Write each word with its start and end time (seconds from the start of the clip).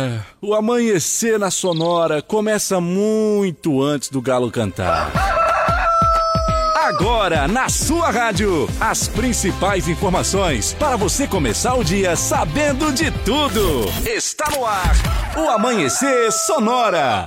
Ah, 0.00 0.20
o 0.40 0.54
amanhecer 0.54 1.40
na 1.40 1.50
Sonora 1.50 2.22
começa 2.22 2.80
muito 2.80 3.82
antes 3.82 4.08
do 4.08 4.22
galo 4.22 4.48
cantar. 4.48 5.10
Agora, 6.76 7.48
na 7.48 7.68
sua 7.68 8.08
rádio, 8.08 8.68
as 8.78 9.08
principais 9.08 9.88
informações 9.88 10.72
para 10.74 10.94
você 10.94 11.26
começar 11.26 11.74
o 11.74 11.82
dia 11.82 12.14
sabendo 12.14 12.92
de 12.92 13.10
tudo. 13.24 13.86
Está 14.06 14.48
no 14.56 14.64
ar, 14.64 14.94
o 15.36 15.50
Amanhecer 15.50 16.30
Sonora. 16.30 17.26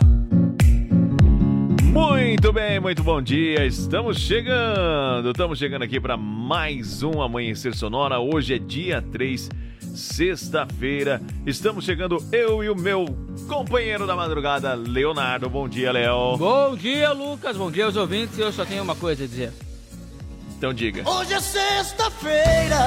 Muito 1.83 2.53
bem, 2.53 2.79
muito 2.79 3.03
bom 3.03 3.21
dia. 3.21 3.65
Estamos 3.65 4.17
chegando, 4.17 5.31
estamos 5.31 5.59
chegando 5.59 5.83
aqui 5.83 5.99
para 5.99 6.15
mais 6.15 7.03
um 7.03 7.21
Amanhecer 7.21 7.75
Sonora. 7.75 8.17
Hoje 8.17 8.55
é 8.55 8.57
dia 8.57 9.01
3 9.01 9.49
sexta-feira. 9.95 11.21
Estamos 11.45 11.85
chegando 11.85 12.17
eu 12.31 12.63
e 12.63 12.69
o 12.69 12.75
meu 12.75 13.05
companheiro 13.47 14.07
da 14.07 14.15
madrugada, 14.15 14.73
Leonardo. 14.73 15.49
Bom 15.49 15.67
dia, 15.67 15.91
Léo. 15.91 16.37
Bom 16.37 16.75
dia, 16.75 17.11
Lucas. 17.11 17.57
Bom 17.57 17.71
dia 17.71 17.85
aos 17.85 17.95
ouvintes. 17.95 18.37
Eu 18.37 18.51
só 18.51 18.65
tenho 18.65 18.83
uma 18.83 18.95
coisa 18.95 19.23
a 19.23 19.27
dizer. 19.27 19.51
Então 20.57 20.73
diga. 20.73 21.09
Hoje 21.09 21.33
é 21.33 21.39
sexta-feira. 21.39 22.77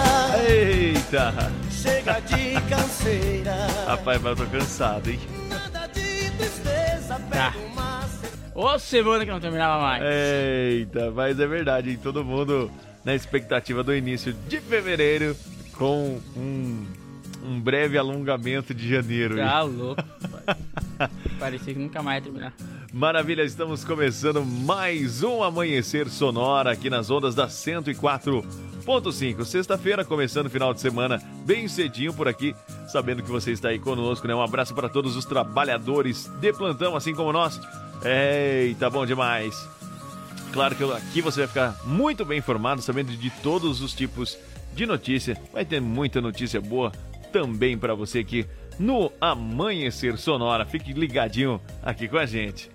Eita! 0.48 1.34
Chega 1.70 2.20
de 2.20 2.60
canseira. 2.68 3.54
Rapaz, 3.86 4.22
mas 4.22 4.38
eu 4.38 4.46
tô 4.46 4.50
cansado, 4.52 5.10
hein? 5.10 5.18
Nada 5.48 5.86
de 5.88 6.30
tristeza. 6.30 7.20
Tá. 7.30 7.50
Pega 7.52 7.66
uma 7.66 8.04
Ô 8.54 8.78
semana 8.78 9.24
que 9.24 9.32
não 9.32 9.40
terminava 9.40 9.82
mais. 9.82 10.02
Eita, 10.04 11.10
mas 11.10 11.38
é 11.40 11.46
verdade, 11.46 11.90
hein? 11.90 11.98
Todo 12.00 12.24
mundo 12.24 12.70
na 13.04 13.12
expectativa 13.12 13.82
do 13.82 13.94
início 13.94 14.32
de 14.32 14.60
fevereiro 14.60 15.36
com 15.76 16.20
um, 16.36 16.86
um 17.44 17.60
breve 17.60 17.98
alongamento 17.98 18.72
de 18.74 18.88
janeiro. 18.88 19.36
Tá 19.36 19.62
louco. 19.62 20.02
Parecia 21.38 21.74
que 21.74 21.80
nunca 21.80 22.02
mais 22.02 22.18
ia 22.18 22.22
terminar. 22.30 22.54
Maravilha, 22.92 23.42
estamos 23.42 23.84
começando 23.84 24.44
mais 24.44 25.22
um 25.22 25.42
Amanhecer 25.42 26.08
Sonora 26.08 26.70
aqui 26.70 26.88
nas 26.88 27.10
ondas 27.10 27.34
da 27.34 27.48
104.5. 27.48 29.44
Sexta-feira, 29.44 30.04
começando 30.04 30.46
o 30.46 30.50
final 30.50 30.72
de 30.72 30.80
semana 30.80 31.20
bem 31.44 31.66
cedinho 31.66 32.14
por 32.14 32.28
aqui, 32.28 32.54
sabendo 32.86 33.22
que 33.22 33.30
você 33.30 33.50
está 33.50 33.70
aí 33.70 33.80
conosco, 33.80 34.28
né? 34.28 34.34
Um 34.34 34.42
abraço 34.42 34.74
para 34.74 34.88
todos 34.88 35.16
os 35.16 35.24
trabalhadores 35.24 36.30
de 36.40 36.52
plantão, 36.52 36.94
assim 36.94 37.14
como 37.14 37.32
nós. 37.32 37.60
Eita, 38.04 38.88
bom 38.88 39.04
demais. 39.04 39.68
Claro 40.52 40.76
que 40.76 40.84
aqui 40.84 41.20
você 41.20 41.40
vai 41.40 41.48
ficar 41.48 41.76
muito 41.84 42.24
bem 42.24 42.38
informado, 42.38 42.80
sabendo 42.80 43.10
de 43.16 43.30
todos 43.42 43.80
os 43.80 43.92
tipos 43.92 44.38
de 44.38 44.53
notícia. 44.84 45.36
Vai 45.52 45.64
ter 45.64 45.80
muita 45.80 46.20
notícia 46.20 46.60
boa 46.60 46.90
também 47.32 47.78
para 47.78 47.94
você 47.94 48.18
aqui 48.20 48.46
no 48.78 49.12
Amanhecer 49.20 50.16
Sonora. 50.18 50.66
Fique 50.66 50.92
ligadinho 50.92 51.60
aqui 51.82 52.08
com 52.08 52.18
a 52.18 52.26
gente. 52.26 52.70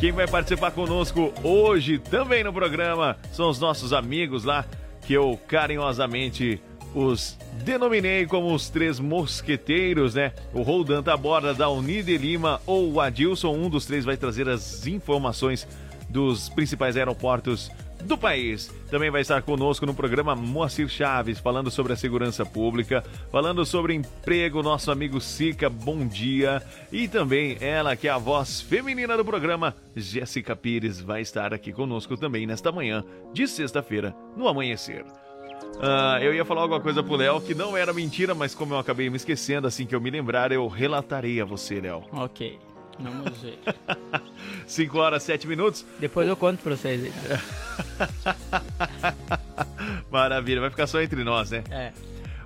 Quem 0.00 0.12
vai 0.12 0.26
participar 0.26 0.72
conosco 0.72 1.32
hoje 1.42 1.98
também 1.98 2.42
no 2.42 2.52
programa 2.52 3.16
são 3.32 3.48
os 3.48 3.60
nossos 3.60 3.92
amigos 3.92 4.44
lá 4.44 4.64
que 5.06 5.12
eu 5.12 5.38
carinhosamente 5.46 6.60
os 6.94 7.36
denominei 7.64 8.26
como 8.26 8.54
os 8.54 8.68
três 8.68 9.00
mosqueteiros, 9.00 10.14
né? 10.14 10.32
O 10.52 10.62
Roldan 10.62 11.02
Taborda 11.02 11.52
da 11.52 11.68
Unide 11.68 12.16
Lima 12.16 12.60
ou 12.66 12.92
o 12.92 13.00
Adilson, 13.00 13.52
um 13.52 13.68
dos 13.68 13.86
três 13.86 14.04
vai 14.04 14.16
trazer 14.16 14.48
as 14.48 14.86
informações 14.86 15.66
dos 16.08 16.48
principais 16.48 16.96
aeroportos 16.96 17.70
do 18.04 18.16
país. 18.16 18.72
Também 18.90 19.10
vai 19.10 19.22
estar 19.22 19.42
conosco 19.42 19.86
no 19.86 19.94
programa 19.94 20.36
Moacir 20.36 20.88
Chaves, 20.88 21.38
falando 21.38 21.70
sobre 21.70 21.92
a 21.92 21.96
segurança 21.96 22.44
pública, 22.44 23.02
falando 23.30 23.64
sobre 23.64 23.94
emprego, 23.94 24.62
nosso 24.62 24.90
amigo 24.90 25.20
Sica, 25.20 25.68
bom 25.68 26.06
dia. 26.06 26.62
E 26.92 27.08
também 27.08 27.56
ela, 27.60 27.96
que 27.96 28.06
é 28.06 28.10
a 28.10 28.18
voz 28.18 28.60
feminina 28.60 29.16
do 29.16 29.24
programa, 29.24 29.74
Jéssica 29.96 30.54
Pires, 30.54 31.00
vai 31.00 31.22
estar 31.22 31.52
aqui 31.52 31.72
conosco 31.72 32.16
também 32.16 32.46
nesta 32.46 32.70
manhã 32.70 33.04
de 33.32 33.48
sexta-feira, 33.48 34.14
no 34.36 34.46
amanhecer. 34.46 35.04
Ah, 35.80 36.18
eu 36.22 36.32
ia 36.32 36.44
falar 36.44 36.62
alguma 36.62 36.80
coisa 36.80 37.02
pro 37.02 37.16
Léo 37.16 37.40
que 37.40 37.54
não 37.54 37.76
era 37.76 37.92
mentira, 37.92 38.34
mas 38.34 38.54
como 38.54 38.74
eu 38.74 38.78
acabei 38.78 39.10
me 39.10 39.16
esquecendo, 39.16 39.66
assim 39.66 39.86
que 39.86 39.94
eu 39.94 40.00
me 40.00 40.10
lembrar, 40.10 40.52
eu 40.52 40.66
relatarei 40.68 41.40
a 41.40 41.44
você, 41.44 41.80
Léo. 41.80 42.04
Ok. 42.12 42.58
Vamos 42.98 43.38
ver. 43.40 43.58
5 44.66 44.98
horas, 44.98 45.22
7 45.22 45.46
minutos. 45.46 45.84
Depois 45.98 46.28
eu 46.28 46.36
conto 46.36 46.62
pra 46.62 46.76
vocês 46.76 47.04
aí. 47.04 47.12
Maravilha, 50.10 50.60
vai 50.60 50.70
ficar 50.70 50.86
só 50.86 51.00
entre 51.02 51.22
nós, 51.24 51.50
né? 51.50 51.64
É. 51.70 51.92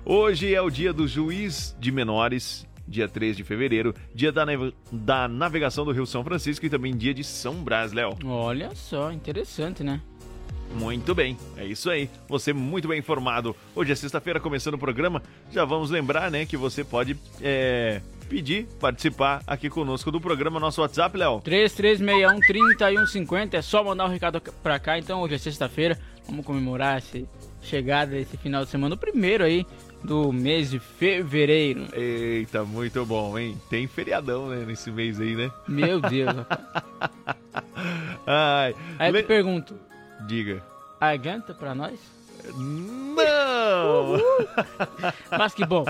Hoje 0.05 0.53
é 0.53 0.61
o 0.61 0.69
dia 0.69 0.91
do 0.91 1.07
juiz 1.07 1.75
de 1.79 1.91
menores, 1.91 2.67
dia 2.87 3.07
3 3.07 3.37
de 3.37 3.43
fevereiro, 3.43 3.93
dia 4.13 4.31
da, 4.31 4.45
nave- 4.45 4.73
da 4.91 5.27
navegação 5.27 5.85
do 5.85 5.91
Rio 5.91 6.05
São 6.05 6.23
Francisco 6.23 6.65
e 6.65 6.69
também 6.69 6.95
dia 6.95 7.13
de 7.13 7.23
São 7.23 7.55
Brás, 7.63 7.91
Léo. 7.93 8.17
Olha 8.25 8.71
só, 8.73 9.11
interessante, 9.11 9.83
né? 9.83 10.01
Muito 10.75 11.15
bem, 11.15 11.35
é 11.57 11.65
isso 11.65 11.89
aí. 11.89 12.09
Você 12.27 12.53
muito 12.53 12.87
bem 12.87 12.99
informado. 12.99 13.55
Hoje 13.75 13.91
é 13.91 13.95
sexta-feira, 13.95 14.39
começando 14.39 14.75
o 14.75 14.79
programa. 14.79 15.21
Já 15.51 15.65
vamos 15.65 15.89
lembrar, 15.89 16.29
né, 16.29 16.45
que 16.45 16.55
você 16.55 16.83
pode 16.83 17.17
é, 17.41 18.01
pedir, 18.29 18.67
participar 18.79 19.41
aqui 19.47 19.69
conosco 19.69 20.11
do 20.11 20.21
programa. 20.21 20.59
Nosso 20.59 20.81
WhatsApp, 20.81 21.17
Léo. 21.17 21.41
3361-3150. 21.41 23.53
É 23.55 23.61
só 23.61 23.83
mandar 23.83 24.05
um 24.05 24.09
recado 24.09 24.41
pra 24.63 24.79
cá. 24.79 24.97
Então, 24.99 25.21
hoje 25.21 25.35
é 25.35 25.37
sexta-feira. 25.37 25.97
Vamos 26.27 26.45
comemorar 26.45 26.97
essa 26.97 27.19
chegada 27.61 28.11
desse 28.11 28.37
final 28.37 28.63
de 28.63 28.69
semana. 28.69 28.95
O 28.95 28.97
primeiro 28.97 29.43
aí 29.43 29.65
do 30.03 30.31
mês 30.31 30.69
de 30.69 30.79
fevereiro. 30.79 31.87
Eita, 31.93 32.63
muito 32.63 33.05
bom, 33.05 33.37
hein? 33.37 33.57
Tem 33.69 33.85
feriadão, 33.87 34.47
né, 34.47 34.63
nesse 34.65 34.89
mês 34.91 35.19
aí, 35.19 35.35
né? 35.35 35.51
Meu 35.67 35.99
Deus, 35.99 36.31
rapaz. 36.37 36.61
Ai, 38.25 38.73
Aí 38.97 39.09
eu 39.09 39.13
le- 39.13 39.23
te 39.23 39.27
pergunto: 39.27 39.75
diga. 40.27 40.63
adianta 41.01 41.53
pra 41.53 41.75
nós? 41.75 41.99
Não! 42.55 44.17
Mas 45.37 45.53
que 45.53 45.65
bom. 45.65 45.85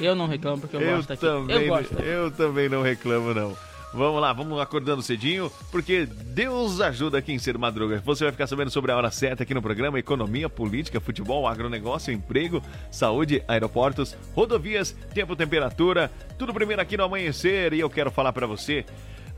Eu 0.00 0.14
não 0.14 0.26
reclamo 0.26 0.60
porque 0.60 0.76
eu, 0.76 0.80
Eu 0.80 0.96
gosto 0.96 1.12
aqui. 1.12 1.20
também, 1.20 1.56
Eu 1.62 1.68
gosto. 1.68 1.94
eu 2.00 2.30
também 2.30 2.68
não 2.68 2.82
reclamo, 2.82 3.34
não. 3.34 3.56
Vamos 3.94 4.22
lá, 4.22 4.32
vamos 4.32 4.58
acordando 4.58 5.02
cedinho, 5.02 5.52
porque 5.70 6.06
Deus 6.06 6.80
ajuda 6.80 7.20
quem 7.20 7.38
ser 7.38 7.58
madruga. 7.58 8.02
Você 8.06 8.24
vai 8.24 8.32
ficar 8.32 8.46
sabendo 8.46 8.70
sobre 8.70 8.90
a 8.90 8.96
hora 8.96 9.10
certa 9.10 9.42
aqui 9.42 9.52
no 9.52 9.60
programa: 9.60 9.98
economia, 9.98 10.48
política, 10.48 10.98
futebol, 10.98 11.46
agronegócio, 11.46 12.10
emprego, 12.10 12.62
saúde, 12.90 13.42
aeroportos, 13.46 14.16
rodovias, 14.34 14.96
tempo, 15.12 15.36
temperatura, 15.36 16.10
tudo 16.38 16.54
primeiro 16.54 16.80
aqui 16.80 16.96
no 16.96 17.04
amanhecer. 17.04 17.74
E 17.74 17.80
eu 17.80 17.90
quero 17.90 18.10
falar 18.10 18.32
pra 18.32 18.46
você 18.46 18.82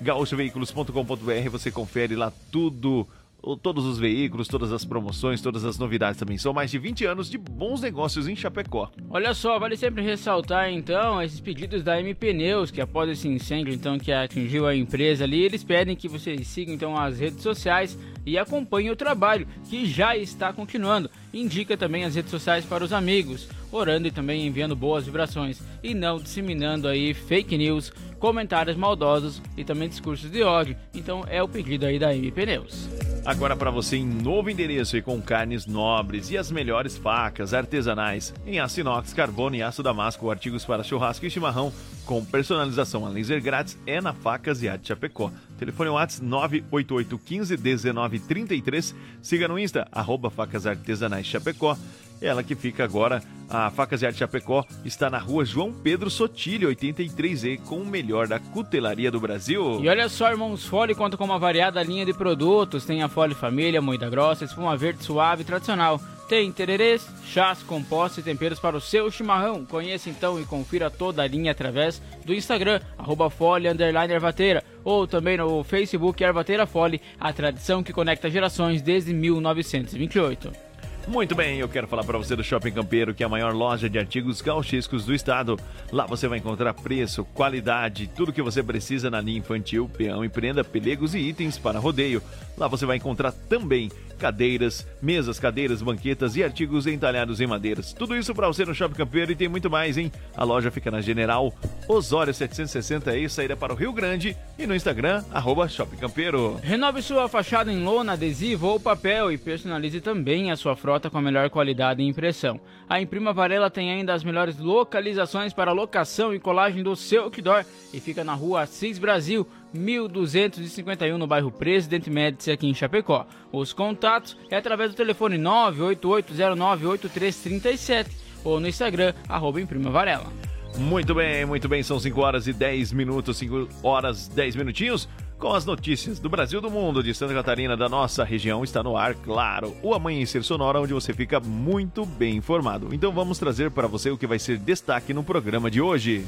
gaúchoveículos.com.br 0.00 1.50
você 1.50 1.70
confere 1.70 2.14
lá 2.14 2.32
tudo 2.50 3.06
todos 3.54 3.84
os 3.84 3.98
veículos, 3.98 4.48
todas 4.48 4.72
as 4.72 4.84
promoções, 4.84 5.42
todas 5.42 5.64
as 5.64 5.78
novidades 5.78 6.18
também. 6.18 6.38
São 6.38 6.54
mais 6.54 6.70
de 6.70 6.78
20 6.78 7.04
anos 7.04 7.28
de 7.28 7.36
bons 7.36 7.82
negócios 7.82 8.26
em 8.26 8.34
Chapecó. 8.34 8.90
Olha 9.10 9.34
só, 9.34 9.58
vale 9.58 9.76
sempre 9.76 10.02
ressaltar 10.02 10.70
então 10.70 11.22
esses 11.22 11.38
pedidos 11.38 11.82
da 11.84 12.00
M 12.00 12.14
Pneus, 12.14 12.70
que 12.70 12.80
após 12.80 13.10
esse 13.10 13.28
incêndio 13.28 13.74
então 13.74 13.98
que 13.98 14.10
atingiu 14.10 14.66
a 14.66 14.74
empresa 14.74 15.24
ali, 15.24 15.42
eles 15.42 15.62
pedem 15.62 15.94
que 15.94 16.08
vocês 16.08 16.46
sigam 16.46 16.74
então 16.74 16.96
as 16.96 17.18
redes 17.18 17.42
sociais 17.42 17.98
e 18.24 18.38
acompanhem 18.38 18.90
o 18.90 18.96
trabalho, 18.96 19.46
que 19.68 19.86
já 19.86 20.16
está 20.16 20.52
continuando. 20.52 21.10
Indica 21.32 21.76
também 21.76 22.04
as 22.04 22.14
redes 22.14 22.30
sociais 22.30 22.64
para 22.64 22.82
os 22.82 22.92
amigos, 22.92 23.48
orando 23.70 24.08
e 24.08 24.10
também 24.10 24.46
enviando 24.46 24.74
boas 24.74 25.04
vibrações 25.04 25.60
e 25.82 25.94
não 25.94 26.18
disseminando 26.18 26.88
aí 26.88 27.12
fake 27.12 27.56
news, 27.56 27.92
comentários 28.18 28.76
maldosos 28.76 29.42
e 29.56 29.64
também 29.64 29.88
discursos 29.88 30.30
de 30.30 30.42
ódio. 30.42 30.76
Então 30.94 31.24
é 31.28 31.42
o 31.42 31.48
pedido 31.48 31.86
aí 31.86 31.98
da 31.98 32.14
M 32.14 32.30
Pneus. 32.32 33.15
Agora 33.26 33.56
para 33.56 33.72
você 33.72 33.96
em 33.96 34.06
novo 34.06 34.48
endereço 34.48 34.96
e 34.96 35.02
com 35.02 35.20
carnes 35.20 35.66
nobres 35.66 36.30
e 36.30 36.38
as 36.38 36.48
melhores 36.48 36.96
facas 36.96 37.52
artesanais 37.52 38.32
em 38.46 38.60
aço 38.60 38.78
inox, 38.78 39.12
carbono 39.12 39.56
e 39.56 39.62
aço 39.64 39.82
damasco, 39.82 40.30
artigos 40.30 40.64
para 40.64 40.84
churrasco 40.84 41.26
e 41.26 41.30
chimarrão, 41.30 41.72
com 42.04 42.24
personalização 42.24 43.04
a 43.04 43.08
laser 43.08 43.42
grátis 43.42 43.76
é 43.84 44.00
na 44.00 44.12
Facas 44.12 44.62
e 44.62 44.68
Arte 44.68 44.86
Chapecó. 44.86 45.32
Telefone 45.58 45.90
WhatsApp 45.90 46.24
988 46.24 47.18
15 47.18 47.56
19 47.56 48.20
33. 48.20 48.94
Siga 49.20 49.48
no 49.48 49.58
Insta, 49.58 49.88
arroba 49.90 50.30
Facas 50.30 50.64
Artesanais 50.64 51.26
Chapecó. 51.26 51.76
Ela 52.20 52.42
que 52.42 52.54
fica 52.54 52.82
agora, 52.82 53.22
a 53.48 53.70
Facas 53.70 54.02
e 54.02 54.06
Arte 54.06 54.18
Chapecó, 54.18 54.64
está 54.84 55.10
na 55.10 55.18
rua 55.18 55.44
João 55.44 55.72
Pedro 55.72 56.10
Sotilho, 56.10 56.68
83E, 56.70 57.60
com 57.60 57.76
o 57.78 57.86
melhor 57.86 58.26
da 58.26 58.38
cutelaria 58.38 59.10
do 59.10 59.20
Brasil. 59.20 59.80
E 59.82 59.88
olha 59.88 60.08
só, 60.08 60.30
irmãos, 60.30 60.64
Fole 60.64 60.94
conta 60.94 61.16
com 61.16 61.24
uma 61.24 61.38
variada 61.38 61.82
linha 61.82 62.06
de 62.06 62.14
produtos. 62.14 62.84
Tem 62.84 63.02
a 63.02 63.08
Fole 63.08 63.34
Família, 63.34 63.82
moída 63.82 64.08
grossa, 64.08 64.44
espuma 64.44 64.76
verde 64.76 65.04
suave 65.04 65.44
tradicional. 65.44 66.00
Tem 66.28 66.50
tererês, 66.50 67.06
chás, 67.24 67.62
compostos 67.62 68.18
e 68.18 68.22
temperos 68.22 68.58
para 68.58 68.76
o 68.76 68.80
seu 68.80 69.08
chimarrão. 69.12 69.64
Conheça 69.64 70.10
então 70.10 70.40
e 70.40 70.44
confira 70.44 70.90
toda 70.90 71.22
a 71.22 71.26
linha 71.26 71.52
através 71.52 72.02
do 72.24 72.34
Instagram, 72.34 72.80
arroba 72.98 73.30
Fole 73.30 73.68
Ervateira, 73.68 74.64
ou 74.82 75.06
também 75.06 75.36
no 75.36 75.62
Facebook 75.62 76.24
Ervateira 76.24 76.66
Fole, 76.66 77.00
a 77.20 77.32
tradição 77.32 77.80
que 77.80 77.92
conecta 77.92 78.28
gerações 78.28 78.82
desde 78.82 79.14
1928. 79.14 80.65
Muito 81.06 81.36
bem, 81.36 81.60
eu 81.60 81.68
quero 81.68 81.86
falar 81.86 82.02
para 82.02 82.18
você 82.18 82.34
do 82.34 82.42
Shopping 82.42 82.72
Campeiro, 82.72 83.14
que 83.14 83.22
é 83.22 83.26
a 83.26 83.28
maior 83.28 83.54
loja 83.54 83.88
de 83.88 83.96
artigos 83.96 84.40
gauchescos 84.42 85.06
do 85.06 85.14
estado. 85.14 85.56
Lá 85.92 86.04
você 86.04 86.26
vai 86.26 86.38
encontrar 86.38 86.74
preço, 86.74 87.24
qualidade, 87.26 88.08
tudo 88.08 88.32
que 88.32 88.42
você 88.42 88.60
precisa 88.60 89.08
na 89.08 89.20
linha 89.20 89.38
infantil, 89.38 89.88
peão 89.96 90.24
e 90.24 90.28
prenda, 90.28 90.64
pelegos 90.64 91.14
e 91.14 91.18
itens 91.20 91.56
para 91.58 91.78
rodeio. 91.78 92.20
Lá 92.58 92.66
você 92.66 92.84
vai 92.84 92.96
encontrar 92.96 93.30
também 93.30 93.88
cadeiras, 94.16 94.86
mesas, 95.00 95.38
cadeiras, 95.38 95.82
banquetas 95.82 96.36
e 96.36 96.42
artigos 96.42 96.86
entalhados 96.86 97.40
em 97.40 97.46
madeiras. 97.46 97.92
Tudo 97.92 98.16
isso 98.16 98.34
para 98.34 98.48
você 98.48 98.64
no 98.64 98.74
Shopping 98.74 98.96
Campeiro 98.96 99.32
e 99.32 99.36
tem 99.36 99.48
muito 99.48 99.70
mais, 99.70 99.96
hein? 99.96 100.10
A 100.36 100.44
loja 100.44 100.70
fica 100.70 100.90
na 100.90 101.00
General 101.00 101.52
Osório 101.88 102.32
760 102.32 103.16
e 103.16 103.28
saída 103.28 103.56
para 103.56 103.72
o 103.72 103.76
Rio 103.76 103.92
Grande 103.92 104.36
e 104.58 104.66
no 104.66 104.74
Instagram, 104.74 105.22
arroba 105.32 105.68
Shopping 105.68 105.96
Campeiro. 105.96 106.58
Renove 106.62 107.02
sua 107.02 107.28
fachada 107.28 107.72
em 107.72 107.82
lona, 107.82 108.14
adesivo 108.14 108.68
ou 108.68 108.80
papel 108.80 109.30
e 109.30 109.38
personalize 109.38 110.00
também 110.00 110.50
a 110.50 110.56
sua 110.56 110.74
frota 110.74 111.10
com 111.10 111.18
a 111.18 111.22
melhor 111.22 111.50
qualidade 111.50 112.02
e 112.02 112.06
impressão. 112.06 112.60
A 112.88 113.00
Imprima 113.00 113.32
Varela 113.32 113.68
tem 113.68 113.90
ainda 113.90 114.14
as 114.14 114.22
melhores 114.22 114.58
localizações 114.58 115.52
para 115.52 115.72
locação 115.72 116.34
e 116.34 116.38
colagem 116.38 116.82
do 116.82 116.94
seu 116.94 117.24
outdoor 117.24 117.64
e 117.92 118.00
fica 118.00 118.22
na 118.22 118.34
rua 118.34 118.62
Assis 118.62 118.98
Brasil, 118.98 119.46
1251 119.76 121.18
no 121.18 121.26
bairro 121.26 121.50
Presidente 121.50 122.08
Médici 122.10 122.50
aqui 122.50 122.66
em 122.66 122.74
Chapecó. 122.74 123.26
Os 123.52 123.72
contatos 123.72 124.36
é 124.50 124.56
através 124.56 124.90
do 124.90 124.96
telefone 124.96 125.38
988098337 125.38 128.06
ou 128.44 128.60
no 128.60 128.68
Instagram, 128.68 129.14
arroba 129.28 129.60
Imprima 129.60 129.90
Varela. 129.90 130.32
Muito 130.78 131.14
bem, 131.14 131.46
muito 131.46 131.68
bem, 131.68 131.82
são 131.82 131.98
5 131.98 132.20
horas 132.20 132.46
e 132.46 132.52
10 132.52 132.92
minutos, 132.92 133.38
5 133.38 133.68
horas 133.82 134.28
10 134.28 134.56
minutinhos. 134.56 135.08
Com 135.38 135.52
as 135.52 135.66
notícias 135.66 136.18
do 136.18 136.30
Brasil 136.30 136.62
do 136.62 136.70
mundo, 136.70 137.02
de 137.02 137.12
Santa 137.12 137.34
Catarina, 137.34 137.76
da 137.76 137.88
nossa 137.88 138.24
região, 138.24 138.64
está 138.64 138.82
no 138.82 138.96
ar, 138.96 139.14
claro, 139.14 139.74
o 139.82 139.94
Amanhecer 139.94 140.42
Sonora, 140.42 140.80
onde 140.80 140.94
você 140.94 141.12
fica 141.12 141.38
muito 141.40 142.06
bem 142.06 142.36
informado. 142.36 142.88
Então 142.92 143.12
vamos 143.12 143.38
trazer 143.38 143.70
para 143.70 143.86
você 143.86 144.10
o 144.10 144.16
que 144.16 144.26
vai 144.26 144.38
ser 144.38 144.58
destaque 144.58 145.12
no 145.12 145.22
programa 145.22 145.70
de 145.70 145.80
hoje. 145.80 146.24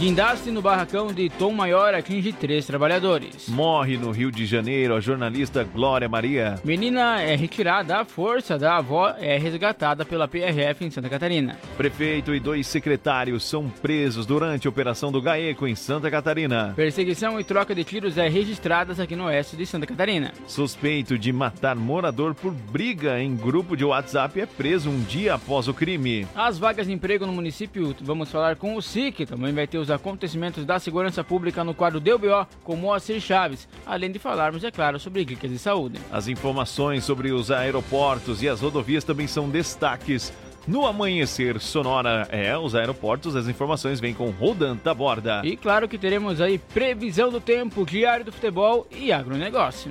Guindaste 0.00 0.50
no 0.50 0.62
barracão 0.62 1.12
de 1.12 1.28
Tom 1.28 1.52
Maior 1.52 1.92
atinge 1.92 2.32
três 2.32 2.64
trabalhadores. 2.64 3.50
Morre 3.50 3.98
no 3.98 4.10
Rio 4.10 4.32
de 4.32 4.46
Janeiro 4.46 4.94
a 4.94 5.00
jornalista 5.00 5.62
Glória 5.62 6.08
Maria. 6.08 6.58
Menina 6.64 7.20
é 7.20 7.36
retirada 7.36 7.98
à 7.98 8.04
força 8.06 8.58
da 8.58 8.78
avó 8.78 9.14
é 9.18 9.36
resgatada 9.36 10.02
pela 10.02 10.26
PRF 10.26 10.86
em 10.86 10.90
Santa 10.90 11.10
Catarina. 11.10 11.58
Prefeito 11.76 12.34
e 12.34 12.40
dois 12.40 12.66
secretários 12.66 13.44
são 13.44 13.68
presos 13.68 14.24
durante 14.24 14.66
a 14.66 14.70
operação 14.70 15.12
do 15.12 15.20
GAECO 15.20 15.68
em 15.68 15.74
Santa 15.74 16.10
Catarina. 16.10 16.72
Perseguição 16.74 17.38
e 17.38 17.44
troca 17.44 17.74
de 17.74 17.84
tiros 17.84 18.16
é 18.16 18.26
registradas 18.26 18.98
aqui 18.98 19.14
no 19.14 19.26
oeste 19.26 19.54
de 19.54 19.66
Santa 19.66 19.86
Catarina. 19.86 20.32
Suspeito 20.46 21.18
de 21.18 21.30
matar 21.30 21.76
morador 21.76 22.34
por 22.34 22.54
briga 22.54 23.20
em 23.20 23.36
grupo 23.36 23.76
de 23.76 23.84
WhatsApp 23.84 24.40
é 24.40 24.46
preso 24.46 24.88
um 24.88 25.02
dia 25.02 25.34
após 25.34 25.68
o 25.68 25.74
crime. 25.74 26.26
As 26.34 26.58
vagas 26.58 26.86
de 26.86 26.92
emprego 26.94 27.26
no 27.26 27.34
município, 27.34 27.94
vamos 28.00 28.30
falar 28.30 28.56
com 28.56 28.76
o 28.76 28.80
SIC, 28.80 29.26
também 29.26 29.52
vai 29.52 29.66
ter 29.66 29.76
os 29.76 29.89
acontecimentos 29.90 30.64
da 30.64 30.78
segurança 30.78 31.24
pública 31.24 31.64
no 31.64 31.74
quadro 31.74 32.00
DBO 32.00 32.46
com 32.62 32.76
Moacir 32.76 33.20
Chaves, 33.20 33.68
além 33.84 34.10
de 34.10 34.18
falarmos, 34.18 34.64
é 34.64 34.70
claro, 34.70 34.98
sobre 34.98 35.24
clínicas 35.24 35.50
de 35.50 35.58
saúde. 35.58 35.98
As 36.10 36.28
informações 36.28 37.04
sobre 37.04 37.32
os 37.32 37.50
aeroportos 37.50 38.42
e 38.42 38.48
as 38.48 38.60
rodovias 38.60 39.04
também 39.04 39.26
são 39.26 39.48
destaques. 39.48 40.32
No 40.66 40.86
amanhecer 40.86 41.58
sonora, 41.58 42.28
é, 42.30 42.56
os 42.56 42.74
aeroportos, 42.74 43.34
as 43.34 43.48
informações 43.48 43.98
vêm 43.98 44.12
com 44.12 44.30
Rodan 44.30 44.76
Taborda. 44.76 45.40
E 45.44 45.56
claro 45.56 45.88
que 45.88 45.98
teremos 45.98 46.40
aí 46.40 46.58
previsão 46.58 47.30
do 47.30 47.40
tempo, 47.40 47.84
diário 47.86 48.26
do 48.26 48.32
futebol 48.32 48.86
e 48.90 49.10
agronegócio. 49.10 49.90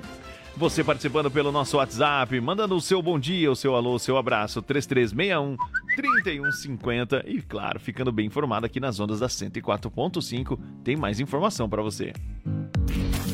Você 0.59 0.83
participando 0.83 1.31
pelo 1.31 1.53
nosso 1.53 1.77
WhatsApp, 1.77 2.38
mandando 2.41 2.75
o 2.75 2.81
seu 2.81 3.01
bom 3.01 3.17
dia, 3.17 3.50
o 3.50 3.56
seu 3.56 3.75
alô, 3.75 3.94
o 3.94 4.00
seu 4.00 4.17
abraço, 4.17 4.61
3361 4.61 5.56
3150 5.95 7.23
e 7.25 7.41
claro, 7.41 7.79
ficando 7.79 8.11
bem 8.11 8.25
informado 8.25 8.65
aqui 8.65 8.77
nas 8.77 9.00
ondas 9.00 9.21
da 9.21 9.27
104.5, 9.27 10.59
tem 10.83 10.97
mais 10.97 11.21
informação 11.21 11.69
para 11.69 11.81
você. 11.81 12.11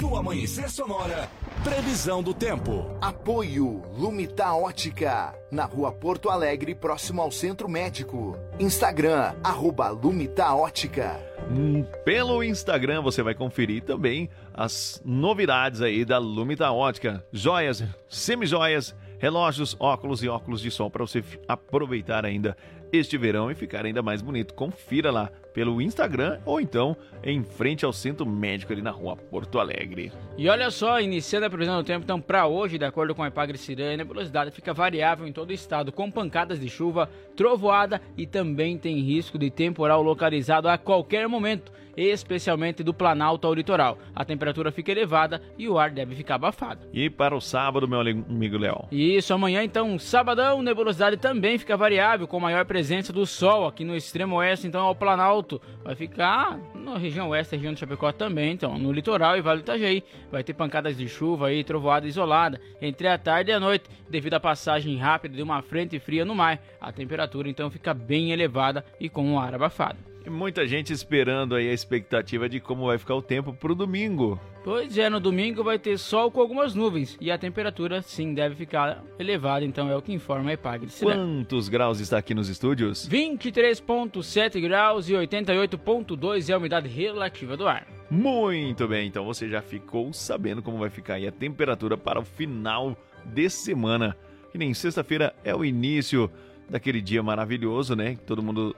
No 0.06 0.16
Amanhecer 0.16 0.70
Sonora, 0.70 1.28
previsão 1.64 2.22
do 2.22 2.32
tempo. 2.32 2.96
Apoio 3.02 3.82
Lumita 3.98 4.54
Ótica, 4.54 5.34
na 5.50 5.66
rua 5.66 5.92
Porto 5.92 6.30
Alegre, 6.30 6.76
próximo 6.76 7.24
ao 7.24 7.32
Centro 7.32 7.68
Médico. 7.68 8.38
Instagram, 8.60 9.34
arroba 9.44 9.90
Lumita 9.90 10.54
Ótica. 10.54 11.20
Hum, 11.50 11.84
pelo 12.06 12.44
Instagram 12.44 13.02
você 13.02 13.24
vai 13.24 13.34
conferir 13.34 13.82
também 13.82 14.30
as 14.54 15.02
novidades 15.04 15.82
aí 15.82 16.06
da 16.06 16.20
Lumita 16.20 16.72
Ótica. 16.72 17.26
Joias, 17.34 17.84
semijoias, 18.08 18.96
relógios, 19.18 19.76
óculos 19.80 20.22
e 20.22 20.30
óculos 20.30 20.62
de 20.62 20.70
sol 20.70 20.92
para 20.92 21.04
você 21.04 21.24
aproveitar 21.48 22.28
ainda 22.28 22.56
este 22.94 23.18
verão 23.18 23.50
e 23.50 23.56
ficar 23.56 23.84
ainda 23.84 24.04
mais 24.04 24.22
bonito. 24.22 24.54
Confira 24.54 25.10
lá 25.10 25.32
pelo 25.56 25.82
Instagram 25.82 26.38
ou 26.46 26.60
então 26.60 26.98
em 27.24 27.42
frente 27.42 27.86
ao 27.86 27.94
Centro 27.94 28.26
Médico 28.26 28.74
ali 28.74 28.82
na 28.82 28.92
rua 28.92 29.16
Porto 29.16 29.58
Alegre. 29.58 30.12
E 30.38 30.50
olha 30.50 30.70
só, 30.70 31.00
iniciando 31.00 31.46
a 31.46 31.50
previsão 31.50 31.78
do 31.78 31.86
tempo, 31.86 32.04
então 32.04 32.20
para 32.20 32.46
hoje, 32.46 32.78
de 32.78 32.84
acordo 32.84 33.16
com 33.16 33.24
a 33.24 33.30
Epagre 33.30 33.58
Cirane, 33.58 34.02
a 34.02 34.06
velocidade 34.06 34.52
fica 34.52 34.74
variável 34.74 35.26
em 35.26 35.32
todo 35.32 35.52
o 35.52 35.54
estado, 35.54 35.94
com 35.94 36.12
pancadas 36.12 36.60
de 36.60 36.70
chuva, 36.70 37.10
trovoada 37.38 38.02
e 38.18 38.28
também 38.28 38.78
tem 38.78 39.00
risco 39.00 39.40
de 39.40 39.50
temporal 39.50 40.04
localizado 40.04 40.68
a 40.68 40.78
qualquer 40.78 41.28
momento 41.30 41.72
especialmente 41.96 42.84
do 42.84 42.94
Planalto 42.94 43.48
ao 43.48 43.54
litoral. 43.54 43.98
A 44.16 44.26
temperatura 44.26 44.72
fica 44.72 44.92
elevada 44.92 45.42
e 45.58 45.68
o 45.68 45.78
ar 45.78 45.92
deve 45.92 46.16
ficar 46.16 46.36
abafado. 46.36 46.88
E 46.94 47.10
para 47.10 47.36
o 47.36 47.42
sábado, 47.42 47.88
meu 47.88 48.00
amigo 48.00 48.58
Léo? 48.58 48.86
Isso, 48.92 49.34
amanhã 49.34 49.64
então, 49.64 49.98
sabadão, 49.98 50.62
nebulosidade 50.62 51.18
também 51.18 51.58
fica 51.58 51.78
variável, 51.78 52.28
com 52.28 52.40
maior 52.40 52.66
presença 52.66 53.12
do 53.12 53.26
sol 53.26 53.68
aqui 53.68 53.84
no 53.84 53.96
extremo 53.96 54.36
oeste, 54.38 54.68
então 54.68 54.82
ao 54.82 54.96
Planalto. 54.96 55.62
Vai 55.84 55.96
ficar 55.96 56.60
na 56.74 56.98
região 56.98 57.30
oeste, 57.30 57.56
região 57.56 57.74
do 57.74 57.80
Chapecó 57.80 58.12
também, 58.12 58.54
então, 58.54 58.78
no 58.78 58.92
litoral 58.92 59.38
e 59.38 59.42
Vale 59.42 59.62
do 59.62 59.64
Itajaí. 59.64 60.04
Vai 60.32 60.44
ter 60.44 60.54
pancadas 60.54 60.98
de 60.98 61.08
chuva 61.08 61.52
e 61.54 61.64
trovoada 61.64 62.08
isolada 62.08 62.60
entre 62.82 63.08
a 63.08 63.18
tarde 63.18 63.52
e 63.52 63.54
a 63.54 63.60
noite, 63.60 63.90
devido 64.10 64.36
à 64.36 64.40
passagem 64.40 64.98
rápida 64.98 65.36
de 65.36 65.44
uma 65.44 65.62
frente 65.62 66.00
fria 66.00 66.26
no 66.26 66.36
mar. 66.36 66.60
A 66.80 66.92
temperatura 66.92 67.50
então 67.50 67.70
fica 67.70 67.94
bem 67.94 68.32
elevada 68.32 68.86
e 69.00 69.10
com 69.10 69.34
o 69.34 69.40
ar 69.40 69.54
abafado. 69.54 70.15
Muita 70.30 70.68
gente 70.68 70.92
esperando 70.92 71.56
aí 71.56 71.70
a 71.70 71.74
expectativa 71.74 72.50
de 72.50 72.60
como 72.60 72.88
vai 72.88 72.98
ficar 72.98 73.16
o 73.16 73.22
tempo 73.22 73.54
pro 73.54 73.76
domingo. 73.76 74.40
Pois 74.64 74.98
é, 74.98 75.10
no 75.10 75.20
domingo 75.20 75.64
vai 75.64 75.78
ter 75.78 75.98
sol 76.00 76.32
com 76.32 76.42
algumas 76.42 76.74
nuvens 76.74 77.16
e 77.22 77.30
a 77.30 77.38
temperatura 77.38 78.02
sim 78.02 78.34
deve 78.34 78.56
ficar 78.56 79.04
elevada, 79.20 79.64
então 79.64 79.90
é 79.90 79.96
o 79.96 80.02
que 80.02 80.12
informa 80.12 80.50
a 80.50 80.54
EPAG. 80.54 80.88
Quantos 81.00 81.70
graus 81.70 82.00
está 82.00 82.18
aqui 82.18 82.34
nos 82.34 82.50
estúdios? 82.50 83.08
23.7 83.08 84.60
graus 84.60 85.08
e 85.08 85.14
88.2 85.14 86.50
é 86.50 86.54
a 86.54 86.58
umidade 86.58 86.88
relativa 86.88 87.56
do 87.56 87.68
ar. 87.68 87.86
Muito 88.10 88.88
bem, 88.88 89.08
então 89.08 89.24
você 89.24 89.48
já 89.48 89.62
ficou 89.62 90.12
sabendo 90.14 90.64
como 90.64 90.80
vai 90.80 90.90
ficar 90.90 91.16
aí 91.16 91.28
a 91.28 91.32
temperatura 91.32 91.96
para 91.96 92.20
o 92.20 92.26
final 92.26 92.98
de 93.24 93.50
semana. 93.50 94.18
Que 94.52 94.58
nem 94.58 94.74
sexta-feira 94.74 95.36
é 95.44 95.54
o 95.54 95.64
início 95.64 96.32
daquele 96.70 97.02
dia 97.02 97.22
maravilhoso, 97.22 97.96
né? 97.96 98.18
Todo 98.26 98.42
mundo 98.42 98.76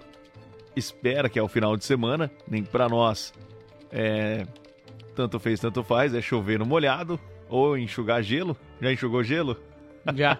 espera 0.77 1.29
que 1.29 1.39
é 1.39 1.43
o 1.43 1.47
final 1.47 1.75
de 1.75 1.83
semana, 1.83 2.31
nem 2.47 2.63
para 2.63 2.87
nós 2.87 3.33
é 3.91 4.45
tanto 5.15 5.39
fez, 5.39 5.59
tanto 5.59 5.83
faz, 5.83 6.13
é 6.13 6.21
chover 6.21 6.59
no 6.59 6.65
molhado 6.65 7.19
ou 7.49 7.75
enxugar 7.75 8.21
gelo. 8.21 8.55
Já 8.79 8.91
enxugou 8.91 9.23
gelo? 9.23 9.57
Já. 10.15 10.37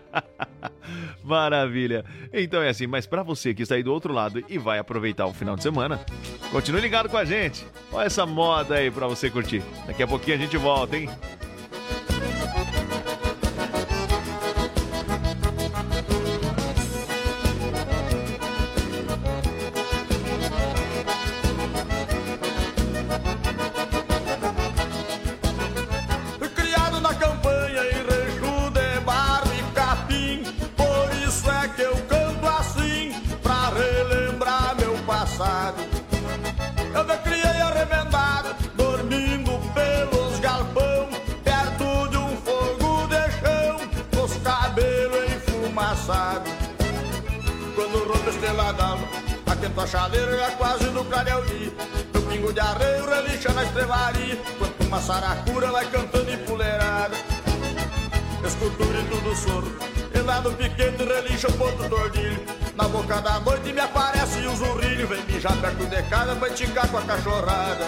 Maravilha. 1.24 2.06
Então 2.32 2.62
é 2.62 2.70
assim, 2.70 2.86
mas 2.86 3.08
para 3.08 3.24
você 3.24 3.56
que 3.56 3.64
está 3.64 3.74
aí 3.74 3.82
do 3.82 3.92
outro 3.92 4.14
lado 4.14 4.44
e 4.48 4.58
vai 4.60 4.78
aproveitar 4.78 5.26
o 5.26 5.34
final 5.34 5.56
de 5.56 5.64
semana, 5.64 6.00
continue 6.52 6.80
ligado 6.80 7.10
com 7.10 7.18
a 7.18 7.26
gente. 7.26 7.66
Olha 7.92 8.06
essa 8.06 8.26
moda 8.26 8.76
aí 8.76 8.92
para 8.92 9.08
você 9.08 9.32
curtir. 9.32 9.64
Daqui 9.88 10.04
a 10.04 10.08
pouquinho 10.08 10.38
a 10.38 10.40
gente 10.40 10.58
volta, 10.58 10.96
hein? 10.96 11.10
Quando 48.48 48.62
rompe 48.62 48.62
a 48.62 48.62
estrela 48.64 48.74
d'alva, 48.74 49.08
atento 49.46 49.88
chaleira 49.88 50.38
já 50.38 50.52
quase 50.52 50.86
no 50.86 51.04
clareio 51.06 51.44
Meu 52.14 52.22
pingo 52.24 52.54
de 52.54 52.60
arreio 52.60 53.10
relixa 53.10 53.54
na 53.54 53.64
estrevaria, 53.64 54.38
quanto 54.58 54.84
uma 54.84 55.02
saracura 55.02 55.72
vai 55.72 55.86
cantando 55.88 56.32
em 56.32 56.38
puleirada. 56.38 57.18
Escuto 58.46 58.84
o 58.84 58.88
grito 58.88 59.22
do 59.22 59.36
soro, 59.36 59.78
e 60.14 60.20
lá 60.20 60.40
no 60.42 60.54
piquete 60.54 61.04
relincha 61.04 61.48
o 61.50 61.54
ponto 61.54 61.90
do 61.90 61.96
ordilho. 61.96 62.46
Na 62.76 62.88
boca 62.88 63.20
da 63.20 63.40
noite 63.40 63.74
me 63.74 63.82
aparece 63.82 64.40
o 64.48 64.56
zurrilho, 64.56 65.08
vem 65.08 65.24
mijar 65.24 65.58
perto 65.58 65.86
de 65.86 66.04
casa 66.04 66.36
pra 66.36 66.48
esticar 66.48 66.88
com 66.88 66.98
a 66.98 67.02
cachorrada. 67.02 67.86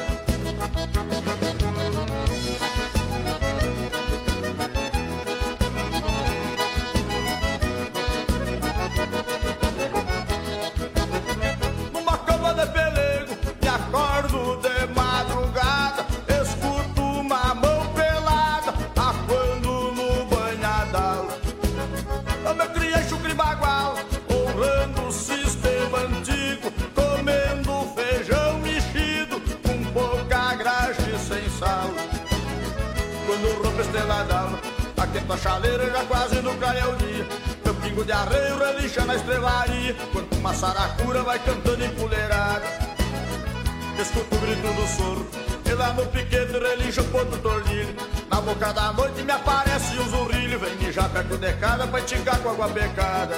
Aquenta 35.29 35.33
a 35.33 35.37
chaleira 35.37 35.91
já 35.91 36.03
quase 36.05 36.41
no 36.41 36.55
clareio 36.55 36.95
dia. 36.95 37.27
Meu 37.63 37.75
pingo 37.75 38.03
de 38.03 38.11
arreio 38.11 38.57
relincha 38.57 39.05
na 39.05 39.15
estrelaria 39.15 39.95
Quanto 40.11 40.35
uma 40.35 40.53
saracura 40.53 41.21
vai 41.21 41.37
cantando 41.39 41.83
em 41.83 41.89
puleirada 41.91 42.65
Escuto 43.99 44.35
o 44.35 44.39
grito 44.39 44.73
do 44.73 44.87
soro. 44.87 45.29
E 45.65 45.73
lá 45.73 45.93
no 45.93 46.05
piquete 46.07 46.53
relincha 46.53 47.01
o 47.01 47.05
ponto 47.05 47.37
tornilho 47.37 47.95
Na 48.29 48.41
boca 48.41 48.73
da 48.73 48.91
noite 48.93 49.21
me 49.21 49.31
aparece 49.31 49.97
o 49.97 50.09
zurrilho. 50.09 50.59
Vem 50.59 50.75
mijar 50.77 51.09
perto 51.09 51.37
de 51.37 51.53
casa 51.53 51.85
pra 51.85 52.01
com 52.39 52.49
água 52.49 52.69
pecada 52.69 53.37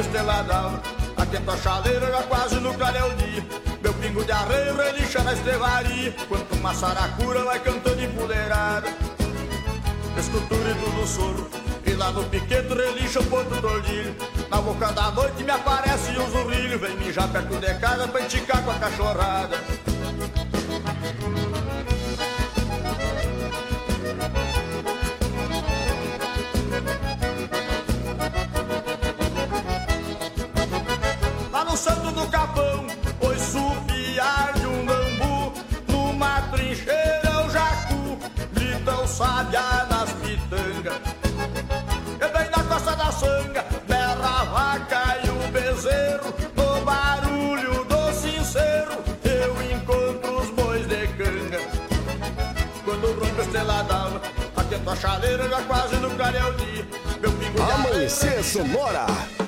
estrela 0.00 0.42
d'alva 0.42 0.82
Atento 1.16 1.50
a 1.50 1.56
chaleira, 1.56 2.06
já 2.06 2.22
quase 2.24 2.56
no 2.56 2.74
clareio 2.74 3.14
dia 3.16 3.44
Meu 3.82 3.92
pingo 3.94 4.24
de 4.24 4.32
arreio 4.32 4.76
relincha 4.76 5.22
na 5.22 5.32
estrevaria 5.32 6.14
Quanto 6.28 6.54
uma 6.54 6.74
saracura 6.74 7.44
vai 7.44 7.60
cantando 7.60 8.02
em 8.02 8.10
puleirada 8.10 8.88
Escultura 10.18 10.70
e 10.70 10.74
tudo 10.74 11.06
soro. 11.06 11.50
E 11.86 11.92
lá 11.92 12.10
no 12.10 12.24
piquete 12.24 12.74
relincha 12.74 13.20
o 13.20 13.24
ponto 13.26 13.60
do 13.60 13.66
ordilho 13.66 14.14
Na 14.50 14.60
boca 14.60 14.92
da 14.92 15.10
noite 15.12 15.42
me 15.42 15.50
aparece 15.50 16.10
um 16.18 16.30
zurrilho. 16.30 16.78
Vem 16.78 16.96
mijar 16.96 17.28
perto 17.28 17.58
de 17.58 17.74
casa 17.74 18.08
pra 18.08 18.20
enticar 18.20 18.62
com 18.62 18.70
a 18.70 18.74
cachorrada 18.74 19.89
Sonora. 58.42 59.39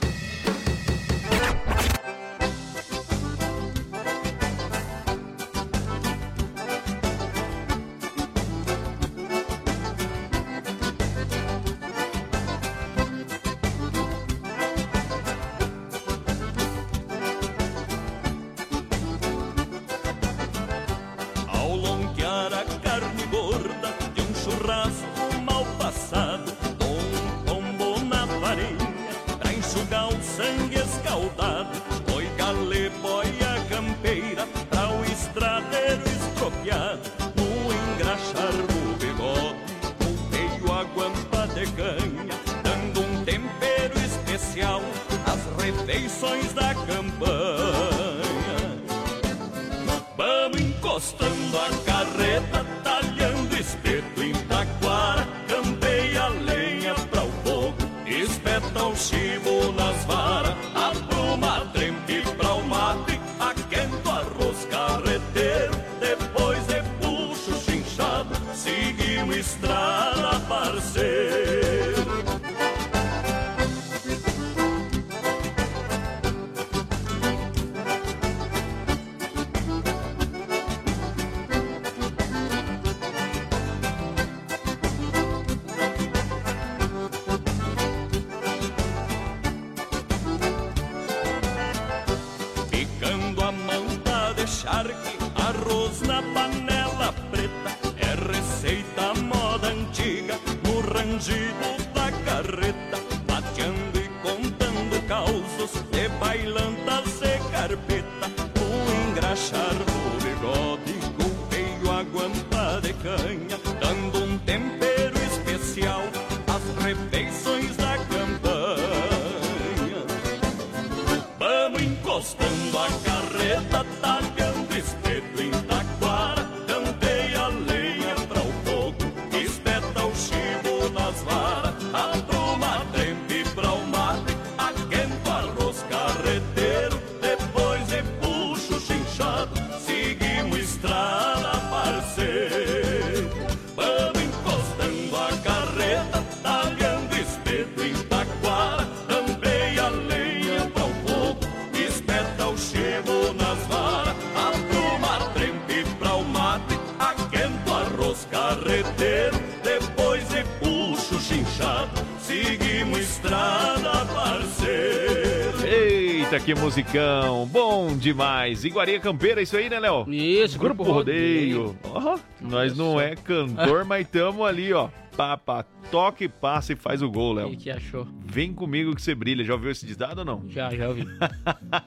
Musicão! 166.73 167.47
Bom 167.49 167.95
demais! 167.95 168.65
Iguaria 168.65 168.99
Campeira, 168.99 169.43
isso 169.43 169.55
aí, 169.59 169.69
né, 169.69 169.79
Léo? 169.79 170.07
Isso, 170.11 170.59
Grupo 170.59 170.83
Rodeio. 170.83 171.77
Ó, 171.85 172.19
nós 172.41 172.75
não 172.75 172.99
é 172.99 173.15
cantor, 173.15 173.85
mas 173.85 174.09
tamo 174.09 174.43
ali, 174.43 174.73
ó. 174.73 174.89
Papa, 175.15 175.67
toque, 175.91 176.27
passa 176.27 176.73
e 176.73 176.77
faz 176.77 177.03
o 177.03 177.11
gol, 177.11 177.33
O 177.33 177.35
Léo. 177.35 177.51
que, 177.51 177.57
que 177.57 177.71
achou? 177.71 178.09
Vem 178.25 178.55
comigo 178.55 178.95
que 178.95 179.03
você 179.03 179.15
brilha. 179.15 179.45
Já 179.45 179.53
ouviu 179.53 179.71
esse 179.71 179.85
ditado 179.85 180.21
ou 180.21 180.25
não? 180.25 180.45
Já, 180.49 180.75
já 180.75 180.89
ouvi. 180.89 181.07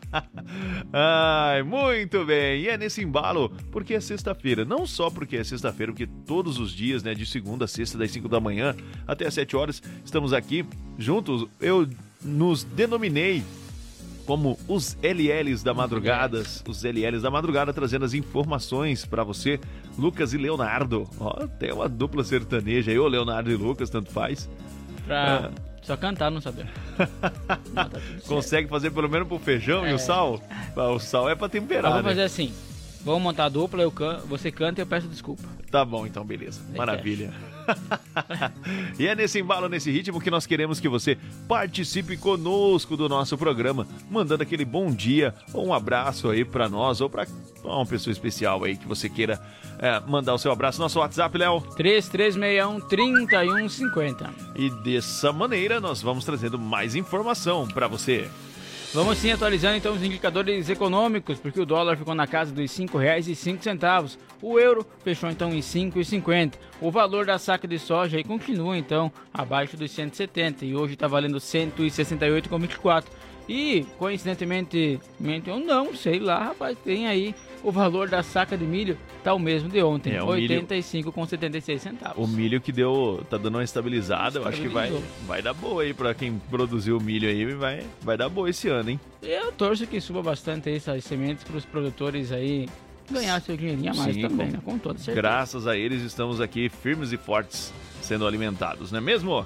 Ai, 0.93 1.63
muito 1.63 2.23
bem. 2.23 2.61
E 2.61 2.67
é 2.69 2.77
nesse 2.77 3.01
embalo, 3.03 3.49
porque 3.71 3.95
é 3.95 3.99
sexta-feira. 3.99 4.63
Não 4.63 4.85
só 4.85 5.09
porque 5.09 5.37
é 5.37 5.43
sexta-feira, 5.43 5.91
porque 5.91 6.05
todos 6.27 6.59
os 6.59 6.71
dias, 6.71 7.01
né, 7.01 7.15
de 7.15 7.25
segunda 7.25 7.65
a 7.65 7.67
sexta, 7.67 7.97
das 7.97 8.11
5 8.11 8.29
da 8.29 8.39
manhã 8.39 8.75
até 9.07 9.25
as 9.25 9.33
7 9.33 9.55
horas, 9.55 9.81
estamos 10.05 10.31
aqui 10.31 10.63
juntos. 10.99 11.47
Eu 11.59 11.89
nos 12.23 12.63
denominei 12.63 13.43
como 14.25 14.57
os 14.67 14.97
LLs 15.03 15.63
da 15.63 15.73
madrugada, 15.73 16.43
os 16.67 16.83
LLs 16.83 17.21
da 17.21 17.29
madrugada 17.31 17.73
trazendo 17.73 18.05
as 18.05 18.13
informações 18.13 19.05
pra 19.05 19.23
você, 19.23 19.59
Lucas 19.97 20.33
e 20.33 20.37
Leonardo. 20.37 21.07
Ó, 21.19 21.47
tem 21.59 21.71
uma 21.71 21.87
dupla 21.87 22.23
sertaneja 22.23 22.91
aí, 22.91 22.97
ou 22.99 23.07
Leonardo 23.07 23.51
e 23.51 23.55
Lucas, 23.55 23.89
tanto 23.89 24.11
faz. 24.11 24.49
Pra 25.05 25.51
só 25.83 25.95
cantar, 25.95 26.31
não 26.31 26.41
saber. 26.41 26.65
Não, 27.73 27.87
tá. 27.89 27.99
Consegue 28.27 28.67
fazer 28.67 28.89
pelo 28.89 29.07
menos 29.07 29.27
pro 29.27 29.37
feijão 29.37 29.87
e 29.87 29.91
o 29.91 29.95
É. 29.95 29.97
sal? 29.99 30.41
Ah, 30.75 30.89
O 30.89 30.99
sal 30.99 31.29
é 31.29 31.35
pra 31.35 31.47
temperar, 31.47 31.91
Vamos 31.91 32.03
né? 32.05 32.09
fazer 32.09 32.23
assim. 32.23 32.51
Vamos 33.03 33.21
montar 33.21 33.45
a 33.45 33.49
dupla, 33.49 33.83
eu 33.83 33.91
can... 33.91 34.17
você 34.27 34.51
canta 34.51 34.81
e 34.81 34.83
eu 34.83 34.87
peço 34.87 35.07
desculpa. 35.07 35.43
Tá 35.69 35.85
bom, 35.85 36.07
então, 36.07 36.25
beleza. 36.25 36.59
É 36.73 36.77
Maravilha. 36.77 37.31
e 38.99 39.07
é 39.07 39.15
nesse 39.15 39.39
embalo, 39.39 39.69
nesse 39.69 39.89
ritmo 39.91 40.21
que 40.21 40.31
nós 40.31 40.45
queremos 40.45 40.79
que 40.79 40.87
você 40.87 41.17
participe 41.47 42.15
conosco 42.17 42.97
do 42.97 43.09
nosso 43.09 43.35
programa, 43.37 43.87
mandando 44.09 44.43
aquele 44.43 44.65
bom 44.65 44.91
dia 44.91 45.33
ou 45.53 45.67
um 45.67 45.73
abraço 45.73 46.29
aí 46.29 46.45
pra 46.45 46.69
nós 46.69 47.01
ou 47.01 47.09
pra 47.09 47.25
uma 47.63 47.85
pessoa 47.85 48.11
especial 48.11 48.63
aí 48.63 48.77
que 48.77 48.87
você 48.87 49.09
queira 49.09 49.41
é, 49.79 49.99
mandar 50.07 50.33
o 50.33 50.37
seu 50.37 50.51
abraço. 50.51 50.79
Nosso 50.79 50.99
WhatsApp, 50.99 51.35
Léo. 51.37 51.61
3361-3150. 51.77 54.29
E 54.55 54.69
dessa 54.83 55.33
maneira 55.33 55.81
nós 55.81 56.01
vamos 56.01 56.25
trazendo 56.25 56.59
mais 56.59 56.95
informação 56.95 57.67
pra 57.67 57.87
você. 57.87 58.27
Vamos 58.95 59.17
sim 59.17 59.29
atualizando 59.29 59.75
então 59.75 59.93
os 59.93 60.01
indicadores 60.01 60.69
econômicos, 60.69 61.37
porque 61.37 61.59
o 61.59 61.65
dólar 61.65 61.97
ficou 61.97 62.15
na 62.15 62.25
casa 62.25 62.53
dos 62.53 62.77
R$ 62.77 62.85
5,05. 62.85 64.17
O 64.41 64.57
euro 64.57 64.87
fechou 65.03 65.29
então 65.29 65.49
em 65.49 65.55
R$ 65.55 65.61
5,50. 65.61 66.53
O 66.79 66.89
valor 66.89 67.25
da 67.25 67.37
saca 67.37 67.67
de 67.67 67.77
soja 67.77 68.23
continua 68.23 68.77
então 68.77 69.11
abaixo 69.33 69.75
dos 69.75 69.91
170 69.91 70.63
e 70.63 70.73
hoje 70.73 70.93
está 70.93 71.09
valendo 71.09 71.39
168,24. 71.39 73.03
E 73.47 73.85
coincidentemente, 73.99 74.99
mente 75.19 75.49
ou 75.49 75.59
não, 75.59 75.95
sei 75.95 76.19
lá, 76.19 76.43
rapaz, 76.45 76.77
tem 76.83 77.07
aí 77.07 77.35
o 77.63 77.71
valor 77.71 78.09
da 78.09 78.23
saca 78.23 78.57
de 78.57 78.65
milho 78.65 78.97
tá 79.23 79.33
o 79.33 79.39
mesmo 79.39 79.69
de 79.69 79.81
ontem, 79.83 80.11
É, 80.13 80.17
R$ 80.17 80.21
o 80.23 80.33
milho- 80.33 80.61
85,76 80.67 81.79
centavos. 81.79 82.23
O 82.23 82.27
milho 82.27 82.59
que 82.59 82.71
deu, 82.71 83.23
tá 83.29 83.37
dando 83.37 83.55
uma 83.55 83.63
estabilizada, 83.63 84.39
eu 84.39 84.47
acho 84.47 84.61
que 84.61 84.67
vai, 84.67 84.91
vai 85.27 85.41
dar 85.41 85.53
boa 85.53 85.83
aí 85.83 85.93
pra 85.93 86.13
quem 86.13 86.39
produziu 86.49 86.97
o 86.97 87.01
milho 87.01 87.27
aí, 87.29 87.45
vai, 87.53 87.83
vai 88.01 88.17
dar 88.17 88.29
boa 88.29 88.49
esse 88.49 88.67
ano, 88.67 88.89
hein? 88.91 88.99
Eu 89.21 89.51
torço 89.51 89.85
que 89.87 89.99
suba 90.01 90.21
bastante 90.21 90.69
aí 90.69 90.75
essas 90.75 91.03
sementes 91.03 91.43
para 91.43 91.57
os 91.57 91.65
produtores 91.65 92.31
aí 92.31 92.67
ganhar 93.11 93.39
seu 93.41 93.55
dinheirinho 93.55 93.91
a 93.91 93.95
mais 93.95 94.15
Sim, 94.15 94.21
também, 94.21 94.47
com- 94.47 94.53
né? 94.53 94.59
Com 94.65 94.77
toda 94.79 94.97
certeza. 94.97 95.15
Graças 95.15 95.67
a 95.67 95.77
eles 95.77 96.01
estamos 96.01 96.41
aqui 96.41 96.69
firmes 96.69 97.11
e 97.11 97.17
fortes 97.17 97.71
sendo 98.01 98.25
alimentados, 98.27 98.91
não 98.91 98.97
é 98.99 99.01
mesmo? 99.01 99.45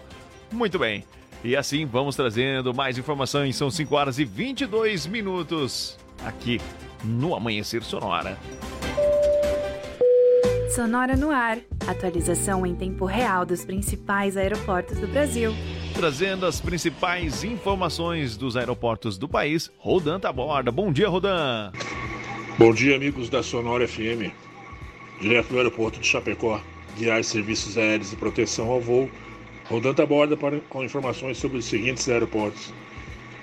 Muito 0.52 0.80
bem. 0.80 1.04
E 1.44 1.56
assim 1.56 1.86
vamos 1.86 2.16
trazendo 2.16 2.74
mais 2.74 2.98
informações. 2.98 3.56
São 3.56 3.72
5 3.72 3.96
horas 3.96 4.20
e 4.20 4.26
22 4.26 5.08
minutos 5.08 5.98
aqui 6.26 6.60
no 7.04 7.34
Amanhecer 7.34 7.82
Sonora. 7.84 8.38
Sonora 10.76 11.16
no 11.16 11.32
ar. 11.32 11.60
Atualização 11.88 12.66
em 12.66 12.76
tempo 12.76 13.06
real 13.06 13.46
dos 13.46 13.66
principais 13.66 14.38
aeroportos 14.38 15.00
do 15.00 15.08
Brasil. 15.08 15.54
Trazendo 15.94 16.46
as 16.46 16.62
principais 16.62 17.44
informações 17.44 18.38
dos 18.38 18.56
aeroportos 18.56 19.18
do 19.18 19.28
país, 19.28 19.72
Rodan 19.78 20.20
tá 20.20 20.30
a 20.30 20.34
borda. 20.34 20.72
Bom 20.72 20.92
dia, 20.92 21.10
Rodan. 21.10 21.72
Bom 22.58 22.74
dia, 22.74 22.96
amigos 22.96 23.30
da 23.30 23.42
Sonora 23.42 23.88
FM. 23.88 24.32
Direto 25.20 25.50
do 25.50 25.58
aeroporto 25.58 26.00
de 26.00 26.08
Chapecó, 26.08 26.62
guiar 26.98 27.24
serviços 27.24 27.78
aéreos 27.78 28.14
e 28.14 28.16
proteção 28.16 28.70
ao 28.70 28.80
voo. 28.80 29.10
Rodando 29.70 30.02
a 30.02 30.06
borda 30.06 30.36
para, 30.36 30.60
com 30.62 30.84
informações 30.84 31.38
sobre 31.38 31.60
os 31.60 31.66
seguintes 31.66 32.10
aeroportos: 32.10 32.74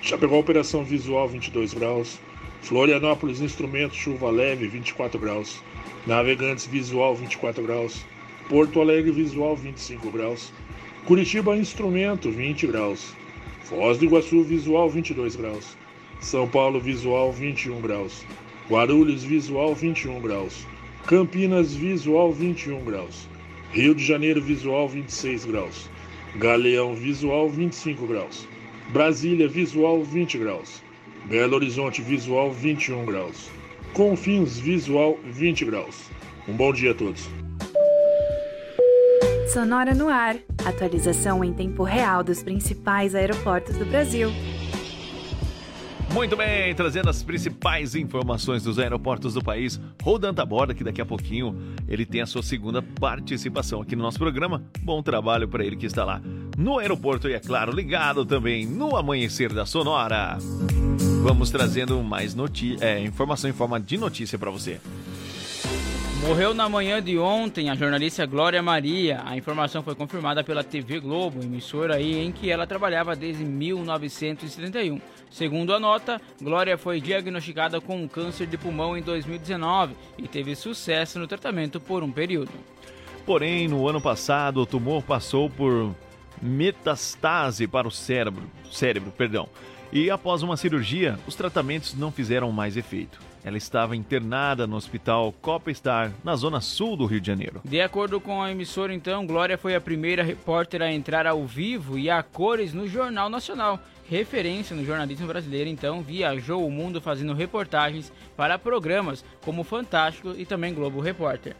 Chapecó, 0.01 0.37
operação 0.37 0.83
visual 0.83 1.25
22 1.25 1.73
graus. 1.73 2.19
Florianópolis, 2.61 3.39
instrumento 3.39 3.95
chuva 3.95 4.29
leve 4.29 4.67
24 4.67 5.17
graus. 5.17 5.63
Navegantes, 6.05 6.65
visual 6.65 7.15
24 7.15 7.63
graus. 7.63 8.05
Porto 8.49 8.81
Alegre, 8.81 9.09
visual 9.11 9.55
25 9.55 10.11
graus. 10.11 10.51
Curitiba, 11.05 11.55
instrumento 11.55 12.29
20 12.29 12.67
graus. 12.67 13.13
Foz 13.63 13.97
do 13.97 14.03
Iguaçu, 14.03 14.43
visual 14.43 14.89
22 14.89 15.37
graus. 15.37 15.77
São 16.19 16.45
Paulo, 16.45 16.81
visual 16.81 17.31
21 17.31 17.79
graus. 17.79 18.25
Guarulhos, 18.69 19.23
visual 19.23 19.73
21 19.73 20.19
graus. 20.19 20.67
Campinas, 21.05 21.73
visual 21.73 22.33
21 22.33 22.83
graus. 22.83 23.29
Rio 23.71 23.95
de 23.95 24.03
Janeiro, 24.03 24.41
visual 24.41 24.89
26 24.89 25.45
graus. 25.45 25.89
Galeão, 26.37 26.93
visual 26.93 27.49
25 27.49 28.05
graus. 28.05 28.47
Brasília, 28.89 29.47
visual 29.47 30.03
20 30.03 30.37
graus. 30.37 30.83
Belo 31.25 31.55
Horizonte, 31.55 31.99
visual 31.99 32.51
21 32.51 33.05
graus. 33.05 33.49
Confins, 33.93 34.59
visual 34.59 35.17
20 35.25 35.65
graus. 35.65 36.11
Um 36.47 36.53
bom 36.53 36.71
dia 36.71 36.91
a 36.91 36.93
todos. 36.93 37.27
Sonora 39.51 39.95
no 39.95 40.09
ar. 40.09 40.37
Atualização 40.63 41.43
em 41.43 41.53
tempo 41.53 41.81
real 41.81 42.23
dos 42.23 42.43
principais 42.43 43.15
aeroportos 43.15 43.75
do 43.75 43.85
Brasil. 43.85 44.29
Muito 46.17 46.35
bem, 46.35 46.73
trazendo 46.73 47.11
as 47.11 47.21
principais 47.21 47.93
informações 47.93 48.63
dos 48.63 48.79
aeroportos 48.79 49.35
do 49.35 49.43
país, 49.43 49.79
Rodan 50.01 50.33
Taborda, 50.33 50.73
que 50.73 50.83
daqui 50.83 50.99
a 50.99 51.05
pouquinho 51.05 51.55
ele 51.87 52.07
tem 52.07 52.21
a 52.21 52.25
sua 52.25 52.41
segunda 52.41 52.81
participação 52.81 53.83
aqui 53.83 53.95
no 53.95 54.01
nosso 54.01 54.17
programa. 54.17 54.63
Bom 54.81 55.03
trabalho 55.03 55.47
para 55.47 55.63
ele 55.63 55.75
que 55.75 55.85
está 55.85 56.03
lá 56.03 56.19
no 56.57 56.79
aeroporto 56.79 57.29
e, 57.29 57.33
é 57.33 57.39
claro, 57.39 57.71
ligado 57.71 58.25
também 58.25 58.65
no 58.65 58.97
Amanhecer 58.97 59.53
da 59.53 59.63
Sonora. 59.63 60.39
Vamos 61.21 61.51
trazendo 61.51 62.01
mais 62.01 62.35
é, 62.81 62.99
informação 62.99 63.47
em 63.47 63.53
forma 63.53 63.79
de 63.79 63.95
notícia 63.95 64.39
para 64.39 64.49
você. 64.49 64.81
Morreu 66.21 66.53
na 66.53 66.67
manhã 66.67 67.01
de 67.01 67.17
ontem 67.17 67.69
a 67.69 67.75
jornalista 67.75 68.25
Glória 68.25 68.61
Maria. 68.61 69.21
A 69.23 69.37
informação 69.37 69.83
foi 69.83 69.93
confirmada 69.93 70.43
pela 70.43 70.63
TV 70.63 70.99
Globo, 70.99 71.43
emissora 71.43 71.95
aí 71.95 72.17
em 72.17 72.31
que 72.31 72.49
ela 72.49 72.65
trabalhava 72.65 73.15
desde 73.15 73.45
1971. 73.45 74.99
Segundo 75.29 75.73
a 75.73 75.79
nota, 75.79 76.19
Glória 76.41 76.77
foi 76.77 76.99
diagnosticada 76.99 77.79
com 77.79 78.07
câncer 78.09 78.47
de 78.47 78.57
pulmão 78.57 78.97
em 78.97 79.01
2019 79.01 79.95
e 80.17 80.27
teve 80.27 80.55
sucesso 80.55 81.19
no 81.19 81.27
tratamento 81.27 81.79
por 81.79 82.03
um 82.03 82.11
período. 82.11 82.51
Porém, 83.25 83.67
no 83.67 83.87
ano 83.87 84.01
passado, 84.01 84.61
o 84.61 84.65
tumor 84.65 85.03
passou 85.03 85.49
por 85.49 85.93
metastase 86.41 87.67
para 87.67 87.87
o 87.87 87.91
cérebro, 87.91 88.49
cérebro, 88.71 89.11
perdão. 89.11 89.47
E 89.93 90.09
após 90.09 90.41
uma 90.41 90.57
cirurgia, 90.57 91.17
os 91.27 91.35
tratamentos 91.35 91.93
não 91.93 92.11
fizeram 92.11 92.51
mais 92.51 92.75
efeito. 92.75 93.26
Ela 93.47 93.57
estava 93.57 93.95
internada 93.95 94.67
no 94.67 94.75
Hospital 94.75 95.33
Copa 95.41 95.73
Star, 95.73 96.11
na 96.21 96.35
zona 96.35 96.59
sul 96.59 96.97
do 96.97 97.05
Rio 97.05 97.21
de 97.21 97.27
Janeiro. 97.27 97.61
De 97.63 97.79
acordo 97.79 98.19
com 98.19 98.43
a 98.43 98.51
emissora, 98.51 98.93
então, 98.93 99.25
Glória 99.25 99.57
foi 99.57 99.73
a 99.73 99.79
primeira 99.79 100.21
repórter 100.21 100.81
a 100.81 100.91
entrar 100.91 101.25
ao 101.25 101.45
vivo 101.45 101.97
e 101.97 102.09
a 102.09 102.21
cores 102.21 102.73
no 102.73 102.89
Jornal 102.89 103.29
Nacional. 103.29 103.79
Referência 104.09 104.75
no 104.75 104.83
jornalismo 104.83 105.27
brasileiro, 105.27 105.69
então, 105.69 106.01
viajou 106.01 106.67
o 106.67 106.69
mundo 106.69 106.99
fazendo 106.99 107.33
reportagens 107.33 108.11
para 108.35 108.59
programas 108.59 109.23
como 109.45 109.63
Fantástico 109.63 110.35
e 110.37 110.45
também 110.45 110.73
Globo 110.73 110.99
Repórter. 110.99 111.55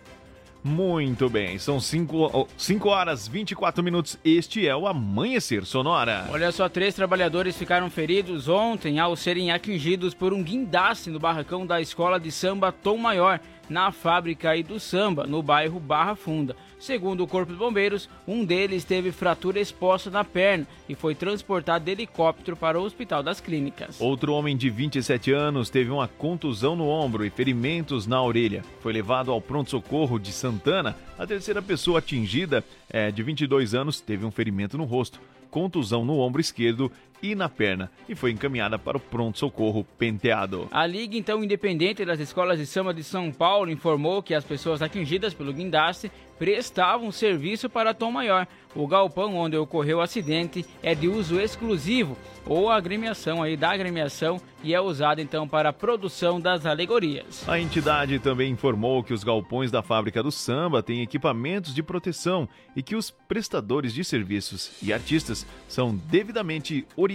Muito 0.64 1.30
bem, 1.30 1.58
são 1.58 1.80
5 1.80 2.90
horas 2.90 3.28
24 3.28 3.84
minutos. 3.84 4.18
Este 4.24 4.68
é 4.68 4.76
o 4.76 4.88
Amanhecer 4.88 5.66
Sonora. 5.66 6.28
Olha 6.32 6.52
só, 6.52 6.68
três 6.68 6.94
trabalhadores 6.94 7.56
ficaram 7.56 7.90
feridos 7.90 8.48
ontem 8.50 9.00
ao 9.00 9.16
serem 9.16 9.52
atingidos 9.52 10.14
por 10.14 10.34
um 10.34 10.44
guindaste 10.44 11.10
no 11.10 11.20
barracão 11.20 11.66
da 11.66 11.80
escola 11.80 12.20
de 12.20 12.32
samba 12.32 12.72
Tom 12.72 12.98
Maior. 12.98 13.40
Na 13.70 13.92
fábrica 13.92 14.50
aí 14.50 14.64
do 14.64 14.80
samba, 14.80 15.26
no 15.26 15.42
bairro 15.42 15.80
Barra 15.80 16.16
Funda. 16.16 16.56
Segundo 16.80 17.24
o 17.24 17.28
Corpo 17.28 17.52
de 17.52 17.58
Bombeiros, 17.58 18.08
um 18.28 18.46
deles 18.46 18.84
teve 18.84 19.12
fratura 19.12 19.60
exposta 19.60 20.10
na 20.12 20.24
perna 20.24 20.68
e 20.88 20.94
foi 20.94 21.16
transportado 21.16 21.84
de 21.84 21.92
helicóptero 21.92 22.56
para 22.56 22.80
o 22.80 22.84
Hospital 22.84 23.24
das 23.24 23.42
Clínicas. 23.42 24.00
Outro 24.00 24.34
homem 24.34 24.56
de 24.56 24.70
27 24.70 25.32
anos 25.32 25.70
teve 25.70 25.90
uma 25.90 26.08
contusão 26.08 26.76
no 26.76 26.88
ombro 26.88 27.26
e 27.26 27.30
ferimentos 27.30 28.06
na 28.06 28.22
orelha. 28.22 28.64
Foi 28.80 28.94
levado 28.94 29.32
ao 29.32 29.42
pronto-socorro 29.42 30.20
de 30.20 30.32
Santana. 30.32 30.96
A 31.18 31.26
terceira 31.26 31.62
pessoa 31.62 32.00
atingida, 32.00 32.64
é, 32.90 33.12
de 33.12 33.24
22 33.24 33.74
anos, 33.74 34.00
teve 34.00 34.24
um 34.26 34.32
ferimento 34.32 34.78
no 34.78 34.84
rosto 34.84 35.20
contusão 35.48 36.06
no 36.06 36.20
ombro 36.20 36.42
esquerdo 36.42 36.92
e 37.22 37.36
na 37.36 37.50
perna 37.50 37.92
e 38.08 38.16
foi 38.16 38.32
encaminhada 38.32 38.78
para 38.78 38.98
o 38.98 39.00
pronto-socorro 39.00 39.86
penteado. 39.98 40.68
A 40.72 40.86
Liga, 40.86 41.18
então, 41.18 41.44
independente 41.44 42.06
das 42.06 42.20
escolas 42.20 42.60
de 42.60 42.66
samba 42.66 42.94
de 42.94 43.04
São 43.04 43.32
Paulo, 43.32 43.72
informou 43.72 44.22
que 44.24 44.34
as 44.34 44.44
pessoas 44.44 44.82
atingidas 44.82 45.34
pelo 45.34 45.54
guindaste 45.54 46.12
prestavam 46.38 47.12
serviço 47.12 47.70
para 47.70 47.94
Tom 47.94 48.12
Maior. 48.12 48.48
O 48.76 48.88
galpão 48.88 49.36
onde 49.36 49.58
ocorreu 49.58 49.98
o 49.98 50.02
acidente 50.02 50.64
é 50.84 50.94
de 50.94 51.08
uso 51.08 51.40
exclusivo 51.40 52.16
ou 52.46 52.70
agremiação 52.70 53.42
aí 53.42 53.58
da 53.58 53.72
agremiação 53.72 54.40
e 54.64 54.74
é 54.74 54.80
usado 54.80 55.20
então 55.20 55.48
para 55.48 55.70
a 55.70 55.74
produção 55.74 56.40
das 56.40 56.66
alegorias. 56.66 57.48
A 57.48 57.60
entidade 57.60 58.20
também 58.20 58.52
informou 58.52 59.04
que 59.04 59.14
os 59.14 59.24
galpões 59.24 59.72
da 59.72 59.82
fábrica 59.82 60.22
do 60.22 60.32
samba 60.32 60.84
têm 60.84 61.02
equipamentos 61.02 61.74
de 61.74 61.82
proteção 61.82 62.48
e 62.76 62.84
que 62.84 62.96
os 62.96 63.10
prestadores 63.10 63.94
de 63.94 64.04
serviços 64.04 64.72
e 64.82 64.94
artistas 64.94 65.46
são 65.68 65.96
devidamente 65.96 66.86
orientados 66.96 67.07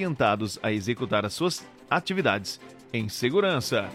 a 0.62 0.72
executar 0.72 1.26
as 1.26 1.34
suas 1.34 1.66
atividades 1.90 2.58
em 2.92 3.08
segurança. 3.08 3.90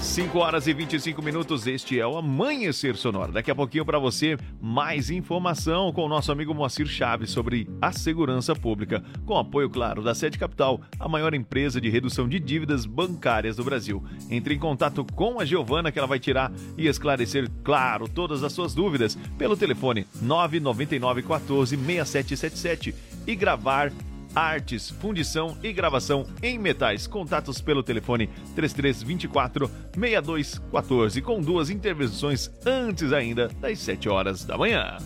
5 0.00 0.38
horas 0.38 0.66
e 0.66 0.72
25 0.72 1.20
minutos, 1.22 1.66
este 1.66 2.00
é 2.00 2.06
o 2.06 2.16
Amanhecer 2.16 2.96
Sonoro. 2.96 3.32
Daqui 3.32 3.50
a 3.50 3.54
pouquinho 3.54 3.84
para 3.84 3.98
você, 3.98 4.38
mais 4.60 5.10
informação 5.10 5.92
com 5.92 6.06
o 6.06 6.08
nosso 6.08 6.32
amigo 6.32 6.54
Moacir 6.54 6.86
Chaves 6.86 7.30
sobre 7.30 7.68
a 7.82 7.92
segurança 7.92 8.54
pública, 8.54 9.04
com 9.26 9.36
apoio, 9.36 9.68
claro, 9.68 10.02
da 10.02 10.14
Sede 10.14 10.38
Capital, 10.38 10.80
a 10.98 11.06
maior 11.06 11.34
empresa 11.34 11.80
de 11.80 11.90
redução 11.90 12.26
de 12.26 12.40
dívidas 12.40 12.86
bancárias 12.86 13.56
do 13.56 13.64
Brasil. 13.64 14.02
Entre 14.30 14.54
em 14.54 14.58
contato 14.58 15.04
com 15.14 15.38
a 15.38 15.44
Giovana, 15.44 15.92
que 15.92 15.98
ela 15.98 16.08
vai 16.08 16.18
tirar 16.18 16.50
e 16.78 16.88
esclarecer, 16.88 17.48
claro, 17.62 18.08
todas 18.08 18.42
as 18.42 18.52
suas 18.54 18.74
dúvidas 18.74 19.16
pelo 19.36 19.56
telefone 19.56 20.06
999 20.22 21.22
14 21.22 21.76
6777 21.76 22.94
e 23.26 23.36
gravar 23.36 23.92
artes, 24.34 24.90
fundição 24.90 25.56
e 25.62 25.72
gravação 25.72 26.26
em 26.42 26.58
metais. 26.58 27.06
Contatos 27.06 27.60
pelo 27.60 27.82
telefone 27.82 28.28
3324 28.54 29.70
6214 29.94 31.22
com 31.22 31.40
duas 31.40 31.70
intervenções 31.70 32.50
antes 32.64 33.12
ainda 33.12 33.48
das 33.60 33.78
7 33.80 34.08
horas 34.08 34.44
da 34.44 34.56
manhã. 34.56 34.98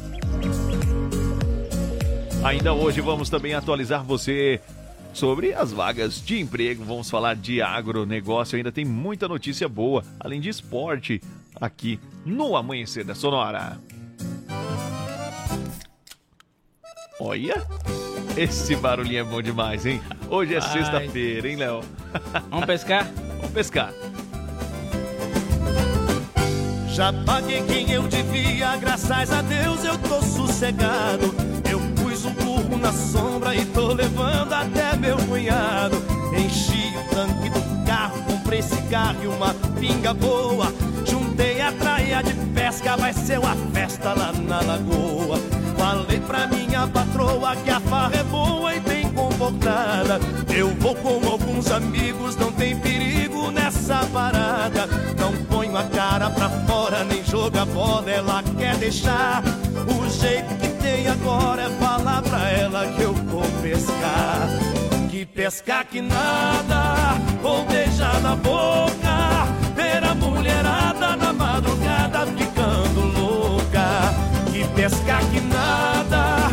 Ainda 2.44 2.74
hoje 2.74 3.00
vamos 3.00 3.30
também 3.30 3.54
atualizar 3.54 4.04
você 4.04 4.60
sobre 5.14 5.54
as 5.54 5.72
vagas 5.72 6.22
de 6.22 6.40
emprego. 6.40 6.84
Vamos 6.84 7.08
falar 7.08 7.36
de 7.36 7.62
agronegócio, 7.62 8.56
ainda 8.56 8.72
tem 8.72 8.84
muita 8.84 9.26
notícia 9.26 9.68
boa, 9.68 10.04
além 10.20 10.40
de 10.40 10.50
esporte, 10.50 11.22
aqui 11.58 11.98
no 12.26 12.56
Amanhecer 12.56 13.04
da 13.04 13.14
Sonora. 13.14 13.78
Olha! 17.18 17.66
Esse 18.36 18.74
barulhinho 18.74 19.20
é 19.20 19.24
bom 19.24 19.40
demais, 19.40 19.86
hein? 19.86 20.02
Hoje 20.28 20.56
é 20.56 20.60
sexta-feira, 20.60 21.48
hein, 21.48 21.56
Léo? 21.56 21.80
Vamos 22.50 22.66
pescar? 22.66 23.08
Vamos 23.38 23.50
pescar. 23.52 23.92
Já 26.88 27.12
paguei 27.12 27.62
quem 27.62 27.90
eu 27.90 28.02
devia, 28.08 28.76
graças 28.76 29.32
a 29.32 29.42
Deus 29.42 29.84
eu 29.84 29.96
tô 29.98 30.20
sossegado. 30.22 31.34
Eu 31.70 31.80
pus 31.96 32.24
um 32.24 32.32
burro 32.34 32.76
na 32.76 32.92
sombra 32.92 33.54
e 33.54 33.64
tô 33.66 33.92
levando 33.92 34.52
até 34.52 34.96
meu 34.96 35.16
cunhado. 35.16 35.96
Enchi 36.36 36.92
o 36.96 37.14
tanque 37.14 37.50
do 37.50 37.86
carro, 37.86 38.22
comprei 38.24 38.62
cigarro 38.62 39.22
e 39.22 39.26
uma 39.28 39.54
pinga 39.78 40.12
boa. 40.12 40.72
A 41.64 41.72
traia 41.72 42.22
de 42.22 42.34
pesca, 42.52 42.94
vai 42.94 43.12
ser 43.14 43.38
uma 43.38 43.56
festa 43.72 44.12
lá 44.12 44.32
na 44.32 44.60
lagoa. 44.60 45.38
Falei 45.78 46.20
pra 46.20 46.46
minha 46.46 46.86
patroa 46.86 47.56
que 47.56 47.70
a 47.70 47.80
farra 47.80 48.16
é 48.16 48.22
boa 48.24 48.74
e 48.74 48.80
bem 48.80 49.10
comportada. 49.12 50.20
Eu 50.54 50.74
vou 50.74 50.94
com 50.94 51.26
alguns 51.26 51.70
amigos, 51.70 52.36
não 52.36 52.52
tem 52.52 52.78
perigo 52.78 53.50
nessa 53.50 54.06
parada. 54.12 54.86
Não 55.18 55.32
ponho 55.46 55.74
a 55.74 55.84
cara 55.84 56.28
pra 56.28 56.50
fora, 56.50 57.02
nem 57.04 57.24
joga 57.24 57.64
bola, 57.64 58.10
ela 58.10 58.42
quer 58.58 58.76
deixar. 58.76 59.42
O 59.88 60.10
jeito 60.10 60.54
que 60.56 60.68
tem 60.82 61.08
agora 61.08 61.62
é 61.62 61.70
falar 61.82 62.20
pra 62.20 62.50
ela 62.50 62.86
que 62.88 63.00
eu 63.00 63.14
vou 63.14 63.44
pescar. 63.62 64.48
Que 65.10 65.24
pescar 65.24 65.86
que 65.86 66.02
nada, 66.02 67.14
vou 67.40 67.64
beijar 67.64 68.20
na 68.20 68.36
boca. 68.36 68.94
Ver 69.74 70.04
a 70.04 70.14
mulherada 70.14 71.16
na 71.16 71.23
pescar 74.84 75.24
que 75.30 75.40
nada, 75.40 76.50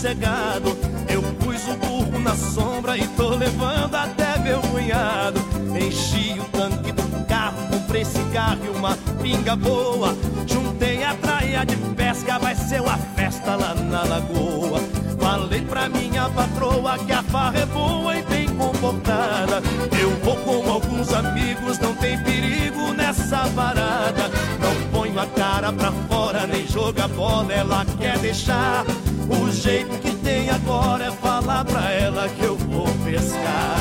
sossegado. 0.00 0.76
Eu 1.08 1.22
pus 1.22 1.68
o 1.68 1.76
burro 1.76 2.18
na 2.18 2.34
sombra 2.34 2.96
e 2.96 3.06
tô 3.08 3.30
levando 3.30 3.94
até 3.94 4.38
meu 4.38 4.58
cunhado. 4.60 5.38
Enchi 5.78 6.38
o 6.40 6.44
tanque 6.44 6.90
do 6.92 7.26
carro, 7.26 7.68
comprei 7.70 8.04
cigarro 8.04 8.60
e 8.64 8.68
uma 8.70 8.96
pinga 9.20 9.54
boa. 9.56 10.16
Juntei 10.46 11.04
a 11.04 11.14
traia 11.14 11.66
de 11.66 11.76
pesca, 11.94 12.38
vai 12.38 12.54
ser 12.54 12.80
uma 12.80 12.96
festa 12.96 13.56
lá 13.56 13.74
na 13.74 14.02
lagoa. 14.04 14.80
Falei 15.18 15.60
pra 15.60 15.88
minha 15.90 16.30
patroa 16.30 16.98
que 16.98 17.12
a 17.12 17.22
farra 17.22 17.58
é 17.58 17.66
boa 17.66 18.16
e 18.16 18.22
bem 18.22 18.48
comportada. 18.48 19.62
Eu 20.00 20.10
vou 20.24 20.36
com 20.36 20.70
alguns 20.70 21.12
amigos, 21.12 21.78
não 21.78 21.94
tem 21.96 22.18
perigo 22.22 22.94
nessa 22.94 23.46
parada. 23.54 24.30
Não 24.60 24.89
ponho 25.10 25.20
a 25.20 25.26
cara 25.26 25.72
pra 25.72 25.92
fora, 26.08 26.46
nem 26.46 26.66
joga 26.66 27.08
bola, 27.08 27.52
ela 27.52 27.84
quer 27.98 28.18
deixar. 28.18 28.84
O 29.28 29.50
jeito 29.50 29.98
que 30.00 30.10
tem 30.16 30.50
agora 30.50 31.06
é 31.06 31.10
falar 31.10 31.64
pra 31.64 31.90
ela 31.90 32.28
que 32.28 32.44
eu 32.44 32.56
vou 32.56 32.88
pescar. 33.04 33.80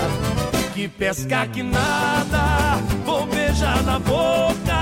Que 0.74 0.88
pescar 0.88 1.48
que 1.50 1.64
nada, 1.64 2.78
vou 3.06 3.26
beijar 3.28 3.82
na 3.84 4.00
boca. 4.00 4.80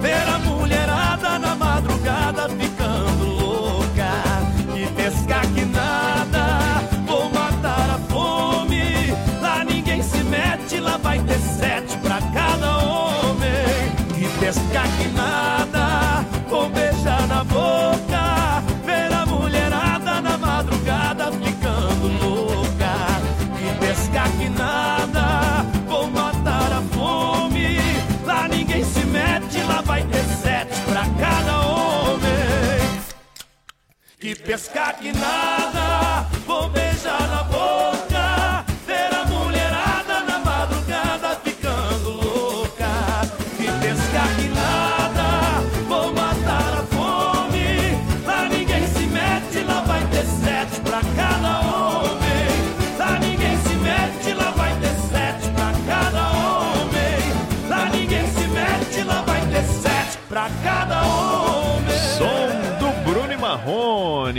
Ver 0.00 0.28
a 0.28 0.38
mulherada 0.38 1.38
na 1.38 1.54
madrugada 1.54 2.48
ficando 2.48 3.26
louca. 3.26 4.10
Que 4.72 4.86
pescar 4.94 5.46
que 5.54 5.64
nada, 5.64 6.82
vou 7.06 7.30
matar 7.30 7.90
a 7.90 7.98
fome. 8.12 9.14
Lá 9.40 9.64
ninguém 9.64 10.02
se 10.02 10.22
mete, 10.24 10.80
lá 10.80 10.96
vai 10.96 11.18
ter 11.20 11.38
sete 11.38 11.96
pra 11.98 12.20
cada 12.32 12.78
homem. 12.78 13.50
Que 14.14 14.28
pescar 14.40 14.88
que 14.98 15.08
nada, 15.08 15.59
pescar 34.50 34.96
que 34.96 35.12
nada, 35.12 36.26
vou 36.44 36.68
beijar 36.70 37.20
na 37.28 37.44
boca. 37.44 38.09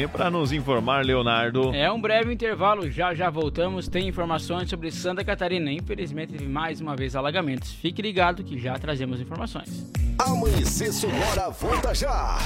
Para 0.08 0.30
nos 0.30 0.52
informar, 0.52 1.06
Leonardo. 1.06 1.74
É 1.74 1.92
um 1.92 2.00
breve 2.00 2.34
intervalo, 2.34 2.90
já 2.90 3.14
já 3.14 3.30
voltamos. 3.30 3.88
Tem 3.88 4.08
informações 4.08 4.70
sobre 4.70 4.92
Santa 4.92 5.24
Catarina. 5.24 5.72
Infelizmente 5.72 6.34
teve 6.34 6.48
mais 6.48 6.82
uma 6.82 6.96
vez 6.96 7.16
alagamentos. 7.16 7.72
Fique 7.72 8.02
ligado 8.02 8.44
que 8.44 8.60
já 8.60 8.78
trazemos 8.78 9.20
informações. 9.20 9.92
Amanhecer 10.20 10.92
Sonora 10.92 11.50
volta 11.50 11.94
já. 11.96 12.38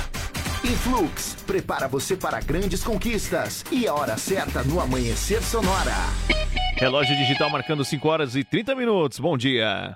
Influx 0.64 1.36
prepara 1.46 1.88
você 1.88 2.16
para 2.16 2.40
grandes 2.40 2.84
conquistas 2.84 3.64
e 3.72 3.88
a 3.88 3.94
hora 3.94 4.18
certa 4.18 4.64
no 4.64 4.80
Amanhecer 4.80 5.42
Sonora. 5.44 5.96
Relógio 6.78 7.16
digital 7.16 7.50
marcando 7.50 7.86
5 7.86 8.08
horas 8.08 8.36
e 8.36 8.44
30 8.44 8.76
minutos. 8.76 9.20
Bom 9.20 9.38
dia. 9.38 9.96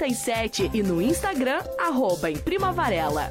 8337 0.00 0.70
e 0.72 0.82
no 0.82 1.02
Instagram, 1.02 1.60
arroba 1.78 2.30
em 2.30 2.36
Prima 2.36 2.72
Varela. 2.72 3.30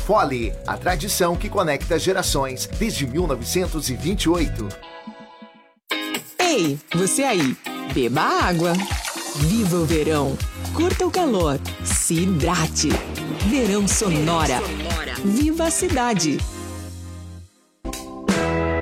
Fole, 0.00 0.52
a 0.66 0.76
tradição 0.76 1.36
que 1.36 1.48
conecta 1.48 1.98
gerações 1.98 2.68
desde 2.78 3.06
1928. 3.06 4.68
Ei, 6.38 6.78
você 6.94 7.22
aí, 7.22 7.56
beba 7.94 8.22
água. 8.22 8.72
Viva 9.36 9.76
o 9.76 9.84
verão. 9.84 10.36
Curta 10.74 11.06
o 11.06 11.10
calor. 11.10 11.60
Se 11.84 12.14
hidrate. 12.14 12.88
Verão 13.48 13.86
Sonora. 13.86 14.60
Viva 15.24 15.66
a 15.66 15.70
cidade. 15.70 16.38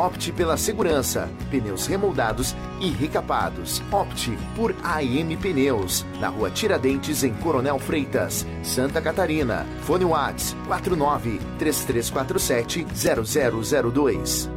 Opte 0.00 0.32
pela 0.32 0.56
segurança, 0.56 1.28
pneus 1.50 1.86
remoldados 1.86 2.56
e 2.80 2.88
recapados. 2.88 3.82
Opte 3.92 4.30
por 4.56 4.74
AM 4.82 5.36
Pneus, 5.36 6.06
na 6.18 6.28
rua 6.28 6.50
Tiradentes, 6.50 7.22
em 7.22 7.34
Coronel 7.34 7.78
Freitas, 7.78 8.46
Santa 8.62 9.02
Catarina. 9.02 9.66
Fone 9.82 10.06
Whats 10.06 10.56
49 10.66 11.38
3347 11.58 12.86
0002. 12.94 14.48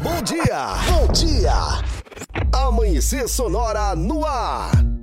Bom 0.00 0.22
dia! 0.22 0.76
Bom 0.92 1.12
dia! 1.12 1.82
Amanhecer 2.52 3.28
Sonora 3.28 3.96
no 3.96 4.24
ar! 4.24 4.93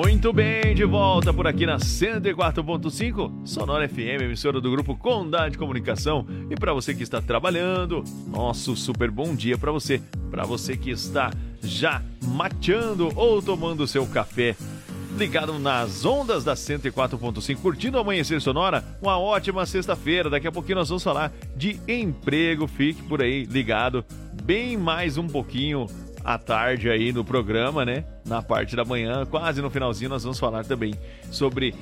Muito 0.00 0.32
bem, 0.32 0.76
de 0.76 0.84
volta 0.84 1.34
por 1.34 1.44
aqui 1.48 1.66
na 1.66 1.78
104.5, 1.78 3.44
Sonora 3.44 3.88
FM, 3.88 4.22
emissora 4.22 4.60
do 4.60 4.70
grupo 4.70 4.96
Condade 4.96 5.58
Comunicação. 5.58 6.24
E 6.48 6.54
para 6.54 6.72
você 6.72 6.94
que 6.94 7.02
está 7.02 7.20
trabalhando, 7.20 8.04
nosso 8.28 8.76
super 8.76 9.10
bom 9.10 9.34
dia 9.34 9.58
para 9.58 9.72
você. 9.72 10.00
Para 10.30 10.44
você 10.44 10.76
que 10.76 10.90
está 10.90 11.32
já 11.60 12.00
mateando 12.22 13.10
ou 13.16 13.42
tomando 13.42 13.88
seu 13.88 14.06
café, 14.06 14.54
ligado 15.16 15.58
nas 15.58 16.04
ondas 16.04 16.44
da 16.44 16.54
104.5, 16.54 17.56
curtindo 17.56 17.98
o 17.98 18.00
Amanhecer 18.00 18.40
Sonora, 18.40 18.84
uma 19.02 19.18
ótima 19.18 19.66
sexta-feira. 19.66 20.30
Daqui 20.30 20.46
a 20.46 20.52
pouquinho 20.52 20.78
nós 20.78 20.88
vamos 20.88 21.02
falar 21.02 21.32
de 21.56 21.76
emprego. 21.88 22.68
Fique 22.68 23.02
por 23.02 23.20
aí 23.20 23.46
ligado, 23.46 24.04
bem 24.44 24.76
mais 24.76 25.18
um 25.18 25.26
pouquinho 25.26 25.88
à 26.24 26.38
tarde 26.38 26.90
aí 26.90 27.12
no 27.12 27.24
programa, 27.24 27.84
né? 27.84 28.04
Na 28.24 28.42
parte 28.42 28.76
da 28.76 28.84
manhã, 28.84 29.24
quase 29.26 29.62
no 29.62 29.70
finalzinho, 29.70 30.10
nós 30.10 30.22
vamos 30.22 30.38
falar 30.38 30.64
também 30.64 30.94
sobre 31.30 31.74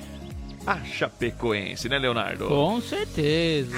a 0.65 0.83
Chapecoense, 0.83 1.87
né, 1.87 1.97
Leonardo? 1.97 2.47
Com 2.47 2.81
certeza. 2.81 3.75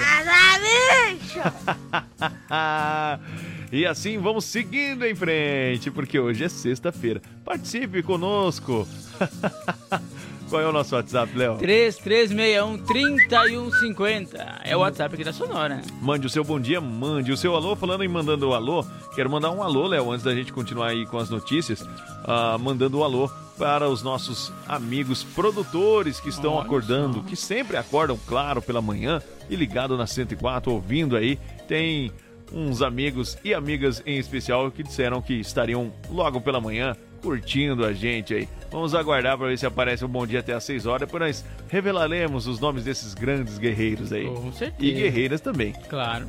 e 3.70 3.86
assim 3.86 4.18
vamos 4.18 4.44
seguindo 4.44 5.06
em 5.06 5.14
frente, 5.14 5.90
porque 5.90 6.18
hoje 6.18 6.44
é 6.44 6.48
sexta-feira. 6.48 7.22
Participe 7.44 8.02
conosco. 8.02 8.88
Qual 10.50 10.60
é 10.60 10.66
o 10.66 10.72
nosso 10.72 10.96
WhatsApp, 10.96 11.32
Léo? 11.38 11.58
3361-3150. 11.58 14.58
É 14.64 14.76
o 14.76 14.80
WhatsApp 14.80 15.14
aqui 15.14 15.22
da 15.22 15.32
Sonora. 15.32 15.80
Mande 16.02 16.26
o 16.26 16.30
seu 16.30 16.42
bom 16.42 16.58
dia, 16.58 16.80
mande 16.80 17.30
o 17.30 17.36
seu 17.36 17.54
alô. 17.54 17.76
Falando 17.76 18.02
em 18.02 18.08
mandando 18.08 18.48
o 18.48 18.54
alô, 18.54 18.84
quero 19.14 19.30
mandar 19.30 19.52
um 19.52 19.62
alô, 19.62 19.86
Léo, 19.86 20.10
antes 20.10 20.24
da 20.24 20.34
gente 20.34 20.52
continuar 20.52 20.88
aí 20.88 21.06
com 21.06 21.18
as 21.18 21.30
notícias. 21.30 21.82
Uh, 21.82 22.58
mandando 22.60 22.98
o 22.98 23.04
alô 23.04 23.30
para 23.56 23.88
os 23.88 24.02
nossos 24.02 24.52
amigos 24.66 25.22
produtores 25.22 26.18
que 26.18 26.30
estão 26.30 26.54
Olha 26.54 26.64
acordando, 26.64 27.18
só. 27.18 27.22
que 27.22 27.36
sempre 27.36 27.76
acordam, 27.76 28.18
claro, 28.26 28.60
pela 28.60 28.82
manhã 28.82 29.22
e 29.48 29.54
ligado 29.54 29.96
na 29.96 30.08
104, 30.08 30.72
ouvindo 30.72 31.16
aí. 31.16 31.38
Tem 31.68 32.10
uns 32.52 32.82
amigos 32.82 33.38
e 33.44 33.54
amigas 33.54 34.02
em 34.04 34.18
especial 34.18 34.68
que 34.72 34.82
disseram 34.82 35.22
que 35.22 35.34
estariam 35.34 35.92
logo 36.10 36.40
pela 36.40 36.60
manhã 36.60 36.96
curtindo 37.20 37.84
a 37.84 37.92
gente 37.92 38.34
aí. 38.34 38.48
Vamos 38.70 38.94
aguardar 38.94 39.36
para 39.36 39.48
ver 39.48 39.58
se 39.58 39.66
aparece 39.66 40.04
um 40.04 40.08
bom 40.08 40.26
dia 40.26 40.40
até 40.40 40.52
às 40.52 40.64
6 40.64 40.86
horas, 40.86 41.08
depois 41.08 41.22
nós 41.22 41.44
revelaremos 41.68 42.46
os 42.46 42.60
nomes 42.60 42.84
desses 42.84 43.14
grandes 43.14 43.58
guerreiros 43.58 44.12
aí. 44.12 44.26
Com 44.26 44.52
certeza. 44.52 44.90
E 44.90 44.92
guerreiras 44.92 45.40
também. 45.40 45.72
Claro. 45.88 46.26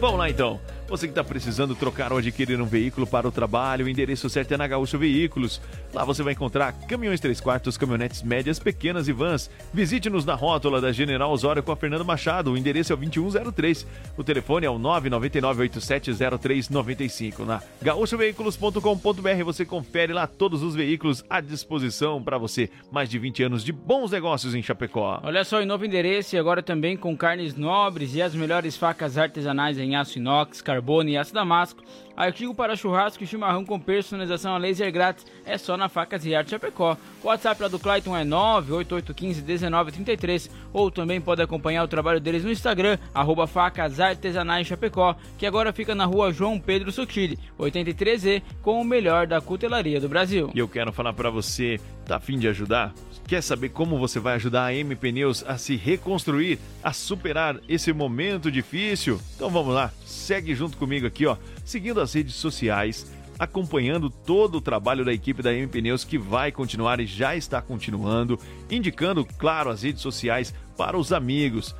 Vamos 0.00 0.18
lá 0.18 0.28
então. 0.28 0.60
Você 0.88 1.08
que 1.08 1.10
está 1.10 1.24
precisando 1.24 1.74
trocar 1.74 2.12
ou 2.12 2.18
adquirir 2.18 2.60
um 2.60 2.64
veículo 2.64 3.08
para 3.08 3.26
o 3.26 3.32
trabalho, 3.32 3.86
o 3.86 3.88
endereço 3.88 4.30
certo 4.30 4.54
é 4.54 4.56
na 4.56 4.68
Gaúcho 4.68 4.96
Veículos. 4.96 5.60
Lá 5.92 6.04
você 6.04 6.22
vai 6.22 6.32
encontrar 6.32 6.72
caminhões 6.86 7.18
3 7.18 7.40
quartos, 7.40 7.76
caminhonetes 7.76 8.22
médias, 8.22 8.60
pequenas 8.60 9.08
e 9.08 9.12
vans. 9.12 9.50
Visite-nos 9.74 10.24
na 10.24 10.34
rótula 10.34 10.80
da 10.80 10.92
General 10.92 11.28
Osório 11.30 11.60
com 11.60 11.72
a 11.72 11.76
Fernando 11.76 12.04
Machado. 12.04 12.52
O 12.52 12.56
endereço 12.56 12.92
é 12.92 12.94
o 12.94 12.98
2103. 12.98 13.84
O 14.16 14.22
telefone 14.22 14.66
é 14.66 14.70
o 14.70 14.78
999-870395. 14.78 17.44
Na 17.44 17.60
gaúchoveículos.com.br 17.82 19.44
você 19.44 19.64
confere 19.64 20.12
lá 20.12 20.28
todos 20.28 20.62
os 20.62 20.76
veículos 20.76 21.24
à 21.28 21.40
disposição 21.40 22.22
para 22.22 22.38
você. 22.38 22.70
Mais 22.92 23.10
de 23.10 23.18
20 23.18 23.42
anos 23.42 23.64
de 23.64 23.72
bons 23.72 24.12
negócios 24.12 24.54
em 24.54 24.62
Chapecó. 24.62 25.18
Olha 25.24 25.42
só, 25.42 25.60
em 25.60 25.66
novo 25.66 25.84
endereço 25.84 26.36
e 26.36 26.38
agora 26.38 26.62
também 26.62 26.96
com 26.96 27.16
carnes 27.16 27.56
nobres 27.56 28.14
e 28.14 28.22
as 28.22 28.36
melhores 28.36 28.76
facas 28.76 29.18
artesanais 29.18 29.78
em 29.78 29.96
aço 29.96 30.18
inox, 30.18 30.62
carbono 30.76 31.08
e 31.08 31.16
aço 31.16 31.32
damasco. 31.32 31.82
Artigo 32.16 32.54
para 32.54 32.76
churrasco 32.76 33.22
e 33.22 33.26
chimarrão 33.26 33.64
com 33.64 33.78
personalização 33.78 34.52
a 34.54 34.58
laser 34.58 34.92
grátis 34.92 35.24
é 35.44 35.58
só 35.58 35.76
na 35.76 35.88
Facas 35.88 36.24
e 36.24 36.34
Arte 36.34 36.50
Chapecó. 36.50 36.96
O 37.22 37.28
WhatsApp 37.28 37.62
lá 37.62 37.68
do 37.68 37.78
Clayton 37.78 38.16
é 38.16 38.24
988151933 38.24 40.50
ou 40.72 40.90
também 40.90 41.20
pode 41.20 41.42
acompanhar 41.42 41.84
o 41.84 41.88
trabalho 41.88 42.18
deles 42.20 42.42
no 42.42 42.50
Instagram, 42.50 42.98
arroba 43.14 43.46
Facas 43.46 44.00
Artesanais 44.00 44.66
Chapecó, 44.66 45.14
que 45.36 45.44
agora 45.46 45.74
fica 45.74 45.94
na 45.94 46.06
rua 46.06 46.32
João 46.32 46.58
Pedro 46.58 46.90
Sotile, 46.90 47.38
83E, 47.58 48.42
com 48.62 48.80
o 48.80 48.84
melhor 48.84 49.26
da 49.26 49.38
cutelaria 49.40 50.00
do 50.00 50.08
Brasil. 50.08 50.50
E 50.54 50.58
eu 50.58 50.68
quero 50.68 50.90
falar 50.92 51.12
para 51.12 51.28
você, 51.28 51.78
tá 52.06 52.16
afim 52.16 52.38
de 52.38 52.48
ajudar? 52.48 52.94
Quer 53.26 53.42
saber 53.42 53.70
como 53.70 53.98
você 53.98 54.20
vai 54.20 54.36
ajudar 54.36 54.66
a 54.66 54.74
M 54.74 54.94
Pneus 54.94 55.44
a 55.46 55.58
se 55.58 55.74
reconstruir, 55.74 56.60
a 56.82 56.92
superar 56.92 57.58
esse 57.68 57.92
momento 57.92 58.52
difícil? 58.52 59.20
Então 59.34 59.50
vamos 59.50 59.74
lá, 59.74 59.92
segue 60.04 60.54
junto 60.54 60.76
comigo 60.76 61.06
aqui, 61.06 61.26
ó, 61.26 61.36
seguindo 61.64 62.00
as 62.00 62.12
redes 62.14 62.36
sociais, 62.36 63.10
acompanhando 63.36 64.08
todo 64.08 64.58
o 64.58 64.60
trabalho 64.60 65.04
da 65.04 65.12
equipe 65.12 65.42
da 65.42 65.52
M 65.52 65.66
Pneus 65.66 66.04
que 66.04 66.16
vai 66.16 66.52
continuar 66.52 67.00
e 67.00 67.06
já 67.06 67.34
está 67.34 67.60
continuando, 67.60 68.38
indicando, 68.70 69.26
claro, 69.36 69.70
as 69.70 69.82
redes 69.82 70.02
sociais 70.02 70.54
para 70.76 70.96
os 70.96 71.12
amigos 71.12 71.74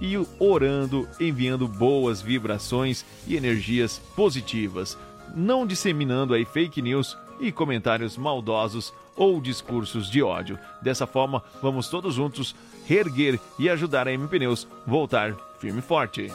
e 0.00 0.16
orando, 0.38 1.08
enviando 1.18 1.66
boas 1.66 2.22
vibrações 2.22 3.04
e 3.26 3.36
energias 3.36 3.98
positivas, 4.14 4.96
não 5.34 5.66
disseminando 5.66 6.34
aí 6.34 6.44
fake 6.44 6.80
news 6.80 7.16
e 7.40 7.50
comentários 7.50 8.16
maldosos 8.16 8.92
ou 9.16 9.40
discursos 9.40 10.10
de 10.10 10.22
ódio. 10.22 10.58
Dessa 10.82 11.06
forma, 11.06 11.42
vamos 11.62 11.88
todos 11.88 12.14
juntos 12.14 12.54
reerguer 12.86 13.40
e 13.58 13.68
ajudar 13.68 14.06
a 14.08 14.12
M 14.12 14.28
Pneus 14.28 14.66
voltar 14.86 15.34
firme 15.58 15.78
e 15.78 15.82
forte. 15.82 16.30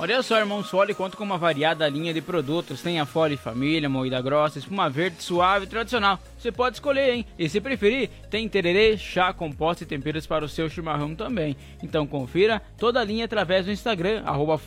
Olha 0.00 0.22
só, 0.22 0.38
irmãos 0.38 0.70
Fole 0.70 0.94
conta 0.94 1.16
com 1.16 1.24
uma 1.24 1.36
variada 1.36 1.88
linha 1.88 2.14
de 2.14 2.22
produtos. 2.22 2.80
Tem 2.80 3.00
a 3.00 3.04
Fole 3.04 3.36
Família, 3.36 3.88
moída 3.88 4.22
grossa, 4.22 4.60
espuma 4.60 4.88
verde, 4.88 5.20
suave 5.20 5.66
e 5.66 5.68
tradicional. 5.68 6.20
Você 6.38 6.52
pode 6.52 6.76
escolher, 6.76 7.14
hein? 7.14 7.26
E 7.36 7.48
se 7.48 7.60
preferir, 7.60 8.08
tem 8.30 8.48
tererê, 8.48 8.96
chá, 8.96 9.32
composta 9.32 9.82
e 9.82 9.86
temperos 9.86 10.24
para 10.24 10.44
o 10.44 10.48
seu 10.48 10.70
chimarrão 10.70 11.14
também. 11.14 11.56
Então 11.82 12.06
confira 12.06 12.62
toda 12.78 13.00
a 13.00 13.04
linha 13.04 13.24
através 13.24 13.66
do 13.66 13.72
Instagram, 13.72 14.22
arroba 14.24 14.58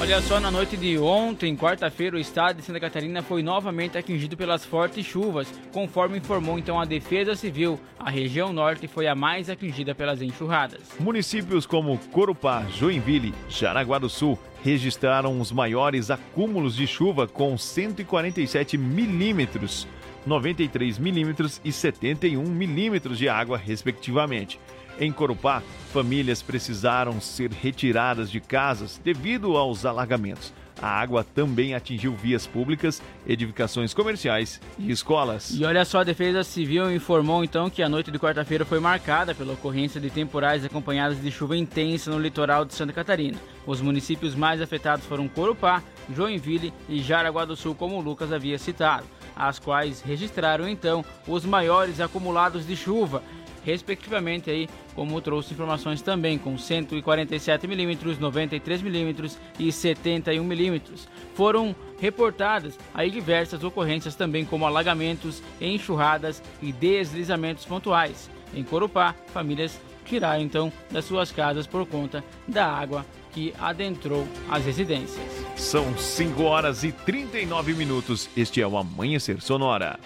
Olha 0.00 0.22
só, 0.22 0.40
na 0.40 0.50
noite 0.50 0.76
de 0.76 0.98
ontem, 0.98 1.54
quarta-feira, 1.54 2.16
o 2.16 2.18
estado 2.18 2.56
de 2.56 2.62
Santa 2.62 2.80
Catarina 2.80 3.22
foi 3.22 3.42
novamente 3.42 3.98
atingido 3.98 4.36
pelas 4.36 4.64
fortes 4.64 5.04
chuvas, 5.04 5.46
conforme 5.70 6.18
informou 6.18 6.58
então 6.58 6.80
a 6.80 6.84
Defesa 6.84 7.34
Civil. 7.34 7.78
A 7.98 8.10
região 8.10 8.52
norte 8.52 8.88
foi 8.88 9.06
a 9.06 9.14
mais 9.14 9.50
atingida 9.50 9.94
pelas 9.94 10.22
enxurradas. 10.22 10.80
Municípios 10.98 11.66
como 11.66 11.98
Corupá, 12.10 12.64
Joinville, 12.74 13.34
Jaraguá 13.48 13.98
do 13.98 14.08
Sul 14.08 14.38
registraram 14.64 15.38
os 15.38 15.52
maiores 15.52 16.10
acúmulos 16.10 16.74
de 16.74 16.86
chuva 16.86 17.28
com 17.28 17.56
147 17.56 18.78
milímetros. 18.78 19.86
93 20.24 20.98
milímetros 20.98 21.60
e 21.64 21.72
71 21.72 22.42
milímetros 22.42 23.18
de 23.18 23.28
água, 23.28 23.58
respectivamente. 23.58 24.58
Em 24.98 25.10
Corupá, 25.10 25.62
famílias 25.92 26.42
precisaram 26.42 27.20
ser 27.20 27.50
retiradas 27.50 28.30
de 28.30 28.40
casas 28.40 29.00
devido 29.02 29.56
aos 29.56 29.84
alagamentos. 29.84 30.52
A 30.80 30.88
água 30.88 31.22
também 31.22 31.74
atingiu 31.74 32.12
vias 32.12 32.44
públicas, 32.44 33.00
edificações 33.24 33.94
comerciais 33.94 34.60
e 34.76 34.90
escolas. 34.90 35.52
E 35.54 35.64
olha 35.64 35.84
só, 35.84 36.00
a 36.00 36.04
Defesa 36.04 36.42
Civil 36.42 36.92
informou 36.92 37.44
então 37.44 37.70
que 37.70 37.84
a 37.84 37.88
noite 37.88 38.10
de 38.10 38.18
quarta-feira 38.18 38.64
foi 38.64 38.80
marcada 38.80 39.32
pela 39.32 39.52
ocorrência 39.52 40.00
de 40.00 40.10
temporais 40.10 40.64
acompanhadas 40.64 41.22
de 41.22 41.30
chuva 41.30 41.56
intensa 41.56 42.10
no 42.10 42.18
litoral 42.18 42.64
de 42.64 42.74
Santa 42.74 42.92
Catarina. 42.92 43.38
Os 43.64 43.80
municípios 43.80 44.34
mais 44.34 44.60
afetados 44.60 45.06
foram 45.06 45.28
Corupá, 45.28 45.82
Joinville 46.12 46.74
e 46.88 47.00
Jaraguá 47.00 47.44
do 47.44 47.54
Sul, 47.54 47.76
como 47.76 47.96
o 47.96 48.02
Lucas 48.02 48.32
havia 48.32 48.58
citado, 48.58 49.06
as 49.36 49.58
quais 49.58 50.00
registraram 50.00 50.68
então 50.68 51.04
os 51.26 51.44
maiores 51.44 52.00
acumulados 52.00 52.66
de 52.66 52.76
chuva 52.76 53.22
respectivamente 53.64 54.50
aí, 54.50 54.68
como 54.94 55.20
trouxe 55.20 55.54
informações 55.54 56.02
também 56.02 56.38
com 56.38 56.58
147 56.58 57.66
milímetros, 57.66 58.18
93 58.18 58.82
milímetros 58.82 59.38
e 59.58 59.70
71 59.72 60.42
milímetros. 60.44 61.08
Foram 61.34 61.74
reportadas 61.98 62.78
aí 62.92 63.10
diversas 63.10 63.62
ocorrências 63.62 64.14
também 64.14 64.44
como 64.44 64.66
alagamentos, 64.66 65.42
enxurradas 65.60 66.42
e 66.60 66.72
deslizamentos 66.72 67.64
pontuais. 67.64 68.28
Em 68.54 68.62
Corupá, 68.62 69.14
famílias 69.32 69.80
tiraram 70.04 70.42
então 70.42 70.72
das 70.90 71.04
suas 71.04 71.30
casas 71.30 71.66
por 71.66 71.86
conta 71.86 72.22
da 72.46 72.66
água 72.66 73.06
que 73.32 73.52
adentrou 73.60 74.26
as 74.48 74.64
residências. 74.64 75.20
São 75.56 75.96
5 75.96 76.42
horas 76.42 76.84
e 76.84 76.92
39 76.92 77.74
minutos. 77.74 78.28
Este 78.36 78.60
é 78.60 78.66
o 78.66 78.76
Amanhecer 78.76 79.40
Sonora. 79.40 79.98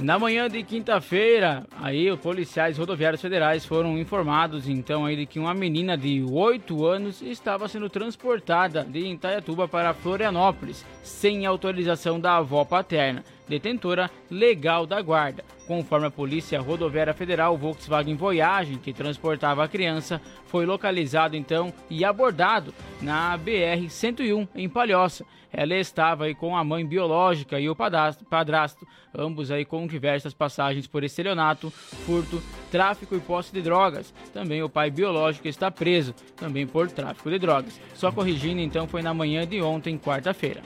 Na 0.00 0.16
manhã 0.16 0.48
de 0.48 0.62
quinta-feira, 0.62 1.66
aí 1.82 2.08
os 2.08 2.20
policiais 2.20 2.78
rodoviários 2.78 3.20
federais 3.20 3.66
foram 3.66 3.98
informados 3.98 4.68
então 4.68 5.04
aí 5.04 5.16
de 5.16 5.26
que 5.26 5.40
uma 5.40 5.52
menina 5.52 5.98
de 5.98 6.22
8 6.22 6.86
anos 6.86 7.20
estava 7.20 7.66
sendo 7.66 7.90
transportada 7.90 8.84
de 8.84 9.00
Itaiatuba 9.00 9.66
para 9.66 9.92
Florianópolis 9.92 10.86
sem 11.02 11.46
autorização 11.46 12.20
da 12.20 12.36
avó 12.36 12.64
paterna, 12.64 13.24
detentora 13.48 14.10
legal 14.30 14.86
da 14.86 15.00
guarda. 15.00 15.44
Conforme 15.66 16.06
a 16.06 16.10
Polícia 16.10 16.60
Rodoviária 16.60 17.14
Federal, 17.14 17.54
o 17.54 17.58
Volkswagen 17.58 18.14
Voyage, 18.14 18.76
que 18.76 18.92
transportava 18.92 19.64
a 19.64 19.68
criança, 19.68 20.20
foi 20.46 20.64
localizado 20.64 21.36
então 21.36 21.72
e 21.90 22.04
abordado 22.04 22.74
na 23.00 23.36
BR 23.36 23.88
101 23.88 24.48
em 24.54 24.68
Palhoça. 24.68 25.24
Ela 25.52 25.74
estava 25.76 26.24
aí 26.24 26.34
com 26.34 26.56
a 26.56 26.62
mãe 26.62 26.84
biológica 26.86 27.58
e 27.58 27.68
o 27.68 27.74
padrasto, 27.76 28.86
ambos 29.16 29.50
aí 29.50 29.64
com 29.64 29.86
diversas 29.86 30.34
passagens 30.34 30.86
por 30.86 31.02
estelionato, 31.02 31.70
furto, 31.70 32.42
tráfico 32.70 33.16
e 33.16 33.20
posse 33.20 33.52
de 33.52 33.62
drogas. 33.62 34.12
Também 34.32 34.62
o 34.62 34.68
pai 34.68 34.90
biológico 34.90 35.48
está 35.48 35.70
preso, 35.70 36.14
também 36.36 36.66
por 36.66 36.90
tráfico 36.90 37.30
de 37.30 37.38
drogas. 37.38 37.80
Só 37.94 38.12
corrigindo 38.12 38.60
então 38.60 38.86
foi 38.86 39.02
na 39.02 39.14
manhã 39.14 39.46
de 39.46 39.62
ontem, 39.62 39.98
quarta-feira. 39.98 40.62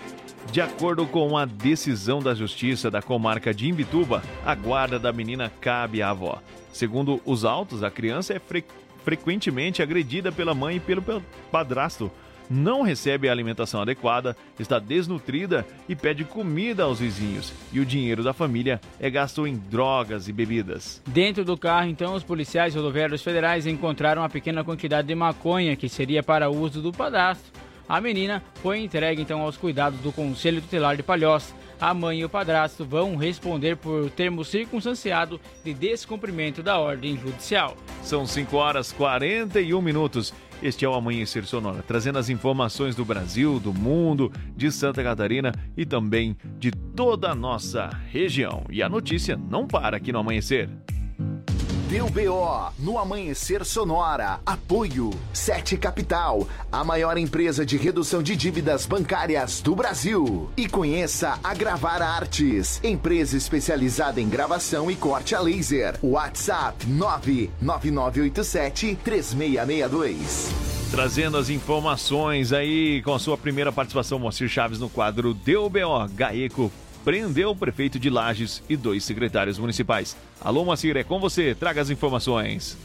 De 0.50 0.60
acordo 0.60 1.06
com 1.06 1.36
a 1.38 1.44
decisão 1.44 2.18
da 2.20 2.34
Justiça 2.34 2.90
da 2.90 3.00
comarca 3.00 3.54
de 3.54 3.68
Imbituba, 3.68 4.22
a 4.44 4.54
guarda 4.54 4.98
da 4.98 5.12
menina 5.12 5.50
cabe 5.60 6.02
à 6.02 6.10
avó. 6.10 6.42
Segundo 6.72 7.20
os 7.24 7.44
autos, 7.44 7.82
a 7.82 7.90
criança 7.90 8.34
é 8.34 8.38
fre 8.38 8.64
frequentemente 9.04 9.82
agredida 9.82 10.30
pela 10.30 10.54
mãe 10.54 10.76
e 10.76 10.80
pelo 10.80 11.02
padrasto. 11.50 12.10
Não 12.50 12.82
recebe 12.82 13.28
a 13.28 13.32
alimentação 13.32 13.82
adequada, 13.82 14.36
está 14.58 14.78
desnutrida 14.78 15.66
e 15.88 15.96
pede 15.96 16.24
comida 16.24 16.84
aos 16.84 17.00
vizinhos. 17.00 17.52
E 17.72 17.80
o 17.80 17.86
dinheiro 17.86 18.22
da 18.22 18.32
família 18.32 18.80
é 19.00 19.08
gasto 19.10 19.46
em 19.46 19.56
drogas 19.56 20.28
e 20.28 20.32
bebidas. 20.32 21.02
Dentro 21.06 21.44
do 21.44 21.56
carro, 21.56 21.88
então, 21.88 22.14
os 22.14 22.22
policiais 22.22 22.74
rodoviários 22.74 23.22
federais 23.22 23.66
encontraram 23.66 24.22
uma 24.22 24.28
pequena 24.28 24.62
quantidade 24.62 25.08
de 25.08 25.14
maconha 25.14 25.76
que 25.76 25.88
seria 25.88 26.22
para 26.22 26.50
uso 26.50 26.82
do 26.82 26.92
padrasto. 26.92 27.50
A 27.88 28.00
menina 28.00 28.42
foi 28.62 28.78
entregue 28.78 29.20
então 29.20 29.42
aos 29.42 29.56
cuidados 29.56 30.00
do 30.00 30.12
Conselho 30.12 30.62
Tutelar 30.62 30.96
de 30.96 31.02
Palhoça. 31.02 31.54
A 31.80 31.92
mãe 31.92 32.20
e 32.20 32.24
o 32.24 32.28
padrasto 32.28 32.84
vão 32.84 33.16
responder 33.16 33.76
por 33.76 34.08
termo 34.10 34.44
circunstanciado 34.44 35.40
de 35.64 35.74
descumprimento 35.74 36.62
da 36.62 36.78
ordem 36.78 37.18
judicial. 37.18 37.76
São 38.02 38.24
5 38.24 38.56
horas 38.56 38.92
41 38.92 39.82
minutos. 39.82 40.32
Este 40.62 40.84
é 40.84 40.88
o 40.88 40.94
Amanhecer 40.94 41.44
Sonora, 41.44 41.82
trazendo 41.82 42.20
as 42.20 42.28
informações 42.28 42.94
do 42.94 43.04
Brasil, 43.04 43.58
do 43.58 43.74
mundo, 43.74 44.30
de 44.56 44.70
Santa 44.70 45.02
Catarina 45.02 45.52
e 45.76 45.84
também 45.84 46.36
de 46.56 46.70
toda 46.70 47.32
a 47.32 47.34
nossa 47.34 47.90
região. 48.08 48.62
E 48.70 48.80
a 48.80 48.88
notícia 48.88 49.36
não 49.36 49.66
para 49.66 49.96
aqui 49.96 50.12
no 50.12 50.20
Amanhecer. 50.20 50.70
Deu 51.92 52.08
BO 52.08 52.72
no 52.78 52.98
Amanhecer 52.98 53.66
Sonora. 53.66 54.40
Apoio 54.46 55.10
Sete 55.30 55.76
Capital, 55.76 56.48
a 56.72 56.82
maior 56.82 57.18
empresa 57.18 57.66
de 57.66 57.76
redução 57.76 58.22
de 58.22 58.34
dívidas 58.34 58.86
bancárias 58.86 59.60
do 59.60 59.76
Brasil. 59.76 60.48
E 60.56 60.66
conheça 60.66 61.38
a 61.44 61.52
Gravar 61.52 62.00
Artes, 62.00 62.80
empresa 62.82 63.36
especializada 63.36 64.22
em 64.22 64.26
gravação 64.26 64.90
e 64.90 64.96
corte 64.96 65.34
a 65.34 65.40
laser. 65.40 65.98
WhatsApp 66.02 66.86
99987 66.86 68.98
3662. 69.04 70.48
Trazendo 70.90 71.36
as 71.36 71.50
informações 71.50 72.54
aí 72.54 73.02
com 73.02 73.12
a 73.12 73.18
sua 73.18 73.36
primeira 73.36 73.70
participação, 73.70 74.18
Moacir 74.18 74.48
Chaves 74.48 74.78
no 74.78 74.88
quadro 74.88 75.34
Deu 75.34 75.68
BO. 75.68 76.08
Gaeco 76.14 76.72
prendeu 77.04 77.50
o 77.50 77.56
prefeito 77.56 77.98
de 77.98 78.08
Lages 78.10 78.62
e 78.68 78.76
dois 78.76 79.04
secretários 79.04 79.58
municipais. 79.58 80.16
Alô, 80.40 80.64
Moacir, 80.64 80.96
é 80.96 81.04
com 81.04 81.18
você. 81.18 81.54
Traga 81.54 81.80
as 81.80 81.90
informações. 81.90 82.76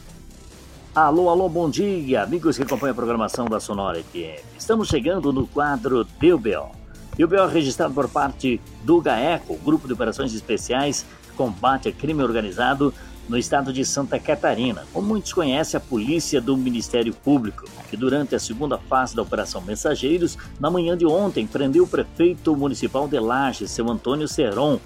Alô, 0.94 1.28
alô, 1.28 1.48
bom 1.48 1.70
dia, 1.70 2.22
amigos 2.22 2.56
que 2.56 2.62
acompanham 2.62 2.92
a 2.92 2.96
programação 2.96 3.46
da 3.46 3.60
Sonora 3.60 4.02
FM. 4.02 4.42
Estamos 4.58 4.88
chegando 4.88 5.32
no 5.32 5.46
quadro 5.46 6.04
DUBO. 6.20 6.70
DUBO 7.16 7.34
é 7.36 7.46
registrado 7.46 7.94
por 7.94 8.08
parte 8.08 8.60
do 8.82 9.00
GAECO, 9.00 9.56
Grupo 9.58 9.86
de 9.86 9.92
Operações 9.92 10.34
Especiais 10.34 11.06
Combate 11.38 11.88
a 11.88 11.92
Crime 11.92 12.20
Organizado, 12.20 12.92
no 13.28 13.36
estado 13.36 13.72
de 13.72 13.84
Santa 13.84 14.18
Catarina. 14.18 14.84
Como 14.92 15.08
muitos 15.08 15.32
conhecem, 15.32 15.76
a 15.76 15.80
polícia 15.80 16.40
do 16.40 16.56
Ministério 16.56 17.12
Público, 17.12 17.64
que 17.90 17.96
durante 17.96 18.34
a 18.34 18.38
segunda 18.38 18.78
fase 18.78 19.14
da 19.14 19.22
Operação 19.22 19.60
Mensageiros, 19.60 20.38
na 20.58 20.70
manhã 20.70 20.96
de 20.96 21.06
ontem, 21.06 21.46
prendeu 21.46 21.84
o 21.84 21.88
prefeito 21.88 22.56
municipal 22.56 23.06
de 23.06 23.18
Lages, 23.18 23.70
seu 23.70 23.88
Antônio 23.90 24.26
Seron, 24.26 24.80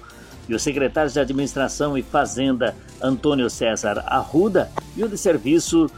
e 0.47 0.53
os 0.53 0.61
secretários 0.61 1.13
de 1.13 1.19
Administração 1.19 1.97
e 1.97 2.03
Fazenda, 2.03 2.75
Antônio 3.01 3.49
César 3.49 4.03
Arruda, 4.05 4.69
e 4.95 5.03
o 5.03 5.07
de 5.07 5.17
Serviços 5.17 5.89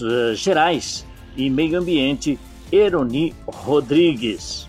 uh, 0.00 0.34
Gerais 0.34 1.04
e 1.36 1.50
Meio 1.50 1.78
Ambiente, 1.78 2.38
Eroni 2.72 3.34
Rodrigues. 3.46 4.68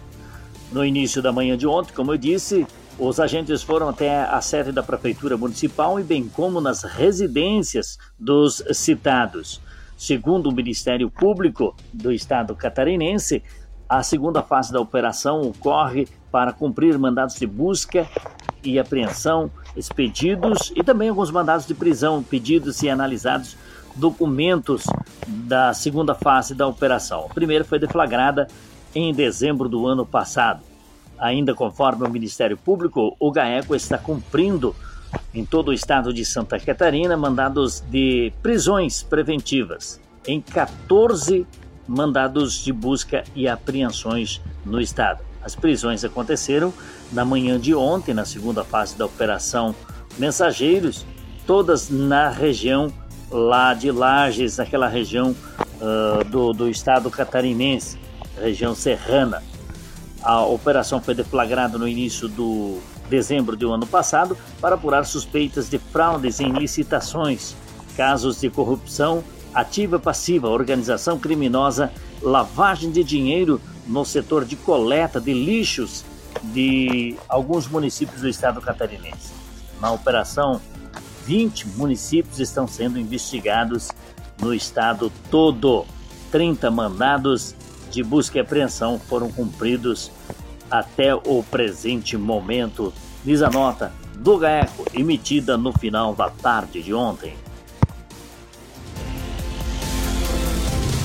No 0.71 0.85
início 0.85 1.21
da 1.21 1.31
manhã 1.31 1.57
de 1.57 1.67
ontem, 1.67 1.93
como 1.93 2.13
eu 2.13 2.17
disse, 2.17 2.65
os 3.01 3.19
agentes 3.19 3.63
foram 3.63 3.89
até 3.89 4.21
a 4.21 4.39
sede 4.41 4.71
da 4.71 4.83
Prefeitura 4.83 5.35
Municipal 5.35 5.99
e 5.99 6.03
bem 6.03 6.29
como 6.29 6.61
nas 6.61 6.83
residências 6.83 7.97
dos 8.17 8.63
citados. 8.73 9.59
Segundo 9.97 10.49
o 10.49 10.53
Ministério 10.53 11.09
Público 11.09 11.75
do 11.91 12.11
Estado 12.11 12.55
catarinense, 12.55 13.41
a 13.89 14.03
segunda 14.03 14.43
fase 14.43 14.71
da 14.71 14.79
operação 14.79 15.41
ocorre 15.41 16.07
para 16.31 16.53
cumprir 16.53 16.95
mandados 16.99 17.37
de 17.37 17.47
busca 17.47 18.07
e 18.63 18.77
apreensão 18.77 19.49
expedidos 19.75 20.71
e 20.75 20.83
também 20.83 21.09
alguns 21.09 21.31
mandados 21.31 21.65
de 21.65 21.73
prisão 21.73 22.21
pedidos 22.21 22.83
e 22.83 22.89
analisados 22.89 23.57
documentos 23.95 24.83
da 25.27 25.73
segunda 25.73 26.13
fase 26.13 26.53
da 26.53 26.67
operação. 26.67 27.25
A 27.31 27.33
primeira 27.33 27.65
foi 27.65 27.79
deflagrada 27.79 28.47
em 28.93 29.11
dezembro 29.11 29.67
do 29.67 29.87
ano 29.87 30.05
passado. 30.05 30.70
Ainda 31.21 31.53
conforme 31.53 32.05
o 32.05 32.09
Ministério 32.09 32.57
Público, 32.57 33.15
o 33.19 33.31
GAECO 33.31 33.75
está 33.75 33.97
cumprindo 33.97 34.75
em 35.33 35.45
todo 35.45 35.69
o 35.69 35.73
estado 35.73 36.11
de 36.11 36.25
Santa 36.25 36.59
Catarina 36.59 37.15
mandados 37.15 37.83
de 37.89 38.33
prisões 38.41 39.03
preventivas 39.03 40.01
em 40.27 40.41
14 40.41 41.45
mandados 41.87 42.63
de 42.63 42.73
busca 42.73 43.23
e 43.35 43.47
apreensões 43.47 44.41
no 44.65 44.81
estado. 44.81 45.21
As 45.43 45.55
prisões 45.55 46.03
aconteceram 46.03 46.73
na 47.11 47.23
manhã 47.23 47.59
de 47.59 47.73
ontem, 47.75 48.13
na 48.13 48.25
segunda 48.25 48.63
fase 48.63 48.97
da 48.97 49.05
operação 49.05 49.75
Mensageiros, 50.17 51.05
todas 51.45 51.89
na 51.89 52.29
região 52.29 52.91
lá 53.29 53.73
de 53.73 53.91
Lages, 53.91 54.57
naquela 54.57 54.87
região 54.87 55.35
uh, 55.79 56.23
do, 56.25 56.53
do 56.53 56.69
estado 56.69 57.09
catarinense, 57.09 57.97
região 58.39 58.75
serrana. 58.75 59.41
A 60.23 60.43
operação 60.45 61.01
foi 61.01 61.15
deflagrada 61.15 61.77
no 61.77 61.87
início 61.87 62.27
do 62.27 62.79
dezembro 63.09 63.55
do 63.55 63.71
ano 63.71 63.87
passado 63.87 64.37
para 64.59 64.75
apurar 64.75 65.05
suspeitas 65.05 65.69
de 65.69 65.77
fraudes 65.77 66.39
em 66.39 66.51
licitações, 66.51 67.55
casos 67.97 68.39
de 68.39 68.49
corrupção 68.49 69.23
ativa 69.53 69.99
passiva, 69.99 70.47
organização 70.47 71.19
criminosa, 71.19 71.91
lavagem 72.21 72.91
de 72.91 73.03
dinheiro 73.03 73.59
no 73.85 74.05
setor 74.05 74.45
de 74.45 74.55
coleta 74.55 75.19
de 75.19 75.33
lixos 75.33 76.05
de 76.43 77.15
alguns 77.27 77.67
municípios 77.67 78.21
do 78.21 78.29
estado 78.29 78.61
catarinense. 78.61 79.33
Na 79.81 79.91
operação, 79.91 80.61
20 81.25 81.67
municípios 81.69 82.39
estão 82.39 82.67
sendo 82.67 82.99
investigados 82.99 83.89
no 84.39 84.53
estado 84.53 85.11
todo. 85.29 85.85
30 86.31 86.71
mandados 86.71 87.53
de 87.91 88.03
busca 88.03 88.37
e 88.37 88.41
apreensão 88.41 88.99
foram 88.99 89.31
cumpridos 89.31 90.11
até 90.69 91.13
o 91.13 91.43
presente 91.43 92.17
momento, 92.17 92.93
diz 93.23 93.41
a 93.41 93.49
nota 93.49 93.91
do 94.15 94.37
GAECO, 94.37 94.85
emitida 94.93 95.57
no 95.57 95.73
final 95.73 96.15
da 96.15 96.29
tarde 96.29 96.81
de 96.81 96.93
ontem. 96.93 97.33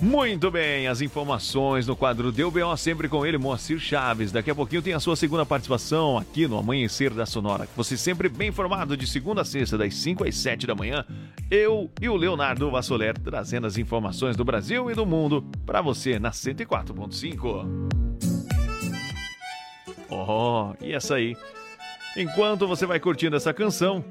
Muito 0.00 0.48
bem, 0.48 0.86
as 0.86 1.00
informações 1.00 1.84
no 1.84 1.96
quadro 1.96 2.30
Deu 2.30 2.52
B.O. 2.52 2.76
sempre 2.76 3.08
com 3.08 3.26
ele, 3.26 3.36
Moacir 3.36 3.80
Chaves. 3.80 4.30
Daqui 4.30 4.48
a 4.48 4.54
pouquinho 4.54 4.80
tem 4.80 4.92
a 4.92 5.00
sua 5.00 5.16
segunda 5.16 5.44
participação 5.44 6.16
aqui 6.16 6.46
no 6.46 6.56
Amanhecer 6.56 7.12
da 7.12 7.26
Sonora. 7.26 7.68
Você 7.76 7.96
sempre 7.96 8.28
bem 8.28 8.50
informado 8.50 8.96
de 8.96 9.08
segunda 9.08 9.42
a 9.42 9.44
sexta, 9.44 9.76
das 9.76 9.94
5 9.96 10.22
às 10.22 10.36
7 10.36 10.68
da 10.68 10.74
manhã. 10.74 11.04
Eu 11.50 11.90
e 12.00 12.08
o 12.08 12.14
Leonardo 12.14 12.70
Vassoler 12.70 13.18
trazendo 13.18 13.66
as 13.66 13.76
informações 13.76 14.36
do 14.36 14.44
Brasil 14.44 14.88
e 14.88 14.94
do 14.94 15.04
mundo 15.04 15.44
para 15.66 15.82
você 15.82 16.16
na 16.20 16.30
104.5. 16.30 17.66
Oh, 20.08 20.74
e 20.80 20.92
essa 20.92 21.16
aí? 21.16 21.36
Enquanto 22.16 22.68
você 22.68 22.86
vai 22.86 23.00
curtindo 23.00 23.34
essa 23.34 23.52
canção, 23.52 24.04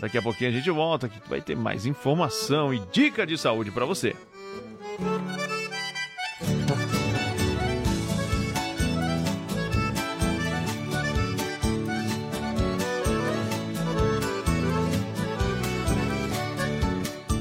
daqui 0.00 0.16
a 0.16 0.22
pouquinho 0.22 0.48
a 0.50 0.54
gente 0.54 0.70
volta 0.70 1.06
que 1.06 1.28
vai 1.28 1.42
ter 1.42 1.54
mais 1.54 1.84
informação 1.84 2.72
e 2.72 2.80
dica 2.90 3.26
de 3.26 3.36
saúde 3.36 3.70
para 3.70 3.84
você. 3.84 4.16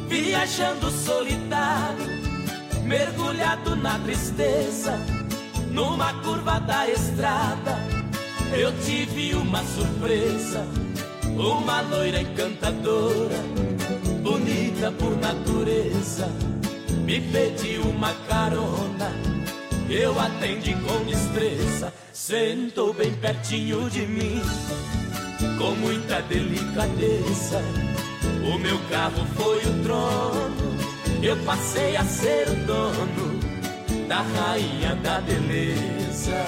Viajando 0.07 0.89
solitário, 0.89 2.07
mergulhado 2.85 3.75
na 3.75 3.99
tristeza, 3.99 4.97
numa 5.69 6.11
curva 6.23 6.59
da 6.59 6.89
estrada, 6.89 7.77
eu 8.51 8.73
tive 8.83 9.35
uma 9.35 9.63
surpresa. 9.63 10.65
Uma 11.35 11.81
loira 11.81 12.21
encantadora, 12.21 13.37
bonita 14.21 14.91
por 14.91 15.17
natureza 15.17 16.29
me 17.03 17.19
pediu 17.19 17.81
uma 17.83 18.13
carona. 18.27 19.11
Eu 19.89 20.19
atendi 20.19 20.73
com 20.75 21.03
destreza, 21.05 21.93
sentou 22.11 22.93
bem 22.93 23.13
pertinho 23.13 23.89
de 23.89 24.07
mim, 24.07 24.41
com 25.57 25.71
muita 25.75 26.21
delicadeza. 26.21 27.61
O 28.43 28.57
meu 28.57 28.79
carro 28.89 29.25
foi 29.35 29.57
o 29.57 29.83
trono, 29.83 30.77
eu 31.21 31.37
passei 31.45 31.95
a 31.95 32.03
ser 32.03 32.47
o 32.49 32.55
dono 32.65 33.39
da 34.07 34.21
rainha 34.21 34.95
da 34.95 35.19
beleza. 35.21 36.45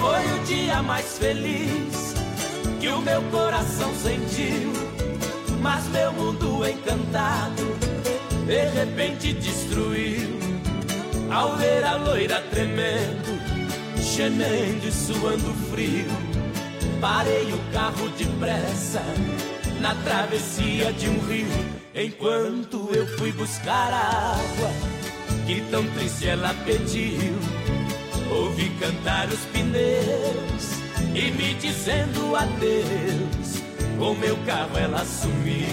Foi 0.00 0.40
o 0.40 0.44
dia 0.44 0.82
mais 0.82 1.18
feliz 1.18 2.14
que 2.80 2.88
o 2.88 3.00
meu 3.02 3.22
coração 3.30 3.92
sentiu 3.94 4.87
mas 5.60 5.86
meu 5.88 6.12
mundo 6.12 6.66
encantado 6.66 7.64
de 8.46 8.64
repente 8.70 9.34
destruiu. 9.34 10.38
Ao 11.30 11.56
ver 11.56 11.84
a 11.84 11.96
loira 11.96 12.40
tremendo, 12.50 13.38
gemendo 13.98 14.88
e 14.88 14.90
suando 14.90 15.52
frio, 15.70 16.06
parei 17.00 17.52
o 17.52 17.72
carro 17.72 18.08
depressa 18.16 19.02
na 19.80 19.94
travessia 19.96 20.92
de 20.94 21.10
um 21.10 21.18
rio, 21.26 21.46
enquanto 21.94 22.88
eu 22.94 23.06
fui 23.18 23.30
buscar 23.32 23.92
água 23.92 24.70
que 25.46 25.60
tão 25.70 25.86
triste 25.88 26.28
ela 26.28 26.54
pediu. 26.64 27.34
Ouvi 28.30 28.70
cantar 28.80 29.28
os 29.28 29.40
pneus 29.52 30.78
e 31.14 31.30
me 31.30 31.54
dizendo 31.54 32.34
adeus 32.36 33.67
com 33.98 34.14
meu 34.14 34.36
carro 34.46 34.78
ela 34.78 35.04
sumiu. 35.04 35.66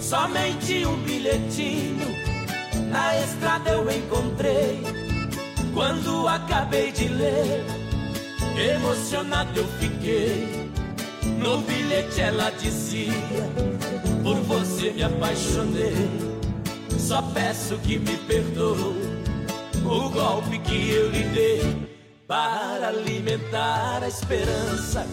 Somente 0.00 0.86
um 0.86 0.96
bilhetinho 1.02 2.08
na 2.90 3.18
estrada 3.18 3.70
eu 3.70 3.84
emocionado 8.88 9.60
eu 9.60 9.68
fiquei. 9.78 10.70
No 11.38 11.58
bilhete 11.58 12.20
ela 12.20 12.50
dizia: 12.50 13.12
Por 14.22 14.36
você 14.42 14.90
me 14.90 15.02
apaixonei. 15.02 16.10
Só 16.98 17.22
peço 17.22 17.78
que 17.78 17.98
me 17.98 18.16
perdoe 18.18 18.96
o 19.84 20.10
golpe 20.10 20.58
que 20.60 20.90
eu 20.90 21.10
lhe 21.10 21.22
dei. 21.24 21.88
Para 22.26 22.88
alimentar 22.88 24.02
a 24.02 24.08
esperança, 24.08 25.06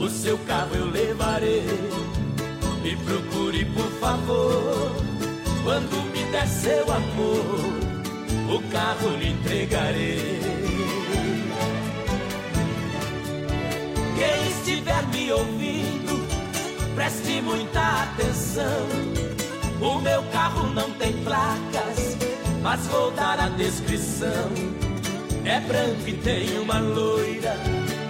o 0.00 0.08
seu 0.08 0.36
carro 0.38 0.74
eu 0.74 0.90
levarei. 0.90 1.64
Me 2.82 2.96
procure, 2.96 3.64
por 3.66 3.90
favor, 4.00 4.92
quando 5.64 6.02
me 6.12 6.24
der 6.30 6.46
seu 6.46 6.84
amor, 6.92 8.54
o 8.54 8.70
carro 8.70 9.16
lhe 9.16 9.30
entregarei. 9.30 10.57
Estiver 14.68 15.02
me 15.08 15.32
ouvindo, 15.32 16.28
preste 16.94 17.40
muita 17.40 18.02
atenção. 18.02 18.86
O 19.80 19.98
meu 20.00 20.22
carro 20.24 20.68
não 20.74 20.90
tem 20.92 21.12
placas, 21.24 22.16
mas 22.62 22.86
vou 22.88 23.10
dar 23.12 23.40
a 23.40 23.48
descrição. 23.48 24.50
É 25.44 25.60
branco 25.60 26.06
e 26.06 26.12
tem 26.12 26.58
uma 26.58 26.78
loira, 26.78 27.56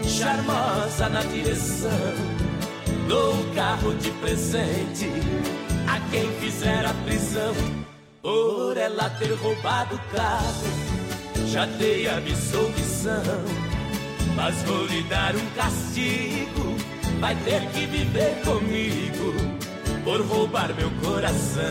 charmosa 0.02 1.08
na 1.08 1.22
direção. 1.22 1.90
Dou 3.06 3.34
o 3.34 3.54
carro 3.54 3.94
de 3.94 4.10
presente 4.12 5.08
a 5.86 6.00
quem 6.10 6.28
fizer 6.40 6.84
a 6.84 6.92
prisão 7.04 7.54
por 8.20 8.76
ela 8.76 9.08
ter 9.10 9.32
roubado 9.34 9.94
o 9.94 10.16
carro. 10.16 10.88
Já 11.46 11.64
dei 11.66 12.08
a 12.08 12.16
absolvição, 12.16 13.22
mas 14.38 14.62
vou 14.62 14.86
lhe 14.86 15.02
dar 15.02 15.34
um 15.34 15.46
castigo. 15.56 16.76
Vai 17.18 17.34
ter 17.44 17.60
que 17.72 17.86
viver 17.86 18.40
comigo 18.44 19.34
por 20.04 20.20
roubar 20.20 20.72
meu 20.74 20.88
coração. 21.02 21.64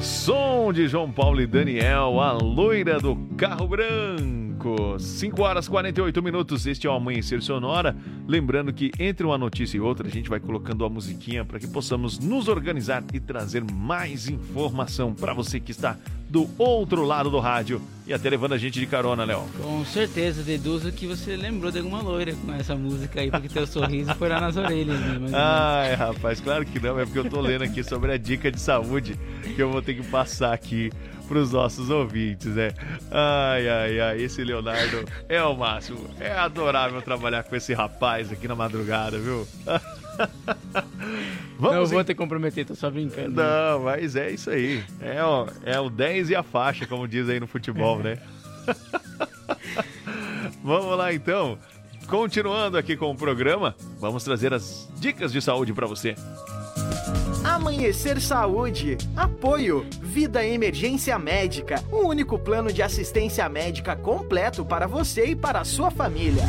Som 0.00 0.72
de 0.72 0.86
João 0.86 1.10
Paulo 1.10 1.40
e 1.40 1.46
Daniel, 1.48 2.20
a 2.20 2.32
loira 2.32 3.00
do 3.00 3.16
carro 3.36 3.66
branco. 3.66 4.45
5 4.98 5.42
horas 5.42 5.68
48 5.68 6.22
minutos, 6.22 6.66
este 6.66 6.86
é 6.86 6.90
o 6.90 6.94
Amanhecer 6.94 7.42
Sonora. 7.42 7.96
Lembrando 8.26 8.72
que 8.72 8.90
entre 8.98 9.26
uma 9.26 9.38
notícia 9.38 9.76
e 9.76 9.80
outra, 9.80 10.06
a 10.08 10.10
gente 10.10 10.28
vai 10.28 10.40
colocando 10.40 10.84
a 10.84 10.88
musiquinha 10.88 11.44
para 11.44 11.58
que 11.58 11.66
possamos 11.66 12.18
nos 12.18 12.48
organizar 12.48 13.04
e 13.12 13.20
trazer 13.20 13.62
mais 13.64 14.28
informação 14.28 15.14
para 15.14 15.32
você 15.32 15.60
que 15.60 15.70
está 15.70 15.96
do 16.28 16.48
outro 16.58 17.04
lado 17.04 17.30
do 17.30 17.38
rádio 17.38 17.80
e 18.06 18.12
até 18.12 18.30
levando 18.30 18.52
a 18.52 18.58
gente 18.58 18.78
de 18.78 18.86
carona, 18.86 19.24
Léo. 19.24 19.44
Com 19.60 19.84
certeza, 19.84 20.42
deduzo 20.42 20.90
que 20.92 21.06
você 21.06 21.36
lembrou 21.36 21.70
de 21.70 21.78
alguma 21.78 22.00
loira 22.00 22.34
com 22.34 22.52
essa 22.52 22.74
música 22.74 23.20
aí, 23.20 23.30
porque 23.30 23.48
teu 23.48 23.66
sorriso 23.66 24.14
foi 24.14 24.28
lá 24.28 24.40
nas 24.40 24.56
orelhas, 24.56 24.98
né? 24.98 25.30
Ai, 25.32 25.94
rapaz, 25.94 26.40
claro 26.40 26.64
que 26.64 26.78
não, 26.78 26.98
é 26.98 27.04
porque 27.04 27.18
eu 27.18 27.28
tô 27.28 27.40
lendo 27.40 27.62
aqui 27.62 27.82
sobre 27.82 28.12
a 28.12 28.16
dica 28.16 28.50
de 28.50 28.60
saúde 28.60 29.18
que 29.54 29.60
eu 29.60 29.70
vou 29.70 29.82
ter 29.82 29.94
que 29.94 30.02
passar 30.04 30.52
aqui 30.52 30.90
para 31.26 31.38
os 31.38 31.52
nossos 31.52 31.90
ouvintes, 31.90 32.54
né? 32.54 32.72
Ai, 33.10 33.68
ai, 33.68 34.00
ai, 34.00 34.22
esse 34.22 34.42
Leonardo 34.42 35.04
é 35.28 35.42
o 35.42 35.56
máximo. 35.56 36.08
É 36.20 36.32
adorável 36.32 37.02
trabalhar 37.02 37.42
com 37.44 37.54
esse 37.56 37.74
rapaz 37.74 38.32
aqui 38.32 38.46
na 38.48 38.54
madrugada, 38.54 39.18
viu? 39.18 39.46
Vamos 41.58 41.76
não 41.76 41.86
vou 41.86 42.00
em... 42.00 42.04
te 42.04 42.14
comprometer, 42.14 42.64
tô 42.64 42.74
só 42.74 42.90
brincando. 42.90 43.42
Não, 43.42 43.80
mas 43.84 44.16
é 44.16 44.30
isso 44.30 44.50
aí. 44.50 44.82
É 45.00 45.22
o, 45.22 45.46
é 45.64 45.78
o 45.78 45.90
10 45.90 46.30
e 46.30 46.36
a 46.36 46.42
faixa, 46.42 46.86
como 46.86 47.06
diz 47.06 47.28
aí 47.28 47.38
no 47.38 47.46
futebol, 47.46 47.98
né? 47.98 48.18
Vamos 50.62 50.96
lá 50.96 51.12
então. 51.12 51.58
Continuando 52.06 52.78
aqui 52.78 52.96
com 52.96 53.10
o 53.10 53.16
programa, 53.16 53.74
vamos 53.98 54.22
trazer 54.22 54.54
as 54.54 54.88
dicas 55.00 55.32
de 55.32 55.42
saúde 55.42 55.72
para 55.72 55.88
você. 55.88 56.14
Amanhecer 57.44 58.20
Saúde. 58.20 58.98
Apoio. 59.16 59.86
Vida 60.02 60.44
Emergência 60.44 61.18
Médica. 61.18 61.82
O 61.90 62.06
único 62.06 62.38
plano 62.38 62.72
de 62.72 62.82
assistência 62.82 63.48
médica 63.48 63.94
completo 63.94 64.64
para 64.64 64.86
você 64.86 65.26
e 65.26 65.36
para 65.36 65.60
a 65.60 65.64
sua 65.64 65.90
família. 65.90 66.42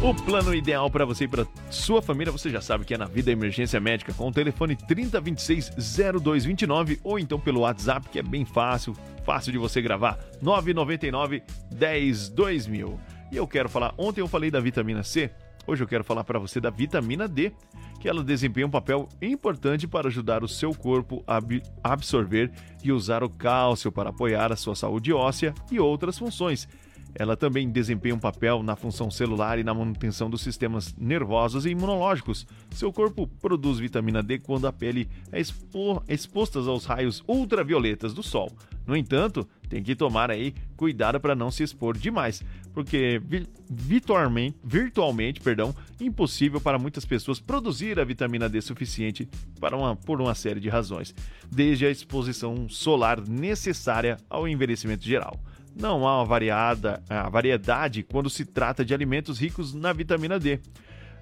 O 0.00 0.14
plano 0.14 0.54
ideal 0.54 0.88
para 0.88 1.04
você 1.04 1.24
e 1.24 1.28
para 1.28 1.44
sua 1.70 2.00
família, 2.00 2.30
você 2.30 2.48
já 2.50 2.60
sabe 2.60 2.84
que 2.84 2.94
é 2.94 2.98
na 2.98 3.06
Vida 3.06 3.32
Emergência 3.32 3.80
Médica, 3.80 4.14
com 4.14 4.28
o 4.28 4.32
telefone 4.32 4.76
3026-0229 4.76 7.00
ou 7.02 7.18
então 7.18 7.40
pelo 7.40 7.62
WhatsApp, 7.62 8.08
que 8.08 8.20
é 8.20 8.22
bem 8.22 8.44
fácil, 8.44 8.94
fácil 9.24 9.50
de 9.50 9.58
você 9.58 9.82
gravar, 9.82 10.16
999 10.40 11.42
10 11.72 12.28
2000. 12.28 13.00
E 13.32 13.36
eu 13.36 13.48
quero 13.48 13.68
falar, 13.68 13.92
ontem 13.98 14.20
eu 14.20 14.28
falei 14.28 14.52
da 14.52 14.60
vitamina 14.60 15.02
C, 15.02 15.32
hoje 15.68 15.84
eu 15.84 15.86
quero 15.86 16.02
falar 16.02 16.24
para 16.24 16.38
você 16.38 16.60
da 16.60 16.70
vitamina 16.70 17.28
D, 17.28 17.52
que 18.00 18.08
ela 18.08 18.24
desempenha 18.24 18.66
um 18.66 18.70
papel 18.70 19.08
importante 19.20 19.86
para 19.86 20.08
ajudar 20.08 20.42
o 20.42 20.48
seu 20.48 20.74
corpo 20.74 21.22
a 21.26 21.36
ab- 21.36 21.62
absorver 21.84 22.50
e 22.82 22.90
usar 22.90 23.22
o 23.22 23.28
cálcio 23.28 23.92
para 23.92 24.10
apoiar 24.10 24.50
a 24.50 24.56
sua 24.56 24.74
saúde 24.74 25.12
óssea 25.12 25.54
e 25.70 25.78
outras 25.78 26.18
funções. 26.18 26.66
Ela 27.14 27.36
também 27.36 27.70
desempenha 27.70 28.14
um 28.14 28.18
papel 28.18 28.62
na 28.62 28.76
função 28.76 29.10
celular 29.10 29.58
e 29.58 29.64
na 29.64 29.74
manutenção 29.74 30.30
dos 30.30 30.42
sistemas 30.42 30.94
nervosos 30.96 31.66
e 31.66 31.70
imunológicos. 31.70 32.46
Seu 32.70 32.92
corpo 32.92 33.26
produz 33.26 33.78
vitamina 33.78 34.22
D 34.22 34.38
quando 34.38 34.66
a 34.66 34.72
pele 34.72 35.08
é 35.32 35.40
expo 35.40 36.02
exposta 36.08 36.58
aos 36.60 36.84
raios 36.84 37.22
ultravioletas 37.26 38.14
do 38.14 38.22
sol. 38.22 38.50
No 38.86 38.96
entanto, 38.96 39.46
tem 39.68 39.82
que 39.82 39.94
tomar 39.94 40.30
aí 40.30 40.54
cuidado 40.74 41.20
para 41.20 41.34
não 41.34 41.50
se 41.50 41.62
expor 41.62 41.96
demais, 41.96 42.42
porque 42.72 43.20
vi 43.22 43.46
virtualmente, 43.68 44.56
virtualmente, 44.64 45.40
perdão, 45.40 45.74
impossível 46.00 46.58
para 46.58 46.78
muitas 46.78 47.04
pessoas 47.04 47.38
produzir 47.38 48.00
a 48.00 48.04
vitamina 48.04 48.48
D 48.48 48.62
suficiente 48.62 49.28
para 49.60 49.76
uma, 49.76 49.94
por 49.94 50.22
uma 50.22 50.34
série 50.34 50.58
de 50.58 50.70
razões, 50.70 51.14
desde 51.50 51.84
a 51.84 51.90
exposição 51.90 52.66
solar 52.68 53.20
necessária 53.20 54.16
ao 54.30 54.48
envelhecimento 54.48 55.04
geral. 55.04 55.38
Não 55.78 56.08
há 56.08 56.18
uma 56.18 56.24
variada, 56.24 57.00
a 57.08 57.28
variedade 57.28 58.02
quando 58.02 58.28
se 58.28 58.44
trata 58.44 58.84
de 58.84 58.92
alimentos 58.92 59.38
ricos 59.38 59.72
na 59.72 59.92
vitamina 59.92 60.36
D. 60.36 60.58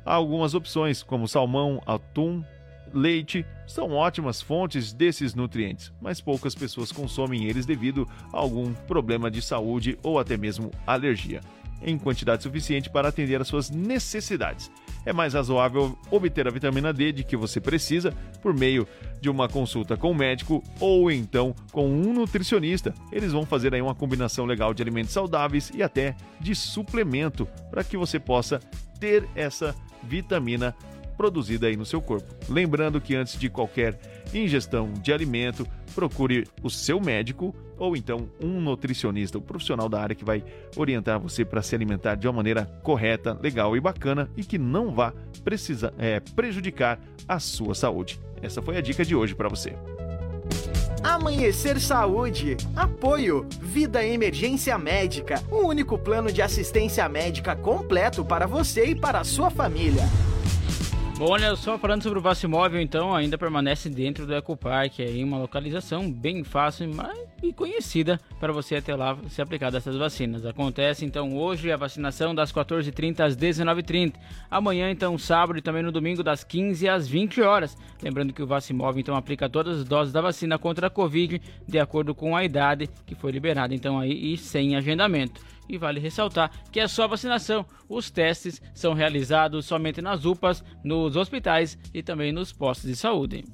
Há 0.02 0.14
algumas 0.14 0.54
opções, 0.54 1.02
como 1.02 1.28
salmão, 1.28 1.82
atum, 1.84 2.42
leite, 2.90 3.44
são 3.66 3.92
ótimas 3.92 4.40
fontes 4.40 4.94
desses 4.94 5.34
nutrientes, 5.34 5.92
mas 6.00 6.22
poucas 6.22 6.54
pessoas 6.54 6.90
consomem 6.90 7.44
eles 7.44 7.66
devido 7.66 8.08
a 8.32 8.38
algum 8.38 8.72
problema 8.72 9.30
de 9.30 9.42
saúde 9.42 9.98
ou 10.02 10.18
até 10.18 10.38
mesmo 10.38 10.70
alergia, 10.86 11.42
em 11.82 11.98
quantidade 11.98 12.42
suficiente 12.42 12.90
para 12.90 13.08
atender 13.08 13.40
às 13.40 13.48
suas 13.48 13.70
necessidades. 13.70 14.70
É 15.04 15.12
mais 15.12 15.34
razoável 15.34 15.96
obter 16.10 16.48
a 16.48 16.50
vitamina 16.50 16.92
D 16.92 17.12
de 17.12 17.22
que 17.22 17.36
você 17.36 17.60
precisa 17.60 18.12
por 18.42 18.52
meio 18.52 18.88
de 19.20 19.30
uma 19.30 19.48
consulta 19.48 19.96
com 19.96 20.10
o 20.10 20.14
médico 20.14 20.62
ou 20.80 21.10
então 21.10 21.54
com 21.70 21.88
um 21.88 22.12
nutricionista. 22.12 22.92
Eles 23.12 23.32
vão 23.32 23.46
fazer 23.46 23.72
aí 23.72 23.80
uma 23.80 23.94
combinação 23.94 24.44
legal 24.44 24.74
de 24.74 24.82
alimentos 24.82 25.12
saudáveis 25.12 25.70
e 25.74 25.82
até 25.82 26.16
de 26.40 26.54
suplemento 26.54 27.46
para 27.70 27.84
que 27.84 27.96
você 27.96 28.18
possa 28.18 28.58
ter 28.98 29.28
essa 29.34 29.74
vitamina 30.02 30.74
produzida 31.16 31.66
aí 31.66 31.76
no 31.76 31.86
seu 31.86 32.00
corpo. 32.00 32.34
Lembrando 32.48 33.00
que 33.00 33.14
antes 33.14 33.38
de 33.38 33.48
qualquer 33.48 33.98
ingestão 34.34 34.92
de 34.92 35.12
alimento, 35.12 35.66
procure 35.94 36.46
o 36.62 36.68
seu 36.68 37.00
médico 37.00 37.54
ou 37.78 37.96
então 37.96 38.28
um 38.40 38.60
nutricionista, 38.60 39.38
um 39.38 39.42
profissional 39.42 39.88
da 39.88 40.00
área 40.00 40.14
que 40.14 40.24
vai 40.24 40.44
orientar 40.76 41.18
você 41.18 41.44
para 41.44 41.62
se 41.62 41.74
alimentar 41.74 42.14
de 42.14 42.26
uma 42.26 42.34
maneira 42.34 42.66
correta, 42.82 43.38
legal 43.40 43.76
e 43.76 43.80
bacana 43.80 44.30
e 44.36 44.44
que 44.44 44.58
não 44.58 44.94
vá 44.94 45.12
precisar 45.42 45.92
é, 45.98 46.20
prejudicar 46.20 47.00
a 47.26 47.38
sua 47.38 47.74
saúde. 47.74 48.20
Essa 48.42 48.60
foi 48.60 48.76
a 48.76 48.80
dica 48.80 49.04
de 49.04 49.14
hoje 49.14 49.34
para 49.34 49.48
você. 49.48 49.74
Amanhecer 51.02 51.80
Saúde. 51.80 52.56
Apoio. 52.74 53.46
Vida 53.60 54.04
Emergência 54.04 54.76
Médica. 54.76 55.42
O 55.50 55.66
único 55.66 55.96
plano 55.96 56.32
de 56.32 56.42
assistência 56.42 57.08
médica 57.08 57.54
completo 57.54 58.24
para 58.24 58.46
você 58.46 58.86
e 58.86 58.94
para 58.94 59.20
a 59.20 59.24
sua 59.24 59.48
família. 59.48 60.02
Bom, 61.18 61.30
olha 61.30 61.56
só, 61.56 61.78
falando 61.78 62.02
sobre 62.02 62.18
o 62.18 62.22
Vacimóvel, 62.22 62.78
então, 62.78 63.14
ainda 63.14 63.38
permanece 63.38 63.88
dentro 63.88 64.26
do 64.26 64.34
Ecopark, 64.34 65.00
aí 65.00 65.24
uma 65.24 65.38
localização 65.38 66.12
bem 66.12 66.44
fácil 66.44 66.90
e 67.42 67.54
conhecida 67.54 68.20
para 68.38 68.52
você 68.52 68.76
até 68.76 68.94
lá 68.94 69.16
se 69.30 69.40
aplicar 69.40 69.70
dessas 69.70 69.96
vacinas. 69.96 70.44
Acontece, 70.44 71.06
então, 71.06 71.34
hoje 71.34 71.72
a 71.72 71.76
vacinação 71.78 72.34
das 72.34 72.52
14h30 72.52 73.20
às 73.20 73.34
19h30. 73.34 74.12
Amanhã, 74.50 74.90
então, 74.90 75.16
sábado 75.16 75.58
e 75.58 75.62
também 75.62 75.82
no 75.82 75.90
domingo, 75.90 76.22
das 76.22 76.44
15 76.44 76.86
às 76.86 77.08
20 77.08 77.40
horas. 77.40 77.78
Lembrando 78.02 78.34
que 78.34 78.42
o 78.42 78.46
Vacimóvel, 78.46 79.00
então, 79.00 79.16
aplica 79.16 79.48
todas 79.48 79.78
as 79.78 79.84
doses 79.86 80.12
da 80.12 80.20
vacina 80.20 80.58
contra 80.58 80.88
a 80.88 80.90
Covid, 80.90 81.40
de 81.66 81.78
acordo 81.78 82.14
com 82.14 82.36
a 82.36 82.44
idade 82.44 82.90
que 83.06 83.14
foi 83.14 83.32
liberada, 83.32 83.74
então, 83.74 83.98
aí, 83.98 84.34
e 84.34 84.36
sem 84.36 84.76
agendamento. 84.76 85.40
E 85.68 85.78
vale 85.78 86.00
ressaltar 86.00 86.50
que 86.70 86.80
é 86.80 86.88
só 86.88 87.08
vacinação. 87.08 87.64
Os 87.88 88.10
testes 88.10 88.60
são 88.74 88.94
realizados 88.94 89.64
somente 89.64 90.00
nas 90.00 90.24
UPAs, 90.24 90.64
nos 90.84 91.16
hospitais 91.16 91.78
e 91.92 92.02
também 92.02 92.32
nos 92.32 92.52
postos 92.52 92.88
de 92.88 92.96
saúde. 92.96 93.44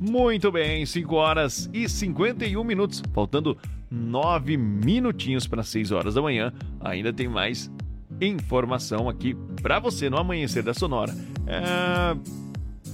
Muito 0.00 0.52
bem, 0.52 0.84
5 0.84 1.14
horas 1.14 1.70
e 1.72 1.88
51 1.88 2.62
minutos, 2.62 3.02
faltando 3.12 3.56
9 3.90 4.56
minutinhos 4.56 5.46
para 5.46 5.62
6 5.62 5.92
horas 5.92 6.14
da 6.14 6.22
manhã. 6.22 6.52
Ainda 6.80 7.12
tem 7.12 7.26
mais 7.26 7.70
informação 8.20 9.08
aqui 9.08 9.34
para 9.62 9.78
você 9.78 10.10
no 10.10 10.18
amanhecer 10.18 10.62
da 10.62 10.74
Sonora. 10.74 11.14
É... 11.46 12.43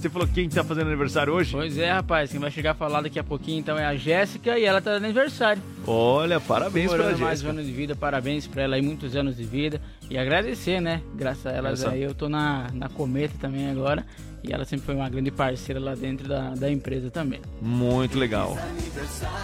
Você 0.01 0.09
falou 0.09 0.27
quem 0.27 0.49
tá 0.49 0.63
fazendo 0.63 0.87
aniversário 0.87 1.31
hoje? 1.31 1.51
Pois 1.51 1.77
é, 1.77 1.91
rapaz, 1.91 2.31
quem 2.31 2.39
vai 2.39 2.49
chegar 2.49 2.71
a 2.71 2.73
falar 2.73 3.01
daqui 3.01 3.19
a 3.19 3.23
pouquinho 3.23 3.59
então 3.59 3.77
é 3.77 3.85
a 3.85 3.95
Jéssica 3.95 4.57
e 4.57 4.65
ela 4.65 4.81
tá 4.81 4.93
dando 4.93 5.05
aniversário. 5.05 5.61
Olha, 5.85 6.39
parabéns 6.39 6.87
pra 6.87 6.97
Comemorando 6.97 7.23
mais 7.23 7.39
um 7.41 7.45
Jéssica. 7.45 7.49
ano 7.61 7.63
de 7.63 7.71
vida, 7.71 7.95
parabéns 7.95 8.47
pra 8.47 8.63
ela 8.63 8.75
aí, 8.77 8.81
muitos 8.81 9.15
anos 9.15 9.37
de 9.37 9.43
vida. 9.43 9.79
E 10.09 10.17
agradecer, 10.17 10.81
né? 10.81 11.03
Graças 11.13 11.45
a 11.45 11.51
elas 11.51 11.81
Essa- 11.83 11.91
aí, 11.91 12.01
eu 12.01 12.15
tô 12.15 12.27
na, 12.27 12.67
na 12.73 12.89
Cometa 12.89 13.35
também 13.39 13.69
agora. 13.69 14.03
E 14.43 14.51
ela 14.51 14.65
sempre 14.65 14.87
foi 14.87 14.95
uma 14.95 15.07
grande 15.07 15.29
parceira 15.29 15.79
lá 15.79 15.93
dentro 15.93 16.27
da, 16.27 16.49
da 16.55 16.71
empresa 16.71 17.11
também. 17.11 17.39
Muito 17.61 18.17
legal. 18.17 18.57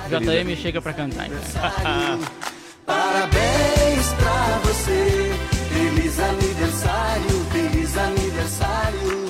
JM 0.09 0.55
chega 0.55 0.81
pra 0.81 0.91
cantar, 0.91 1.27
então. 1.27 1.39
Parabéns 2.83 4.07
pra 4.13 4.57
você, 4.63 5.31
feliz 5.71 6.19
aniversário, 6.19 7.45
feliz 7.51 7.95
aniversário. 7.95 9.27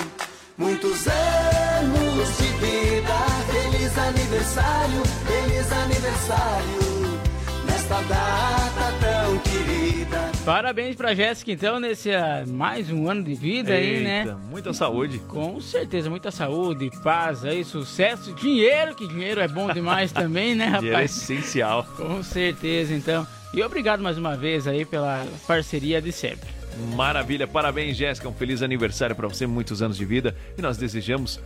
Muitos 0.58 1.06
anos 1.08 2.38
de 2.38 2.48
vida, 2.66 3.14
feliz 3.52 3.98
aniversário, 3.98 5.04
feliz 5.28 5.72
aniversário. 5.72 7.18
Nesta 7.66 8.02
data 8.02 8.94
tão 9.00 9.38
querida. 9.40 10.32
Parabéns 10.44 10.96
pra 10.96 11.14
Jéssica, 11.14 11.52
então, 11.52 11.80
nesse 11.80 12.12
ah, 12.12 12.44
mais 12.48 12.90
um 12.92 13.08
ano 13.08 13.24
de 13.24 13.36
vida 13.36 13.74
aí, 13.74 14.04
né? 14.04 14.20
Eita, 14.22 14.36
Muita 14.50 14.74
saúde. 14.74 15.20
Com 15.20 15.62
certeza, 15.62 16.10
muita 16.10 16.32
saúde, 16.32 16.90
paz 17.04 17.46
aí, 17.46 17.64
sucesso, 17.64 18.34
dinheiro, 18.34 18.96
que 18.96 19.08
dinheiro 19.08 19.40
é 19.40 19.48
bom 19.48 19.72
demais 19.72 20.12
também, 20.14 20.56
né, 20.56 20.66
Dinheiro 20.66 20.88
é 20.88 20.92
rapaz? 20.92 21.12
essencial. 21.18 21.84
Com 21.96 22.24
certeza, 22.24 22.96
então. 22.96 23.28
E 23.54 23.62
obrigado 23.62 24.02
mais 24.02 24.18
uma 24.18 24.36
vez 24.36 24.66
aí 24.68 24.86
pela 24.86 25.24
parceria 25.46 26.02
de 26.02 26.12
sempre. 26.12 26.57
Maravilha, 26.96 27.48
parabéns, 27.48 27.98
Jéssica. 27.98 28.30
Um 28.30 28.34
feliz 28.34 28.62
aniversário 28.62 29.16
para 29.16 29.28
você, 29.28 29.48
muitos 29.48 29.82
anos 29.82 29.98
de 29.98 30.06
vida. 30.06 30.36
E 30.58 30.62
nós 30.62 30.78
desejamos 30.78 31.40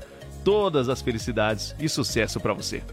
todas 0.43 0.89
as 0.89 1.01
felicidades 1.01 1.75
e 1.79 1.87
sucesso 1.87 2.39
para 2.39 2.53
você. 2.53 2.83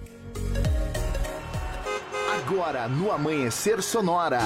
Agora 2.36 2.89
no 2.89 3.11
Amanhecer 3.11 3.82
Sonora. 3.82 4.41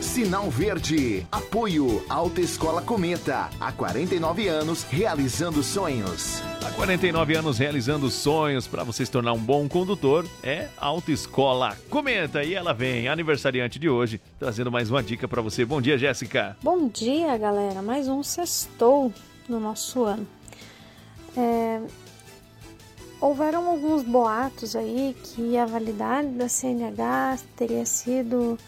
Sinal 0.00 0.50
Verde. 0.50 1.26
Apoio 1.30 2.04
Alta 2.08 2.40
Escola 2.40 2.82
Cometa. 2.82 3.48
Há 3.58 3.72
49 3.72 4.48
anos 4.48 4.84
realizando 4.84 5.62
sonhos. 5.62 6.42
Há 6.64 6.70
49 6.70 7.34
anos 7.34 7.58
realizando 7.58 8.08
sonhos 8.10 8.66
para 8.66 8.84
você 8.84 9.04
se 9.04 9.10
tornar 9.10 9.32
um 9.32 9.38
bom 9.38 9.68
condutor 9.68 10.26
é 10.42 10.68
Autoescola 10.76 11.76
Comenta. 11.90 12.44
E 12.44 12.54
ela 12.54 12.72
vem, 12.72 13.08
aniversariante 13.08 13.78
de 13.78 13.88
hoje, 13.88 14.20
trazendo 14.38 14.70
mais 14.70 14.90
uma 14.90 15.02
dica 15.02 15.26
para 15.26 15.42
você. 15.42 15.64
Bom 15.64 15.80
dia, 15.80 15.98
Jéssica. 15.98 16.56
Bom 16.62 16.88
dia, 16.88 17.36
galera. 17.36 17.82
Mais 17.82 18.08
um 18.08 18.22
sextou 18.22 19.12
no 19.48 19.58
nosso 19.58 20.04
ano. 20.04 20.26
É, 21.36 21.80
Houveram 23.22 23.68
alguns 23.68 24.02
boatos 24.02 24.74
aí 24.74 25.16
que 25.22 25.56
a 25.56 25.64
validade 25.64 26.30
da 26.30 26.48
CNH 26.48 27.38
teria 27.54 27.86
sido 27.86 28.58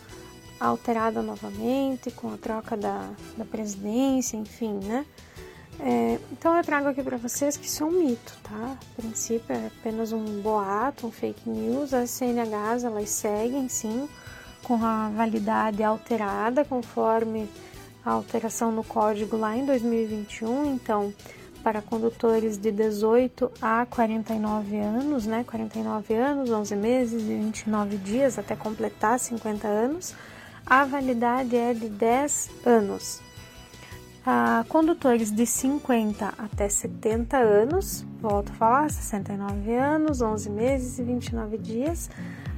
alterada 0.61 1.21
novamente 1.23 2.13
com 2.13 2.33
a 2.33 2.37
troca 2.37 2.77
da, 2.77 3.11
da 3.37 3.45
presidência, 3.45 4.37
enfim, 4.37 4.79
né? 4.85 5.05
É, 5.81 6.19
então 6.33 6.57
eu 6.57 6.63
trago 6.63 6.89
aqui 6.89 7.03
para 7.03 7.17
vocês 7.17 7.57
que 7.57 7.67
isso 7.67 7.83
é 7.83 7.87
um 7.87 7.91
mito, 7.91 8.37
tá? 8.43 8.77
A 8.81 9.01
princípio 9.01 9.55
é 9.55 9.67
apenas 9.67 10.13
um 10.13 10.41
boato, 10.41 11.07
um 11.07 11.11
fake 11.11 11.49
news. 11.49 11.93
As 11.93 12.11
CNHs 12.11 12.85
elas 12.85 13.11
seguem 13.11 13.69
sim 13.69 14.09
com 14.63 14.83
a 14.83 15.11
validade 15.11 15.83
alterada 15.83 16.65
conforme 16.65 17.49
a 18.05 18.13
alteração 18.13 18.71
no 18.71 18.85
código 18.85 19.37
lá 19.37 19.57
em 19.57 19.65
2021. 19.65 20.75
Então, 20.75 21.13
para 21.63 21.81
condutores 21.81 22.59
de 22.59 22.71
18 22.71 23.51
a 23.61 23.87
49 23.87 24.79
anos, 24.79 25.27
né? 25.27 25.45
49 25.45 26.15
anos, 26.15 26.51
11 26.51 26.77
meses 26.77 27.23
e 27.23 27.35
29 27.37 27.97
dias 27.97 28.39
até 28.39 28.55
completar 28.55 29.19
50 29.19 29.67
anos, 29.67 30.15
a 30.67 30.85
validade 30.85 31.57
é 31.57 31.73
de 31.73 31.89
10 31.89 32.51
anos. 32.67 33.24
Ah, 34.27 34.65
condutores 34.71 35.31
de 35.31 35.45
50 35.45 36.33
até 36.39 36.67
70 36.67 37.37
anos, 37.37 38.07
volto 38.23 38.53
a 38.53 38.55
falar, 38.55 38.91
69 38.91 39.75
anos, 39.75 40.23
11 40.23 40.49
meses 40.49 40.99
e 40.99 41.03
29 41.03 41.59
dias, 41.59 42.09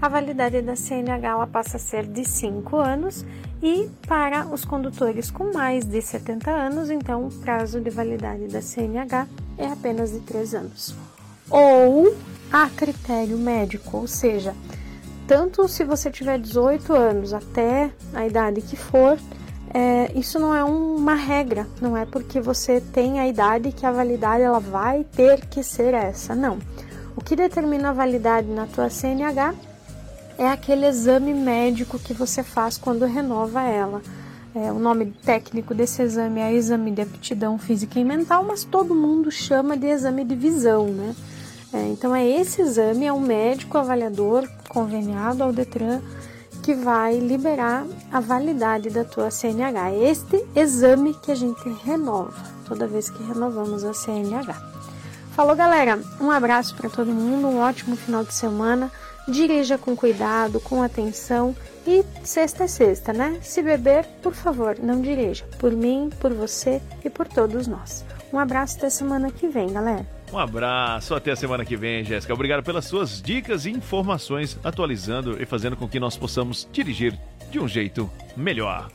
a 0.01 0.09
validade 0.09 0.62
da 0.62 0.77
CNH 0.77 1.45
passa 1.49 1.77
a 1.77 1.81
ser 1.81 2.07
de 2.07 2.25
5 2.25 2.77
anos 2.77 3.27
e 3.61 3.91
para 4.07 4.47
os 4.47 4.64
condutores 4.64 5.29
com 5.29 5.53
mais 5.53 5.85
de 5.85 6.01
70 6.01 6.49
anos, 6.49 6.89
então 6.89 7.27
o 7.27 7.33
prazo 7.33 7.81
de 7.81 7.91
validade 7.91 8.47
da 8.47 8.62
CNH 8.62 9.27
é 9.59 9.67
apenas 9.67 10.12
de 10.12 10.21
3 10.21 10.55
anos. 10.55 10.95
Ou 11.51 12.14
a 12.53 12.71
critério 12.71 13.37
médico, 13.37 13.97
ou 13.97 14.07
seja, 14.07 14.55
tanto 15.27 15.67
se 15.67 15.83
você 15.83 16.12
tiver 16.12 16.39
18 16.39 16.93
anos 16.93 17.35
até 17.35 17.91
a 18.14 18.25
idade 18.25 18.61
que 18.61 18.77
for, 18.77 19.19
é, 19.79 20.11
isso 20.14 20.39
não 20.39 20.55
é 20.55 20.64
uma 20.64 21.12
regra, 21.12 21.66
não 21.83 21.95
é 21.95 22.07
porque 22.07 22.41
você 22.41 22.81
tem 22.81 23.20
a 23.20 23.29
idade 23.29 23.72
que 23.72 23.85
a 23.85 23.93
validade 23.93 24.43
ela 24.43 24.59
vai 24.59 25.05
ter 25.05 25.45
que 25.45 25.62
ser 25.62 25.93
essa, 25.93 26.35
não. 26.35 26.59
O 27.14 27.20
que 27.20 27.37
determina 27.37 27.91
a 27.91 27.93
validade 27.93 28.49
na 28.49 28.66
tua 28.66 28.89
CNH 28.89 29.55
é 30.39 30.49
aquele 30.49 30.87
exame 30.87 31.35
médico 31.35 31.99
que 31.99 32.14
você 32.14 32.43
faz 32.43 32.79
quando 32.79 33.05
renova 33.05 33.64
ela. 33.64 34.01
É, 34.55 34.72
o 34.72 34.79
nome 34.79 35.12
técnico 35.22 35.74
desse 35.74 36.01
exame 36.01 36.41
é 36.41 36.55
exame 36.55 36.91
de 36.91 37.03
aptidão 37.03 37.59
física 37.59 38.01
e 38.01 38.05
mental, 38.05 38.45
mas 38.45 38.64
todo 38.64 38.95
mundo 38.95 39.31
chama 39.31 39.77
de 39.77 39.89
exame 39.89 40.24
de 40.24 40.35
visão, 40.35 40.87
né? 40.87 41.14
É, 41.74 41.89
então 41.89 42.16
é 42.16 42.27
esse 42.27 42.62
exame, 42.62 43.05
é 43.05 43.12
um 43.12 43.20
médico 43.20 43.77
avaliador 43.77 44.49
conveniado 44.70 45.43
ao 45.43 45.53
Detran 45.53 46.01
que 46.67 46.75
vai 46.75 47.21
liberar 47.21 47.87
a 48.11 48.19
validade 48.19 48.91
da 48.91 49.05
tua 49.05 49.31
CNH. 49.31 49.95
Este 50.03 50.45
exame 50.57 51.14
que 51.14 51.31
a 51.31 51.35
gente 51.37 51.62
renova 51.85 52.35
toda 52.67 52.89
vez 52.89 53.09
que 53.09 53.23
renovamos 53.23 53.85
a 53.85 53.95
CNH. 53.95 54.53
Falou, 55.31 55.55
galera. 55.55 56.01
Um 56.21 56.29
abraço 56.29 56.75
para 56.75 56.91
todo 56.91 57.12
mundo, 57.12 57.47
um 57.47 57.61
ótimo 57.61 57.95
final 57.95 58.25
de 58.25 58.35
semana. 58.35 58.91
Dirija 59.29 59.79
com 59.79 59.95
cuidado, 59.95 60.59
com 60.59 60.83
atenção 60.83 61.55
e 61.87 62.05
sexta 62.25 62.64
é 62.64 62.67
sexta, 62.67 63.12
né? 63.12 63.39
Se 63.43 63.62
beber, 63.62 64.05
por 64.21 64.35
favor, 64.35 64.77
não 64.83 65.01
dirija. 65.01 65.45
Por 65.61 65.71
mim, 65.71 66.11
por 66.19 66.35
você 66.35 66.83
e 67.05 67.09
por 67.09 67.29
todos 67.29 67.69
nós. 67.69 68.05
Um 68.33 68.41
abraço 68.41 68.79
até 68.79 68.91
semana 68.91 69.31
que 69.31 69.47
vem, 69.47 69.73
galera. 69.73 70.16
Um 70.33 70.39
abraço, 70.39 71.14
até 71.14 71.31
a 71.31 71.37
semana 71.37 71.64
que 71.64 71.77
vem, 71.77 72.05
Jéssica. 72.05 72.35
Obrigado 72.35 72.62
pelas 72.62 72.85
suas 72.85 73.22
dicas 73.22 73.64
e 73.64 73.70
informações, 73.70 74.59
atualizando 74.62 75.41
e 75.41 75.47
fazendo 75.47 75.77
com 75.77 75.89
que 75.89 76.01
nós 76.01 76.16
possamos 76.16 76.68
dirigir 76.72 77.18
de 77.51 77.59
um 77.59 77.68
jeito 77.68 78.11
melhor. 78.37 78.91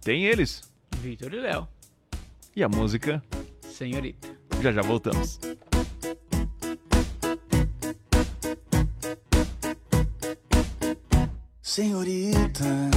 Tem 0.00 0.24
eles. 0.24 0.62
Vitor 0.96 1.32
e 1.34 1.40
Léo. 1.40 1.68
E 2.56 2.64
a 2.64 2.68
música? 2.68 3.22
Senhorita. 3.60 4.28
Já 4.62 4.72
já 4.72 4.82
voltamos. 4.82 5.38
Senhorita, 11.62 12.90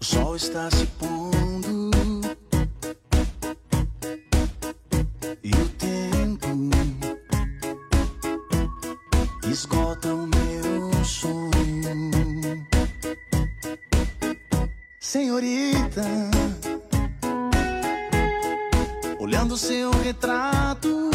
o 0.00 0.04
sol 0.04 0.36
está 0.36 0.70
se 0.70 0.86
pondo 0.86 1.89
Senhorita, 15.02 16.04
olhando 19.18 19.56
seu 19.56 19.90
retrato. 19.92 21.09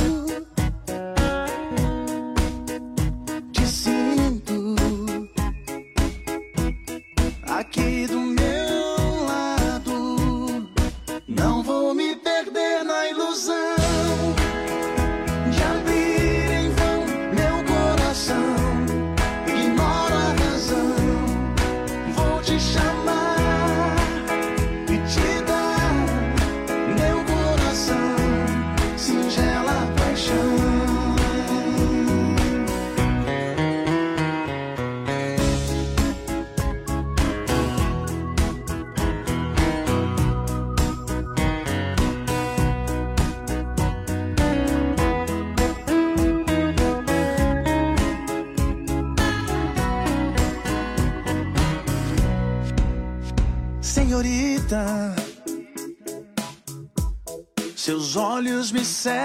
Me 58.76 58.84
cegam. 58.84 59.25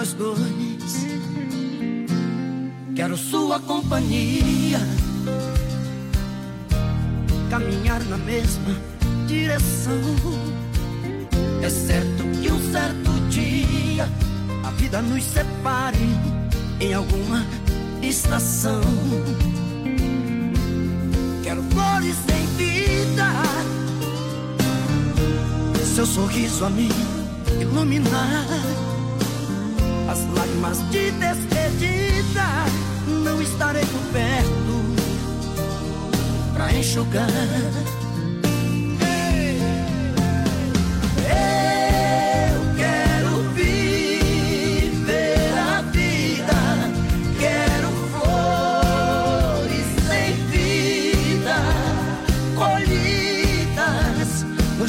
Nós 0.00 0.14
dois. 0.14 0.38
Quero 2.96 3.18
sua 3.18 3.60
companhia, 3.60 4.78
caminhar 7.50 8.02
na 8.04 8.16
mesma 8.16 8.74
direção. 9.26 10.00
É 11.62 11.68
certo 11.68 12.24
que 12.40 12.50
um 12.50 12.72
certo 12.72 13.10
dia 13.28 14.08
a 14.64 14.70
vida 14.70 15.02
nos 15.02 15.22
separe 15.22 16.08
em 16.80 16.94
alguma 16.94 17.44
estação. 18.02 18.80
Quero 21.42 21.62
flores 21.64 22.16
sem 22.26 22.46
vida, 22.56 23.26
seu 25.94 26.06
sorriso 26.06 26.64
a 26.64 26.70
me 26.70 26.88
iluminar. 27.60 28.89
As 30.62 30.78
lágrimas 30.78 30.90
de 30.90 31.10
despedida 31.12 32.44
não 33.06 33.40
estarei 33.40 33.84
por 33.84 34.12
perto 34.12 34.94
pra 36.54 36.72
enxugar. 36.74 37.26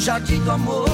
Jardim 0.02 0.42
do 0.42 0.50
amor. 0.50 0.91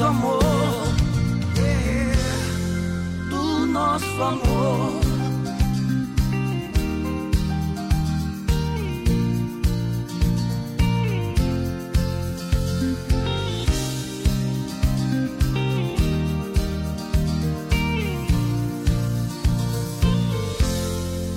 Do 0.00 0.06
amor, 0.06 0.42
do 3.28 3.66
nosso 3.66 4.22
amor. 4.22 5.00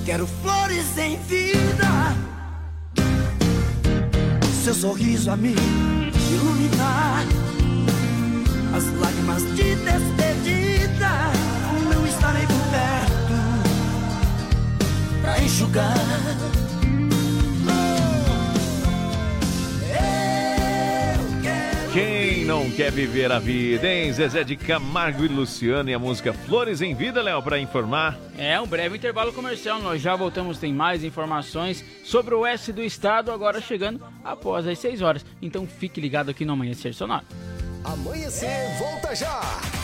Quero 0.05 0.26
flores 0.26 0.97
em 0.97 1.18
vida, 1.24 2.16
seu 4.64 4.74
sorriso 4.74 5.32
a 5.32 5.36
me 5.36 5.53
iluminar. 6.32 7.33
Despedida 9.84 11.10
não 11.94 12.08
estarei 12.08 12.46
por 12.48 12.62
perto 12.72 13.34
pra 15.22 15.40
enxugar. 15.42 15.94
Quem 21.94 22.44
não 22.44 22.72
quer 22.72 22.92
viver 22.92 23.32
a 23.32 23.38
vida, 23.38 23.88
hein? 23.88 24.12
Zezé 24.12 24.44
de 24.44 24.56
Camargo 24.56 25.24
e 25.24 25.28
Luciano 25.28 25.92
e 25.92 25.94
a 25.94 26.00
música 26.00 26.34
Flores 26.34 26.82
em 26.82 26.96
Vida, 26.96 27.22
Léo, 27.22 27.40
pra 27.44 27.60
informar. 27.60 28.18
É 28.36 28.60
um 28.60 28.66
breve 28.66 28.98
intervalo 28.98 29.32
comercial, 29.32 29.80
nós 29.80 30.02
já 30.02 30.16
voltamos, 30.16 30.58
tem 30.58 30.74
mais 30.74 31.04
informações 31.04 31.86
sobre 32.04 32.34
o 32.34 32.40
oeste 32.40 32.72
do 32.72 32.82
estado, 32.82 33.32
agora 33.32 33.62
chegando 33.62 34.02
após 34.24 34.66
as 34.66 34.80
6 34.80 35.04
horas. 35.04 35.24
Então 35.40 35.68
fique 35.68 36.02
ligado 36.02 36.30
aqui 36.30 36.44
no 36.44 36.54
Amanhecer 36.54 36.96
Sonoro. 36.96 37.26
Amanhecer, 37.84 38.78
volta 38.80 39.14
já! 39.14 39.42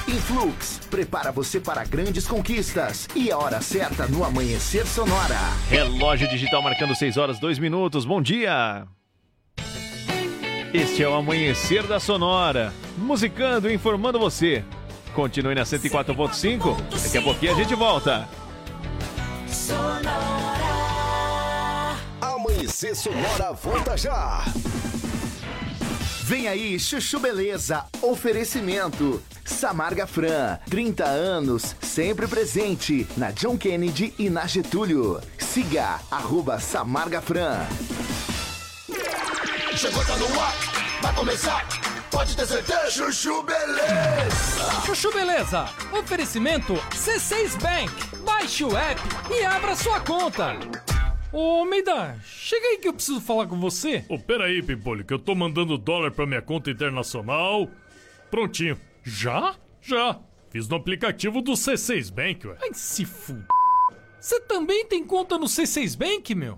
Influx, 0.07 0.79
prepara 0.89 1.31
você 1.31 1.59
para 1.59 1.83
grandes 1.83 2.25
conquistas. 2.25 3.07
E 3.13 3.29
a 3.29 3.37
hora 3.37 3.61
certa 3.61 4.07
no 4.07 4.23
Amanhecer 4.23 4.87
Sonora. 4.87 5.37
Relógio 5.69 6.27
digital 6.29 6.61
marcando 6.61 6.95
6 6.95 7.17
horas 7.17 7.39
2 7.39 7.59
minutos. 7.59 8.05
Bom 8.05 8.21
dia! 8.21 8.87
Este 10.73 11.03
é 11.03 11.09
o 11.09 11.13
Amanhecer 11.13 11.85
da 11.87 11.99
Sonora. 11.99 12.73
Musicando 12.97 13.69
e 13.69 13.73
informando 13.73 14.17
você. 14.17 14.63
Continue 15.13 15.55
na 15.55 15.63
104.5. 15.63 16.77
Daqui 17.03 17.17
a 17.17 17.21
pouquinho 17.21 17.51
a 17.51 17.55
gente 17.55 17.75
volta. 17.75 18.29
Amanhecer 22.21 22.95
Sonora 22.95 23.51
volta 23.51 23.97
já. 23.97 24.45
Vem 26.29 26.47
aí, 26.47 26.79
Chuchu 26.79 27.17
Beleza. 27.19 27.85
Oferecimento. 28.03 29.19
Samarga 29.43 30.05
Fran, 30.05 30.59
30 30.69 31.03
anos, 31.03 31.75
sempre 31.81 32.27
presente 32.27 33.07
na 33.17 33.31
John 33.31 33.57
Kennedy 33.57 34.13
e 34.19 34.29
na 34.29 34.45
Getúlio. 34.45 35.19
Siga, 35.39 35.99
arroba 36.11 36.59
Samarga 36.59 37.19
Fran. 37.19 37.65
Chegou, 39.75 40.05
tá 40.05 40.15
no 40.17 40.39
ar, 40.39 40.53
vai 41.01 41.15
começar. 41.15 41.67
Pode 42.11 42.35
ter 42.35 42.45
certeza, 42.45 42.91
Chuchu 42.91 43.41
Beleza. 43.41 44.81
Chuchu 44.85 45.11
Beleza, 45.11 45.67
oferecimento 45.91 46.75
C6 46.91 47.59
Bank. 47.59 48.17
Baixe 48.23 48.63
o 48.63 48.77
app 48.77 49.01
e 49.31 49.43
abra 49.43 49.75
sua 49.75 49.99
conta. 50.01 50.55
Ô, 51.31 51.63
Meida, 51.63 52.19
chega 52.23 52.65
aí 52.65 52.77
que 52.79 52.87
eu 52.87 52.93
preciso 52.93 53.21
falar 53.21 53.45
com 53.45 53.59
você. 53.59 54.03
Ô, 54.09 54.17
pera 54.17 54.45
aí, 54.45 54.63
Pimpolho, 54.63 55.05
que 55.05 55.13
eu 55.13 55.19
tô 55.19 55.35
mandando 55.35 55.77
dólar 55.77 56.11
pra 56.11 56.25
minha 56.25 56.41
conta 56.41 56.71
internacional. 56.71 57.69
Prontinho. 58.31 58.79
Já? 59.03 59.55
Já. 59.81 60.19
Fiz 60.49 60.67
no 60.67 60.75
aplicativo 60.75 61.41
do 61.41 61.51
C6 61.51 62.11
Bank, 62.11 62.47
ué. 62.47 62.57
Ai, 62.61 62.69
se 62.73 63.03
f... 63.03 63.35
Você 64.19 64.39
também 64.41 64.85
tem 64.85 65.05
conta 65.05 65.37
no 65.37 65.45
C6 65.45 65.95
Bank, 65.95 66.33
meu? 66.33 66.57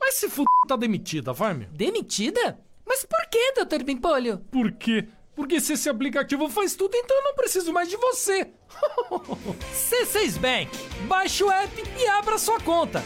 Mas 0.00 0.14
se 0.14 0.26
f... 0.26 0.42
tá 0.66 0.76
demitida, 0.76 1.32
vai, 1.32 1.54
meu. 1.54 1.68
Demitida? 1.68 2.58
Mas 2.86 3.04
por 3.04 3.24
que, 3.30 3.52
Dr. 3.52 3.84
Bimpolho? 3.84 4.38
Por 4.50 4.72
quê? 4.72 5.06
Porque 5.36 5.60
se 5.60 5.74
esse 5.74 5.88
aplicativo 5.88 6.48
faz 6.48 6.74
tudo, 6.74 6.94
então 6.96 7.16
eu 7.16 7.24
não 7.24 7.34
preciso 7.34 7.72
mais 7.72 7.88
de 7.88 7.96
você. 7.96 8.50
C6 9.72 10.38
Bank. 10.38 10.70
Baixe 11.06 11.44
o 11.44 11.50
app 11.50 11.82
e 11.98 12.06
abra 12.08 12.36
sua 12.36 12.58
conta. 12.60 13.02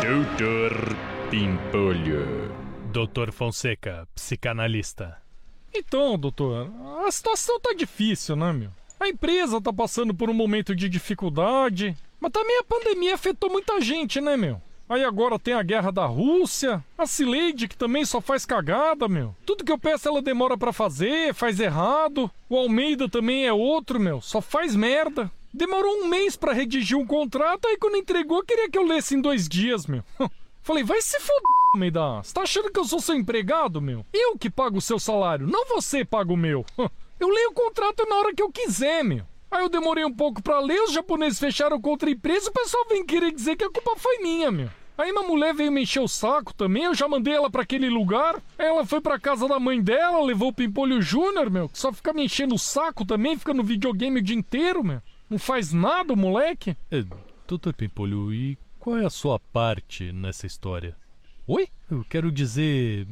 Doutor 0.00 0.96
Pimpolho. 1.30 2.54
Doutor 2.92 3.32
Fonseca, 3.32 4.08
psicanalista. 4.14 5.20
Então, 5.74 6.18
doutor, 6.18 6.70
a 7.06 7.10
situação 7.10 7.60
tá 7.60 7.74
difícil, 7.76 8.34
né, 8.34 8.52
meu? 8.52 8.70
A 8.98 9.08
empresa 9.08 9.60
tá 9.60 9.72
passando 9.72 10.14
por 10.14 10.30
um 10.30 10.34
momento 10.34 10.74
de 10.74 10.88
dificuldade, 10.88 11.96
mas 12.20 12.32
também 12.32 12.58
a 12.58 12.64
pandemia 12.64 13.14
afetou 13.14 13.50
muita 13.50 13.80
gente, 13.80 14.20
né, 14.20 14.36
meu? 14.36 14.60
Aí 14.88 15.04
agora 15.04 15.38
tem 15.38 15.52
a 15.52 15.62
guerra 15.62 15.92
da 15.92 16.06
Rússia, 16.06 16.82
a 16.96 17.06
Cileide 17.06 17.68
que 17.68 17.76
também 17.76 18.06
só 18.06 18.22
faz 18.22 18.46
cagada, 18.46 19.06
meu. 19.06 19.36
Tudo 19.44 19.62
que 19.62 19.70
eu 19.70 19.78
peço 19.78 20.08
ela 20.08 20.22
demora 20.22 20.56
para 20.56 20.72
fazer, 20.72 21.34
faz 21.34 21.60
errado. 21.60 22.30
O 22.48 22.56
Almeida 22.56 23.06
também 23.06 23.46
é 23.46 23.52
outro, 23.52 24.00
meu, 24.00 24.22
só 24.22 24.40
faz 24.40 24.74
merda. 24.74 25.30
Demorou 25.52 26.02
um 26.02 26.08
mês 26.08 26.36
para 26.36 26.54
redigir 26.54 26.96
um 26.96 27.06
contrato, 27.06 27.68
aí 27.68 27.76
quando 27.76 27.96
entregou 27.96 28.42
queria 28.42 28.70
que 28.70 28.78
eu 28.78 28.86
lesse 28.86 29.14
em 29.14 29.20
dois 29.20 29.46
dias, 29.46 29.86
meu. 29.86 30.02
Falei, 30.62 30.84
vai 30.84 31.02
se 31.02 31.18
foder, 31.20 31.42
Almeida. 31.74 32.22
Você 32.22 32.32
tá 32.32 32.42
achando 32.42 32.70
que 32.70 32.80
eu 32.80 32.84
sou 32.84 33.00
seu 33.00 33.14
empregado, 33.14 33.82
meu? 33.82 34.06
Eu 34.12 34.38
que 34.38 34.48
pago 34.48 34.78
o 34.78 34.82
seu 34.82 34.98
salário, 34.98 35.46
não 35.46 35.66
você 35.66 36.02
paga 36.02 36.32
o 36.32 36.36
meu. 36.36 36.64
Eu 37.20 37.28
leio 37.28 37.50
o 37.50 37.54
contrato 37.54 38.06
na 38.08 38.14
hora 38.14 38.32
que 38.32 38.40
eu 38.40 38.48
quiser, 38.48 39.02
meu. 39.02 39.24
Aí 39.50 39.62
eu 39.62 39.68
demorei 39.68 40.04
um 40.04 40.14
pouco 40.14 40.42
pra 40.42 40.60
ler, 40.60 40.80
os 40.82 40.92
japoneses 40.92 41.38
fecharam 41.38 41.80
contra 41.80 42.08
a 42.08 42.12
empresa, 42.12 42.50
o 42.50 42.52
pessoal 42.52 42.84
vem 42.88 43.04
querer 43.04 43.32
dizer 43.32 43.56
que 43.56 43.64
a 43.64 43.70
culpa 43.70 43.96
foi 43.96 44.18
minha, 44.18 44.50
meu. 44.50 44.68
Aí 44.98 45.12
minha 45.12 45.26
mulher 45.26 45.54
veio 45.54 45.70
me 45.70 45.82
encher 45.82 46.00
o 46.00 46.08
saco 46.08 46.52
também, 46.52 46.82
eu 46.82 46.94
já 46.94 47.06
mandei 47.06 47.32
ela 47.32 47.48
pra 47.48 47.62
aquele 47.62 47.88
lugar. 47.88 48.42
Aí 48.58 48.66
ela 48.66 48.84
foi 48.84 49.00
pra 49.00 49.18
casa 49.18 49.46
da 49.46 49.58
mãe 49.60 49.80
dela, 49.80 50.24
levou 50.24 50.48
o 50.48 50.52
Pimpolho 50.52 51.00
Júnior, 51.00 51.48
meu. 51.48 51.68
que 51.68 51.78
Só 51.78 51.92
fica 51.92 52.12
me 52.12 52.24
enchendo 52.24 52.56
o 52.56 52.58
saco 52.58 53.04
também, 53.04 53.38
fica 53.38 53.54
no 53.54 53.62
videogame 53.62 54.18
o 54.18 54.22
dia 54.22 54.34
inteiro, 54.34 54.82
meu. 54.82 55.00
Não 55.30 55.38
faz 55.38 55.72
nada, 55.72 56.16
moleque. 56.16 56.76
É, 56.90 57.04
doutor 57.46 57.74
Pimpolho, 57.74 58.34
e 58.34 58.58
qual 58.78 58.98
é 58.98 59.06
a 59.06 59.10
sua 59.10 59.38
parte 59.38 60.10
nessa 60.10 60.46
história? 60.46 60.96
Oi? 61.46 61.68
Eu 61.88 62.04
quero 62.08 62.32
dizer. 62.32 63.06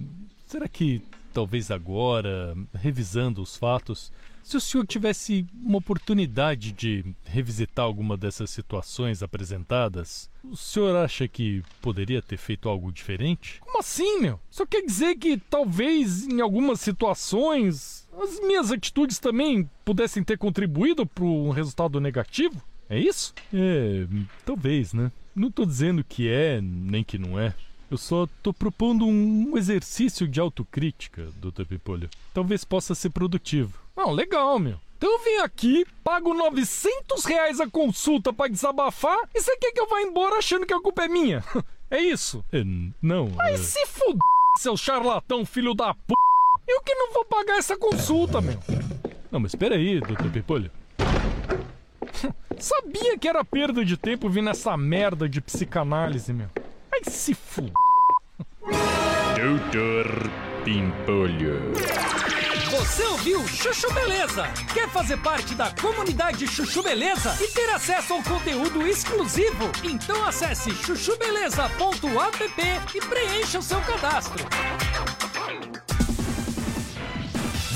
Será 0.47 0.67
que 0.67 1.03
talvez 1.33 1.71
agora, 1.71 2.57
revisando 2.75 3.43
os 3.43 3.57
fatos, 3.57 4.13
se 4.47 4.57
o 4.57 4.61
senhor 4.61 4.87
tivesse 4.87 5.45
uma 5.61 5.79
oportunidade 5.79 6.71
de 6.71 7.05
revisitar 7.25 7.85
alguma 7.85 8.17
dessas 8.17 8.49
situações 8.49 9.21
apresentadas, 9.21 10.31
o 10.45 10.57
senhor 10.57 10.95
acha 10.97 11.27
que 11.27 11.65
poderia 11.83 12.23
ter 12.23 12.37
feito 12.37 12.69
algo 12.69 12.93
diferente? 12.93 13.59
Como 13.61 13.81
assim, 13.81 14.21
meu? 14.21 14.39
Só 14.49 14.65
quer 14.65 14.83
dizer 14.83 15.17
que 15.17 15.37
talvez 15.37 16.29
em 16.29 16.41
algumas 16.41 16.79
situações 16.81 18.07
as 18.23 18.39
minhas 18.39 18.71
atitudes 18.71 19.19
também 19.19 19.69
pudessem 19.85 20.23
ter 20.23 20.39
contribuído 20.39 21.05
para 21.05 21.25
um 21.25 21.51
resultado 21.51 22.01
negativo? 22.01 22.63
É 22.89 22.97
isso? 22.97 23.35
É, 23.53 24.07
talvez, 24.45 24.93
né? 24.93 25.11
Não 25.35 25.51
tô 25.51 25.67
dizendo 25.67 26.05
que 26.05 26.29
é, 26.29 26.61
nem 26.63 27.03
que 27.03 27.19
não 27.19 27.37
é. 27.37 27.53
Eu 27.91 27.99
só 27.99 28.29
tô 28.45 28.55
propondo 28.55 29.07
um 29.07 29.59
exercício 29.59 30.29
de 30.29 30.39
autocrítica, 30.39 31.29
Dr. 31.41 31.65
Pipolho. 31.65 32.09
Talvez 32.33 32.65
possa 32.65 32.95
ser 32.95 33.11
produtivo. 33.11 33.86
Não, 33.97 34.13
legal, 34.13 34.59
meu. 34.59 34.79
Então 34.99 35.11
eu 35.11 35.19
vim 35.19 35.37
aqui, 35.39 35.87
pago 36.03 36.33
900 36.33 37.25
reais 37.25 37.61
a 37.61 37.69
consulta 37.69 38.33
para 38.33 38.51
desabafar 38.51 39.19
e 39.35 39.41
você 39.41 39.57
quer 39.57 39.73
que 39.73 39.81
eu 39.81 39.89
vá 39.89 40.01
embora 40.01 40.39
achando 40.39 40.67
que 40.67 40.73
a 40.73 40.81
culpa 40.81 41.05
é 41.05 41.09
minha? 41.09 41.45
É 41.89 42.01
isso? 42.01 42.45
É, 42.53 42.65
não. 43.01 43.31
Mas 43.37 43.61
é... 43.61 43.63
se 43.63 43.87
fuder, 43.87 44.19
seu 44.57 44.77
charlatão, 44.77 45.47
filho 45.47 45.73
da 45.73 45.95
p. 45.95 46.15
Eu 46.67 46.81
que 46.83 46.93
não 46.93 47.13
vou 47.13 47.25
pagar 47.25 47.59
essa 47.59 47.77
consulta, 47.77 48.41
meu. 48.41 48.59
Não, 49.31 49.39
mas 49.39 49.53
espera 49.53 49.77
aí, 49.77 50.01
Dr. 50.01 50.29
Pipolho. 50.33 50.69
Sabia 52.59 53.17
que 53.17 53.29
era 53.29 53.45
perda 53.45 53.85
de 53.85 53.97
tempo 53.97 54.29
vir 54.29 54.43
nessa 54.43 54.77
merda 54.77 55.29
de 55.29 55.41
psicanálise, 55.41 56.33
meu. 56.33 56.49
Ai, 56.93 57.03
se 57.05 57.35
fuder. 57.35 57.73
Doutor 59.37 60.29
Pimpolho. 60.65 61.73
Você 62.71 63.05
ouviu 63.05 63.47
Chuchu 63.47 63.93
Beleza? 63.93 64.49
Quer 64.75 64.89
fazer 64.89 65.17
parte 65.19 65.55
da 65.55 65.71
comunidade 65.71 66.49
Chuchu 66.49 66.83
Beleza 66.83 67.37
e 67.41 67.47
ter 67.49 67.71
acesso 67.71 68.15
ao 68.15 68.23
conteúdo 68.25 68.85
exclusivo? 68.85 69.71
Então 69.85 70.25
acesse 70.25 70.73
chuchubeleza.app 70.73 72.63
e 72.93 73.01
preencha 73.03 73.61
o 73.61 73.63
seu 73.63 73.81
cadastro. 73.83 74.45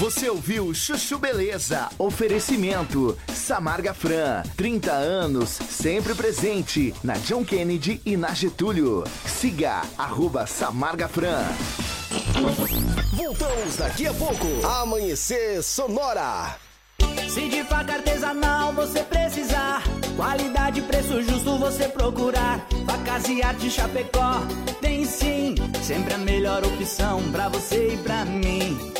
Você 0.00 0.30
ouviu 0.30 0.72
Chuchu 0.72 1.18
Beleza? 1.18 1.90
Oferecimento 1.98 3.18
Samarga 3.34 3.92
Fran, 3.92 4.42
30 4.56 4.90
anos, 4.90 5.50
sempre 5.50 6.14
presente 6.14 6.94
na 7.04 7.18
John 7.18 7.44
Kennedy 7.44 8.00
e 8.06 8.16
na 8.16 8.32
Getúlio. 8.32 9.04
Siga 9.26 9.82
arroba 9.98 10.46
Samarga 10.46 11.06
Fran. 11.06 11.44
Voltamos 13.14 13.76
daqui 13.76 14.06
a 14.06 14.14
pouco. 14.14 14.66
Amanhecer 14.66 15.62
Sonora. 15.62 16.56
Se 17.28 17.50
de 17.50 17.62
faca 17.64 17.92
artesanal 17.92 18.72
você 18.72 19.02
precisar, 19.02 19.82
qualidade 20.16 20.80
e 20.80 20.82
preço 20.82 21.22
justo 21.22 21.58
você 21.58 21.88
procurar. 21.88 22.66
Facas 22.86 23.28
e 23.28 23.42
arte 23.42 23.70
Chapecó 23.70 24.40
tem 24.80 25.04
sim, 25.04 25.54
sempre 25.82 26.14
a 26.14 26.18
melhor 26.18 26.64
opção 26.64 27.20
pra 27.30 27.50
você 27.50 27.92
e 27.92 27.96
pra 27.98 28.24
mim. 28.24 28.99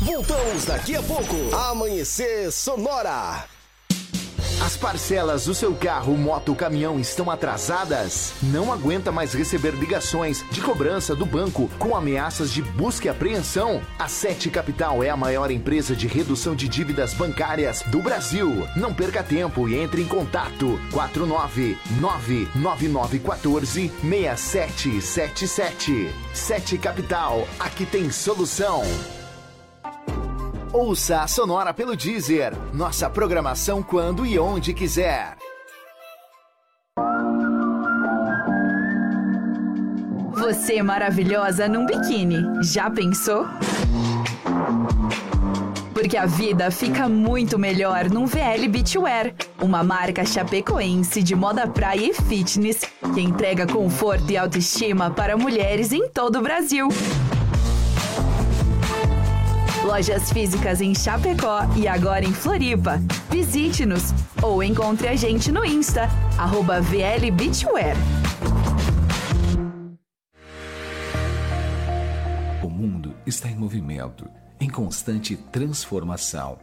Voltamos 0.00 0.64
daqui 0.64 0.96
a 0.96 1.02
pouco. 1.02 1.54
Amanhecer 1.54 2.50
Sonora. 2.50 3.44
As 4.60 4.76
parcelas 4.76 5.46
do 5.46 5.54
seu 5.54 5.72
carro, 5.74 6.14
moto 6.16 6.50
ou 6.50 6.56
caminhão 6.56 6.98
estão 6.98 7.30
atrasadas? 7.30 8.32
Não 8.42 8.72
aguenta 8.72 9.12
mais 9.12 9.32
receber 9.32 9.70
ligações 9.70 10.44
de 10.50 10.60
cobrança 10.60 11.14
do 11.14 11.24
banco 11.24 11.70
com 11.78 11.94
ameaças 11.94 12.52
de 12.52 12.60
busca 12.60 13.06
e 13.06 13.08
apreensão? 13.08 13.80
A 13.98 14.08
Sete 14.08 14.50
Capital 14.50 15.02
é 15.02 15.10
a 15.10 15.16
maior 15.16 15.50
empresa 15.50 15.94
de 15.94 16.06
redução 16.06 16.54
de 16.54 16.68
dívidas 16.68 17.14
bancárias 17.14 17.82
do 17.82 18.02
Brasil. 18.02 18.68
Não 18.76 18.92
perca 18.92 19.22
tempo 19.22 19.68
e 19.68 19.76
entre 19.76 20.02
em 20.02 20.06
contato 20.06 20.78
4999914 20.90 23.90
6777. 24.02 26.14
Sete 26.34 26.76
Capital, 26.76 27.48
aqui 27.58 27.86
tem 27.86 28.10
solução. 28.10 28.82
Ouça 30.72 31.22
a 31.22 31.26
Sonora 31.26 31.72
pelo 31.72 31.96
Deezer. 31.96 32.52
Nossa 32.74 33.08
programação 33.08 33.82
quando 33.82 34.26
e 34.26 34.38
onde 34.38 34.74
quiser. 34.74 35.34
Você 40.32 40.76
é 40.76 40.82
maravilhosa 40.82 41.66
num 41.68 41.86
biquíni. 41.86 42.62
Já 42.62 42.90
pensou? 42.90 43.46
Porque 45.94 46.18
a 46.18 46.26
vida 46.26 46.70
fica 46.70 47.08
muito 47.08 47.58
melhor 47.58 48.10
num 48.10 48.26
VL 48.26 48.68
Beachwear, 48.68 49.34
uma 49.60 49.82
marca 49.82 50.24
chapecoense 50.24 51.22
de 51.22 51.34
moda 51.34 51.66
praia 51.66 52.10
e 52.10 52.12
fitness 52.12 52.82
que 53.14 53.20
entrega 53.20 53.66
conforto 53.66 54.30
e 54.30 54.36
autoestima 54.36 55.10
para 55.10 55.36
mulheres 55.36 55.92
em 55.92 56.08
todo 56.10 56.38
o 56.38 56.42
Brasil. 56.42 56.88
Lojas 59.88 60.30
físicas 60.30 60.82
em 60.82 60.94
Chapecó 60.94 61.60
e 61.74 61.88
agora 61.88 62.22
em 62.22 62.32
Floripa. 62.34 63.00
Visite-nos 63.30 64.12
ou 64.42 64.62
encontre 64.62 65.08
a 65.08 65.16
gente 65.16 65.50
no 65.50 65.64
Insta, 65.64 66.10
arroba. 66.36 66.76
O 72.62 72.68
mundo 72.68 73.14
está 73.26 73.48
em 73.48 73.56
movimento, 73.56 74.28
em 74.60 74.68
constante 74.68 75.34
transformação. 75.34 76.58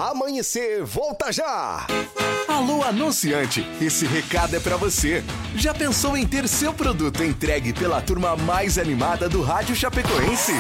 Amanhecer 0.02 0.84
volta 0.84 1.32
já! 1.32 1.86
Alô, 2.48 2.82
anunciante! 2.82 3.64
Esse 3.80 4.04
recado 4.04 4.56
é 4.56 4.60
para 4.60 4.76
você. 4.76 5.24
Já 5.56 5.76
pensou 5.76 6.18
em 6.18 6.26
ter 6.26 6.48
seu 6.48 6.74
produto 6.74 7.24
entregue 7.24 7.72
pela 7.72 8.02
turma 8.02 8.36
mais 8.36 8.80
animada 8.80 9.30
do 9.30 9.44
Rádio 9.44 9.76
Chapecoense? 9.76 10.54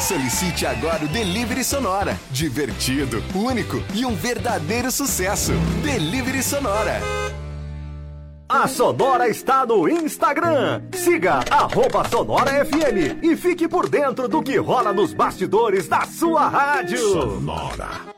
Solicite 0.00 0.64
agora 0.64 1.04
o 1.04 1.08
Delivery 1.08 1.64
Sonora. 1.64 2.16
Divertido, 2.30 3.20
único 3.34 3.82
e 3.92 4.06
um 4.06 4.14
verdadeiro 4.14 4.92
sucesso. 4.92 5.50
Delivery 5.82 6.40
Sonora. 6.44 7.00
A 8.50 8.66
Sonora 8.66 9.28
está 9.28 9.66
no 9.66 9.86
Instagram. 9.86 10.80
Siga 10.94 11.40
arroba 11.50 12.08
Sonora 12.08 12.64
FM 12.64 13.22
e 13.22 13.36
fique 13.36 13.68
por 13.68 13.90
dentro 13.90 14.26
do 14.26 14.42
que 14.42 14.56
rola 14.56 14.90
nos 14.90 15.12
bastidores 15.12 15.86
da 15.86 16.06
sua 16.06 16.48
rádio. 16.48 16.98
Sonora. 16.98 18.08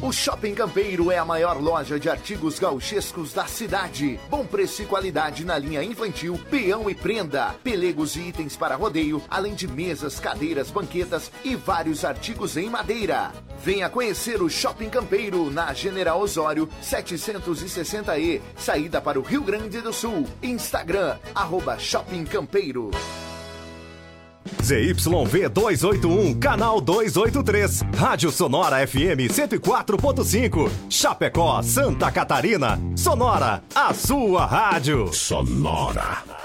O 0.00 0.12
Shopping 0.12 0.54
Campeiro 0.54 1.10
é 1.10 1.18
a 1.18 1.24
maior 1.24 1.60
loja 1.60 1.98
de 1.98 2.08
artigos 2.08 2.58
gauchescos 2.58 3.32
da 3.32 3.46
cidade. 3.46 4.20
Bom 4.30 4.46
preço 4.46 4.82
e 4.82 4.86
qualidade 4.86 5.44
na 5.44 5.58
linha 5.58 5.82
infantil, 5.82 6.38
peão 6.48 6.88
e 6.88 6.94
prenda, 6.94 7.54
pelegos 7.64 8.14
e 8.14 8.28
itens 8.28 8.56
para 8.56 8.76
rodeio, 8.76 9.20
além 9.28 9.54
de 9.54 9.66
mesas, 9.66 10.20
cadeiras, 10.20 10.70
banquetas 10.70 11.32
e 11.42 11.56
vários 11.56 12.04
artigos 12.04 12.56
em 12.56 12.70
madeira. 12.70 13.32
Venha 13.62 13.88
conhecer 13.88 14.40
o 14.40 14.48
Shopping 14.48 14.88
Campeiro 14.88 15.50
na 15.50 15.74
General 15.74 16.20
Osório 16.20 16.68
760E, 16.80 18.40
saída 18.56 18.97
para 19.00 19.18
o 19.18 19.22
Rio 19.22 19.42
Grande 19.42 19.80
do 19.80 19.92
Sul. 19.92 20.26
Instagram, 20.42 21.16
arroba 21.34 21.78
Shopping 21.78 22.24
Campeiro. 22.24 22.90
ZYV 24.62 25.48
281, 25.48 26.38
canal 26.38 26.80
283. 26.80 27.82
Rádio 27.94 28.30
Sonora 28.30 28.86
FM 28.86 29.28
104.5. 29.28 30.70
Chapecó, 30.88 31.62
Santa 31.62 32.10
Catarina. 32.10 32.78
Sonora, 32.96 33.62
a 33.74 33.92
sua 33.92 34.46
rádio. 34.46 35.12
Sonora. 35.12 36.37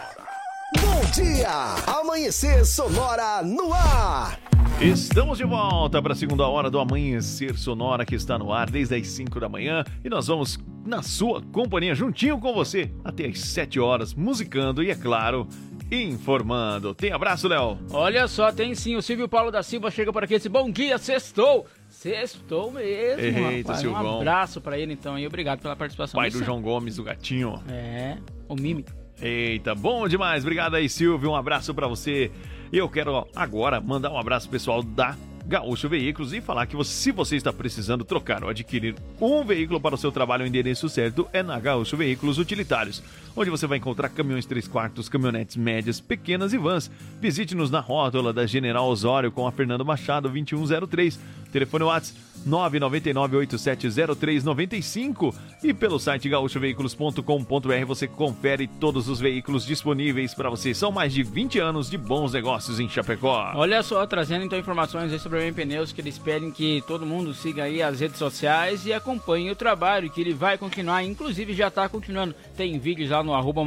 Bom 0.82 1.02
dia! 1.14 1.50
Amanhecer 1.88 2.66
Sonora 2.66 3.42
no 3.44 3.74
ar. 3.74 4.40
Estamos 4.82 5.38
de 5.38 5.44
volta 5.44 6.02
para 6.02 6.14
a 6.14 6.16
segunda 6.16 6.48
hora 6.48 6.70
do 6.70 6.80
Amanhecer 6.80 7.58
Sonora 7.58 8.06
que 8.06 8.16
está 8.16 8.38
no 8.38 8.52
ar 8.52 8.70
desde 8.70 8.96
as 8.96 9.08
5 9.08 9.40
da 9.40 9.48
manhã 9.48 9.84
e 10.04 10.10
nós 10.10 10.28
vamos 10.28 10.60
na 10.86 11.02
sua 11.02 11.42
companhia 11.42 11.94
juntinho 11.96 12.40
com 12.40 12.54
você 12.54 12.92
até 13.04 13.26
as 13.28 13.40
7 13.40 13.80
horas 13.80 14.14
musicando 14.14 14.84
e 14.84 14.90
é 14.90 14.96
claro 14.96 15.48
informando. 15.92 16.96
Tem 16.96 17.12
abraço, 17.12 17.48
Léo? 17.48 17.78
Olha 17.92 18.28
só, 18.28 18.52
tem 18.52 18.74
sim. 18.74 18.96
O 18.96 19.02
Silvio 19.02 19.28
Paulo 19.30 19.52
da 19.52 19.62
Silva 19.62 19.92
chega 19.92 20.12
por 20.12 20.24
aqui 20.24 20.36
e 20.44 20.50
Bom 20.50 20.70
dia, 20.72 20.98
sextou! 20.98 21.68
Sextou 21.88 22.72
mesmo, 22.72 23.22
Eita, 23.22 23.70
rapaz. 23.70 23.80
Silvão. 23.80 24.16
Um 24.16 24.18
abraço 24.18 24.60
pra 24.60 24.78
ele 24.80 24.94
então 24.94 25.18
e 25.18 25.28
obrigado 25.28 25.62
pela 25.62 25.76
participação. 25.76 26.20
Pai 26.20 26.30
do 26.30 26.44
João 26.44 26.62
Gomes, 26.62 26.96
do 26.96 27.04
gatinho. 27.04 27.62
É, 27.70 28.18
o 28.50 28.56
Mimi. 28.56 28.84
Eita, 29.24 29.74
bom 29.74 30.06
demais. 30.06 30.44
Obrigado 30.44 30.76
aí, 30.76 30.90
Silvio. 30.90 31.32
Um 31.32 31.36
abraço 31.36 31.74
pra 31.74 31.88
você. 31.88 32.30
E 32.74 32.78
eu 32.78 32.90
quero 32.90 33.26
agora 33.34 33.80
mandar 33.80 34.12
um 34.12 34.18
abraço 34.18 34.50
pessoal 34.50 34.84
da 34.84 35.16
Gaúcho 35.46 35.88
Veículos 35.88 36.34
e 36.34 36.42
falar 36.42 36.66
que 36.66 36.76
você- 36.76 36.92
se 36.92 37.12
você 37.12 37.38
está 37.38 37.54
precisando 37.54 38.04
trocar 38.04 38.44
ou 38.44 38.50
adquirir 38.50 38.96
um 39.22 39.44
veículo 39.46 39.80
para 39.80 39.96
o 39.96 39.98
seu 39.98 40.12
trabalho, 40.12 40.44
o 40.44 40.48
endereço 40.48 40.90
certo 40.90 41.26
é 41.32 41.42
na 41.42 41.58
Gaúcho 41.60 41.96
Veículos 41.96 42.38
Utilitários, 42.38 43.02
onde 43.36 43.50
você 43.50 43.68
vai 43.68 43.78
encontrar 43.78 44.10
caminhões 44.10 44.46
3 44.46 44.68
quartos, 44.68 45.10
caminhonetes 45.10 45.56
médias, 45.56 46.00
pequenas 46.00 46.54
e 46.54 46.58
vans. 46.58 46.90
Visite-nos 47.20 47.72
na 47.72 47.80
rótula 47.80 48.34
da 48.34 48.46
General 48.46 48.88
Osório 48.88 49.32
com 49.32 49.48
a 49.48 49.52
Fernando 49.52 49.86
Machado 49.86 50.30
2103. 50.30 51.20
Telefone 51.52 51.84
WhatsApp 51.84 52.34
999-870395 52.48 55.36
e 55.64 55.74
pelo 55.74 56.00
site 56.00 56.30
gaúchoveículos.com.br 56.30 57.86
você 57.88 58.08
confere 58.08 58.68
todos 58.68 59.08
os 59.08 59.20
veículos 59.20 59.66
disponíveis 59.66 60.34
para 60.34 60.50
você. 60.50 60.74
São 60.74 60.92
mais 60.92 61.14
de 61.14 61.22
20 61.24 61.60
anos 61.60 61.90
de 61.90 61.98
bons 61.98 62.34
negócios 62.34 62.78
em 62.80 62.90
Chapecó. 62.90 63.54
Olha 63.56 63.82
só, 63.82 64.06
trazendo 64.06 64.44
então 64.44 64.60
informações 64.60 65.14
sobre 65.22 65.40
a 65.40 65.44
M 65.44 65.54
Pneus, 65.54 65.94
que 65.94 66.02
eles 66.02 66.18
pedem 66.18 66.52
que 66.52 66.84
todo 66.88 67.06
mundo 67.06 67.34
siga 67.34 67.64
aí 67.64 67.82
as 67.82 68.02
redes 68.02 68.18
sociais 68.18 68.86
e 68.86 68.94
acompanhe 68.94 69.50
o 69.52 69.56
trabalho, 69.56 70.10
que 70.10 70.20
ele 70.20 70.34
vai 70.34 70.58
continuar, 70.58 71.02
inclusive 71.04 71.54
já 71.54 71.70
está 71.70 71.88
continuando. 71.88 72.36
Tem 72.58 72.78
vídeos 72.78 73.12
lá 73.12 73.23
no 73.24 73.34
arroba 73.34 73.64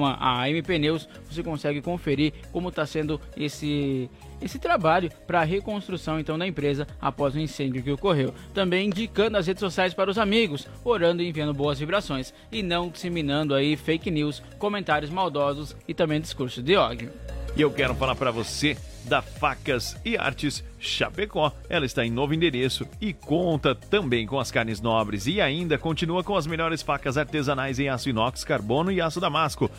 Pneus, 0.65 1.09
você 1.31 1.43
consegue 1.43 1.81
conferir 1.81 2.33
como 2.53 2.69
está 2.69 2.87
sendo 2.87 3.20
esse 3.37 4.11
esse 4.41 4.59
trabalho 4.59 5.11
para 5.27 5.41
a 5.41 5.45
reconstrução 5.45 6.20
então 6.20 6.39
da 6.39 6.47
empresa 6.47 6.87
após 7.01 7.35
o 7.35 7.39
incêndio 7.39 7.83
que 7.83 7.91
ocorreu. 7.91 8.35
Também 8.53 8.87
indicando 8.87 9.39
as 9.39 9.47
redes 9.47 9.61
sociais 9.61 9.95
para 9.95 10.11
os 10.11 10.19
amigos, 10.19 10.69
orando 10.85 11.23
e 11.23 11.28
enviando 11.28 11.55
boas 11.55 11.78
vibrações. 11.78 12.35
E 12.53 12.62
não 12.62 12.89
disseminando 12.91 13.55
aí 13.55 13.77
fake 13.77 14.11
news, 14.11 14.43
comentários 14.59 15.11
maldosos 15.11 15.74
e 15.89 15.95
também 15.95 16.20
discursos 16.20 16.62
de 16.62 16.77
ódio. 16.77 17.11
E 17.57 17.62
eu 17.62 17.70
quero 17.70 17.95
falar 17.95 18.15
para 18.15 18.31
você 18.31 18.77
da 19.07 19.23
Facas 19.23 19.97
e 20.05 20.16
Artes 20.16 20.62
Chapecó. 20.78 21.53
Ela 21.69 21.87
está 21.87 22.05
em 22.05 22.11
novo 22.11 22.35
endereço 22.35 22.87
e 23.01 23.12
conta 23.12 23.74
também 23.74 24.27
com 24.27 24.39
as 24.39 24.51
carnes 24.51 24.81
nobres 24.81 25.27
e 25.27 25.41
ainda 25.41 25.78
continua 25.78 26.23
com 26.23 26.37
as 26.37 26.47
melhores 26.47 26.83
facas 26.83 27.16
artesanais 27.16 27.78
em 27.78 27.89
aço 27.89 28.09
inox, 28.09 28.45
carbono 28.45 28.93
e 28.93 29.01
aço 29.01 29.20
damasco. 29.20 29.70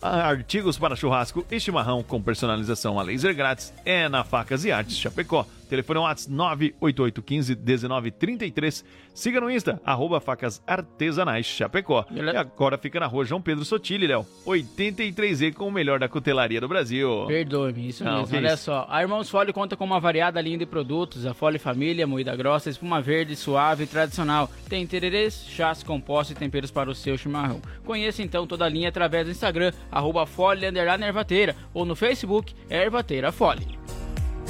Artigos 0.00 0.76
para 0.76 0.96
churrasco 0.96 1.46
e 1.48 1.60
chimarrão 1.60 2.02
com 2.02 2.20
personalização 2.20 2.98
a 2.98 3.02
laser 3.04 3.36
grátis 3.36 3.72
é 3.84 4.08
na 4.08 4.24
Facas 4.24 4.64
e 4.64 4.72
Artes 4.72 4.98
Chapecó. 4.98 5.46
Telefone 5.72 6.00
WhatsApp 6.00 6.74
988151933. 6.82 8.84
Siga 9.14 9.40
no 9.40 9.50
Insta, 9.50 9.80
arroba 9.86 10.20
facas 10.20 10.62
artesanais 10.66 11.46
Chapecó. 11.46 12.04
E 12.10 12.20
agora 12.36 12.76
fica 12.76 13.00
na 13.00 13.06
rua 13.06 13.24
João 13.24 13.40
Pedro 13.40 13.64
Sotile, 13.64 14.06
Léo. 14.06 14.26
83E 14.46 15.54
com 15.54 15.68
o 15.68 15.72
melhor 15.72 15.98
da 15.98 16.10
cutelaria 16.10 16.60
do 16.60 16.68
Brasil. 16.68 17.24
Perdoe-me, 17.26 17.88
isso 17.88 18.04
Não, 18.04 18.20
mesmo. 18.20 18.36
Olha 18.36 18.52
isso? 18.52 18.64
só, 18.64 18.86
a 18.86 19.00
Irmãos 19.00 19.30
Fole 19.30 19.50
conta 19.50 19.74
com 19.74 19.84
uma 19.84 19.98
variada 19.98 20.38
linha 20.42 20.58
de 20.58 20.66
produtos. 20.66 21.24
A 21.24 21.32
Fole 21.32 21.58
Família, 21.58 22.06
moída 22.06 22.36
grossa, 22.36 22.68
espuma 22.68 23.00
verde, 23.00 23.34
suave 23.34 23.84
e 23.84 23.86
tradicional. 23.86 24.50
Tem 24.68 24.86
tererês, 24.86 25.46
chás, 25.48 25.82
compostos 25.82 26.36
e 26.36 26.38
temperos 26.38 26.70
para 26.70 26.90
o 26.90 26.94
seu 26.94 27.16
chimarrão. 27.16 27.62
Conheça 27.82 28.22
então 28.22 28.46
toda 28.46 28.66
a 28.66 28.68
linha 28.68 28.90
através 28.90 29.24
do 29.24 29.30
Instagram, 29.30 29.72
arroba 29.90 30.26
Fole 30.26 30.66
Ervateira, 30.66 31.56
ou 31.72 31.86
no 31.86 31.96
Facebook, 31.96 32.54
Ervateira 32.68 33.32
Fole. 33.32 33.80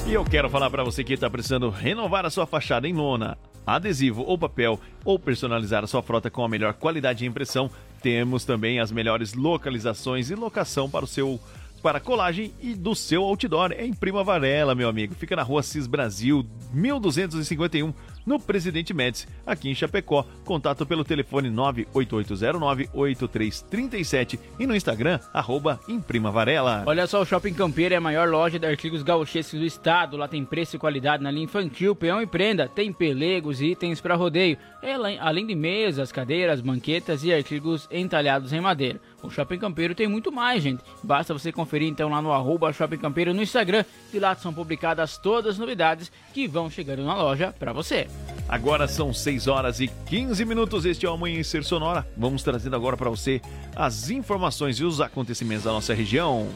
E 0.06 0.14
eu 0.14 0.24
quero 0.24 0.50
falar 0.50 0.68
para 0.68 0.82
você 0.82 1.04
que 1.04 1.12
está 1.12 1.30
precisando 1.30 1.70
renovar 1.70 2.26
a 2.26 2.30
sua 2.30 2.44
fachada 2.44 2.88
em 2.88 2.92
lona, 2.92 3.38
adesivo 3.66 4.22
ou 4.22 4.36
papel, 4.36 4.78
ou 5.04 5.18
personalizar 5.18 5.84
a 5.84 5.86
sua 5.86 6.02
frota 6.02 6.28
com 6.28 6.44
a 6.44 6.48
melhor 6.48 6.74
qualidade 6.74 7.20
de 7.20 7.26
impressão. 7.26 7.70
Temos 8.02 8.44
também 8.44 8.80
as 8.80 8.90
melhores 8.90 9.32
localizações 9.32 10.28
e 10.28 10.34
locação 10.34 10.90
para 10.90 11.04
o 11.04 11.08
seu 11.08 11.40
para 11.82 11.98
colagem 11.98 12.52
e 12.62 12.74
do 12.74 12.94
seu 12.94 13.24
outdoor 13.24 13.72
é 13.72 13.84
em 13.84 13.92
Prima 13.92 14.22
Varela, 14.22 14.74
meu 14.74 14.88
amigo. 14.88 15.14
Fica 15.16 15.34
na 15.34 15.42
rua 15.42 15.64
Cis 15.64 15.88
Brasil, 15.88 16.46
1251, 16.72 17.92
no 18.26 18.38
Presidente 18.38 18.92
Médici, 18.94 19.26
aqui 19.46 19.68
em 19.70 19.74
Chapecó. 19.74 20.24
Contato 20.44 20.84
pelo 20.86 21.04
telefone 21.04 21.50
98809-8337 21.50 24.38
e 24.58 24.66
no 24.66 24.74
Instagram, 24.76 25.18
arroba 25.32 25.80
Imprima 25.88 26.30
Varela. 26.30 26.82
Olha 26.86 27.06
só, 27.06 27.22
o 27.22 27.26
Shopping 27.26 27.54
Campeiro 27.54 27.94
é 27.94 27.96
a 27.96 28.00
maior 28.00 28.28
loja 28.28 28.58
de 28.58 28.66
artigos 28.66 29.02
gauchescos 29.02 29.58
do 29.58 29.66
estado. 29.66 30.16
Lá 30.16 30.28
tem 30.28 30.44
preço 30.44 30.76
e 30.76 30.78
qualidade 30.78 31.22
na 31.22 31.30
linha 31.30 31.44
infantil, 31.44 31.94
peão 31.94 32.20
e 32.20 32.26
prenda. 32.26 32.68
Tem 32.68 32.92
pelegos 32.92 33.60
e 33.60 33.66
itens 33.72 34.00
para 34.00 34.14
rodeio. 34.14 34.56
Ela- 34.82 35.10
Além 35.20 35.46
de 35.46 35.54
mesas, 35.54 36.12
cadeiras, 36.12 36.60
banquetas 36.60 37.24
e 37.24 37.32
artigos 37.32 37.88
entalhados 37.90 38.52
em 38.52 38.60
madeira. 38.60 39.00
O 39.22 39.30
Shopping 39.30 39.58
Campeiro 39.58 39.94
tem 39.94 40.08
muito 40.08 40.32
mais, 40.32 40.62
gente. 40.62 40.82
Basta 41.02 41.32
você 41.32 41.52
conferir 41.52 41.88
então 41.88 42.08
lá 42.08 42.20
no 42.20 42.32
arroba 42.32 42.72
Shopping 42.72 42.98
Campeiro 42.98 43.32
no 43.32 43.42
Instagram. 43.42 43.84
E 44.12 44.18
lá 44.18 44.34
são 44.34 44.52
publicadas 44.52 45.16
todas 45.16 45.52
as 45.52 45.58
novidades 45.58 46.10
que 46.34 46.48
vão 46.48 46.68
chegando 46.68 47.04
na 47.04 47.14
loja 47.14 47.54
para 47.56 47.72
você. 47.72 48.08
Agora 48.48 48.88
são 48.88 49.12
6 49.12 49.46
horas 49.46 49.80
e 49.80 49.88
15 50.06 50.44
minutos. 50.44 50.84
Este 50.84 51.06
é 51.06 51.08
o 51.08 51.12
Amanhecer 51.12 51.62
Sonora. 51.64 52.06
Vamos 52.16 52.42
trazendo 52.42 52.74
agora 52.74 52.96
para 52.96 53.10
você 53.10 53.40
as 53.76 54.10
informações 54.10 54.80
e 54.80 54.84
os 54.84 55.00
acontecimentos 55.00 55.64
da 55.64 55.72
nossa 55.72 55.94
região. 55.94 56.48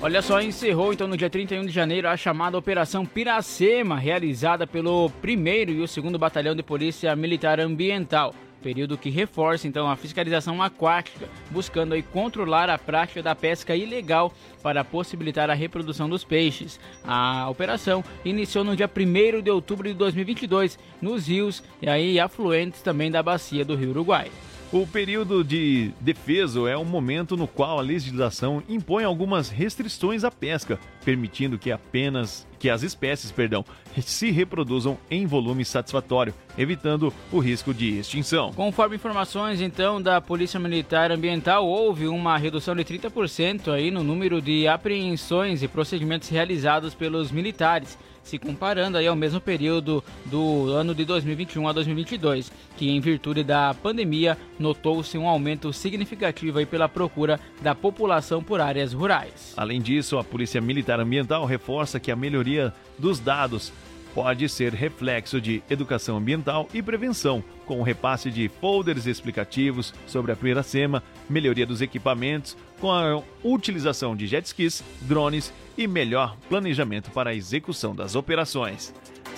Olha 0.00 0.20
só, 0.20 0.40
encerrou 0.40 0.92
então 0.92 1.06
no 1.06 1.16
dia 1.16 1.30
31 1.30 1.64
de 1.64 1.70
janeiro 1.70 2.08
a 2.08 2.16
chamada 2.16 2.58
Operação 2.58 3.06
Piracema, 3.06 3.96
realizada 3.96 4.66
pelo 4.66 5.12
1 5.22 5.70
e 5.70 5.80
o 5.80 5.86
2 5.86 6.16
Batalhão 6.18 6.56
de 6.56 6.62
Polícia 6.62 7.14
Militar 7.14 7.60
Ambiental. 7.60 8.34
Período 8.62 8.96
que 8.96 9.10
reforça 9.10 9.66
então 9.66 9.90
a 9.90 9.96
fiscalização 9.96 10.62
aquática, 10.62 11.28
buscando 11.50 11.92
aí 11.92 12.02
controlar 12.02 12.70
a 12.70 12.78
prática 12.78 13.22
da 13.22 13.34
pesca 13.34 13.76
ilegal 13.76 14.32
para 14.62 14.84
possibilitar 14.84 15.50
a 15.50 15.54
reprodução 15.54 16.08
dos 16.08 16.24
peixes. 16.24 16.78
A 17.04 17.50
operação 17.50 18.04
iniciou 18.24 18.64
no 18.64 18.76
dia 18.76 18.88
1 18.88 19.42
de 19.42 19.50
outubro 19.50 19.88
de 19.88 19.94
2022 19.94 20.78
nos 21.00 21.26
rios 21.26 21.62
e 21.82 21.88
aí 21.88 22.20
afluentes 22.20 22.80
também 22.80 23.10
da 23.10 23.22
bacia 23.22 23.64
do 23.64 23.74
Rio 23.74 23.90
Uruguai. 23.90 24.30
O 24.72 24.86
período 24.86 25.44
de 25.44 25.90
defeso 26.00 26.66
é 26.66 26.78
um 26.78 26.84
momento 26.84 27.36
no 27.36 27.46
qual 27.46 27.78
a 27.78 27.82
legislação 27.82 28.62
impõe 28.66 29.04
algumas 29.04 29.50
restrições 29.50 30.24
à 30.24 30.30
pesca, 30.30 30.80
permitindo 31.04 31.58
que 31.58 31.70
apenas 31.70 32.48
que 32.58 32.70
as 32.70 32.82
espécies, 32.82 33.30
perdão, 33.30 33.66
se 34.00 34.30
reproduzam 34.30 34.96
em 35.10 35.26
volume 35.26 35.62
satisfatório, 35.62 36.32
evitando 36.56 37.12
o 37.30 37.38
risco 37.38 37.74
de 37.74 37.98
extinção. 37.98 38.50
Conforme 38.54 38.96
informações 38.96 39.60
então 39.60 40.00
da 40.00 40.22
Polícia 40.22 40.58
Militar 40.58 41.12
Ambiental, 41.12 41.66
houve 41.66 42.06
uma 42.06 42.38
redução 42.38 42.74
de 42.74 42.82
30% 42.82 43.70
aí 43.70 43.90
no 43.90 44.02
número 44.02 44.40
de 44.40 44.66
apreensões 44.66 45.62
e 45.62 45.68
procedimentos 45.68 46.30
realizados 46.30 46.94
pelos 46.94 47.30
militares, 47.30 47.98
se 48.22 48.38
comparando 48.38 48.98
aí 48.98 49.06
ao 49.06 49.16
mesmo 49.16 49.40
período 49.40 50.02
do 50.26 50.70
ano 50.70 50.94
de 50.94 51.04
2021 51.04 51.68
a 51.68 51.72
2022, 51.72 52.52
que 52.76 52.90
em 52.90 53.00
virtude 53.00 53.42
da 53.42 53.74
pandemia 53.74 54.38
notou-se 54.58 55.16
um 55.18 55.28
aumento 55.28 55.72
significativo 55.72 56.58
aí 56.58 56.66
pela 56.66 56.88
procura 56.88 57.38
da 57.60 57.74
população 57.74 58.42
por 58.42 58.60
áreas 58.60 58.92
rurais. 58.92 59.54
Além 59.56 59.80
disso, 59.80 60.18
a 60.18 60.24
Polícia 60.24 60.60
Militar 60.60 61.00
Ambiental 61.00 61.44
reforça 61.44 62.00
que 62.00 62.10
a 62.10 62.16
melhoria 62.16 62.72
dos 62.98 63.18
dados 63.18 63.72
pode 64.14 64.48
ser 64.48 64.74
reflexo 64.74 65.40
de 65.40 65.62
educação 65.68 66.16
ambiental 66.16 66.68
e 66.72 66.82
prevenção, 66.82 67.42
com 67.64 67.80
o 67.80 67.82
repasse 67.82 68.30
de 68.30 68.48
folders 68.60 69.06
explicativos 69.06 69.94
sobre 70.06 70.32
a 70.32 70.36
Piracema, 70.36 71.02
melhoria 71.28 71.66
dos 71.66 71.80
equipamentos, 71.80 72.56
com 72.80 72.90
a 72.90 73.22
utilização 73.42 74.14
de 74.14 74.26
jet 74.26 74.46
skis, 74.46 74.84
drones 75.02 75.52
e 75.76 75.86
melhor 75.86 76.36
planejamento 76.48 77.10
para 77.10 77.30
a 77.30 77.34
execução 77.34 77.94
das 77.94 78.14
operações. 78.14 78.92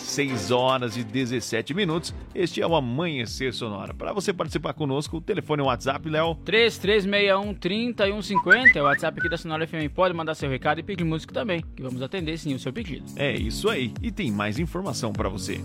6 0.05 0.51
horas 0.51 0.97
e 0.97 1.03
17 1.03 1.75
minutos. 1.75 2.15
Este 2.35 2.61
é 2.61 2.67
o 2.67 2.75
Amanhecer 2.75 3.53
Sonora. 3.53 3.95
Para 3.95 4.13
você 4.13 4.33
participar 4.33 4.75
conosco, 4.75 5.17
o 5.17 5.21
telefone 5.21 5.63
é 5.63 5.65
o 5.65 5.67
WhatsApp, 5.69 6.09
Léo. 6.09 6.35
3361 6.45 7.55
3150 7.55 8.79
é 8.79 8.83
o 8.83 8.85
WhatsApp 8.85 9.19
aqui 9.19 9.29
da 9.29 9.37
Sonora 9.37 9.67
FM. 9.67 9.93
Pode 9.95 10.15
mandar 10.15 10.35
seu 10.35 10.49
recado 10.49 10.81
e 10.81 10.83
pedir 10.83 11.05
música 11.05 11.33
também, 11.33 11.65
que 11.75 11.83
vamos 11.83 12.03
atender 12.03 12.39
sim 12.39 12.55
o 12.55 12.59
seu 12.59 12.73
pedido. 12.73 13.05
É 13.17 13.33
isso 13.33 13.69
aí. 13.69 13.93
E 14.03 14.11
tem 14.11 14.31
mais 14.31 14.59
informação 14.59 15.13
para 15.13 15.29
você. 15.29 15.61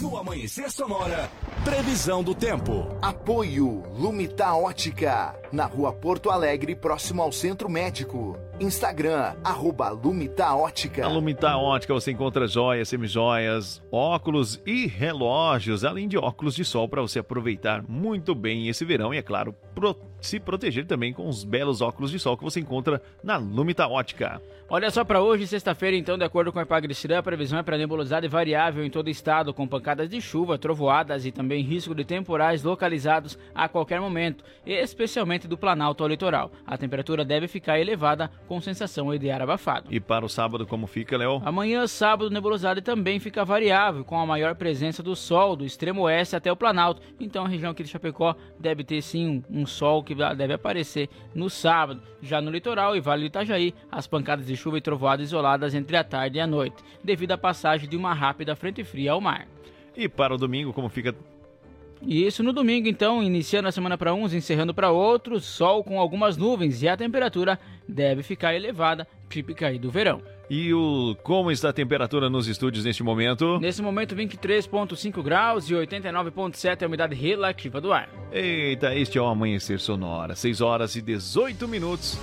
No 0.00 0.16
Amanhecer 0.16 0.70
Sonora, 0.70 1.30
previsão 1.64 2.22
do 2.22 2.34
tempo. 2.34 2.96
Apoio 3.00 3.82
Lumita 3.98 4.52
Ótica, 4.54 5.34
na 5.52 5.66
rua 5.66 5.92
Porto 5.92 6.30
Alegre, 6.30 6.74
próximo 6.74 7.22
ao 7.22 7.32
Centro 7.32 7.68
Médico. 7.68 8.38
Instagram, 8.60 9.34
arroba 9.44 9.88
Lumita 9.90 10.54
Ótica. 10.54 11.02
Na 11.02 11.08
Lumita 11.08 11.56
Ótica 11.56 11.94
você 11.94 12.10
encontra 12.10 12.46
joias, 12.48 12.88
semijoias, 12.88 13.82
óculos 13.92 14.60
e 14.66 14.86
relógios, 14.86 15.84
além 15.84 16.08
de 16.08 16.18
óculos 16.18 16.54
de 16.54 16.64
sol 16.64 16.88
para 16.88 17.00
você 17.00 17.20
aproveitar 17.20 17.84
muito 17.88 18.34
bem 18.34 18.68
esse 18.68 18.84
verão 18.84 19.14
e, 19.14 19.18
é 19.18 19.22
claro, 19.22 19.54
pro- 19.74 19.96
se 20.20 20.40
proteger 20.40 20.86
também 20.86 21.12
com 21.12 21.28
os 21.28 21.44
belos 21.44 21.80
óculos 21.80 22.10
de 22.10 22.18
sol 22.18 22.36
que 22.36 22.44
você 22.44 22.60
encontra 22.60 23.02
na 23.22 23.36
Lumita 23.36 23.86
Ótica. 23.86 24.40
Olha 24.70 24.90
só 24.90 25.02
para 25.02 25.22
hoje, 25.22 25.46
sexta-feira, 25.46 25.96
então, 25.96 26.18
de 26.18 26.24
acordo 26.24 26.52
com 26.52 26.58
a 26.58 26.62
Epagristirã, 26.62 27.18
a 27.18 27.22
previsão 27.22 27.58
é 27.58 27.62
para 27.62 27.78
nebulosidade 27.78 28.28
variável 28.28 28.84
em 28.84 28.90
todo 28.90 29.06
o 29.06 29.10
estado, 29.10 29.54
com 29.54 29.66
pancadas 29.66 30.10
de 30.10 30.20
chuva, 30.20 30.58
trovoadas 30.58 31.24
e 31.24 31.32
também 31.32 31.62
risco 31.62 31.94
de 31.94 32.04
temporais 32.04 32.62
localizados 32.62 33.38
a 33.54 33.66
qualquer 33.66 33.98
momento, 33.98 34.44
especialmente 34.66 35.48
do 35.48 35.56
Planalto 35.56 36.02
ao 36.02 36.08
litoral. 36.08 36.52
A 36.66 36.76
temperatura 36.76 37.24
deve 37.24 37.48
ficar 37.48 37.80
elevada, 37.80 38.30
com 38.46 38.60
sensação 38.60 39.16
de 39.16 39.30
ar 39.30 39.40
abafado. 39.40 39.86
E 39.90 39.98
para 39.98 40.26
o 40.26 40.28
sábado, 40.28 40.66
como 40.66 40.86
fica, 40.86 41.16
Léo? 41.16 41.40
Amanhã, 41.46 41.86
sábado, 41.86 42.30
nebulosidade 42.30 42.82
também 42.82 43.18
fica 43.18 43.46
variável, 43.46 44.04
com 44.04 44.20
a 44.20 44.26
maior 44.26 44.54
presença 44.54 45.02
do 45.02 45.16
sol 45.16 45.56
do 45.56 45.64
extremo 45.64 46.02
oeste 46.02 46.36
até 46.36 46.52
o 46.52 46.56
Planalto. 46.56 47.00
Então 47.18 47.46
a 47.46 47.48
região 47.48 47.70
aqui 47.70 47.82
de 47.82 47.88
Chapecó 47.88 48.36
deve 48.60 48.84
ter 48.84 49.00
sim 49.00 49.42
um 49.50 49.64
sol 49.64 50.04
que 50.08 50.14
deve 50.34 50.54
aparecer 50.54 51.10
no 51.34 51.50
sábado. 51.50 52.02
Já 52.22 52.40
no 52.40 52.50
litoral 52.50 52.96
e 52.96 53.00
Vale 53.00 53.22
do 53.22 53.26
Itajaí, 53.26 53.74
as 53.92 54.06
pancadas 54.06 54.46
de 54.46 54.56
chuva 54.56 54.78
e 54.78 54.80
trovoadas 54.80 55.26
isoladas 55.26 55.74
entre 55.74 55.96
a 55.96 56.02
tarde 56.02 56.38
e 56.38 56.40
a 56.40 56.46
noite, 56.46 56.82
devido 57.04 57.32
à 57.32 57.38
passagem 57.38 57.88
de 57.88 57.96
uma 57.96 58.14
rápida 58.14 58.56
frente 58.56 58.82
fria 58.82 59.12
ao 59.12 59.20
mar. 59.20 59.46
E 59.94 60.08
para 60.08 60.34
o 60.34 60.38
domingo, 60.38 60.72
como 60.72 60.88
fica 60.88 61.14
E 62.00 62.26
isso 62.26 62.42
no 62.42 62.52
domingo, 62.52 62.88
então, 62.88 63.22
iniciando 63.22 63.68
a 63.68 63.72
semana 63.72 63.98
para 63.98 64.14
uns, 64.14 64.32
encerrando 64.32 64.72
para 64.72 64.90
outros, 64.90 65.44
sol 65.44 65.84
com 65.84 66.00
algumas 66.00 66.36
nuvens 66.36 66.82
e 66.82 66.88
a 66.88 66.96
temperatura 66.96 67.58
deve 67.86 68.22
ficar 68.22 68.54
elevada, 68.54 69.06
típica 69.28 69.66
aí 69.66 69.78
do 69.78 69.90
verão. 69.90 70.22
E 70.50 70.72
o 70.72 71.14
como 71.22 71.50
está 71.50 71.68
a 71.68 71.72
temperatura 71.72 72.30
nos 72.30 72.48
estúdios 72.48 72.84
neste 72.84 73.02
momento? 73.02 73.58
Nesse 73.60 73.82
momento, 73.82 74.16
23,5 74.16 75.22
graus 75.22 75.68
e 75.68 75.74
89,7 75.74 76.80
é 76.80 76.84
a 76.84 76.88
umidade 76.88 77.14
relativa 77.14 77.80
do 77.80 77.92
ar. 77.92 78.08
Eita, 78.32 78.94
este 78.94 79.18
é 79.18 79.20
o 79.20 79.26
Amanhecer 79.26 79.78
Sonora. 79.78 80.34
6 80.34 80.62
horas 80.62 80.96
e 80.96 81.02
18 81.02 81.68
minutos. 81.68 82.18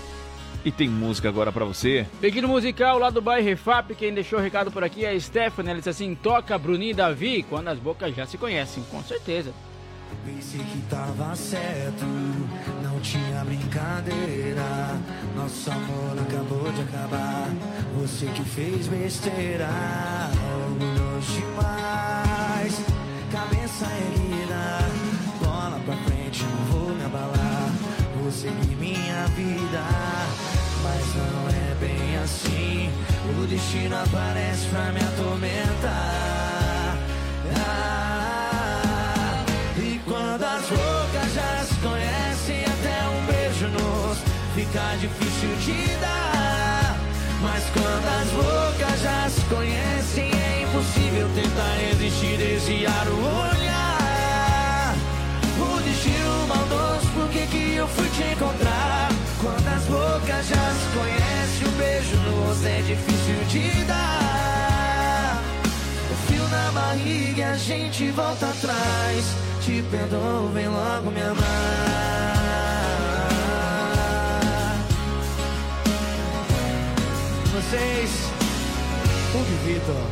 E 0.64 0.72
tem 0.72 0.90
música 0.90 1.30
agora 1.30 1.52
para 1.52 1.64
você. 1.64 2.08
Pedido 2.20 2.48
musical 2.48 2.98
lá 2.98 3.12
do 3.12 3.22
bairro 3.22 3.46
Refap, 3.46 3.94
quem 3.94 4.12
deixou 4.12 4.40
o 4.40 4.42
recado 4.42 4.72
por 4.72 4.84
aqui 4.84 5.06
é 5.06 5.12
a 5.12 5.20
Stephanie. 5.20 5.70
Ela 5.70 5.78
disse 5.78 5.90
assim: 5.90 6.16
toca 6.16 6.58
Bruninho 6.58 6.90
e 6.92 6.96
Davi 6.96 7.46
quando 7.48 7.68
as 7.68 7.78
bocas 7.78 8.16
já 8.16 8.26
se 8.26 8.40
conhecem, 8.40 8.84
com 8.90 9.04
certeza. 9.04 9.54
Pensei 10.26 10.62
que 10.62 10.82
tava 10.90 11.36
certo, 11.36 12.06
tinha 13.06 13.46
brincadeira. 13.46 15.00
Nosso 15.36 15.70
amor 15.70 16.18
acabou 16.20 16.72
de 16.72 16.82
acabar. 16.82 17.50
Você 18.02 18.26
que 18.26 18.44
fez 18.44 18.88
besteira, 18.88 19.70
orgulhoso 20.66 21.34
demais. 21.34 22.82
Cabeça 23.32 23.86
erguida, 23.86 24.80
bola 25.40 25.80
pra 25.86 25.96
frente, 25.98 26.44
não 26.44 26.66
vou 26.72 26.96
me 26.96 27.06
abalar. 27.06 27.70
Vou 28.22 28.32
seguir 28.32 28.76
minha 28.76 29.28
vida, 29.36 29.84
mas 30.84 31.16
não 31.16 31.48
é 31.50 31.76
bem 31.80 32.18
assim. 32.24 32.90
O 33.40 33.46
destino 33.46 33.96
aparece 33.98 34.68
pra 34.68 34.92
me 34.92 35.00
atormentar. 35.00 36.25
Fica 44.76 44.98
difícil 44.98 45.56
de 45.60 45.96
dar. 46.02 46.98
Mas 47.42 47.64
quando 47.72 48.08
as 48.22 48.30
bocas 48.32 49.02
já 49.02 49.30
se 49.30 49.42
conhecem, 49.42 50.32
é 50.32 50.64
impossível 50.64 51.30
tentar 51.34 51.76
resistir, 51.80 52.38
desviar 52.38 53.08
o 53.08 53.20
olhar. 53.20 54.96
O 55.58 55.82
destino 55.82 56.48
maldoso, 56.48 57.08
por 57.14 57.30
que 57.30 57.48
que 57.48 57.76
eu 57.76 57.88
fui 57.88 58.10
te 58.10 58.24
encontrar? 58.24 59.10
Quando 59.42 59.68
as 59.68 59.84
bocas 59.86 60.48
já 60.48 60.74
se 60.74 60.98
conhecem, 60.98 61.68
um 61.68 61.78
beijo 61.78 62.18
no 62.18 62.48
rosto 62.48 62.66
é 62.66 62.82
difícil 62.82 63.46
de 63.48 63.86
dar. 63.86 65.42
O 66.12 66.16
fio 66.28 66.48
na 66.50 66.72
barriga 66.72 67.52
a 67.52 67.58
gente 67.58 68.12
volta 68.12 68.48
atrás. 68.48 69.26
Te 69.62 69.82
perdoo, 69.90 70.50
vem 70.54 70.68
logo 70.68 71.12
me 71.12 71.22
amar. 71.22 72.35
Vocês, 77.56 78.12
o 79.34 79.66
Vitor. 79.66 80.08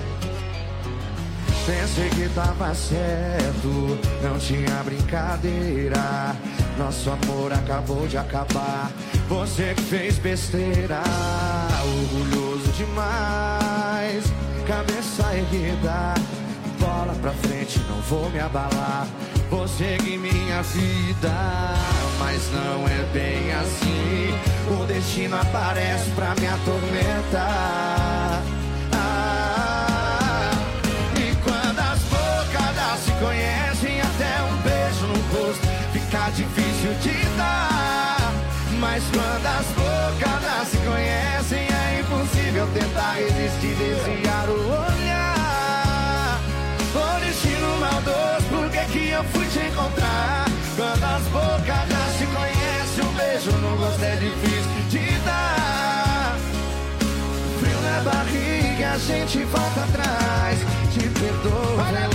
Pensei 1.65 2.10
que 2.11 2.30
tava 2.34 2.74
certo, 2.74 3.98
não 4.24 4.40
tinha 4.40 4.82
brincadeira. 4.86 6.38
Nosso 6.78 7.11
amor 7.11 7.52
acabou 7.52 8.07
de 8.07 8.18
acabar. 8.18 8.90
Você 9.28 9.74
que 9.76 9.82
fez 9.82 10.18
besteira, 10.20 11.02
orgulhoso 11.84 12.72
demais. 12.78 14.24
Cabeça 14.65 15.36
erguida, 15.36 16.14
bola 16.80 17.14
pra 17.22 17.32
frente, 17.32 17.78
não 17.90 17.99
vou 18.03 18.30
me 18.30 18.40
abalar. 18.40 19.06
Vou 19.49 19.68
seguir 19.68 20.18
minha 20.18 20.61
vida, 20.61 21.30
mas 22.19 22.49
não 22.52 22.88
é 22.88 23.03
bem 23.14 23.52
assim. 23.53 24.34
O 24.69 24.85
destino 24.85 25.35
aparece 25.35 26.10
pra 26.11 26.34
me 26.35 26.48
atormentar. 26.48 28.41
Ah, 28.94 30.52
e 31.18 31.35
quando 31.44 31.80
as 31.80 31.99
bocas 32.03 32.76
já 32.76 32.98
se 32.98 33.11
conhecem, 33.19 34.02
até 34.02 34.41
um 34.44 34.57
beijo 34.61 35.07
no 35.07 35.19
rosto 35.34 35.68
fica 35.91 36.30
difícil 36.31 36.94
de 37.02 37.26
dar. 37.38 38.34
Mas 38.80 39.03
quando 39.11 39.45
as 39.45 39.65
bocas 39.68 40.41
já 40.44 40.65
se 40.65 40.77
conhecem, 40.77 41.68
é 41.68 41.99
impossível 42.02 42.68
tentar 42.73 43.14
resistir, 43.14 43.76
desviar 43.76 44.49
o 44.49 44.60
olhar. 44.69 46.40
O 46.95 47.19
destino 47.19 47.77
maldoso, 47.80 48.45
por 48.49 48.69
que 48.69 48.85
que 48.91 49.10
eu 49.10 49.23
fui 49.26 49.45
te 49.48 49.60
encontrar? 49.68 50.45
Quando 50.76 51.03
as 51.03 51.23
bocas 51.27 51.88
beijo 53.44 53.57
no 53.60 53.76
rosto 53.76 54.03
é 54.03 54.15
difícil 54.15 54.84
de 54.90 55.20
dar. 55.26 56.38
Frio 57.60 57.82
na 57.82 58.02
barriga, 58.02 58.91
a 58.91 58.98
gente 58.98 59.44
volta 59.45 59.84
atrás. 59.84 60.60
Te 60.94 61.10
perdoo, 61.10 62.12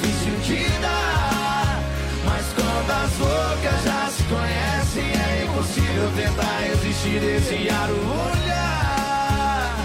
difícil 0.00 0.56
de 0.56 0.68
dar. 0.80 1.82
Mas 2.24 2.46
quando 2.54 2.90
as 2.90 3.10
bocas 3.12 3.84
já 3.84 4.06
se 4.08 4.22
conhecem, 4.24 5.04
é 5.04 5.44
impossível 5.44 6.10
tentar 6.16 6.58
resistir, 6.60 7.20
desviar 7.20 7.90
o 7.90 8.32
olhar. 8.32 9.76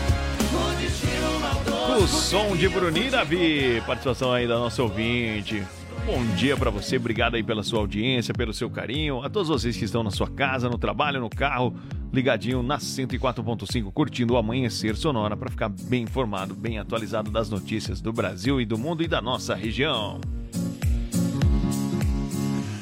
O 0.53 0.81
destino 0.81 1.39
maldoso. 1.39 2.03
O 2.03 2.07
som 2.07 2.55
de 2.55 2.69
Bruninho 2.69 3.07
e 3.07 3.09
Davi. 3.09 3.83
Participação 3.85 4.31
aí 4.31 4.47
da 4.47 4.55
nossa 4.57 4.81
ouvinte. 4.83 5.63
Bom 6.07 6.23
dia 6.37 6.55
pra 6.55 6.69
você, 6.69 6.95
obrigado 6.95 7.35
aí 7.35 7.43
pela 7.43 7.61
sua 7.61 7.79
audiência, 7.79 8.33
pelo 8.33 8.53
seu 8.53 8.69
carinho. 8.69 9.21
A 9.23 9.29
todos 9.29 9.49
vocês 9.49 9.75
que 9.75 9.83
estão 9.83 10.03
na 10.03 10.09
sua 10.09 10.29
casa, 10.29 10.69
no 10.69 10.77
trabalho, 10.77 11.19
no 11.19 11.29
carro, 11.29 11.75
ligadinho 12.13 12.63
na 12.63 12.77
104.5, 12.77 13.91
curtindo 13.91 14.33
o 14.33 14.37
amanhecer 14.37 14.95
sonora 14.95 15.35
pra 15.35 15.49
ficar 15.49 15.67
bem 15.67 16.03
informado, 16.03 16.55
bem 16.55 16.79
atualizado 16.79 17.29
das 17.29 17.49
notícias 17.49 17.99
do 17.99 18.13
Brasil 18.13 18.61
e 18.61 18.65
do 18.65 18.77
mundo 18.77 19.03
e 19.03 19.07
da 19.07 19.21
nossa 19.21 19.53
região. 19.53 20.21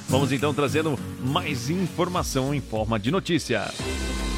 Vamos 0.08 0.32
então 0.32 0.54
trazendo 0.54 0.96
mais 1.20 1.68
informação 1.68 2.54
em 2.54 2.62
forma 2.62 3.00
de 3.00 3.10
notícia. 3.10 3.64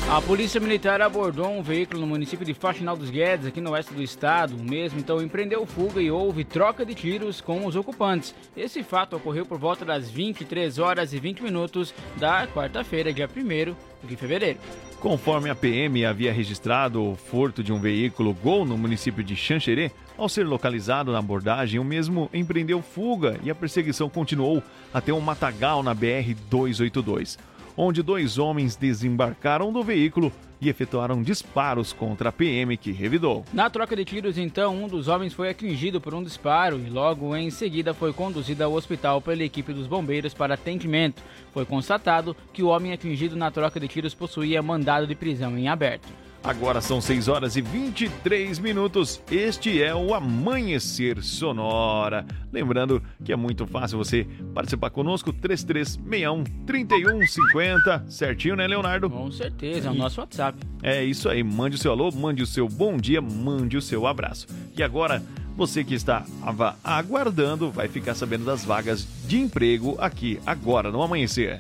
A 0.09 0.21
polícia 0.21 0.61
militar 0.61 1.01
abordou 1.01 1.49
um 1.49 1.61
veículo 1.61 1.99
no 1.99 2.07
município 2.07 2.45
de 2.45 2.53
Faxinal 2.53 2.95
dos 2.95 3.09
Guedes, 3.09 3.45
aqui 3.45 3.59
no 3.59 3.71
oeste 3.71 3.93
do 3.93 4.01
estado. 4.01 4.55
O 4.55 4.63
mesmo 4.63 4.97
então 4.97 5.21
empreendeu 5.21 5.65
fuga 5.65 6.01
e 6.01 6.09
houve 6.09 6.45
troca 6.45 6.85
de 6.85 6.95
tiros 6.95 7.41
com 7.41 7.65
os 7.65 7.75
ocupantes. 7.75 8.34
Esse 8.55 8.84
fato 8.84 9.17
ocorreu 9.17 9.45
por 9.45 9.59
volta 9.59 9.84
das 9.84 10.09
23 10.09 10.79
horas 10.79 11.11
e 11.11 11.19
20 11.19 11.43
minutos 11.43 11.93
da 12.15 12.47
quarta-feira, 12.47 13.11
dia 13.11 13.27
1 13.27 14.07
de 14.07 14.15
fevereiro. 14.15 14.59
Conforme 15.01 15.49
a 15.49 15.55
PM 15.55 16.05
havia 16.05 16.31
registrado 16.31 17.03
o 17.03 17.15
furto 17.17 17.61
de 17.61 17.73
um 17.73 17.79
veículo 17.79 18.34
Gol 18.34 18.65
no 18.65 18.77
município 18.77 19.21
de 19.21 19.35
Xanxerê, 19.35 19.91
ao 20.17 20.29
ser 20.29 20.47
localizado 20.47 21.11
na 21.11 21.19
abordagem, 21.19 21.81
o 21.81 21.84
mesmo 21.84 22.29
empreendeu 22.34 22.81
fuga 22.81 23.38
e 23.43 23.51
a 23.51 23.55
perseguição 23.55 24.09
continuou 24.09 24.63
até 24.93 25.11
um 25.11 25.19
matagal 25.19 25.84
na 25.84 25.93
BR-282, 25.93 27.38
onde 27.78 28.02
dois 28.02 28.40
homens 28.40 28.76
desembarcaram 28.76 29.72
do 29.72 29.84
veículo 29.84 30.34
e 30.60 30.68
efetuaram 30.68 31.22
disparos 31.22 31.94
contra 31.94 32.30
a 32.30 32.32
PM 32.32 32.76
que 32.76 32.91
revidou. 32.91 33.45
Na 33.54 33.70
troca 33.70 33.95
de 33.95 34.04
tiros, 34.04 34.38
então, 34.40 34.76
um 34.76 34.88
dos 34.88 35.08
homens 35.08 35.32
foi 35.32 35.49
atingido 35.49 36.02
por 36.02 36.16
um 36.16 36.24
disparo 36.24 36.80
e 36.80 36.90
logo 36.90 37.36
em 37.36 37.52
seguida 37.52 37.94
foi 37.94 38.12
conduzido 38.12 38.64
ao 38.64 38.74
hospital 38.74 39.22
pela 39.22 39.44
equipe 39.44 39.72
dos 39.72 39.86
bombeiros 39.86 40.34
para 40.34 40.56
atendimento. 40.56 41.22
Foi 41.54 41.64
constatado 41.64 42.36
que 42.52 42.64
o 42.64 42.70
homem 42.70 42.91
atingido 42.91 43.36
na 43.36 43.52
troca 43.52 43.80
de 43.80 43.88
tiros 43.88 44.16
possuía 44.16 44.64
mandado 44.64 45.06
de 45.06 45.14
prisão 45.14 45.56
em 45.56 45.68
aberto. 45.68 46.08
Agora 46.43 46.80
são 46.80 47.01
6 47.01 47.27
horas 47.27 47.55
e 47.55 47.61
23 47.61 48.59
minutos. 48.59 49.22
Este 49.30 49.81
é 49.81 49.93
o 49.93 50.14
Amanhecer 50.14 51.22
Sonora. 51.22 52.26
Lembrando 52.53 53.03
que 53.23 53.34
é 53.34 53.35
muito 53.35 53.68
fácil 53.68 53.97
você 53.97 54.26
participar 54.53 54.89
conosco, 54.89 55.34
3361 55.34 56.43
3150. 56.65 58.05
Certinho, 58.07 58.55
né, 58.55 58.65
Leonardo? 58.65 59.09
Com 59.09 59.30
certeza, 59.31 59.89
é 59.89 59.91
o 59.91 59.95
nosso 59.95 60.22
WhatsApp. 60.22 60.57
É 60.81 61.03
isso 61.03 61.27
aí. 61.27 61.43
Mande 61.43 61.76
o 61.76 61.80
seu 61.80 61.91
alô, 61.91 62.09
mande 62.11 62.41
o 62.41 62.47
seu 62.47 62.69
bom 62.69 62.97
dia, 62.97 63.22
mande 63.22 63.76
o 63.76 63.81
seu 63.81 64.07
abraço. 64.07 64.47
E 64.77 64.81
agora, 64.81 65.22
você 65.55 65.84
que 65.84 65.95
estava 65.95 66.76
aguardando 66.84 67.72
vai 67.72 67.88
ficar 67.88 68.14
sabendo 68.14 68.45
das 68.45 68.64
vagas 68.64 69.07
de 69.27 69.38
emprego 69.39 69.97
aqui, 69.99 70.39
agora 70.45 70.91
no 70.91 71.01
Amanhecer. 71.01 71.59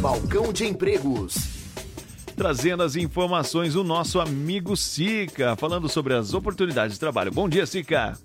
Balcão 0.00 0.52
de 0.52 0.64
empregos. 0.64 1.55
Trazendo 2.36 2.82
as 2.82 2.96
informações 2.96 3.76
o 3.76 3.82
nosso 3.82 4.20
amigo 4.20 4.76
Sica, 4.76 5.56
falando 5.56 5.88
sobre 5.88 6.12
as 6.12 6.34
oportunidades 6.34 6.92
de 6.92 7.00
trabalho. 7.00 7.32
Bom 7.32 7.48
dia, 7.48 7.64
Sica. 7.64 8.18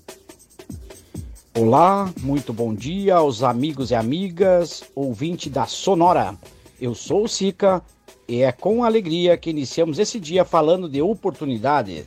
Olá, 1.58 2.12
muito 2.20 2.52
bom 2.52 2.76
dia 2.76 3.16
aos 3.16 3.42
amigos 3.42 3.90
e 3.90 3.96
amigas, 3.96 4.84
ouvinte 4.94 5.50
da 5.50 5.66
Sonora. 5.66 6.38
Eu 6.80 6.94
sou 6.94 7.24
o 7.24 7.30
Sica 7.30 7.82
e 8.28 8.42
é 8.42 8.52
com 8.52 8.84
alegria 8.84 9.38
que 9.38 9.50
iniciamos 9.50 9.98
esse 9.98 10.20
dia 10.20 10.44
falando 10.44 10.90
de 10.90 11.02
oportunidades. 11.02 12.06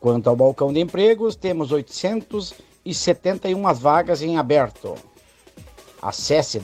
Quanto 0.00 0.30
ao 0.30 0.36
balcão 0.36 0.72
de 0.72 0.80
empregos, 0.80 1.36
temos 1.36 1.70
871 1.70 3.74
vagas 3.74 4.22
em 4.22 4.38
aberto. 4.38 4.94
Acesse 6.00 6.58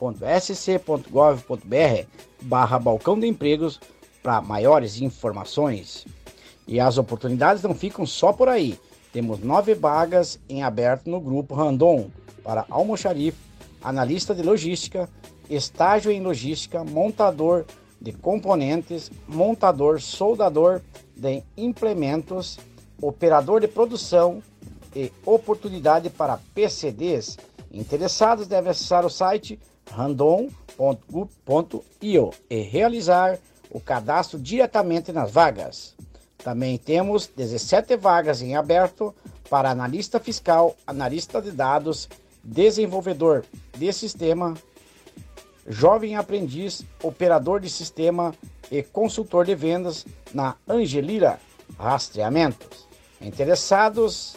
www.chapecó.sc.gov.br 0.00 2.06
barra 2.42 2.78
balcão 2.78 3.20
de 3.20 3.26
empregos 3.26 3.78
para 4.22 4.40
maiores 4.40 4.98
informações. 5.00 6.06
E 6.66 6.80
as 6.80 6.96
oportunidades 6.96 7.62
não 7.62 7.74
ficam 7.74 8.06
só 8.06 8.32
por 8.32 8.48
aí. 8.48 8.80
Temos 9.12 9.40
nove 9.40 9.74
vagas 9.74 10.40
em 10.48 10.62
aberto 10.62 11.10
no 11.10 11.20
grupo 11.20 11.54
Randon 11.54 12.08
para 12.42 12.64
almoxarife, 12.70 13.36
analista 13.82 14.34
de 14.34 14.42
logística, 14.42 15.08
estágio 15.48 16.10
em 16.10 16.22
logística, 16.22 16.82
montador 16.84 17.66
de 18.00 18.12
componentes, 18.12 19.10
montador, 19.28 20.00
soldador 20.00 20.80
de 21.14 21.42
implementos, 21.56 22.58
operador 23.02 23.60
de 23.60 23.68
produção 23.68 24.42
e 24.94 25.12
oportunidade 25.26 26.08
para 26.08 26.40
PCDs. 26.54 27.36
Interessados 27.72 28.46
devem 28.46 28.70
acessar 28.70 29.04
o 29.04 29.10
site 29.10 29.58
random.group.io 29.90 32.30
e 32.48 32.62
realizar 32.62 33.38
o 33.70 33.78
cadastro 33.80 34.38
diretamente 34.38 35.12
nas 35.12 35.30
vagas. 35.30 35.94
Também 36.38 36.78
temos 36.78 37.26
17 37.26 37.96
vagas 37.96 38.40
em 38.42 38.56
aberto 38.56 39.14
para 39.48 39.70
analista 39.70 40.18
fiscal, 40.18 40.74
analista 40.86 41.42
de 41.42 41.50
dados, 41.50 42.08
desenvolvedor 42.42 43.44
de 43.76 43.92
sistema, 43.92 44.54
jovem 45.68 46.16
aprendiz, 46.16 46.82
operador 47.02 47.60
de 47.60 47.68
sistema 47.68 48.34
e 48.70 48.82
consultor 48.82 49.44
de 49.44 49.54
vendas 49.54 50.06
na 50.32 50.56
Angelira 50.68 51.38
Rastreamentos. 51.78 52.88
Interessados 53.20 54.36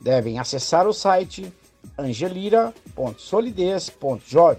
devem 0.00 0.38
acessar 0.38 0.86
o 0.86 0.92
site 0.92 1.52
angelira.solidez.jog 1.98 4.58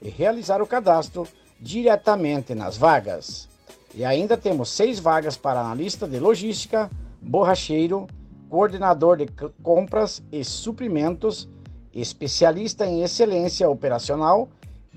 e 0.00 0.08
realizar 0.08 0.62
o 0.62 0.66
cadastro 0.66 1.26
diretamente 1.60 2.54
nas 2.54 2.76
vagas. 2.76 3.48
E 3.94 4.04
ainda 4.04 4.36
temos 4.36 4.70
seis 4.70 4.98
vagas 4.98 5.36
para 5.36 5.60
analista 5.60 6.06
de 6.06 6.18
logística, 6.18 6.90
borracheiro, 7.20 8.06
coordenador 8.48 9.16
de 9.16 9.26
compras 9.62 10.22
e 10.30 10.44
suprimentos, 10.44 11.48
especialista 11.92 12.86
em 12.86 13.02
excelência 13.02 13.68
operacional, 13.68 14.48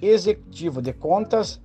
executivo 0.02 0.82
de 0.82 0.94
contas, 0.94 1.60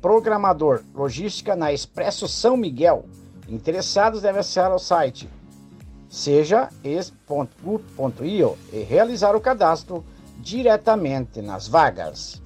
programador 0.00 0.82
logística 0.92 1.54
na 1.54 1.72
Expresso 1.72 2.26
São 2.26 2.56
Miguel. 2.56 3.04
Interessados 3.48 4.22
devem 4.22 4.40
acessar 4.40 4.74
o 4.74 4.78
site 4.78 5.28
seja 6.12 6.68
ex.group.io 6.84 8.58
e 8.70 8.82
realizar 8.82 9.34
o 9.34 9.40
cadastro 9.40 10.04
diretamente 10.40 11.40
nas 11.40 11.66
vagas. 11.66 12.42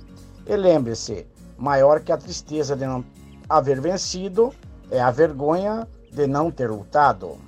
E 0.47 0.55
lembre-se, 0.55 1.27
maior 1.59 2.01
que 2.01 2.13
a 2.13 2.17
tristeza 2.17 2.77
de 2.77 2.87
não 2.87 3.05
haver 3.49 3.81
vencido 3.81 4.55
é 4.89 5.01
a 5.01 5.11
vergonha 5.11 5.89
de 6.13 6.29
não 6.29 6.49
ter 6.49 6.71
lutado. 6.71 7.39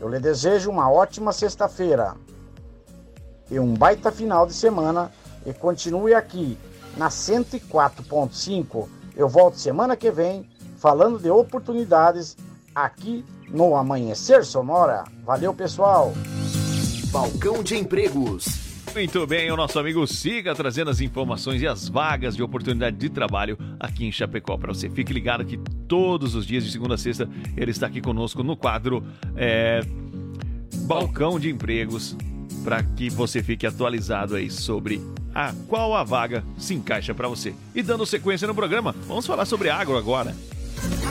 Eu 0.00 0.08
lhe 0.08 0.20
desejo 0.20 0.70
uma 0.70 0.88
ótima 0.88 1.32
sexta-feira 1.32 2.14
e 3.50 3.58
um 3.58 3.74
baita 3.74 4.12
final 4.12 4.46
de 4.46 4.54
semana 4.54 5.10
e 5.44 5.52
continue 5.52 6.14
aqui 6.14 6.56
na 6.96 7.08
104.5. 7.08 8.88
Eu 9.16 9.28
volto 9.28 9.58
semana 9.58 9.96
que 9.96 10.12
vem 10.12 10.48
falando 10.76 11.18
de 11.18 11.28
oportunidades 11.28 12.36
aqui 12.72 13.24
no 13.48 13.76
Amanhecer 13.76 14.44
Sonora. 14.44 15.04
Valeu, 15.24 15.54
pessoal! 15.54 16.12
Balcão 17.10 17.62
de 17.62 17.76
Empregos. 17.76 18.66
Muito 18.94 19.26
bem, 19.26 19.50
o 19.50 19.56
nosso 19.56 19.78
amigo 19.78 20.06
Siga 20.06 20.54
trazendo 20.54 20.90
as 20.90 21.00
informações 21.00 21.60
e 21.60 21.66
as 21.66 21.86
vagas 21.88 22.34
de 22.34 22.42
oportunidade 22.42 22.96
de 22.96 23.10
trabalho 23.10 23.58
aqui 23.78 24.06
em 24.06 24.12
Chapecó 24.12 24.56
para 24.56 24.72
você. 24.72 24.88
Fique 24.88 25.12
ligado 25.12 25.44
que 25.44 25.58
todos 25.86 26.34
os 26.34 26.46
dias, 26.46 26.64
de 26.64 26.72
segunda 26.72 26.94
a 26.94 26.98
sexta, 26.98 27.28
ele 27.56 27.70
está 27.70 27.86
aqui 27.86 28.00
conosco 28.00 28.42
no 28.42 28.56
quadro 28.56 29.04
é, 29.36 29.80
Balcão 30.86 31.38
de 31.38 31.50
Empregos 31.50 32.16
para 32.64 32.82
que 32.82 33.10
você 33.10 33.42
fique 33.42 33.66
atualizado 33.66 34.34
aí 34.34 34.50
sobre 34.50 35.00
a 35.34 35.52
qual 35.68 35.94
a 35.94 36.02
vaga 36.02 36.42
se 36.56 36.72
encaixa 36.72 37.14
para 37.14 37.28
você. 37.28 37.54
E 37.74 37.82
dando 37.82 38.06
sequência 38.06 38.48
no 38.48 38.54
programa, 38.54 38.94
vamos 39.06 39.26
falar 39.26 39.44
sobre 39.44 39.68
agro 39.68 39.96
agora. 39.98 40.34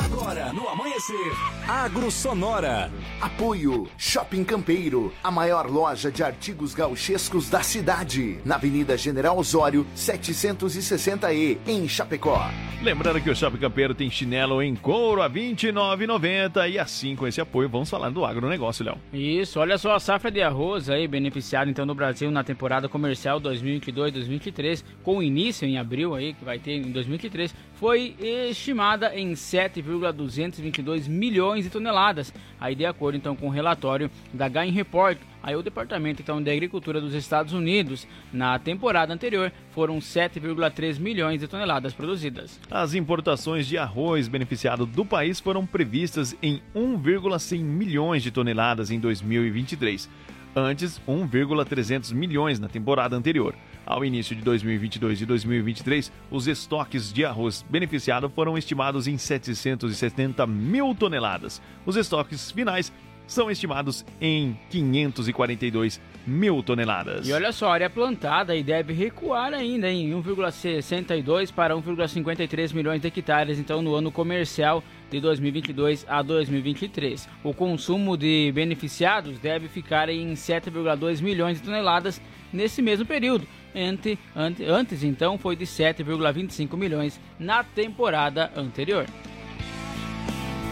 Agora, 0.06 0.54
no 0.54 0.68
amanhecer, 0.70 1.32
Agro 1.68 2.12
Sonora. 2.12 2.92
Apoio 3.20 3.88
Shopping 3.98 4.44
Campeiro, 4.44 5.12
a 5.24 5.32
maior 5.32 5.70
loja 5.70 6.12
de 6.12 6.24
artigos 6.24 6.74
gauchescos 6.74 7.50
da 7.50 7.62
cidade. 7.62 8.40
Na 8.46 8.56
Avenida 8.56 8.98
General 8.98 9.38
Osório, 9.38 9.86
760E, 9.96 11.58
em 11.68 11.88
Chapecó. 11.88 12.50
Lembrando 12.82 13.20
que 13.22 13.30
o 13.30 13.36
Shopping 13.36 13.58
Campeiro 13.58 13.96
tem 13.96 14.12
chinelo 14.12 14.62
em 14.62 14.76
couro 14.76 15.22
a 15.22 15.28
R$ 15.28 15.34
29,90 15.34 16.70
e 16.70 16.78
assim 16.78 17.16
com 17.16 17.26
esse 17.26 17.42
apoio 17.42 17.68
vamos 17.68 17.90
falar 17.90 18.10
do 18.10 18.24
agronegócio, 18.24 18.86
Léo. 18.86 18.98
Isso, 19.12 19.60
olha 19.60 19.78
só 19.78 19.96
a 19.96 20.00
safra 20.00 20.30
de 20.30 20.42
arroz 20.42 20.90
aí 20.90 21.08
beneficiada 21.08 21.70
então 21.70 21.86
no 21.86 21.96
Brasil 21.96 22.30
na 22.30 22.44
temporada 22.44 22.88
comercial 22.88 23.42
2022-2023, 23.42 24.84
com 25.04 25.24
início 25.24 25.68
em 25.68 25.78
abril 25.78 26.14
aí 26.14 26.34
que 26.34 26.46
vai 26.46 26.60
ter 26.60 26.74
em 26.74 26.92
2023, 26.92 27.56
foi 27.76 28.16
estimada 28.20 29.16
em 29.16 29.36
7,222 29.36 31.08
milhões 31.08 31.64
de 31.64 31.70
toneladas. 31.70 32.34
Aí 32.60 32.76
de 32.76 32.86
acordo 32.86 33.18
então 33.18 33.36
com 33.36 33.48
o 33.48 33.52
relatório 33.52 34.10
da 34.34 34.48
Gain 34.48 34.72
Report, 34.72 35.18
aí 35.44 35.56
o 35.56 35.62
Departamento 35.62 36.22
então 36.22 36.42
de 36.42 36.50
Agricultura 36.50 37.02
dos 37.02 37.14
Estados 37.14 37.54
Unidos, 37.54 38.08
na 38.32 38.58
temporada 38.58 39.14
anterior 39.14 39.52
foram 39.72 40.00
7,3 40.00 41.00
milhões 41.00 41.40
de 41.42 41.48
toneladas 41.48 41.94
produzidas. 41.94 42.60
As 42.72 42.94
importações 42.94 43.68
de 43.68 43.78
arroz 43.78 44.28
beneficiado 44.28 44.86
do 44.86 45.06
país 45.06 45.40
foram 45.40 45.66
previstas 45.66 46.36
em 46.42 46.62
1,100 46.74 47.64
milhões 47.64 48.24
de 48.24 48.32
toneladas 48.32 48.90
em 48.90 49.00
2023, 49.00 50.10
antes 50.56 51.02
1,300 51.06 52.14
milhões 52.14 52.60
na 52.60 52.70
temporada 52.70 53.16
anterior. 53.16 53.54
Ao 53.86 54.04
início 54.04 54.36
de 54.36 54.42
2022 54.42 55.22
e 55.22 55.26
2023, 55.26 56.12
os 56.32 56.48
estoques 56.48 57.14
de 57.14 57.24
arroz 57.24 57.64
beneficiado 57.70 58.30
foram 58.30 58.58
estimados 58.58 59.08
em 59.08 59.18
770 59.18 60.48
mil 60.48 60.96
toneladas. 60.96 61.62
Os 61.86 61.96
estoques 61.96 62.50
finais 62.52 62.92
são 63.28 63.50
estimados 63.50 64.06
em 64.20 64.58
542 64.70 66.02
mil 66.26 66.62
toneladas. 66.64 67.28
E 67.28 67.34
olha 67.34 67.52
só, 67.52 67.70
a 67.70 67.74
área 67.74 67.90
plantada 67.90 68.56
e 68.56 68.64
deve 68.64 68.94
recuar 68.94 69.54
ainda 69.54 69.92
em 69.92 70.12
1,62 70.12 71.52
para 71.52 71.76
1,53 71.76 72.74
milhões 72.74 73.02
de 73.02 73.08
hectares, 73.08 73.60
então 73.60 73.82
no 73.82 73.96
ano 73.96 74.12
comercial 74.12 74.84
de 75.10 75.20
2022 75.20 76.06
a 76.08 76.22
2023. 76.22 77.28
O 77.44 77.54
consumo 77.54 78.18
de 78.18 78.52
beneficiados 78.54 79.40
deve 79.40 79.68
ficar 79.68 80.10
em 80.10 80.34
7,2 80.34 81.22
milhões 81.22 81.60
de 81.60 81.66
toneladas 81.66 82.22
nesse 82.52 82.82
mesmo 82.82 83.06
período. 83.06 83.48
Ante, 83.76 84.18
ante, 84.34 84.64
antes 84.64 85.04
então 85.04 85.38
foi 85.38 85.58
de 85.58 85.66
7,25 85.66 86.78
milhões 86.78 87.20
na 87.38 87.62
temporada 87.62 88.50
anterior. 88.56 89.06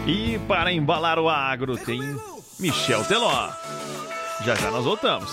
E 0.06 0.38
para 0.48 0.72
embalar 0.72 1.18
o 1.18 1.28
agro 1.28 1.76
tem 1.76 2.00
Michel 2.58 3.04
Teló. 3.04 3.50
Já 4.42 4.54
já 4.54 4.70
nós 4.70 4.84
voltamos. 4.84 5.30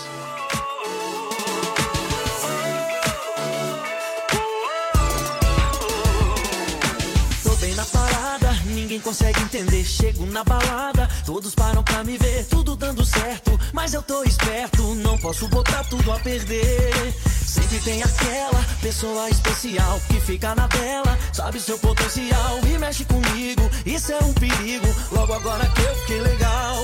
Tô 7.42 7.56
bem 7.56 7.74
na 7.74 7.86
parada, 7.86 8.52
ninguém 8.66 9.00
consegue 9.00 9.40
entender. 9.40 9.82
Chego 9.84 10.26
na 10.26 10.44
balada, 10.44 11.08
todos 11.24 11.54
param 11.54 11.82
pra 11.82 12.04
me 12.04 12.18
ver, 12.18 12.46
tudo 12.48 12.76
dando 12.76 13.02
certo. 13.02 13.58
Mas 13.72 13.94
eu 13.94 14.02
tô 14.02 14.22
esperto, 14.24 14.94
não 14.96 15.16
posso 15.16 15.48
botar 15.48 15.84
tudo 15.84 16.12
a 16.12 16.18
perder. 16.18 17.14
Sempre 17.52 17.80
tem 17.80 18.02
aquela 18.02 18.64
pessoa 18.80 19.28
especial 19.28 20.00
que 20.08 20.18
fica 20.22 20.54
na 20.54 20.66
tela, 20.68 21.18
sabe 21.34 21.60
seu 21.60 21.78
potencial 21.78 22.58
e 22.66 22.78
mexe 22.78 23.04
comigo. 23.04 23.70
Isso 23.84 24.10
é 24.10 24.18
um 24.24 24.32
perigo. 24.32 24.86
Logo 25.10 25.34
agora 25.34 25.66
que 25.66 25.82
eu 25.82 25.94
fiquei 25.96 26.20
legal, 26.22 26.78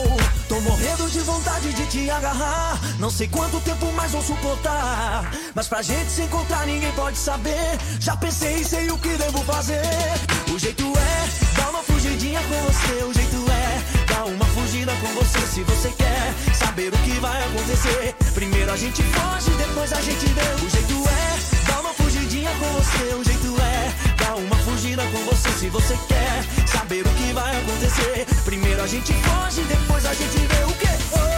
tô 0.46 0.60
morrendo 0.60 1.08
de 1.08 1.20
vontade 1.20 1.72
de 1.72 1.86
te 1.86 2.10
agarrar. 2.10 2.78
Não 2.98 3.08
sei 3.08 3.28
quanto 3.28 3.58
tempo 3.60 3.90
mais 3.92 4.12
vou 4.12 4.20
suportar, 4.20 5.32
mas 5.54 5.68
pra 5.68 5.80
gente 5.80 6.10
se 6.10 6.20
encontrar 6.20 6.66
ninguém 6.66 6.92
pode 6.92 7.16
saber. 7.16 7.78
Já 7.98 8.14
pensei 8.18 8.56
e 8.56 8.64
sei 8.66 8.90
o 8.90 8.98
que 8.98 9.16
devo 9.16 9.42
fazer. 9.44 9.80
O 10.54 10.58
jeito 10.58 10.84
é 10.84 11.58
dar 11.58 11.70
uma 11.70 11.82
fugidinha 11.82 12.40
com 12.42 12.70
você. 12.70 13.04
O 13.04 13.14
jeito 13.14 13.36
é 13.47 13.47
com 15.00 15.06
você 15.14 15.38
se 15.46 15.62
você 15.62 15.90
quer 15.90 16.34
saber 16.54 16.92
o 16.92 16.98
que 16.98 17.18
vai 17.20 17.42
acontecer. 17.44 18.14
Primeiro 18.34 18.70
a 18.72 18.76
gente 18.76 19.02
foge, 19.02 19.50
depois 19.56 19.92
a 19.92 20.00
gente 20.00 20.26
vê. 20.26 20.64
O 20.64 20.70
jeito 20.70 21.04
é 21.08 21.70
dar 21.70 21.80
uma 21.80 21.92
fugidinha 21.94 22.50
com 22.58 22.66
você. 22.72 23.14
O 23.14 23.24
jeito 23.24 23.56
é 23.60 24.24
dar 24.24 24.34
uma 24.36 24.56
fugida 24.56 25.02
com 25.06 25.18
você 25.24 25.48
se 25.50 25.68
você 25.68 25.96
quer 26.08 26.66
saber 26.66 27.06
o 27.06 27.10
que 27.10 27.32
vai 27.32 27.56
acontecer. 27.56 28.26
Primeiro 28.44 28.82
a 28.82 28.86
gente 28.86 29.12
foge, 29.12 29.62
depois 29.62 30.04
a 30.04 30.14
gente 30.14 30.38
vê 30.38 30.64
o? 30.64 30.68
Oh, 30.68 31.18
oh, 31.18 31.37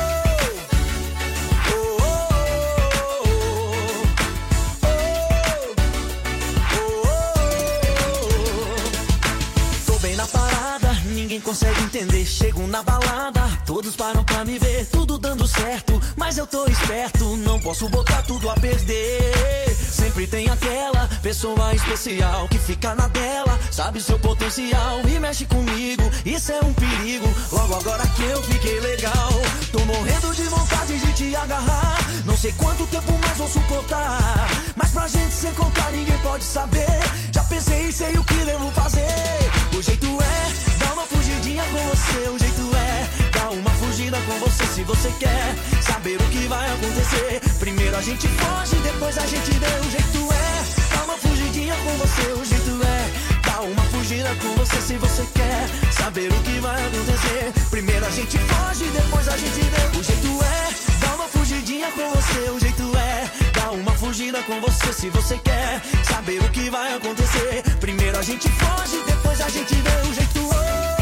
ninguém 11.31 11.41
consegue 11.41 11.81
entender. 11.85 12.27
Chego 12.27 12.67
na 12.67 12.83
balada, 12.83 13.41
todos 13.65 13.95
param 13.95 14.25
pra 14.25 14.45
me 14.45 14.59
ver, 14.59 14.85
tudo 14.87 15.17
dando 15.17 15.47
certo. 15.47 16.01
Mas 16.17 16.37
eu 16.37 16.45
tô 16.45 16.67
esperto, 16.67 17.37
não 17.37 17.61
posso 17.61 17.89
botar 17.89 18.23
tudo 18.23 18.51
a 18.51 18.55
perder. 18.55 19.73
Sempre 19.77 20.27
tem 20.27 20.49
aquela 20.49 21.09
pessoa 21.23 21.73
especial 21.73 22.49
que 22.49 22.59
fica 22.59 22.97
na 22.97 23.07
dela, 23.07 23.57
sabe 23.71 24.01
seu 24.01 24.19
potencial 24.19 25.01
e 25.07 25.21
mexe 25.21 25.47
comigo. 25.47 26.03
Isso 26.27 26.51
é 26.51 26.61
um 26.65 26.73
perigo. 26.73 27.33
Logo 27.53 27.77
agora 27.77 28.05
que 28.09 28.25
eu 28.25 28.43
fiquei 28.43 28.81
legal, 28.81 29.31
tô 29.71 29.79
morrendo 29.85 30.35
de 30.35 30.43
vontade 30.45 30.99
de 30.99 31.13
te 31.13 31.37
agarrar. 31.37 31.99
Não 32.25 32.37
sei 32.37 32.53
quanto 32.53 32.85
tempo 32.89 33.13
mais 33.19 33.39
vou 33.39 33.49
suportar, 33.49 34.51
mas 34.75 34.91
pra 34.91 35.07
gente 35.07 35.33
se 35.33 35.47
encontrar 35.47 35.93
ninguém 35.93 36.19
pode 36.19 36.43
saber. 36.43 36.99
Já 37.33 37.45
pensei 37.45 37.87
e 37.87 37.93
sei 37.93 38.19
o 38.19 38.25
que 38.25 38.35
devo 38.35 38.69
fazer. 38.73 39.51
O 39.77 39.83
jeito 39.83 40.07
é 40.07 40.79
dar 40.79 40.93
uma 40.93 41.07
fugidinha 41.51 41.65
com 41.65 41.79
você. 41.89 42.29
O 42.29 42.39
jeito 42.39 42.77
é 42.77 43.39
dar 43.39 43.51
uma 43.51 43.71
fugida 43.71 44.19
com 44.21 44.39
você 44.39 44.67
se 44.67 44.83
você 44.85 45.11
quer 45.19 45.55
saber 45.83 46.17
o 46.17 46.25
que 46.31 46.47
vai 46.47 46.67
acontecer. 46.73 47.41
Primeiro 47.59 47.97
a 47.97 48.03
gente 48.03 48.29
foge, 48.29 48.77
depois 48.77 49.19
a 49.19 49.27
gente 49.27 49.51
vê. 49.59 49.87
O 49.87 49.91
jeito 49.91 50.33
é 50.33 50.95
dar 50.95 51.05
uma 51.05 51.17
fugidinha 51.17 51.75
com 51.75 51.91
você. 51.99 52.33
O 52.33 52.45
jeito 52.45 52.81
é 52.85 53.49
dar 53.49 53.61
uma 53.63 53.83
fugida 53.83 54.29
com 54.37 54.55
você 54.55 54.81
se 54.81 54.95
você 54.95 55.27
quer 55.35 55.93
saber 55.93 56.31
o 56.31 56.43
que 56.43 56.61
vai 56.61 56.87
acontecer. 56.87 57.53
Primeiro 57.71 58.07
a 58.07 58.11
gente 58.11 58.39
foge, 58.39 58.85
depois 58.85 59.29
a 59.29 59.37
gente 59.37 59.61
vê. 59.61 59.99
O 59.99 60.03
jeito 60.03 60.45
é 60.45 61.05
dar 61.05 61.15
uma 61.17 61.29
fugidinha 61.29 61.91
com 61.93 62.11
você. 62.11 62.51
O 62.51 62.61
jeito 62.61 62.97
é 62.97 63.31
dar 63.59 63.71
uma 63.73 63.93
fugida 63.93 64.43
com 64.45 64.61
você 64.61 64.93
se 64.93 65.09
você 65.11 65.37
quer 65.39 65.83
saber 66.05 66.41
o 66.43 66.49
que 66.51 66.71
vai 66.71 66.95
acontecer. 66.95 67.63
Primeiro 67.81 68.17
a 68.19 68.23
gente 68.23 68.49
foge, 68.49 69.03
depois 69.05 69.41
a 69.41 69.49
gente 69.49 69.75
vê. 69.75 70.09
O 70.09 70.15
jeito 70.15 70.51
é. 70.55 71.00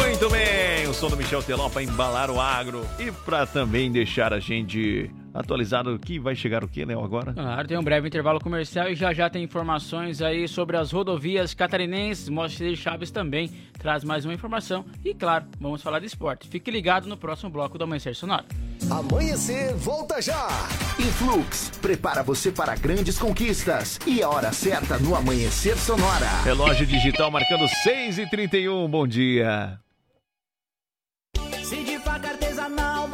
Muito 0.00 0.30
bem, 0.30 0.86
o 0.88 0.94
som 0.94 1.08
do 1.08 1.16
Michel 1.16 1.42
Teló 1.42 1.68
para 1.68 1.82
embalar 1.82 2.30
o 2.30 2.40
agro 2.40 2.86
e 2.98 3.10
para 3.10 3.46
também 3.46 3.90
deixar 3.90 4.32
a 4.32 4.40
gente 4.40 5.10
atualizado 5.32 5.98
que 5.98 6.18
vai 6.18 6.34
chegar 6.34 6.64
o 6.64 6.68
que, 6.68 6.84
Léo, 6.84 7.04
agora? 7.04 7.32
Claro, 7.32 7.68
tem 7.68 7.76
um 7.76 7.82
breve 7.82 8.08
intervalo 8.08 8.40
comercial 8.40 8.88
e 8.88 8.94
já 8.94 9.12
já 9.12 9.28
tem 9.28 9.42
informações 9.44 10.22
aí 10.22 10.48
sobre 10.48 10.76
as 10.76 10.90
rodovias 10.90 11.54
catarinenses. 11.54 12.28
Mostre 12.28 12.70
de 12.70 12.76
Chaves 12.76 13.10
também 13.10 13.50
traz 13.78 14.04
mais 14.04 14.24
uma 14.24 14.34
informação 14.34 14.84
e, 15.04 15.14
claro, 15.14 15.44
vamos 15.60 15.82
falar 15.82 15.98
de 15.98 16.06
esporte. 16.06 16.48
Fique 16.48 16.70
ligado 16.70 17.06
no 17.06 17.16
próximo 17.16 17.50
bloco 17.50 17.76
do 17.76 17.84
Amanhecer 17.84 18.14
Sonoro. 18.14 18.44
Amanhecer 18.90 19.74
volta 19.74 20.20
já. 20.22 20.48
Influx 20.98 21.70
prepara 21.82 22.22
você 22.22 22.50
para 22.50 22.74
grandes 22.74 23.18
conquistas 23.18 23.98
e 24.06 24.22
a 24.22 24.28
hora 24.28 24.52
certa 24.52 24.98
no 24.98 25.14
Amanhecer 25.14 25.76
Sonora. 25.76 26.42
Relógio 26.44 26.86
digital 26.86 27.30
marcando 27.30 27.66
6h31. 27.86 28.88
Bom 28.88 29.06
dia. 29.06 29.78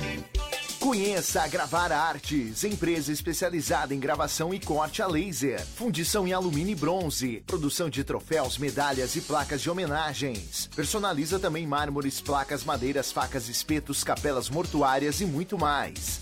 Conheça 0.79 1.43
a 1.43 1.47
Gravar 1.47 1.91
Artes, 1.91 2.63
empresa 2.63 3.11
especializada 3.11 3.93
em 3.93 3.99
gravação 3.99 4.53
e 4.53 4.59
corte 4.59 5.01
a 5.01 5.07
laser, 5.07 5.59
fundição 5.75 6.25
em 6.25 6.31
alumínio 6.31 6.71
e 6.71 6.75
bronze, 6.75 7.43
produção 7.45 7.89
de 7.89 8.01
troféus, 8.03 8.57
medalhas 8.57 9.13
e 9.15 9.21
placas 9.21 9.61
de 9.61 9.69
homenagens. 9.69 10.69
Personaliza 10.75 11.37
também 11.37 11.67
mármores, 11.67 12.21
placas, 12.21 12.63
madeiras, 12.63 13.11
facas, 13.11 13.49
espetos, 13.49 14.05
capelas 14.05 14.49
mortuárias 14.49 15.19
e 15.19 15.25
muito 15.25 15.57
mais. 15.57 16.21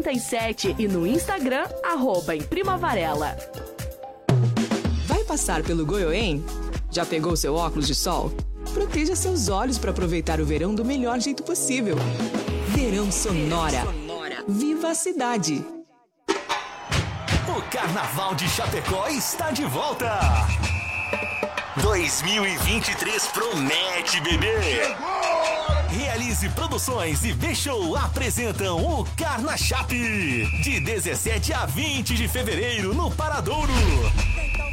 988098337 0.01 0.75
e 0.79 0.87
no 0.87 1.05
Instagram, 1.05 1.65
arroba 1.83 2.35
em 2.35 2.41
Prima 2.41 2.77
Varela. 2.77 3.37
Vai 5.05 5.23
passar 5.23 5.63
pelo 5.63 5.85
Goiôem? 5.85 6.43
Já 6.89 7.05
pegou 7.05 7.35
seu 7.35 7.55
óculos 7.55 7.87
de 7.87 7.95
sol? 7.95 8.31
Proteja 8.73 9.15
seus 9.15 9.49
olhos 9.49 9.77
para 9.77 9.91
aproveitar 9.91 10.39
o 10.39 10.45
verão 10.45 10.73
do 10.73 10.83
melhor 10.83 11.19
jeito 11.19 11.43
possível. 11.43 11.95
Verão 12.69 13.11
Sonora. 13.11 13.83
Viva 14.47 14.89
a 14.89 14.95
cidade! 14.95 15.65
O 17.47 17.61
Carnaval 17.69 18.33
de 18.35 18.47
Chapecó 18.49 19.07
está 19.07 19.51
de 19.51 19.65
volta. 19.65 20.19
2023 21.81 23.27
promete, 23.27 24.21
bebê. 24.21 24.95
Realize 26.21 26.49
Produções 26.49 27.25
e 27.25 27.33
B-Show 27.33 27.97
apresentam 27.97 28.77
o 28.77 29.03
Carna 29.17 29.57
Chape. 29.57 30.45
De 30.61 30.79
17 30.79 31.51
a 31.51 31.65
20 31.65 32.13
de 32.13 32.27
fevereiro 32.27 32.93
no 32.93 33.09
Paradouro. 33.09 33.73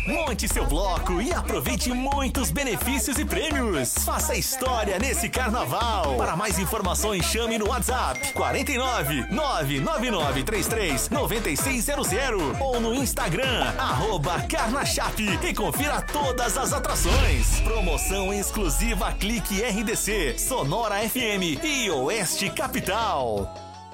Monte 0.08 0.48
seu 0.48 0.64
bloco 0.64 1.20
e 1.20 1.30
aproveite 1.34 1.90
muitos 1.90 2.50
benefícios 2.50 3.18
e 3.18 3.26
prêmios. 3.26 3.92
Faça 4.06 4.34
história 4.34 4.98
nesse 4.98 5.28
carnaval. 5.28 6.16
Para 6.16 6.34
mais 6.34 6.58
informações, 6.58 7.26
chame 7.26 7.58
no 7.58 7.68
WhatsApp 7.68 8.32
49 8.32 9.26
99933 9.30 11.10
9600 11.10 12.58
ou 12.58 12.80
no 12.80 12.94
Instagram, 12.94 13.74
arroba 13.78 14.40
Carnachape 14.48 15.38
e 15.46 15.52
confira 15.52 16.00
todas 16.00 16.56
as 16.56 16.72
atrações. 16.72 17.60
Promoção 17.60 18.32
exclusiva 18.32 19.12
Clique 19.12 19.60
RDC, 19.60 20.38
Sonora 20.38 21.06
FM 21.06 21.62
e 21.62 21.90
Oeste 21.90 22.48
Capital. 22.48 23.67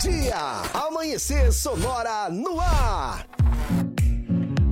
Dia! 0.00 0.62
Amanhecer 0.74 1.50
Sonora 1.52 2.28
no 2.28 2.60
ar! 2.60 3.26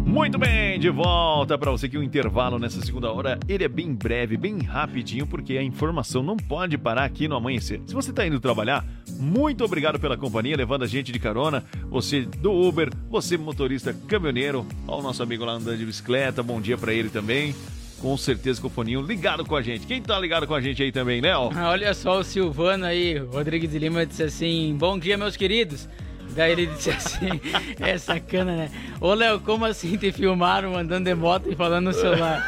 Muito 0.05 0.38
bem, 0.38 0.78
de 0.78 0.90
volta 0.90 1.56
para 1.56 1.70
você 1.70 1.88
que 1.88 1.96
o 1.96 2.02
intervalo 2.02 2.59
nessa 2.59 2.80
segunda 2.84 3.10
hora, 3.10 3.38
ele 3.48 3.64
é 3.64 3.68
bem 3.68 3.94
breve, 3.94 4.36
bem 4.36 4.60
rapidinho, 4.60 5.26
porque 5.26 5.56
a 5.56 5.62
informação 5.62 6.22
não 6.22 6.36
pode 6.36 6.76
parar 6.76 7.05
aqui 7.05 7.26
no 7.26 7.36
amanhecer. 7.36 7.80
Se 7.86 7.94
você 7.94 8.10
está 8.10 8.26
indo 8.26 8.38
trabalhar, 8.38 8.84
muito 9.18 9.64
obrigado 9.64 9.98
pela 9.98 10.16
companhia, 10.16 10.56
levando 10.56 10.84
a 10.84 10.86
gente 10.86 11.10
de 11.10 11.18
carona, 11.18 11.64
você 11.88 12.22
do 12.22 12.52
Uber, 12.52 12.90
você 13.09 13.38
motorista 13.38 13.94
caminhoneiro, 14.06 14.66
ao 14.86 15.02
nosso 15.02 15.22
amigo 15.22 15.44
lá 15.44 15.55
andando 15.55 15.78
de 15.78 15.86
bicicleta, 15.86 16.42
bom 16.42 16.60
dia 16.60 16.76
para 16.76 16.92
ele 16.92 17.09
também. 17.09 17.55
Com 18.00 18.16
certeza 18.16 18.60
com 18.60 18.66
o 18.66 18.70
foninho 18.70 19.00
ligado 19.00 19.44
com 19.44 19.56
a 19.56 19.62
gente. 19.62 19.86
Quem 19.86 20.02
tá 20.02 20.18
ligado 20.18 20.46
com 20.46 20.54
a 20.54 20.60
gente 20.60 20.82
aí 20.82 20.92
também, 20.92 21.20
Léo? 21.20 21.50
Olha 21.56 21.94
só 21.94 22.18
o 22.18 22.24
Silvano 22.24 22.84
aí, 22.84 23.16
Rodrigues 23.18 23.70
de 23.70 23.78
Lima 23.78 24.04
disse 24.04 24.22
assim: 24.22 24.76
Bom 24.78 24.98
dia, 24.98 25.16
meus 25.16 25.36
queridos. 25.36 25.88
Daí 26.34 26.52
ele 26.52 26.66
disse 26.66 26.90
assim, 26.90 27.40
é 27.78 27.96
sacana, 27.96 28.56
né? 28.56 28.70
Ô 29.00 29.14
Léo, 29.14 29.38
como 29.40 29.64
assim 29.64 29.96
te 29.96 30.10
filmaram 30.10 30.76
andando 30.76 31.04
de 31.04 31.14
moto 31.14 31.50
e 31.50 31.54
falando 31.54 31.86
no 31.86 31.92
celular? 31.92 32.42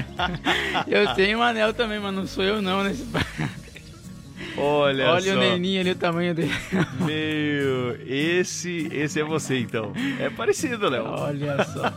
eu 0.88 1.14
tenho 1.14 1.38
um 1.38 1.42
anel 1.42 1.74
também, 1.74 2.00
mas 2.00 2.14
não 2.14 2.26
sou 2.26 2.42
eu 2.42 2.62
não 2.62 2.82
nesse 2.82 3.04
Olha, 4.60 5.10
Olha 5.10 5.32
só. 5.32 5.38
o 5.38 5.40
neninho 5.40 5.80
ali, 5.80 5.90
o 5.90 5.96
tamanho 5.96 6.34
dele. 6.34 6.52
Meu, 7.00 7.96
esse, 8.06 8.88
esse 8.92 9.20
é 9.20 9.24
você 9.24 9.58
então. 9.58 9.92
É 10.18 10.28
parecido, 10.30 10.88
Léo. 10.88 11.04
Olha 11.06 11.64
só. 11.64 11.92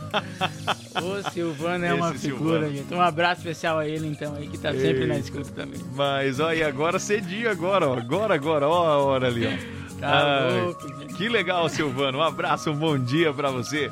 O 1.02 1.30
Silvano 1.32 1.84
é 1.84 1.88
Esse 1.88 1.96
uma 1.96 2.14
figura, 2.14 2.60
Silvano. 2.60 2.70
gente. 2.76 2.94
Um 2.94 3.00
abraço 3.00 3.40
especial 3.40 3.78
a 3.78 3.88
ele, 3.88 4.06
então, 4.06 4.32
aí, 4.36 4.46
que 4.46 4.56
tá 4.56 4.72
sempre 4.72 5.06
na 5.06 5.18
escuta 5.18 5.50
também. 5.50 5.80
Mas 5.92 6.38
olha, 6.38 6.56
e 6.56 6.62
agora 6.62 7.00
cedinho 7.00 7.50
agora, 7.50 7.88
ó. 7.88 7.98
Agora, 7.98 8.34
agora, 8.34 8.68
ó 8.68 8.86
a 8.86 8.98
hora 8.98 9.26
ali, 9.26 9.44
ó. 9.46 9.98
Tá 9.98 10.48
louco, 10.50 10.86
gente. 11.00 11.14
Que 11.14 11.28
legal, 11.28 11.68
Silvano. 11.68 12.18
Um 12.18 12.22
abraço, 12.22 12.70
um 12.70 12.76
bom 12.76 12.96
dia 12.96 13.32
pra 13.32 13.50
você. 13.50 13.90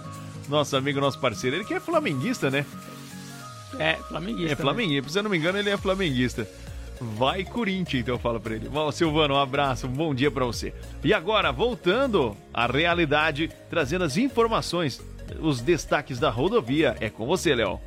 Nosso 0.48 0.76
amigo, 0.76 1.00
nosso 1.00 1.18
parceiro. 1.18 1.56
Ele 1.56 1.64
que 1.64 1.74
é 1.74 1.80
flamenguista, 1.80 2.50
né? 2.50 2.64
É, 3.78 3.94
flamenguista. 4.08 4.52
É 4.52 4.56
flamenguista. 4.56 5.10
Se 5.10 5.18
eu 5.18 5.22
não 5.24 5.30
me 5.30 5.38
engano, 5.38 5.58
ele 5.58 5.70
é 5.70 5.76
flamenguista. 5.76 6.46
Vai 7.02 7.44
Corinthians, 7.44 8.02
então 8.02 8.14
eu 8.14 8.18
falo 8.18 8.40
pra 8.40 8.54
ele. 8.54 8.68
Bom, 8.68 8.90
Silvano, 8.92 9.34
um 9.34 9.38
abraço, 9.38 9.86
um 9.86 9.92
bom 9.92 10.14
dia 10.14 10.30
pra 10.30 10.44
você. 10.44 10.72
E 11.02 11.12
agora, 11.12 11.50
voltando 11.50 12.36
à 12.54 12.66
realidade, 12.66 13.50
trazendo 13.68 14.04
as 14.04 14.16
informações, 14.16 15.00
os 15.40 15.60
destaques 15.60 16.18
da 16.18 16.30
rodovia. 16.30 16.96
É 17.00 17.10
com 17.10 17.26
você, 17.26 17.54
Léo. 17.54 17.80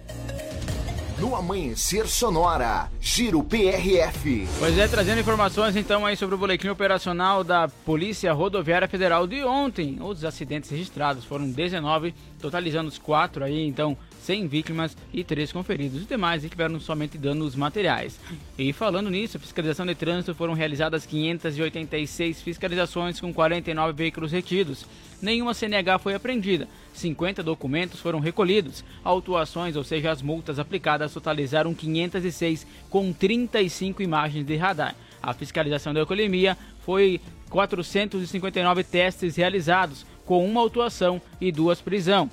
No 1.17 1.33
Amanhecer 1.33 2.07
Sonora, 2.07 2.89
Giro 2.99 3.41
PRF. 3.41 4.45
Pois 4.59 4.77
é, 4.77 4.85
trazendo 4.85 5.21
informações 5.21 5.77
então 5.77 6.05
aí 6.05 6.17
sobre 6.17 6.35
o 6.35 6.37
boletim 6.37 6.67
operacional 6.67 7.41
da 7.41 7.69
Polícia 7.69 8.33
Rodoviária 8.33 8.87
Federal 8.87 9.25
de 9.25 9.41
ontem. 9.45 9.97
Os 10.01 10.25
acidentes 10.25 10.69
registrados 10.69 11.23
foram 11.23 11.49
19, 11.49 12.13
totalizando 12.41 12.89
os 12.89 12.97
quatro 12.97 13.45
aí, 13.45 13.65
então 13.65 13.97
100 14.25 14.47
vítimas 14.47 14.97
e 15.13 15.23
3 15.23 15.51
conferidos. 15.51 16.01
Os 16.01 16.07
demais 16.07 16.41
tiveram 16.41 16.79
somente 16.79 17.17
danos 17.17 17.55
materiais. 17.55 18.19
E 18.57 18.73
falando 18.73 19.09
nisso, 19.09 19.37
a 19.37 19.39
fiscalização 19.39 19.85
de 19.85 19.93
trânsito 19.93 20.33
foram 20.33 20.53
realizadas 20.53 21.05
586 21.05 22.41
fiscalizações 22.41 23.19
com 23.19 23.31
49 23.31 23.93
veículos 23.93 24.31
retidos. 24.31 24.85
Nenhuma 25.21 25.53
CNH 25.53 25.99
foi 25.99 26.15
apreendida. 26.15 26.67
50 26.93 27.43
documentos 27.43 27.99
foram 27.99 28.19
recolhidos. 28.19 28.83
Autuações, 29.03 29.75
ou 29.75 29.83
seja, 29.83 30.11
as 30.11 30.21
multas 30.21 30.57
aplicadas, 30.57 31.13
totalizaram 31.13 31.73
506 31.73 32.65
com 32.89 33.13
35 33.13 34.01
imagens 34.01 34.45
de 34.45 34.55
radar. 34.55 34.95
A 35.21 35.33
fiscalização 35.33 35.93
da 35.93 35.99
alcoolemia 35.99 36.57
foi 36.83 37.21
459 37.49 38.83
testes 38.83 39.35
realizados, 39.35 40.05
com 40.25 40.43
uma 40.45 40.61
autuação 40.61 41.21
e 41.39 41.51
duas 41.51 41.79
prisão. 41.79 42.29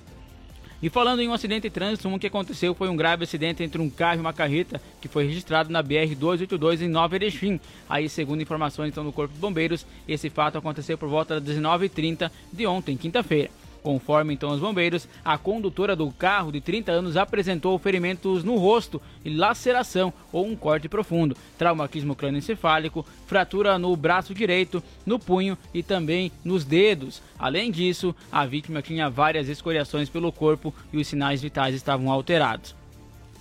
E 0.82 0.90
falando 0.90 1.20
em 1.20 1.28
um 1.28 1.32
acidente 1.32 1.68
de 1.68 1.70
trânsito, 1.70 2.08
um 2.08 2.18
que 2.18 2.26
aconteceu 2.26 2.74
foi 2.74 2.88
um 2.88 2.96
grave 2.96 3.22
acidente 3.22 3.62
entre 3.62 3.80
um 3.80 3.88
carro 3.88 4.18
e 4.18 4.20
uma 4.20 4.32
carreta 4.32 4.82
que 5.00 5.06
foi 5.06 5.24
registrado 5.26 5.70
na 5.70 5.80
BR-282 5.80 6.82
em 6.82 6.88
Nova 6.88 7.14
Erechim. 7.14 7.60
Aí, 7.88 8.08
segundo 8.08 8.42
informações 8.42 8.88
então, 8.88 9.04
do 9.04 9.12
Corpo 9.12 9.32
de 9.32 9.38
Bombeiros, 9.38 9.86
esse 10.08 10.28
fato 10.28 10.58
aconteceu 10.58 10.98
por 10.98 11.08
volta 11.08 11.40
das 11.40 11.56
19h30 11.56 12.28
de 12.52 12.66
ontem, 12.66 12.96
quinta-feira. 12.96 13.48
Conforme 13.82 14.32
então 14.32 14.50
os 14.50 14.60
bombeiros, 14.60 15.08
a 15.24 15.36
condutora 15.36 15.96
do 15.96 16.10
carro 16.12 16.52
de 16.52 16.60
30 16.60 16.92
anos 16.92 17.16
apresentou 17.16 17.76
ferimentos 17.78 18.44
no 18.44 18.56
rosto 18.56 19.02
e 19.24 19.30
laceração 19.30 20.12
ou 20.30 20.46
um 20.46 20.54
corte 20.54 20.88
profundo, 20.88 21.36
traumatismo 21.58 22.14
crânioencefálico, 22.14 23.04
fratura 23.26 23.78
no 23.78 23.94
braço 23.96 24.32
direito, 24.32 24.82
no 25.04 25.18
punho 25.18 25.58
e 25.74 25.82
também 25.82 26.30
nos 26.44 26.64
dedos. 26.64 27.20
Além 27.36 27.72
disso, 27.72 28.14
a 28.30 28.46
vítima 28.46 28.80
tinha 28.82 29.10
várias 29.10 29.48
escoriações 29.48 30.08
pelo 30.08 30.30
corpo 30.30 30.72
e 30.92 30.98
os 30.98 31.08
sinais 31.08 31.42
vitais 31.42 31.74
estavam 31.74 32.10
alterados. 32.10 32.76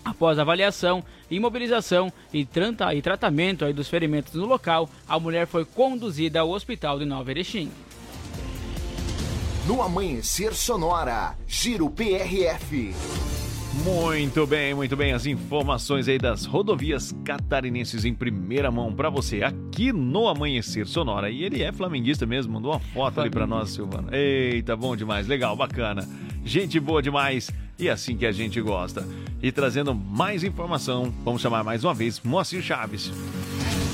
Após 0.03 0.39
avaliação, 0.39 1.03
imobilização 1.29 2.11
e, 2.33 2.43
tratamento 2.43 3.71
dos 3.71 3.87
ferimentos 3.87 4.33
no 4.33 4.47
local, 4.47 4.89
a 5.07 5.19
mulher 5.19 5.45
foi 5.45 5.63
conduzida 5.63 6.39
ao 6.39 6.49
hospital 6.49 6.97
de 6.97 7.05
Nova 7.05 7.29
Erechim. 7.29 7.69
No 9.71 9.81
Amanhecer 9.81 10.53
Sonora, 10.53 11.33
Giro 11.47 11.89
PRF. 11.89 12.93
Muito 13.85 14.45
bem, 14.45 14.73
muito 14.73 14.97
bem. 14.97 15.13
As 15.13 15.25
informações 15.25 16.09
aí 16.09 16.17
das 16.17 16.43
rodovias 16.43 17.15
catarinenses 17.23 18.03
em 18.03 18.13
primeira 18.13 18.69
mão 18.69 18.93
pra 18.93 19.09
você 19.09 19.43
aqui 19.43 19.93
no 19.93 20.27
Amanhecer 20.27 20.85
Sonora. 20.85 21.29
E 21.29 21.45
ele 21.45 21.63
é 21.63 21.71
flamenguista 21.71 22.25
mesmo, 22.25 22.51
mandou 22.51 22.71
uma 22.73 22.81
foto 22.81 23.21
ali 23.21 23.29
pra 23.29 23.47
nós, 23.47 23.69
Silvano. 23.69 24.13
Eita, 24.13 24.75
bom 24.75 24.93
demais, 24.93 25.25
legal, 25.25 25.55
bacana. 25.55 26.05
Gente 26.43 26.77
boa 26.77 27.01
demais 27.01 27.49
e 27.79 27.89
assim 27.89 28.17
que 28.17 28.25
a 28.25 28.31
gente 28.33 28.59
gosta. 28.59 29.07
E 29.41 29.53
trazendo 29.53 29.95
mais 29.95 30.43
informação, 30.43 31.13
vamos 31.23 31.41
chamar 31.41 31.63
mais 31.63 31.85
uma 31.85 31.93
vez 31.93 32.19
Moacir 32.19 32.61
Chaves. 32.61 33.09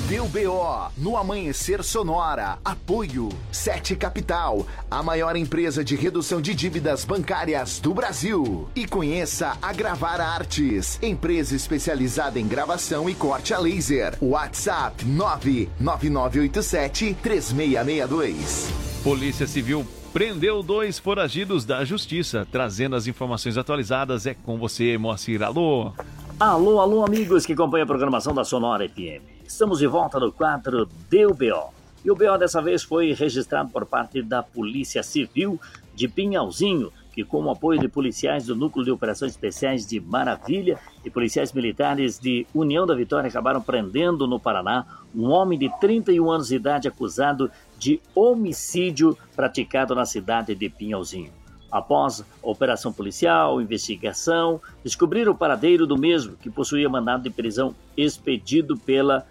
Deu 0.08 0.26
BO 0.26 0.90
no 0.96 1.16
Amanhecer 1.18 1.84
Sonora. 1.84 2.58
Apoio 2.64 3.28
Sete 3.52 3.94
Capital, 3.94 4.66
a 4.90 5.02
maior 5.02 5.36
empresa 5.36 5.84
de 5.84 5.94
redução 5.96 6.40
de 6.40 6.54
dívidas 6.54 7.04
bancárias 7.04 7.78
do 7.78 7.92
Brasil. 7.92 8.66
E 8.74 8.86
conheça 8.86 9.58
a 9.60 9.70
Gravar 9.70 10.18
Artes, 10.18 10.98
empresa 11.02 11.54
especializada 11.54 12.40
em 12.40 12.48
gravação 12.48 13.10
e 13.10 13.14
corte 13.14 13.52
a 13.52 13.58
laser. 13.58 14.16
WhatsApp 14.22 15.04
99987 15.04 17.14
3662. 17.22 18.72
Polícia 19.04 19.46
Civil 19.46 19.86
prendeu 20.10 20.62
dois 20.62 20.98
foragidos 20.98 21.66
da 21.66 21.84
Justiça. 21.84 22.48
Trazendo 22.50 22.96
as 22.96 23.06
informações 23.06 23.58
atualizadas 23.58 24.24
é 24.24 24.32
com 24.32 24.56
você, 24.56 24.96
Moacir. 24.96 25.42
Alô? 25.42 25.92
Alô, 26.40 26.80
alô, 26.80 27.04
amigos 27.04 27.44
que 27.44 27.52
acompanham 27.52 27.84
a 27.84 27.86
programação 27.86 28.34
da 28.34 28.42
Sonora 28.42 28.88
FM. 28.88 29.37
Estamos 29.48 29.78
de 29.78 29.86
volta 29.86 30.20
no 30.20 30.30
quadro 30.30 30.86
Deu 31.08 31.32
BO. 31.32 31.72
E 32.04 32.10
o 32.10 32.14
BO 32.14 32.36
dessa 32.38 32.60
vez 32.60 32.82
foi 32.82 33.14
registrado 33.14 33.70
por 33.70 33.86
parte 33.86 34.20
da 34.20 34.42
Polícia 34.42 35.02
Civil 35.02 35.58
de 35.94 36.06
Pinhalzinho, 36.06 36.92
que 37.14 37.24
com 37.24 37.42
o 37.42 37.50
apoio 37.50 37.80
de 37.80 37.88
policiais 37.88 38.44
do 38.44 38.54
Núcleo 38.54 38.84
de 38.84 38.90
Operações 38.90 39.32
Especiais 39.32 39.86
de 39.86 39.98
Maravilha 40.00 40.78
e 41.02 41.08
policiais 41.08 41.50
militares 41.54 42.18
de 42.20 42.46
União 42.54 42.86
da 42.86 42.94
Vitória 42.94 43.26
acabaram 43.26 43.62
prendendo 43.62 44.26
no 44.26 44.38
Paraná 44.38 44.86
um 45.14 45.30
homem 45.30 45.58
de 45.58 45.70
31 45.80 46.30
anos 46.30 46.48
de 46.48 46.56
idade 46.56 46.86
acusado 46.86 47.50
de 47.78 48.02
homicídio 48.14 49.16
praticado 49.34 49.94
na 49.94 50.04
cidade 50.04 50.54
de 50.54 50.68
Pinhalzinho. 50.68 51.32
Após 51.72 52.22
operação 52.42 52.92
policial, 52.92 53.62
investigação, 53.62 54.60
descobriram 54.84 55.32
o 55.32 55.36
paradeiro 55.36 55.86
do 55.86 55.96
mesmo, 55.96 56.36
que 56.36 56.50
possuía 56.50 56.88
mandado 56.88 57.22
de 57.22 57.30
prisão 57.30 57.74
expedido 57.96 58.76
pela 58.76 59.26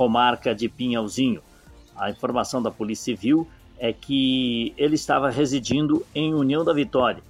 comarca 0.00 0.54
de 0.54 0.66
Pinhalzinho. 0.66 1.42
A 1.94 2.08
informação 2.08 2.62
da 2.62 2.70
Polícia 2.70 3.14
Civil 3.14 3.46
é 3.78 3.92
que 3.92 4.72
ele 4.78 4.94
estava 4.94 5.28
residindo 5.28 6.06
em 6.14 6.32
União 6.32 6.64
da 6.64 6.72
Vitória. 6.72 7.22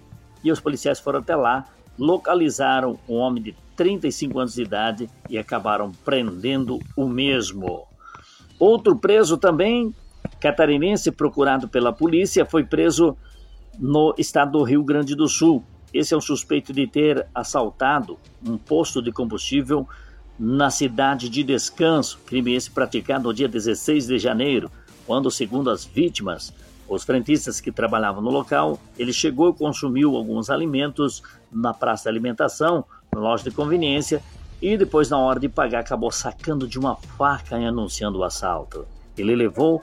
E 0.44 0.52
os 0.52 0.60
policiais 0.60 1.00
foram 1.00 1.18
até 1.18 1.34
lá, 1.34 1.66
localizaram 1.98 2.96
um 3.08 3.16
homem 3.16 3.42
de 3.42 3.56
35 3.74 4.38
anos 4.38 4.54
de 4.54 4.62
idade 4.62 5.10
e 5.28 5.36
acabaram 5.36 5.90
prendendo 6.04 6.78
o 6.96 7.08
mesmo. 7.08 7.88
Outro 8.56 8.94
preso 8.94 9.36
também, 9.36 9.92
catarinense, 10.38 11.10
procurado 11.10 11.68
pela 11.68 11.92
polícia, 11.92 12.46
foi 12.46 12.62
preso 12.62 13.16
no 13.80 14.14
estado 14.16 14.52
do 14.52 14.62
Rio 14.62 14.84
Grande 14.84 15.16
do 15.16 15.26
Sul. 15.26 15.64
Esse 15.92 16.14
é 16.14 16.16
um 16.16 16.20
suspeito 16.20 16.72
de 16.72 16.86
ter 16.86 17.26
assaltado 17.34 18.16
um 18.46 18.56
posto 18.56 19.02
de 19.02 19.10
combustível 19.10 19.88
na 20.42 20.70
cidade 20.70 21.28
de 21.28 21.42
Descanso, 21.42 22.18
crime 22.24 22.54
esse 22.54 22.70
praticado 22.70 23.24
no 23.24 23.34
dia 23.34 23.46
16 23.46 24.06
de 24.06 24.18
janeiro, 24.18 24.70
quando, 25.06 25.30
segundo 25.30 25.68
as 25.68 25.84
vítimas, 25.84 26.50
os 26.88 27.04
frentistas 27.04 27.60
que 27.60 27.70
trabalhavam 27.70 28.22
no 28.22 28.30
local, 28.30 28.80
ele 28.98 29.12
chegou 29.12 29.50
e 29.50 29.52
consumiu 29.52 30.16
alguns 30.16 30.48
alimentos 30.48 31.22
na 31.52 31.74
praça 31.74 32.04
de 32.04 32.08
alimentação, 32.08 32.86
na 33.14 33.20
loja 33.20 33.44
de 33.44 33.50
conveniência, 33.50 34.22
e 34.62 34.78
depois, 34.78 35.10
na 35.10 35.18
hora 35.18 35.38
de 35.38 35.46
pagar, 35.46 35.80
acabou 35.80 36.10
sacando 36.10 36.66
de 36.66 36.78
uma 36.78 36.96
faca 36.96 37.58
e 37.58 37.66
anunciando 37.66 38.18
o 38.18 38.24
assalto. 38.24 38.86
Ele 39.18 39.36
levou 39.36 39.82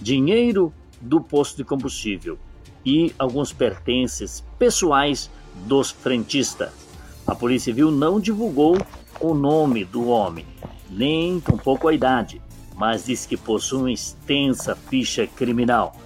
dinheiro 0.00 0.74
do 1.00 1.20
posto 1.20 1.58
de 1.58 1.64
combustível 1.64 2.36
e 2.84 3.14
alguns 3.16 3.52
pertences 3.52 4.42
pessoais 4.58 5.30
dos 5.68 5.92
frentistas. 5.92 6.72
A 7.24 7.36
Polícia 7.36 7.66
Civil 7.66 7.92
não 7.92 8.18
divulgou 8.18 8.76
o 9.20 9.34
nome 9.34 9.84
do 9.84 10.08
homem, 10.08 10.46
nem 10.90 11.40
tampouco 11.40 11.88
a 11.88 11.94
idade, 11.94 12.40
mas 12.76 13.04
disse 13.04 13.28
que 13.28 13.36
possui 13.36 13.78
uma 13.78 13.92
extensa 13.92 14.74
ficha 14.74 15.26
criminal. 15.26 15.96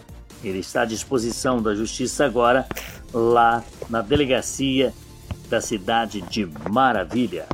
Ele 0.45 0.59
está 0.59 0.83
à 0.83 0.85
disposição 0.85 1.63
da 1.63 1.75
Justiça 1.75 2.25
agora, 2.25 2.67
lá 3.13 3.65
na 3.89 4.03
delegacia 4.03 4.93
da 5.49 5.61
cidade 5.61 6.21
de 6.23 6.47
Maravilha. 6.71 7.47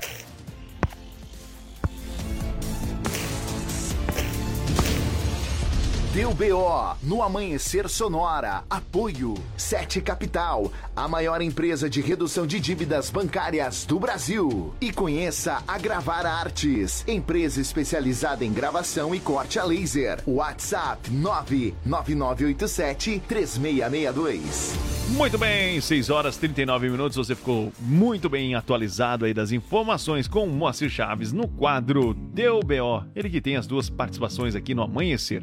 Deu 6.13 6.35
BO 6.35 6.97
no 7.03 7.23
Amanhecer 7.23 7.89
Sonora. 7.89 8.65
Apoio 8.69 9.33
Sete 9.57 10.03
Capital, 10.03 10.71
a 10.95 11.09
maior 11.09 11.41
empresa 11.41 11.89
de 11.89 12.03
redução 12.03 12.47
de 12.47 12.61
dívidas 12.61 13.09
bancárias 13.09 13.87
do 13.87 13.99
Brasil. 13.99 14.75
E 14.79 14.93
conheça 14.93 15.63
a 15.67 15.79
Gravar 15.79 16.27
Artes, 16.27 17.03
empresa 17.09 17.63
especializada 17.63 18.45
em 18.45 18.53
gravação 18.53 19.15
e 19.15 19.21
corte 19.21 19.59
a 19.59 19.65
laser. 19.65 20.23
WhatsApp 20.27 21.11
99987 21.11 23.23
3662. 23.27 24.75
Muito 25.13 25.39
bem, 25.39 25.81
6 25.81 26.11
horas 26.11 26.37
39 26.37 26.91
minutos. 26.91 27.17
Você 27.17 27.35
ficou 27.35 27.73
muito 27.81 28.29
bem 28.29 28.55
atualizado 28.55 29.25
aí 29.25 29.33
das 29.33 29.51
informações 29.51 30.29
com 30.29 30.45
o 30.45 30.53
Moacir 30.53 30.91
Chaves 30.91 31.33
no 31.33 31.49
quadro 31.49 32.13
Deu 32.13 32.61
BO. 32.61 33.03
Ele 33.15 33.31
que 33.31 33.41
tem 33.41 33.57
as 33.57 33.67
duas 33.67 33.89
participações 33.89 34.55
aqui 34.55 34.75
no 34.75 34.83
Amanhecer. 34.83 35.43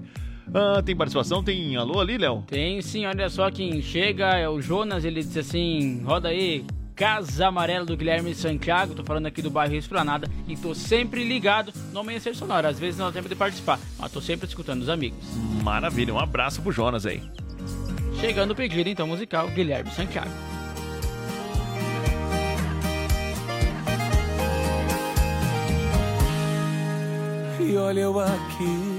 Ah, 0.54 0.82
tem 0.82 0.96
participação? 0.96 1.44
Tem 1.44 1.76
alô 1.76 2.00
ali, 2.00 2.18
Léo? 2.18 2.44
Tem 2.48 2.82
sim, 2.82 3.06
olha 3.06 3.30
só 3.30 3.50
quem 3.52 3.82
chega 3.82 4.38
é 4.38 4.50
o 4.50 4.62
Jonas, 4.62 5.06
ele 5.06 5.22
disse 5.22 5.40
assim: 5.40 6.02
roda 6.04 6.30
aí, 6.30 6.66
Casa 6.96 7.48
Amarela 7.48 7.86
do 7.86 7.96
Guilherme 7.96 8.34
Santiago, 8.34 8.94
tô 8.94 9.04
falando 9.04 9.28
aqui 9.28 9.42
do 9.42 9.50
bairro 9.50 9.76
Esplanada 9.76 10.28
e 10.48 10.58
tô 10.58 10.74
sempre 10.74 11.24
ligado 11.24 11.72
no 11.94 12.00
Amanhecer 12.00 12.36
Sonora. 12.36 12.70
Às 12.70 12.80
vezes 12.80 13.00
não 13.00 13.06
dá 13.06 13.12
tempo 13.12 13.30
de 13.30 13.36
participar, 13.36 13.80
mas 13.98 14.12
tô 14.12 14.20
sempre 14.20 14.48
escutando 14.48 14.82
os 14.82 14.90
amigos. 14.90 15.18
Maravilha, 15.64 16.14
um 16.14 16.20
abraço 16.20 16.62
pro 16.62 16.72
Jonas 16.72 17.06
aí. 17.06 17.22
Chegando 18.20 18.52
o 18.52 18.56
pedido 18.56 18.90
então 18.90 19.08
musical, 19.08 19.48
Guilherme 19.48 19.92
Santiago. 19.92 20.30
E 27.62 27.78
olha 27.78 28.00
eu 28.00 28.20
aqui, 28.20 28.99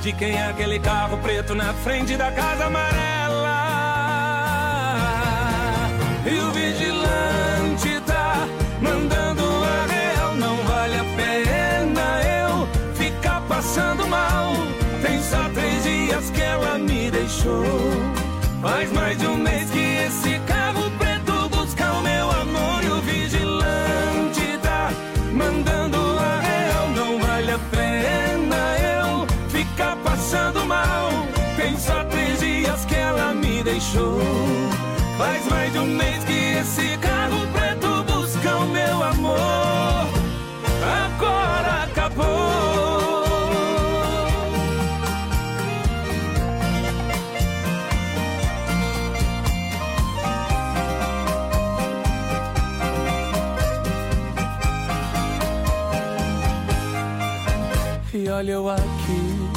de 0.00 0.12
quem 0.14 0.32
é 0.32 0.48
aquele 0.48 0.78
carro 0.78 1.18
preto 1.18 1.54
na 1.54 1.74
frente 1.74 2.16
da 2.16 2.32
casa 2.32 2.64
amarela? 2.64 3.60
E 6.24 6.40
o 6.40 6.50
vigilante 6.52 8.00
tá 8.06 8.46
mandando 8.80 9.42
a 9.42 9.86
real, 9.92 10.34
não 10.36 10.56
vale 10.64 10.96
a 10.96 11.04
pena 11.04 12.22
eu 12.24 12.94
ficar 12.94 13.42
passando 13.42 14.06
mal. 14.06 14.54
Tem 15.02 15.22
só 15.22 15.48
três 15.50 15.82
dias 15.82 16.30
que 16.30 16.40
ela 16.40 16.78
me 16.78 17.10
deixou. 17.10 17.64
Faz 18.62 18.90
mais 18.92 19.18
de 19.18 19.26
um 19.26 19.36
mês 19.36 19.70
que 19.70 19.78
esse 19.78 20.29
esse 36.70 36.96
carro 36.98 37.46
preto 37.48 38.04
busca 38.04 38.56
o 38.56 38.66
meu 38.68 39.02
amor. 39.02 40.06
Agora 41.04 41.82
acabou. 41.82 42.30
E 58.14 58.28
olha 58.28 58.52
eu 58.52 58.68
aqui, 58.68 59.50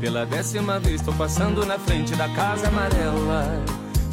pela 0.00 0.24
décima 0.24 0.78
vez 0.78 1.02
tô 1.02 1.12
passando 1.14 1.66
na 1.66 1.78
frente 1.78 2.14
da 2.14 2.28
casa 2.28 2.68
amarela. 2.68 3.79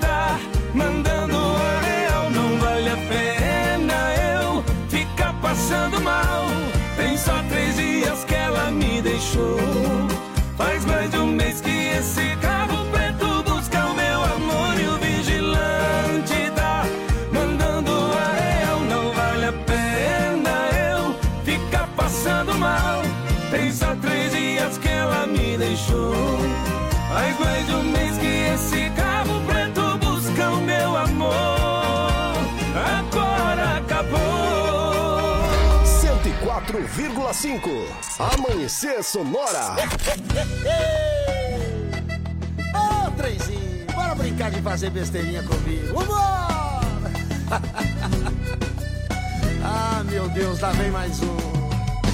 Tá 0.00 0.38
mandando 0.74 1.36
a 1.36 1.80
real. 1.80 2.30
Não 2.30 2.58
vale 2.58 2.90
a 2.90 2.96
pena 2.96 3.94
eu 4.36 4.64
ficar 4.88 5.32
passando 5.40 6.00
mal. 6.00 6.46
Tem 6.96 7.16
só 7.16 7.42
três 7.48 7.76
dias 7.76 8.24
que 8.24 8.34
ela 8.34 8.70
me 8.70 9.00
deixou. 9.00 9.58
Faz 10.56 10.84
mais 10.84 11.10
de 11.10 11.18
um 11.18 11.26
mês 11.28 11.53
104,5 36.88 37.86
Amanhecer 38.18 39.02
Sonora. 39.02 39.76
Ô, 42.74 43.10
trenzinho, 43.16 43.86
bora 43.94 44.14
brincar 44.14 44.50
de 44.50 44.60
fazer 44.60 44.90
besteirinha 44.90 45.42
comigo. 45.42 45.94
Vambora! 45.94 46.80
ah, 49.64 50.02
meu 50.10 50.28
Deus, 50.28 50.60
lá 50.60 50.72
vem 50.72 50.90
mais 50.90 51.20
um. 51.22 51.36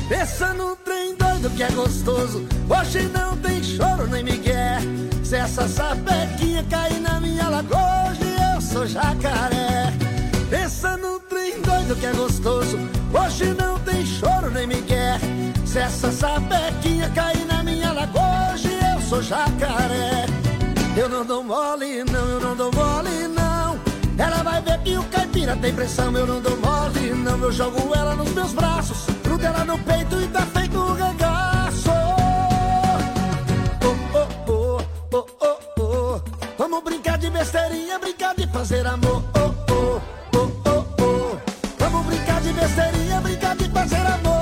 Pensa 0.09 0.55
num 0.55 0.76
trem 0.76 1.16
doido 1.16 1.51
que 1.51 1.62
é 1.62 1.70
gostoso. 1.70 2.47
Hoje 2.68 3.02
não 3.09 3.36
tem 3.38 3.62
choro 3.62 4.06
nem 4.06 4.22
migué. 4.22 4.78
Se 5.24 5.36
essa 5.36 5.68
sapequinha 5.68 6.64
cair 6.70 7.01
na 7.01 7.20
minha 7.20 7.48
lagoa, 7.48 8.10
hoje 8.10 8.36
eu 8.55 8.60
sou 8.60 8.86
jacaré. 8.86 9.92
Pensa 10.48 10.97
num 10.97 11.18
trem 11.20 11.60
doido 11.60 11.97
que 11.97 12.06
é 12.06 12.12
gostoso. 12.12 12.78
Hoje 13.12 13.54
não 13.54 13.78
tem 13.80 14.04
choro 14.06 14.50
nem 14.50 14.66
migué. 14.66 15.18
Se 15.66 15.78
essa 15.78 16.10
sapequinha 16.10 17.10
cair 17.10 17.44
na 17.46 17.62
minha 17.62 17.92
lagoa, 17.92 18.52
hoje 18.52 18.68
eu 18.68 19.00
sou 19.02 19.22
jacaré. 19.22 20.26
Eu 20.96 21.08
não 21.08 21.24
dou 21.24 21.42
mole, 21.42 22.04
não, 22.04 22.28
eu 22.28 22.40
não 22.40 22.56
dou 22.56 22.70
mole, 22.72 23.28
não. 23.28 23.78
Ela 24.18 24.42
vai 24.42 24.60
ver 24.62 24.78
que 24.82 24.96
o 24.96 25.02
caipira 25.04 25.56
tem 25.56 25.72
pressão, 25.74 26.12
eu 26.16 26.26
não 26.26 26.40
dou 26.40 26.56
mole, 26.56 27.10
não. 27.14 27.38
Eu 27.38 27.52
jogo 27.52 27.94
ela 27.94 28.14
nos 28.14 28.32
meus 28.32 28.52
braços, 28.52 29.06
grudo 29.22 29.44
ela 29.44 29.64
no 29.64 29.78
peito 29.78 30.20
e 30.20 30.28
tá 30.28 30.42
feito 30.42 30.78
um 30.78 30.94
regaço. 30.94 31.90
Oh, 33.82 34.18
oh, 34.18 34.52
oh, 34.52 34.82
oh, 35.12 35.26
oh, 35.40 35.80
oh. 35.80 36.20
Vamos 36.58 36.84
brincar 36.84 37.18
de 37.18 37.30
besteirinha, 37.30 37.98
brincar 37.98 38.34
de 38.34 38.46
fazer 38.48 38.86
amor. 38.86 39.39
Fazer 43.72 43.97
amor. 43.97 44.40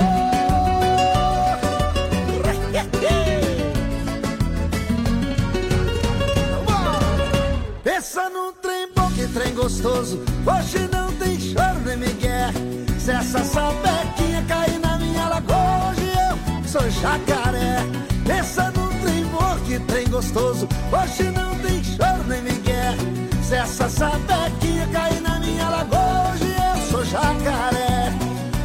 Pensa 7.83 8.29
num 8.29 8.53
trem 8.53 8.87
bom, 8.95 9.09
que 9.11 9.27
trem 9.27 9.53
gostoso. 9.53 10.19
Hoje 10.45 10.89
não 10.91 11.11
tem 11.13 11.39
choro 11.39 11.79
nem 11.85 11.97
migué. 11.97 12.51
Se 12.97 13.11
essa 13.11 13.43
sapequinha 13.43 14.43
cair 14.47 14.79
na 14.79 14.97
minha 14.97 15.27
lagoa, 15.27 15.91
hoje 15.91 16.11
eu 16.29 16.67
sou 16.67 16.89
jacaré. 16.89 17.85
Pensa 18.25 18.71
num 18.71 18.89
trem 19.01 19.25
bom, 19.25 19.57
que 19.65 19.79
trem 19.79 20.07
gostoso. 20.09 20.67
Hoje 20.91 21.23
não 21.31 21.57
tem 21.59 21.83
choro 21.83 22.23
nem 22.27 22.41
migué. 22.41 22.95
Se 23.43 23.55
essa 23.55 23.89
sapequinha 23.89 24.87
cair 24.87 25.21
na 25.21 25.39
minha 25.39 25.69
lagoa, 25.69 26.31
hoje 26.33 26.45
eu 26.45 26.91
sou 26.91 27.05
jacaré. 27.05 27.98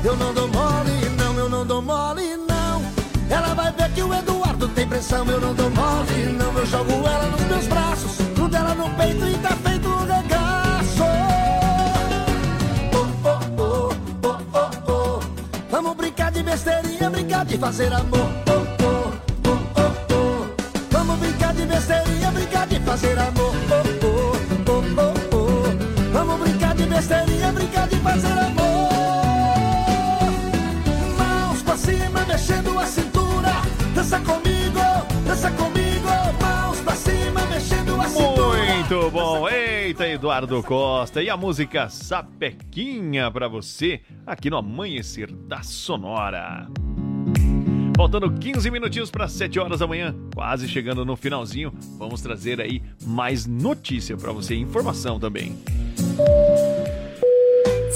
Eu 0.05 0.14
não 0.16 0.35
dou 0.35 0.47
mole, 0.48 1.09
não, 1.16 1.39
eu 1.39 1.48
não 1.48 1.66
dou 1.66 1.81
mole, 1.81 2.36
não. 2.36 2.82
Ela 3.31 3.55
vai 3.55 3.72
ver 3.72 3.90
que 3.94 4.02
o 4.02 4.12
Eduardo 4.12 4.68
tem 4.68 4.86
pressão, 4.86 5.24
eu 5.24 5.40
não 5.40 5.55
dou 5.55 5.70
mole, 5.70 6.26
não. 6.39 6.52
Eu 6.59 6.66
jogo 6.66 6.93
ela 6.93 7.26
nos 7.31 7.40
meus 7.40 7.66
braços, 7.66 8.18
tudo 8.35 8.55
ela 8.55 8.74
no 8.74 8.90
peito 8.90 9.26
e 9.26 9.39
tá 9.39 9.56
feito 9.56 9.89
um 9.89 10.05
regaço. 10.05 11.05
Oh, 12.93 13.28
oh, 13.28 13.62
oh, 13.62 13.94
oh, 14.24 14.59
oh, 14.59 14.93
oh. 14.93 15.20
Vamos 15.70 15.97
brincar 15.97 16.31
de 16.31 16.43
besteirinha, 16.43 17.09
brincar 17.09 17.47
de 17.47 17.56
fazer 17.56 17.90
amor. 17.90 18.34
Eduardo 40.15 40.62
Costa. 40.62 41.23
E 41.23 41.28
a 41.28 41.36
música 41.36 41.89
Sapequinha 41.89 43.31
pra 43.31 43.49
você 43.49 44.01
aqui 44.27 44.49
no 44.49 44.57
Amanhecer 44.57 45.32
da 45.32 45.62
Sonora. 45.62 46.69
Faltando 47.97 48.32
15 48.32 48.70
minutinhos 48.70 49.11
para 49.11 49.28
7 49.28 49.59
horas 49.59 49.81
da 49.81 49.86
manhã, 49.86 50.15
quase 50.35 50.69
chegando 50.69 51.05
no 51.05 51.15
finalzinho, 51.15 51.73
vamos 51.97 52.20
trazer 52.20 52.61
aí 52.61 52.82
mais 53.07 53.47
notícia 53.47 54.16
para 54.16 54.32
você, 54.32 54.55
informação 54.57 55.20
também. 55.20 55.57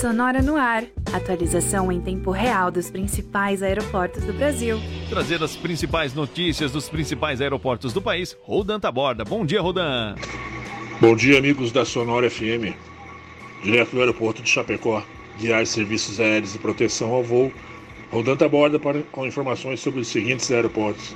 Sonora 0.01 0.41
no 0.41 0.57
ar. 0.57 0.85
Atualização 1.13 1.91
em 1.91 2.01
tempo 2.01 2.31
real 2.31 2.71
dos 2.71 2.89
principais 2.89 3.63
aeroportos 3.63 4.23
do 4.23 4.33
Brasil. 4.33 4.79
Trazer 5.09 5.43
as 5.43 5.57
principais 5.57 6.15
notícias 6.15 6.71
dos 6.71 6.89
principais 6.89 7.41
aeroportos 7.41 7.93
do 7.93 8.01
país, 8.01 8.37
Rodan 8.43 8.79
Taborda. 8.79 9.25
Bom 9.25 9.45
dia, 9.45 9.61
Rodan. 9.61 10.15
Bom 11.01 11.15
dia, 11.15 11.39
amigos 11.39 11.71
da 11.71 11.85
Sonora 11.85 12.29
FM. 12.29 12.75
Direto 13.63 13.93
do 13.93 14.01
aeroporto 14.01 14.43
de 14.43 14.51
Chapecó, 14.51 15.01
guiar 15.39 15.65
serviços 15.65 16.19
aéreos 16.19 16.57
e 16.57 16.59
proteção 16.59 17.13
ao 17.13 17.23
voo. 17.23 17.53
Rodando 18.11 18.45
a 18.45 18.49
borda 18.49 18.81
para, 18.81 19.03
com 19.13 19.25
informações 19.25 19.79
sobre 19.79 20.01
os 20.01 20.09
seguintes 20.09 20.51
aeroportos. 20.51 21.15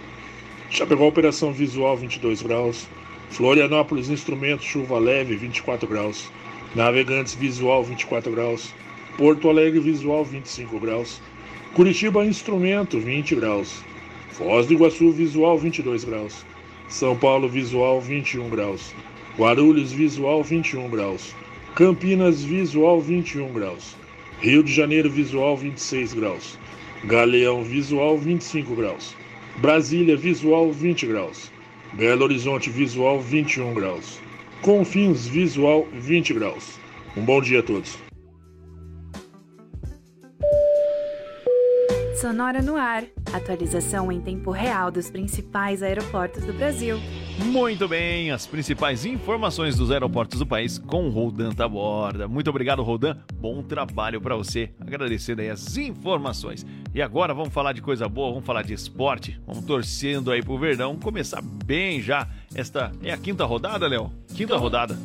Chapecó, 0.70 1.04
operação 1.08 1.52
visual 1.52 1.96
22 1.96 2.42
graus. 2.42 2.86
Florianópolis, 3.30 4.08
instrumento 4.08 4.62
chuva 4.62 5.00
leve 5.00 5.34
24 5.34 5.88
graus. 5.88 6.30
Navegantes, 6.76 7.34
visual 7.34 7.82
24 7.82 8.30
graus. 8.30 8.72
Porto 9.18 9.48
Alegre, 9.48 9.80
visual 9.80 10.24
25 10.24 10.78
graus. 10.78 11.20
Curitiba, 11.74 12.24
instrumento 12.24 13.00
20 13.00 13.34
graus. 13.34 13.82
Foz 14.30 14.64
do 14.64 14.74
Iguaçu, 14.74 15.10
visual 15.10 15.58
22 15.58 16.04
graus. 16.04 16.46
São 16.88 17.16
Paulo, 17.16 17.48
visual 17.48 18.00
21 18.00 18.48
graus. 18.48 18.94
Guarulhos, 19.38 19.92
visual 19.92 20.44
21 20.44 20.90
graus. 20.90 21.34
Campinas, 21.74 22.42
visual 22.42 23.00
21 23.00 23.50
graus. 23.52 23.96
Rio 24.40 24.62
de 24.62 24.70
Janeiro, 24.70 25.10
visual 25.10 25.56
26 25.56 26.12
graus. 26.12 26.58
Galeão, 27.04 27.64
visual 27.64 28.18
25 28.18 28.74
graus. 28.74 29.16
Brasília, 29.56 30.16
visual 30.16 30.70
20 30.70 31.06
graus. 31.06 31.50
Belo 31.94 32.24
Horizonte, 32.24 32.68
visual 32.68 33.20
21 33.20 33.72
graus. 33.72 34.20
Confins, 34.60 35.26
visual 35.26 35.86
20 35.92 36.34
graus. 36.34 36.78
Um 37.16 37.24
bom 37.24 37.40
dia 37.40 37.60
a 37.60 37.62
todos. 37.62 37.98
Sonora 42.20 42.60
no 42.60 42.76
ar. 42.76 43.04
Atualização 43.32 44.12
em 44.12 44.20
tempo 44.20 44.50
real 44.50 44.90
dos 44.90 45.10
principais 45.10 45.82
aeroportos 45.82 46.44
do 46.44 46.52
Brasil. 46.52 46.98
Muito 47.38 47.88
bem, 47.88 48.30
as 48.30 48.46
principais 48.46 49.04
informações 49.04 49.76
dos 49.76 49.90
aeroportos 49.90 50.38
do 50.38 50.46
país 50.46 50.78
com 50.78 51.08
Rodan 51.08 51.52
Taborda. 51.52 52.28
Muito 52.28 52.50
obrigado, 52.50 52.82
Rodan. 52.82 53.16
Bom 53.34 53.62
trabalho 53.62 54.20
para 54.20 54.36
você. 54.36 54.70
Agradecendo 54.80 55.40
aí 55.40 55.50
as 55.50 55.76
informações. 55.76 56.64
E 56.94 57.00
agora 57.00 57.32
vamos 57.32 57.52
falar 57.52 57.72
de 57.72 57.80
coisa 57.80 58.08
boa, 58.08 58.30
vamos 58.30 58.44
falar 58.44 58.62
de 58.62 58.74
esporte. 58.74 59.40
Vamos 59.46 59.64
torcendo 59.64 60.30
aí 60.30 60.42
pro 60.42 60.58
Verdão 60.58 60.96
começar 60.96 61.40
bem 61.42 62.02
já. 62.02 62.28
Esta 62.54 62.92
é 63.02 63.12
a 63.12 63.16
quinta 63.16 63.44
rodada, 63.44 63.86
Léo? 63.86 64.12
Quinta 64.34 64.56
rodada. 64.56 64.98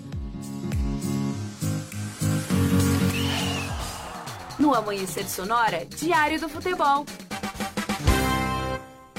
No 4.60 4.74
Amanhecer 4.74 5.28
Sonora, 5.30 5.86
Diário 5.86 6.40
do 6.41 6.49
Futebol. 6.49 7.06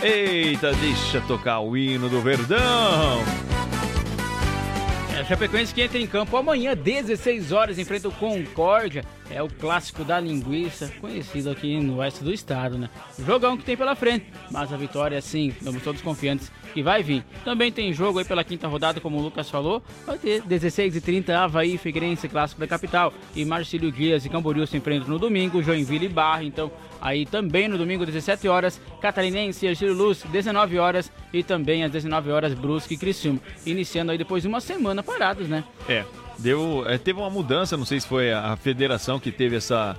Eita, 0.02 0.72
deixa 0.74 1.20
tocar 1.22 1.58
o 1.58 1.76
hino 1.76 2.08
do 2.08 2.20
Verdão. 2.20 3.20
É, 5.12 5.20
a 5.20 5.24
Chapecoense 5.24 5.74
que 5.74 5.82
entra 5.82 5.98
em 5.98 6.06
campo 6.06 6.36
amanhã, 6.36 6.76
16 6.76 7.50
horas, 7.50 7.80
enfrenta 7.80 8.06
o 8.06 8.12
Concórdia. 8.12 9.04
É 9.28 9.42
o 9.42 9.48
clássico 9.48 10.04
da 10.04 10.20
linguiça, 10.20 10.92
conhecido 11.00 11.50
aqui 11.50 11.80
no 11.80 11.96
oeste 11.96 12.22
do 12.22 12.32
estado, 12.32 12.78
né? 12.78 12.88
Jogão 13.26 13.56
que 13.56 13.64
tem 13.64 13.76
pela 13.76 13.96
frente, 13.96 14.26
mas 14.52 14.72
a 14.72 14.76
vitória, 14.76 15.20
sim, 15.20 15.48
estamos 15.48 15.82
todos 15.82 16.00
confiantes 16.00 16.52
que 16.78 16.82
vai 16.82 17.02
vir. 17.02 17.24
Também 17.44 17.72
tem 17.72 17.92
jogo 17.92 18.20
aí 18.20 18.24
pela 18.24 18.44
quinta 18.44 18.68
rodada, 18.68 19.00
como 19.00 19.18
o 19.18 19.20
Lucas 19.20 19.50
falou. 19.50 19.82
Vai 20.06 20.16
ter 20.16 20.42
16 20.42 20.94
e 20.94 21.00
30 21.00 21.36
Havaí, 21.36 21.76
Figueirense, 21.76 22.28
clássico 22.28 22.60
da 22.60 22.68
capital. 22.68 23.12
E 23.34 23.44
Marcílio 23.44 23.90
Dias 23.90 24.24
e 24.24 24.28
Camboriú 24.28 24.64
se 24.64 24.76
enfrentam 24.76 25.08
no 25.08 25.18
domingo, 25.18 25.60
Joinville 25.60 26.06
e 26.06 26.08
Barra. 26.08 26.44
Então, 26.44 26.70
aí 27.00 27.26
também 27.26 27.66
no 27.66 27.76
domingo, 27.76 28.06
17 28.06 28.46
horas, 28.46 28.80
Catarinense 29.00 29.66
e 29.66 29.70
Arcílio 29.70 29.92
Luz, 29.92 30.22
19 30.30 30.78
horas. 30.78 31.10
E 31.32 31.42
também 31.42 31.82
às 31.82 31.90
19 31.90 32.30
horas, 32.30 32.54
Brusque 32.54 32.94
e 32.94 32.96
Criciúma. 32.96 33.40
Iniciando 33.66 34.12
aí 34.12 34.18
depois 34.18 34.42
de 34.42 34.48
uma 34.48 34.60
semana 34.60 35.02
parados, 35.02 35.48
né? 35.48 35.64
É, 35.88 36.04
deu, 36.38 36.84
é, 36.86 36.96
teve 36.96 37.18
uma 37.18 37.30
mudança, 37.30 37.76
não 37.76 37.84
sei 37.84 37.98
se 37.98 38.06
foi 38.06 38.32
a 38.32 38.54
federação 38.54 39.18
que 39.18 39.32
teve 39.32 39.56
essa 39.56 39.96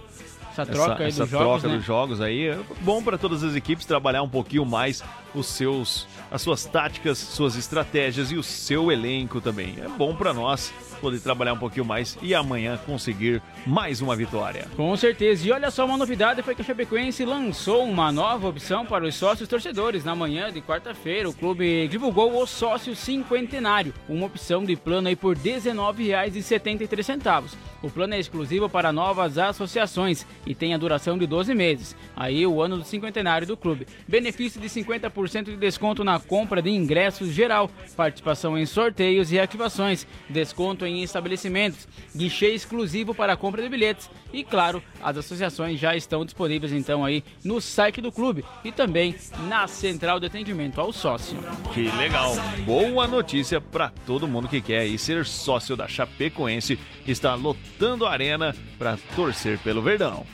essa 0.51 0.65
troca, 0.65 1.03
essa, 1.03 1.03
essa 1.03 1.22
dos, 1.23 1.30
troca 1.30 1.45
jogos, 1.45 1.64
né? 1.64 1.76
dos 1.76 1.85
jogos 1.85 2.22
aí. 2.22 2.47
É 2.47 2.60
bom 2.81 3.03
para 3.03 3.18
todas 3.18 3.43
as 3.43 3.56
equipes 3.56 3.85
trabalhar 3.85 4.22
um 4.22 4.30
pouquinho 4.30 4.65
mais 4.65 5.03
os 5.34 5.47
seus, 5.47 6.07
as 6.31 6.41
suas 6.41 6.65
táticas, 6.65 7.18
suas 7.18 7.56
estratégias 7.56 8.31
e 8.31 8.35
o 8.35 8.43
seu 8.43 8.91
elenco 8.91 9.41
também. 9.41 9.76
É 9.80 9.88
bom 9.88 10.15
para 10.15 10.34
nós 10.34 10.72
poder 10.99 11.19
trabalhar 11.19 11.53
um 11.53 11.57
pouquinho 11.57 11.85
mais 11.85 12.17
e 12.21 12.35
amanhã 12.35 12.77
conseguir 12.85 13.41
mais 13.65 14.01
uma 14.01 14.15
vitória. 14.15 14.67
Com 14.76 14.95
certeza. 14.95 15.47
E 15.47 15.51
olha 15.51 15.71
só, 15.71 15.85
uma 15.85 15.97
novidade 15.97 16.41
foi 16.41 16.55
que 16.55 16.61
a 16.61 16.65
Chapecoense 16.65 17.26
lançou 17.26 17.84
uma 17.84 18.11
nova 18.11 18.47
opção 18.47 18.85
para 18.85 19.05
os 19.05 19.15
sócios 19.15 19.47
torcedores. 19.47 20.03
Na 20.03 20.15
manhã 20.15 20.51
de 20.51 20.61
quarta-feira, 20.61 21.30
o 21.30 21.34
clube 21.34 21.88
divulgou 21.88 22.41
o 22.41 22.45
sócio 22.45 22.95
cinquentenário, 22.95 23.93
uma 24.07 24.26
opção 24.26 24.63
de 24.63 24.76
plano 24.76 25.07
aí 25.07 25.15
por 25.15 25.38
R$19,73. 25.38 27.55
O 27.81 27.89
plano 27.89 28.13
é 28.13 28.19
exclusivo 28.19 28.67
para 28.67 28.91
novas 28.91 29.38
associações 29.38 30.26
e 30.45 30.53
tem 30.53 30.73
a 30.73 30.77
duração 30.77 31.17
de 31.17 31.26
12 31.26 31.55
meses. 31.55 31.95
Aí 32.15 32.45
o 32.45 32.61
ano 32.61 32.77
do 32.77 32.84
cinquentenário 32.84 33.47
do 33.47 33.55
clube. 33.55 33.88
Benefício 34.07 34.59
de 34.59 34.67
50% 34.67 35.45
de 35.45 35.55
desconto 35.55 36.03
na 36.03 36.19
compra 36.19 36.61
de 36.61 36.69
ingressos 36.69 37.30
geral, 37.30 37.71
participação 37.95 38.57
em 38.57 38.65
sorteios 38.65 39.31
e 39.31 39.39
ativações, 39.39 40.05
desconto 40.30 40.85
em 40.85 40.89
estabelecimentos, 40.98 41.88
guichê 42.16 42.53
exclusivo 42.53 43.14
para 43.14 43.34
a 43.34 43.38
compra 43.38 43.61
de 43.61 43.70
bilhetes 43.70 44.10
e 44.34 44.44
claro, 44.44 44.82
as 45.02 45.18
associações 45.18 45.80
já 45.80 45.95
estão 45.95 46.26
disponíveis 46.26 46.72
então 46.72 47.06
aí 47.06 47.24
no 47.44 47.61
site 47.61 48.02
do 48.02 48.11
clube 48.11 48.44
e 48.64 48.72
também 48.72 49.16
na 49.48 49.68
central 49.68 50.20
de 50.20 50.26
atendimento 50.26 50.80
ao 50.82 50.91
sócio. 50.91 51.38
Que 51.74 51.90
legal! 51.91 52.36
Boa 52.66 53.07
notícia 53.07 53.61
para 53.61 53.90
todo 54.06 54.28
mundo 54.28 54.48
que 54.48 54.61
quer 54.61 54.80
aí 54.80 54.98
ser 54.98 55.26
sócio 55.26 55.76
da 55.76 55.88
Chapecoense, 55.88 56.80
está 57.07 57.36
lotando 57.36 58.06
a 58.06 58.11
arena 58.11 58.56
para 58.78 58.98
torcer 59.16 59.57
pelo 59.60 59.82
Verdão. 59.82 60.26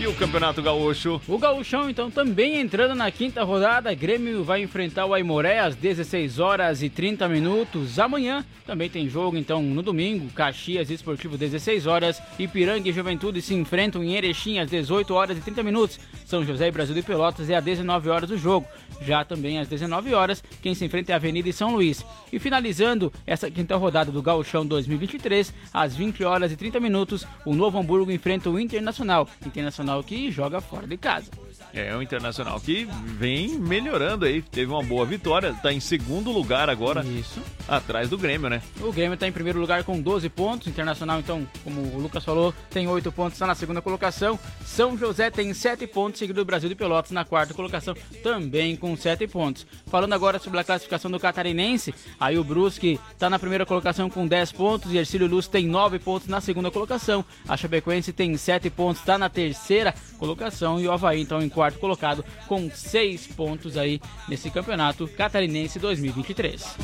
E 0.00 0.06
o 0.06 0.14
Campeonato 0.14 0.62
Gaúcho? 0.62 1.20
O 1.28 1.36
Gaúchão, 1.36 1.90
então, 1.90 2.10
também 2.10 2.58
entrando 2.58 2.94
na 2.94 3.10
quinta 3.10 3.44
rodada. 3.44 3.92
Grêmio 3.92 4.42
vai 4.42 4.62
enfrentar 4.62 5.04
o 5.04 5.12
Aimoré 5.12 5.58
às 5.58 5.76
16 5.76 6.38
horas 6.38 6.82
e 6.82 6.88
30 6.88 7.28
minutos. 7.28 7.98
Amanhã 7.98 8.42
também 8.66 8.88
tem 8.88 9.10
jogo, 9.10 9.36
então, 9.36 9.60
no 9.60 9.82
domingo. 9.82 10.32
Caxias 10.32 10.88
Esportivo, 10.88 11.36
16 11.36 11.86
horas. 11.86 12.18
Ipiranga 12.38 12.88
e 12.88 12.92
Juventude 12.94 13.42
se 13.42 13.52
enfrentam 13.52 14.02
em 14.02 14.14
Erechim 14.14 14.58
às 14.58 14.70
18 14.70 15.12
horas 15.12 15.36
e 15.36 15.42
30 15.42 15.62
minutos. 15.62 16.00
São 16.24 16.46
José 16.46 16.68
e 16.68 16.70
Brasil 16.70 16.94
de 16.94 17.02
Pelotas 17.02 17.50
é 17.50 17.56
às 17.56 17.64
19 17.64 18.08
horas 18.08 18.30
o 18.30 18.38
jogo. 18.38 18.66
Já 19.02 19.22
também 19.22 19.58
às 19.58 19.68
19 19.68 20.14
horas, 20.14 20.42
quem 20.62 20.74
se 20.74 20.84
enfrenta 20.84 21.12
é 21.12 21.14
a 21.14 21.16
Avenida 21.16 21.48
e 21.48 21.52
São 21.52 21.74
Luís. 21.74 22.04
E 22.32 22.38
finalizando 22.38 23.12
essa 23.26 23.50
quinta 23.50 23.76
rodada 23.76 24.12
do 24.12 24.22
Gauchão 24.22 24.64
2023, 24.64 25.52
às 25.74 25.94
20 25.94 26.24
horas 26.24 26.52
e 26.52 26.56
30 26.56 26.80
minutos, 26.80 27.26
o 27.44 27.54
Novo 27.54 27.78
Hamburgo 27.78 28.10
enfrenta 28.10 28.48
o 28.48 28.58
Internacional. 28.58 29.28
Internacional 29.44 29.89
que 30.04 30.30
joga 30.30 30.60
fora 30.60 30.86
de 30.86 30.96
casa. 30.96 31.30
É, 31.72 31.94
o 31.94 32.02
Internacional 32.02 32.60
que 32.60 32.88
vem 33.04 33.58
melhorando 33.58 34.24
aí. 34.24 34.42
Teve 34.42 34.70
uma 34.70 34.82
boa 34.82 35.04
vitória, 35.06 35.54
tá 35.54 35.72
em 35.72 35.80
segundo 35.80 36.30
lugar 36.30 36.68
agora. 36.68 37.04
Isso. 37.04 37.40
Atrás 37.68 38.08
do 38.08 38.18
Grêmio, 38.18 38.48
né? 38.50 38.60
O 38.80 38.92
Grêmio 38.92 39.16
tá 39.16 39.26
em 39.28 39.32
primeiro 39.32 39.60
lugar 39.60 39.84
com 39.84 40.00
12 40.00 40.28
pontos. 40.28 40.66
Internacional, 40.66 41.20
então, 41.20 41.46
como 41.62 41.80
o 41.80 42.00
Lucas 42.00 42.24
falou, 42.24 42.52
tem 42.70 42.88
8 42.88 43.12
pontos, 43.12 43.34
está 43.34 43.46
na 43.46 43.54
segunda 43.54 43.80
colocação. 43.80 44.38
São 44.64 44.96
José 44.96 45.30
tem 45.30 45.52
7 45.54 45.86
pontos, 45.86 46.18
seguido 46.18 46.40
do 46.40 46.44
Brasil 46.44 46.68
de 46.68 46.74
Pelotas 46.74 47.12
na 47.12 47.24
quarta 47.24 47.54
colocação, 47.54 47.94
também 48.22 48.76
com 48.76 48.96
7 48.96 49.26
pontos. 49.28 49.66
Falando 49.86 50.12
agora 50.12 50.38
sobre 50.38 50.58
a 50.58 50.64
classificação 50.64 51.10
do 51.10 51.20
Catarinense, 51.20 51.94
aí 52.18 52.38
o 52.38 52.44
Brusque 52.44 52.98
tá 53.18 53.30
na 53.30 53.38
primeira 53.38 53.64
colocação 53.64 54.10
com 54.10 54.26
10 54.26 54.52
pontos. 54.52 54.92
E 54.92 54.98
Ercílio 54.98 55.28
Luz 55.28 55.46
tem 55.46 55.66
9 55.66 55.98
pontos 56.00 56.26
na 56.26 56.40
segunda 56.40 56.70
colocação. 56.70 57.24
A 57.48 57.56
Chapecoense 57.56 58.12
tem 58.12 58.36
7 58.36 58.68
pontos, 58.70 59.00
está 59.00 59.16
na 59.16 59.28
terceira 59.28 59.79
colocação. 60.18 60.80
E 60.80 60.86
o 60.86 60.92
Havaí, 60.92 61.20
então, 61.20 61.40
em 61.42 61.48
quarto 61.48 61.78
colocado 61.78 62.24
com 62.46 62.70
seis 62.70 63.26
pontos 63.26 63.76
aí 63.76 64.00
nesse 64.28 64.50
campeonato 64.50 65.08
catarinense 65.08 65.78
2023. 65.78 66.76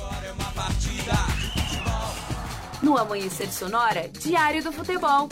No 2.82 2.96
Amanhecer 2.96 3.50
Sonora, 3.52 4.08
Diário 4.08 4.62
do 4.62 4.72
Futebol. 4.72 5.28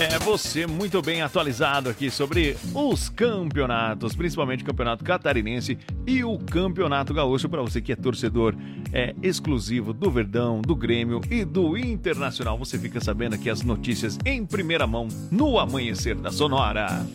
É 0.00 0.18
você 0.18 0.66
muito 0.66 1.02
bem 1.02 1.20
atualizado 1.20 1.90
aqui 1.90 2.10
sobre 2.10 2.56
os 2.74 3.10
campeonatos, 3.10 4.16
principalmente 4.16 4.62
o 4.62 4.66
Campeonato 4.66 5.04
Catarinense 5.04 5.76
e 6.06 6.24
o 6.24 6.38
Campeonato 6.38 7.12
Gaúcho 7.12 7.50
para 7.50 7.60
você 7.60 7.82
que 7.82 7.92
é 7.92 7.96
torcedor 7.96 8.54
é 8.94 9.14
exclusivo 9.22 9.92
do 9.92 10.10
Verdão, 10.10 10.62
do 10.62 10.74
Grêmio 10.74 11.20
e 11.30 11.44
do 11.44 11.76
Internacional. 11.76 12.56
Você 12.56 12.78
fica 12.78 12.98
sabendo 12.98 13.34
aqui 13.34 13.50
as 13.50 13.60
notícias 13.60 14.18
em 14.24 14.46
primeira 14.46 14.86
mão 14.86 15.06
no 15.30 15.58
amanhecer 15.58 16.14
da 16.14 16.30
Sonora. 16.30 17.06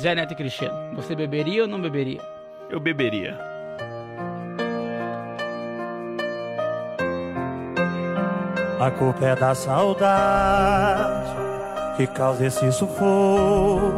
Zé 0.00 0.14
Neto 0.14 0.32
e 0.32 0.36
Cristiano, 0.36 0.96
você 0.96 1.14
beberia 1.14 1.64
ou 1.64 1.68
não 1.68 1.82
beberia? 1.82 2.22
Eu 2.70 2.80
beberia. 2.80 3.57
A 8.80 8.92
culpa 8.92 9.26
é 9.26 9.34
da 9.34 9.54
saudade 9.56 11.32
que 11.96 12.06
causa 12.06 12.46
esse 12.46 12.70
sufoco. 12.70 13.92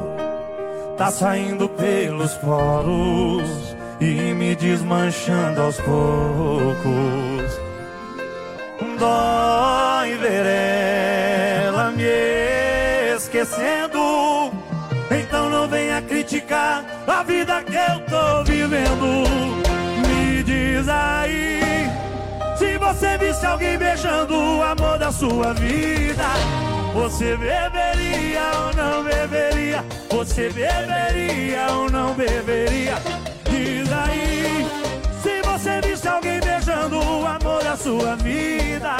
Tá 0.96 1.10
saindo 1.10 1.68
pelos 1.68 2.32
poros 2.36 3.76
e 4.00 4.32
me 4.32 4.56
desmanchando 4.56 5.60
aos 5.60 5.76
poucos. 5.76 7.60
Dói 8.98 10.16
ver 10.16 10.46
ela 11.66 11.90
me 11.90 13.14
esquecendo. 13.14 14.50
Então 15.10 15.50
não 15.50 15.68
venha 15.68 16.00
criticar 16.00 16.84
a 17.06 17.22
vida 17.22 17.62
que 17.64 17.76
eu 17.76 18.00
tô 18.08 18.44
vivendo. 18.44 19.28
Me 20.06 20.42
diz 20.42 20.88
aí. 20.88 21.59
Você 22.90 23.16
visse 23.18 23.46
alguém 23.46 23.78
beijando 23.78 24.34
o 24.34 24.62
amor 24.62 24.98
da 24.98 25.12
sua 25.12 25.54
vida, 25.54 26.24
você 26.92 27.36
beberia 27.36 28.42
ou 28.58 28.74
não 28.74 29.04
beberia? 29.04 29.84
Você 30.10 30.50
beberia 30.50 31.70
ou 31.70 31.88
não 31.88 32.14
beberia? 32.14 32.96
Diz 33.48 33.92
aí. 33.92 34.66
Se 35.22 35.40
você 35.42 35.80
visse 35.82 36.08
alguém 36.08 36.40
beijando 36.40 36.98
o 36.98 37.24
amor 37.24 37.62
da 37.62 37.76
sua 37.76 38.16
vida, 38.16 38.96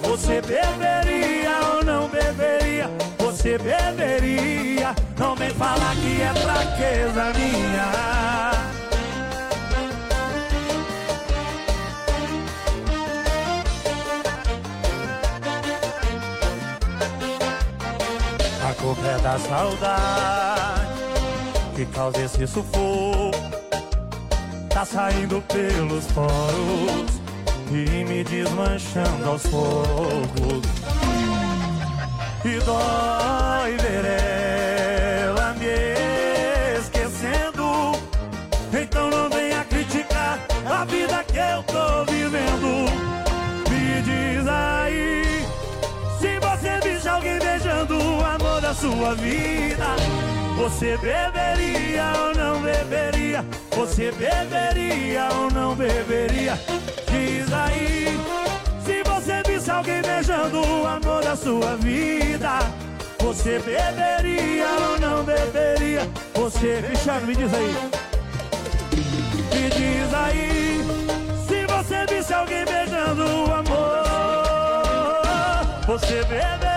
você 0.00 0.40
beberia 0.40 1.58
ou 1.74 1.84
não 1.84 2.08
beberia? 2.08 2.90
Você 3.18 3.58
beberia? 3.58 4.94
Não 5.18 5.36
vem 5.36 5.50
falar 5.50 5.94
que 5.96 6.22
é 6.22 6.32
fraqueza 6.40 7.32
minha. 7.38 8.55
Culpa 18.86 19.04
é 19.04 19.18
da 19.18 19.36
saudade 19.36 20.92
que 21.74 21.84
causa 21.86 22.22
esse 22.22 22.46
sufoco. 22.46 23.32
Tá 24.70 24.84
saindo 24.84 25.42
pelos 25.48 26.06
poros 26.12 27.20
e 27.68 28.04
me 28.04 28.22
desmanchando 28.22 29.28
aos 29.28 29.42
poucos. 29.48 30.62
E 32.44 32.60
dói 32.60 33.76
ver 33.78 34.35
sua 48.80 49.14
vida, 49.14 49.96
você 50.56 50.98
beberia 50.98 52.12
ou 52.20 52.34
não 52.34 52.60
beberia? 52.60 53.44
Você 53.74 54.12
beberia 54.12 55.28
ou 55.32 55.50
não 55.50 55.74
beberia? 55.74 56.58
Diz 57.10 57.52
aí. 57.52 58.18
Se 58.84 59.02
você 59.02 59.42
visse 59.46 59.70
alguém 59.70 60.02
beijando 60.02 60.60
o 60.60 60.86
amor 60.86 61.22
da 61.22 61.34
sua 61.34 61.76
vida, 61.76 62.58
você 63.18 63.58
beberia 63.58 64.66
ou 64.68 65.00
não 65.00 65.24
beberia? 65.24 66.08
Você, 66.34 66.82
Cristiano, 66.86 67.26
me 67.26 67.34
diz 67.34 67.54
aí. 67.54 67.74
Me 69.52 69.70
diz 69.70 70.14
aí. 70.14 70.80
Se 71.48 71.66
você 71.66 72.06
visse 72.14 72.34
alguém 72.34 72.64
beijando 72.66 73.24
o 73.24 73.54
amor, 73.54 74.04
você 75.86 76.22
beberia? 76.24 76.75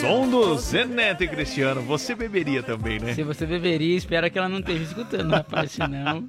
Som 0.00 0.30
do 0.30 0.56
Zé 0.56 0.86
Neto 0.86 1.22
e 1.24 1.28
Cristiano. 1.28 1.82
Você 1.82 2.14
beberia 2.14 2.62
também, 2.62 2.98
né? 2.98 3.12
Se 3.12 3.22
você 3.22 3.44
beberia, 3.44 3.94
espera 3.94 4.30
que 4.30 4.38
ela 4.38 4.48
não 4.48 4.60
esteja 4.60 4.82
escutando, 4.82 5.30
rapaz, 5.30 5.72
senão... 5.72 6.26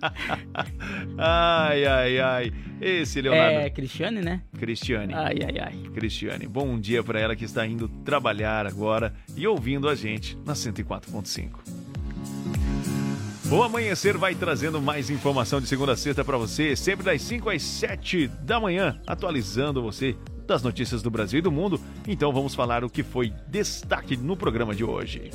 Ai, 1.18 1.86
ai, 1.86 2.20
ai. 2.20 2.54
Esse 2.82 3.22
Leonardo. 3.22 3.60
É 3.60 3.70
Cristiane, 3.70 4.22
né? 4.22 4.42
Cristiane. 4.60 5.14
Ai, 5.14 5.38
ai, 5.44 5.60
ai. 5.60 5.90
Cristiane, 5.94 6.48
bom 6.48 6.78
dia 6.78 7.02
para 7.02 7.20
ela 7.20 7.36
que 7.36 7.46
está 7.46 7.66
indo 7.66 7.88
trabalhar 8.04 8.68
agora 8.68 9.14
e 9.38 9.48
ouvindo 9.48 9.88
a 9.88 9.96
gente 9.96 10.38
na 10.46 10.54
104.5. 10.54 11.60
O 13.52 13.64
Amanhecer 13.64 14.18
vai 14.18 14.34
trazendo 14.34 14.82
mais 14.82 15.10
informação 15.10 15.60
de 15.60 15.68
segunda 15.68 15.92
a 15.92 15.98
sexta 15.98 16.24
para 16.24 16.38
você, 16.38 16.76
sempre 16.76 17.04
das 17.04 17.22
5 17.22 17.50
às 17.50 17.62
7 17.62 18.28
da 18.28 18.60
manhã, 18.60 19.00
atualizando 19.06 19.82
você 19.82 20.16
das 20.52 20.62
notícias 20.62 21.02
do 21.02 21.10
Brasil 21.10 21.40
e 21.40 21.42
do 21.42 21.50
mundo. 21.50 21.80
Então 22.06 22.34
vamos 22.34 22.54
falar 22.54 22.84
o 22.84 22.90
que 22.90 23.04
foi 23.04 23.34
destaque 23.48 24.18
no 24.18 24.36
programa 24.36 24.76
de 24.76 24.84
hoje. 24.84 25.32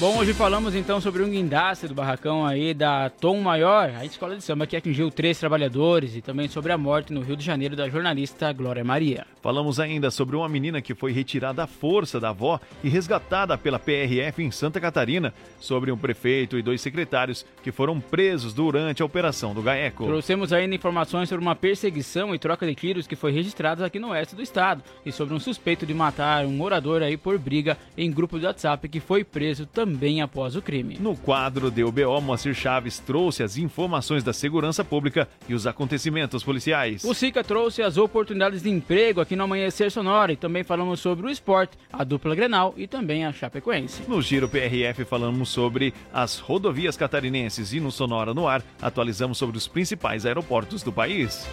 Bom, 0.00 0.18
hoje 0.18 0.32
falamos 0.32 0.74
então 0.74 1.00
sobre 1.00 1.22
um 1.22 1.28
guindaste 1.28 1.86
do 1.86 1.94
barracão 1.94 2.44
aí 2.44 2.74
da 2.74 3.08
Tom 3.08 3.40
Maior, 3.40 3.90
a 3.90 4.04
escola 4.04 4.34
de 4.34 4.42
samba 4.42 4.66
que 4.66 4.74
atingiu 4.74 5.10
três 5.10 5.38
trabalhadores, 5.38 6.16
e 6.16 6.22
também 6.22 6.48
sobre 6.48 6.72
a 6.72 6.78
morte 6.78 7.12
no 7.12 7.20
Rio 7.20 7.36
de 7.36 7.44
Janeiro 7.44 7.76
da 7.76 7.88
jornalista 7.88 8.52
Glória 8.52 8.82
Maria. 8.82 9.24
Falamos 9.40 9.78
ainda 9.78 10.10
sobre 10.10 10.34
uma 10.34 10.48
menina 10.48 10.80
que 10.80 10.94
foi 10.94 11.12
retirada 11.12 11.62
à 11.62 11.66
força 11.66 12.18
da 12.18 12.30
avó 12.30 12.58
e 12.82 12.88
resgatada 12.88 13.56
pela 13.56 13.78
PRF 13.78 14.42
em 14.42 14.50
Santa 14.50 14.80
Catarina, 14.80 15.32
sobre 15.60 15.92
um 15.92 15.96
prefeito 15.96 16.58
e 16.58 16.62
dois 16.62 16.80
secretários 16.80 17.46
que 17.62 17.70
foram 17.70 18.00
presos 18.00 18.54
durante 18.54 19.02
a 19.02 19.06
operação 19.06 19.54
do 19.54 19.62
GAECO. 19.62 20.06
Trouxemos 20.06 20.52
ainda 20.52 20.74
informações 20.74 21.28
sobre 21.28 21.44
uma 21.44 21.54
perseguição 21.54 22.34
e 22.34 22.38
troca 22.38 22.66
de 22.66 22.74
tiros 22.74 23.06
que 23.06 23.14
foi 23.14 23.30
registrada 23.30 23.86
aqui 23.86 24.00
no 24.00 24.08
oeste 24.08 24.34
do 24.34 24.42
estado 24.42 24.82
e 25.06 25.12
sobre 25.12 25.34
um 25.34 25.38
suspeito 25.38 25.86
de 25.86 25.94
matar 25.94 26.44
um 26.44 26.52
morador 26.52 27.02
aí 27.02 27.16
por 27.16 27.38
briga 27.38 27.76
em 27.96 28.10
grupo 28.10 28.40
de 28.40 28.46
WhatsApp 28.46 28.88
que 28.88 28.98
foi 28.98 29.22
preso 29.22 29.64
também 29.66 29.81
após 30.22 30.56
o 30.56 30.62
crime. 30.62 30.98
No 31.00 31.16
quadro 31.16 31.70
do 31.70 31.92
BO, 31.92 32.20
Moacir 32.20 32.54
Chaves 32.54 32.98
trouxe 32.98 33.42
as 33.42 33.56
informações 33.56 34.22
da 34.22 34.32
segurança 34.32 34.84
pública 34.84 35.28
e 35.48 35.54
os 35.54 35.66
acontecimentos 35.66 36.42
policiais. 36.42 37.04
O 37.04 37.14
SICA 37.14 37.42
trouxe 37.42 37.82
as 37.82 37.96
oportunidades 37.96 38.62
de 38.62 38.70
emprego 38.70 39.20
aqui 39.20 39.36
no 39.36 39.44
Amanhecer 39.44 39.90
Sonora 39.90 40.32
e 40.32 40.36
também 40.36 40.62
falamos 40.62 41.00
sobre 41.00 41.26
o 41.26 41.30
esporte, 41.30 41.76
a 41.92 42.04
dupla 42.04 42.34
Grenal 42.34 42.74
e 42.76 42.86
também 42.86 43.24
a 43.24 43.32
Chapecoense. 43.32 44.02
No 44.08 44.20
Giro 44.22 44.48
PRF 44.48 45.04
falamos 45.04 45.48
sobre 45.48 45.92
as 46.12 46.38
rodovias 46.38 46.96
catarinenses 46.96 47.72
e 47.72 47.80
no 47.80 47.90
Sonora 47.90 48.34
no 48.34 48.46
Ar 48.46 48.62
atualizamos 48.80 49.38
sobre 49.38 49.56
os 49.56 49.66
principais 49.66 50.26
aeroportos 50.26 50.82
do 50.82 50.92
país. 50.92 51.46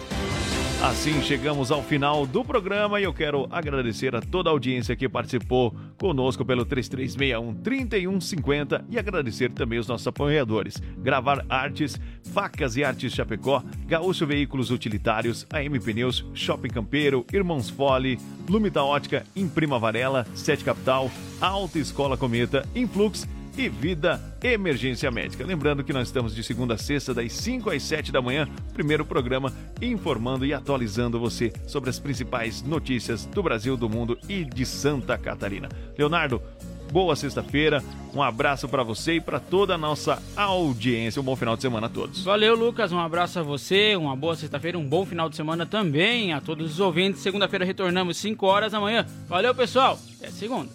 Assim 0.82 1.20
chegamos 1.20 1.70
ao 1.70 1.82
final 1.82 2.26
do 2.26 2.42
programa 2.42 2.98
e 2.98 3.04
eu 3.04 3.12
quero 3.12 3.46
agradecer 3.50 4.16
a 4.16 4.22
toda 4.22 4.48
a 4.48 4.52
audiência 4.52 4.96
que 4.96 5.06
participou 5.10 5.76
conosco 5.98 6.42
pelo 6.42 6.64
3361 6.64 7.54
3150 7.62 8.86
e 8.88 8.98
agradecer 8.98 9.52
também 9.52 9.78
os 9.78 9.86
nossos 9.86 10.06
apoiadores. 10.06 10.82
Gravar 10.96 11.44
Artes, 11.50 12.00
Facas 12.32 12.78
e 12.78 12.82
Artes 12.82 13.12
Chapecó, 13.12 13.62
Gaúcho 13.86 14.26
Veículos 14.26 14.70
Utilitários, 14.70 15.46
AM 15.50 15.78
Pneus, 15.78 16.24
Shopping 16.32 16.70
Campeiro, 16.70 17.26
Irmãos 17.30 17.68
Fole, 17.68 18.18
Lumita 18.48 18.82
Ótica, 18.82 19.26
Imprima 19.36 19.78
Varela, 19.78 20.26
Sete 20.34 20.64
Capital, 20.64 21.10
Alta 21.42 21.78
Escola 21.78 22.16
Cometa, 22.16 22.66
Influx 22.74 23.28
e 23.56 23.68
Vida 23.68 24.20
Emergência 24.42 25.10
Médica. 25.10 25.44
Lembrando 25.44 25.84
que 25.84 25.92
nós 25.92 26.08
estamos 26.08 26.34
de 26.34 26.42
segunda 26.42 26.74
a 26.74 26.78
sexta, 26.78 27.12
das 27.14 27.32
5 27.32 27.70
às 27.70 27.82
7 27.82 28.12
da 28.12 28.22
manhã, 28.22 28.48
primeiro 28.72 29.04
programa 29.04 29.52
informando 29.80 30.46
e 30.46 30.54
atualizando 30.54 31.18
você 31.18 31.52
sobre 31.66 31.90
as 31.90 31.98
principais 31.98 32.62
notícias 32.62 33.24
do 33.26 33.42
Brasil, 33.42 33.76
do 33.76 33.88
mundo 33.88 34.18
e 34.28 34.44
de 34.44 34.64
Santa 34.64 35.18
Catarina. 35.18 35.68
Leonardo, 35.98 36.42
boa 36.90 37.14
sexta-feira, 37.14 37.82
um 38.14 38.22
abraço 38.22 38.68
para 38.68 38.82
você 38.82 39.14
e 39.14 39.20
para 39.20 39.38
toda 39.38 39.74
a 39.74 39.78
nossa 39.78 40.22
audiência. 40.36 41.20
Um 41.20 41.24
bom 41.24 41.36
final 41.36 41.56
de 41.56 41.62
semana 41.62 41.86
a 41.86 41.90
todos. 41.90 42.24
Valeu, 42.24 42.54
Lucas. 42.54 42.92
Um 42.92 42.98
abraço 42.98 43.38
a 43.38 43.42
você, 43.42 43.94
uma 43.96 44.16
boa 44.16 44.34
sexta-feira, 44.36 44.78
um 44.78 44.86
bom 44.86 45.06
final 45.06 45.28
de 45.28 45.36
semana 45.36 45.64
também 45.64 46.32
a 46.32 46.40
todos 46.40 46.72
os 46.72 46.80
ouvintes. 46.80 47.20
Segunda-feira 47.20 47.64
retornamos 47.64 48.16
5 48.16 48.46
horas 48.46 48.72
da 48.72 48.80
manhã. 48.80 49.06
Valeu, 49.28 49.54
pessoal. 49.54 49.98
Até 50.18 50.30
segunda 50.30 50.68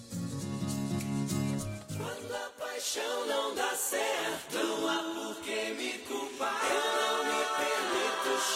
paixão 2.95 3.25
não 3.27 3.53
dá 3.53 3.75
certo. 3.75 5.14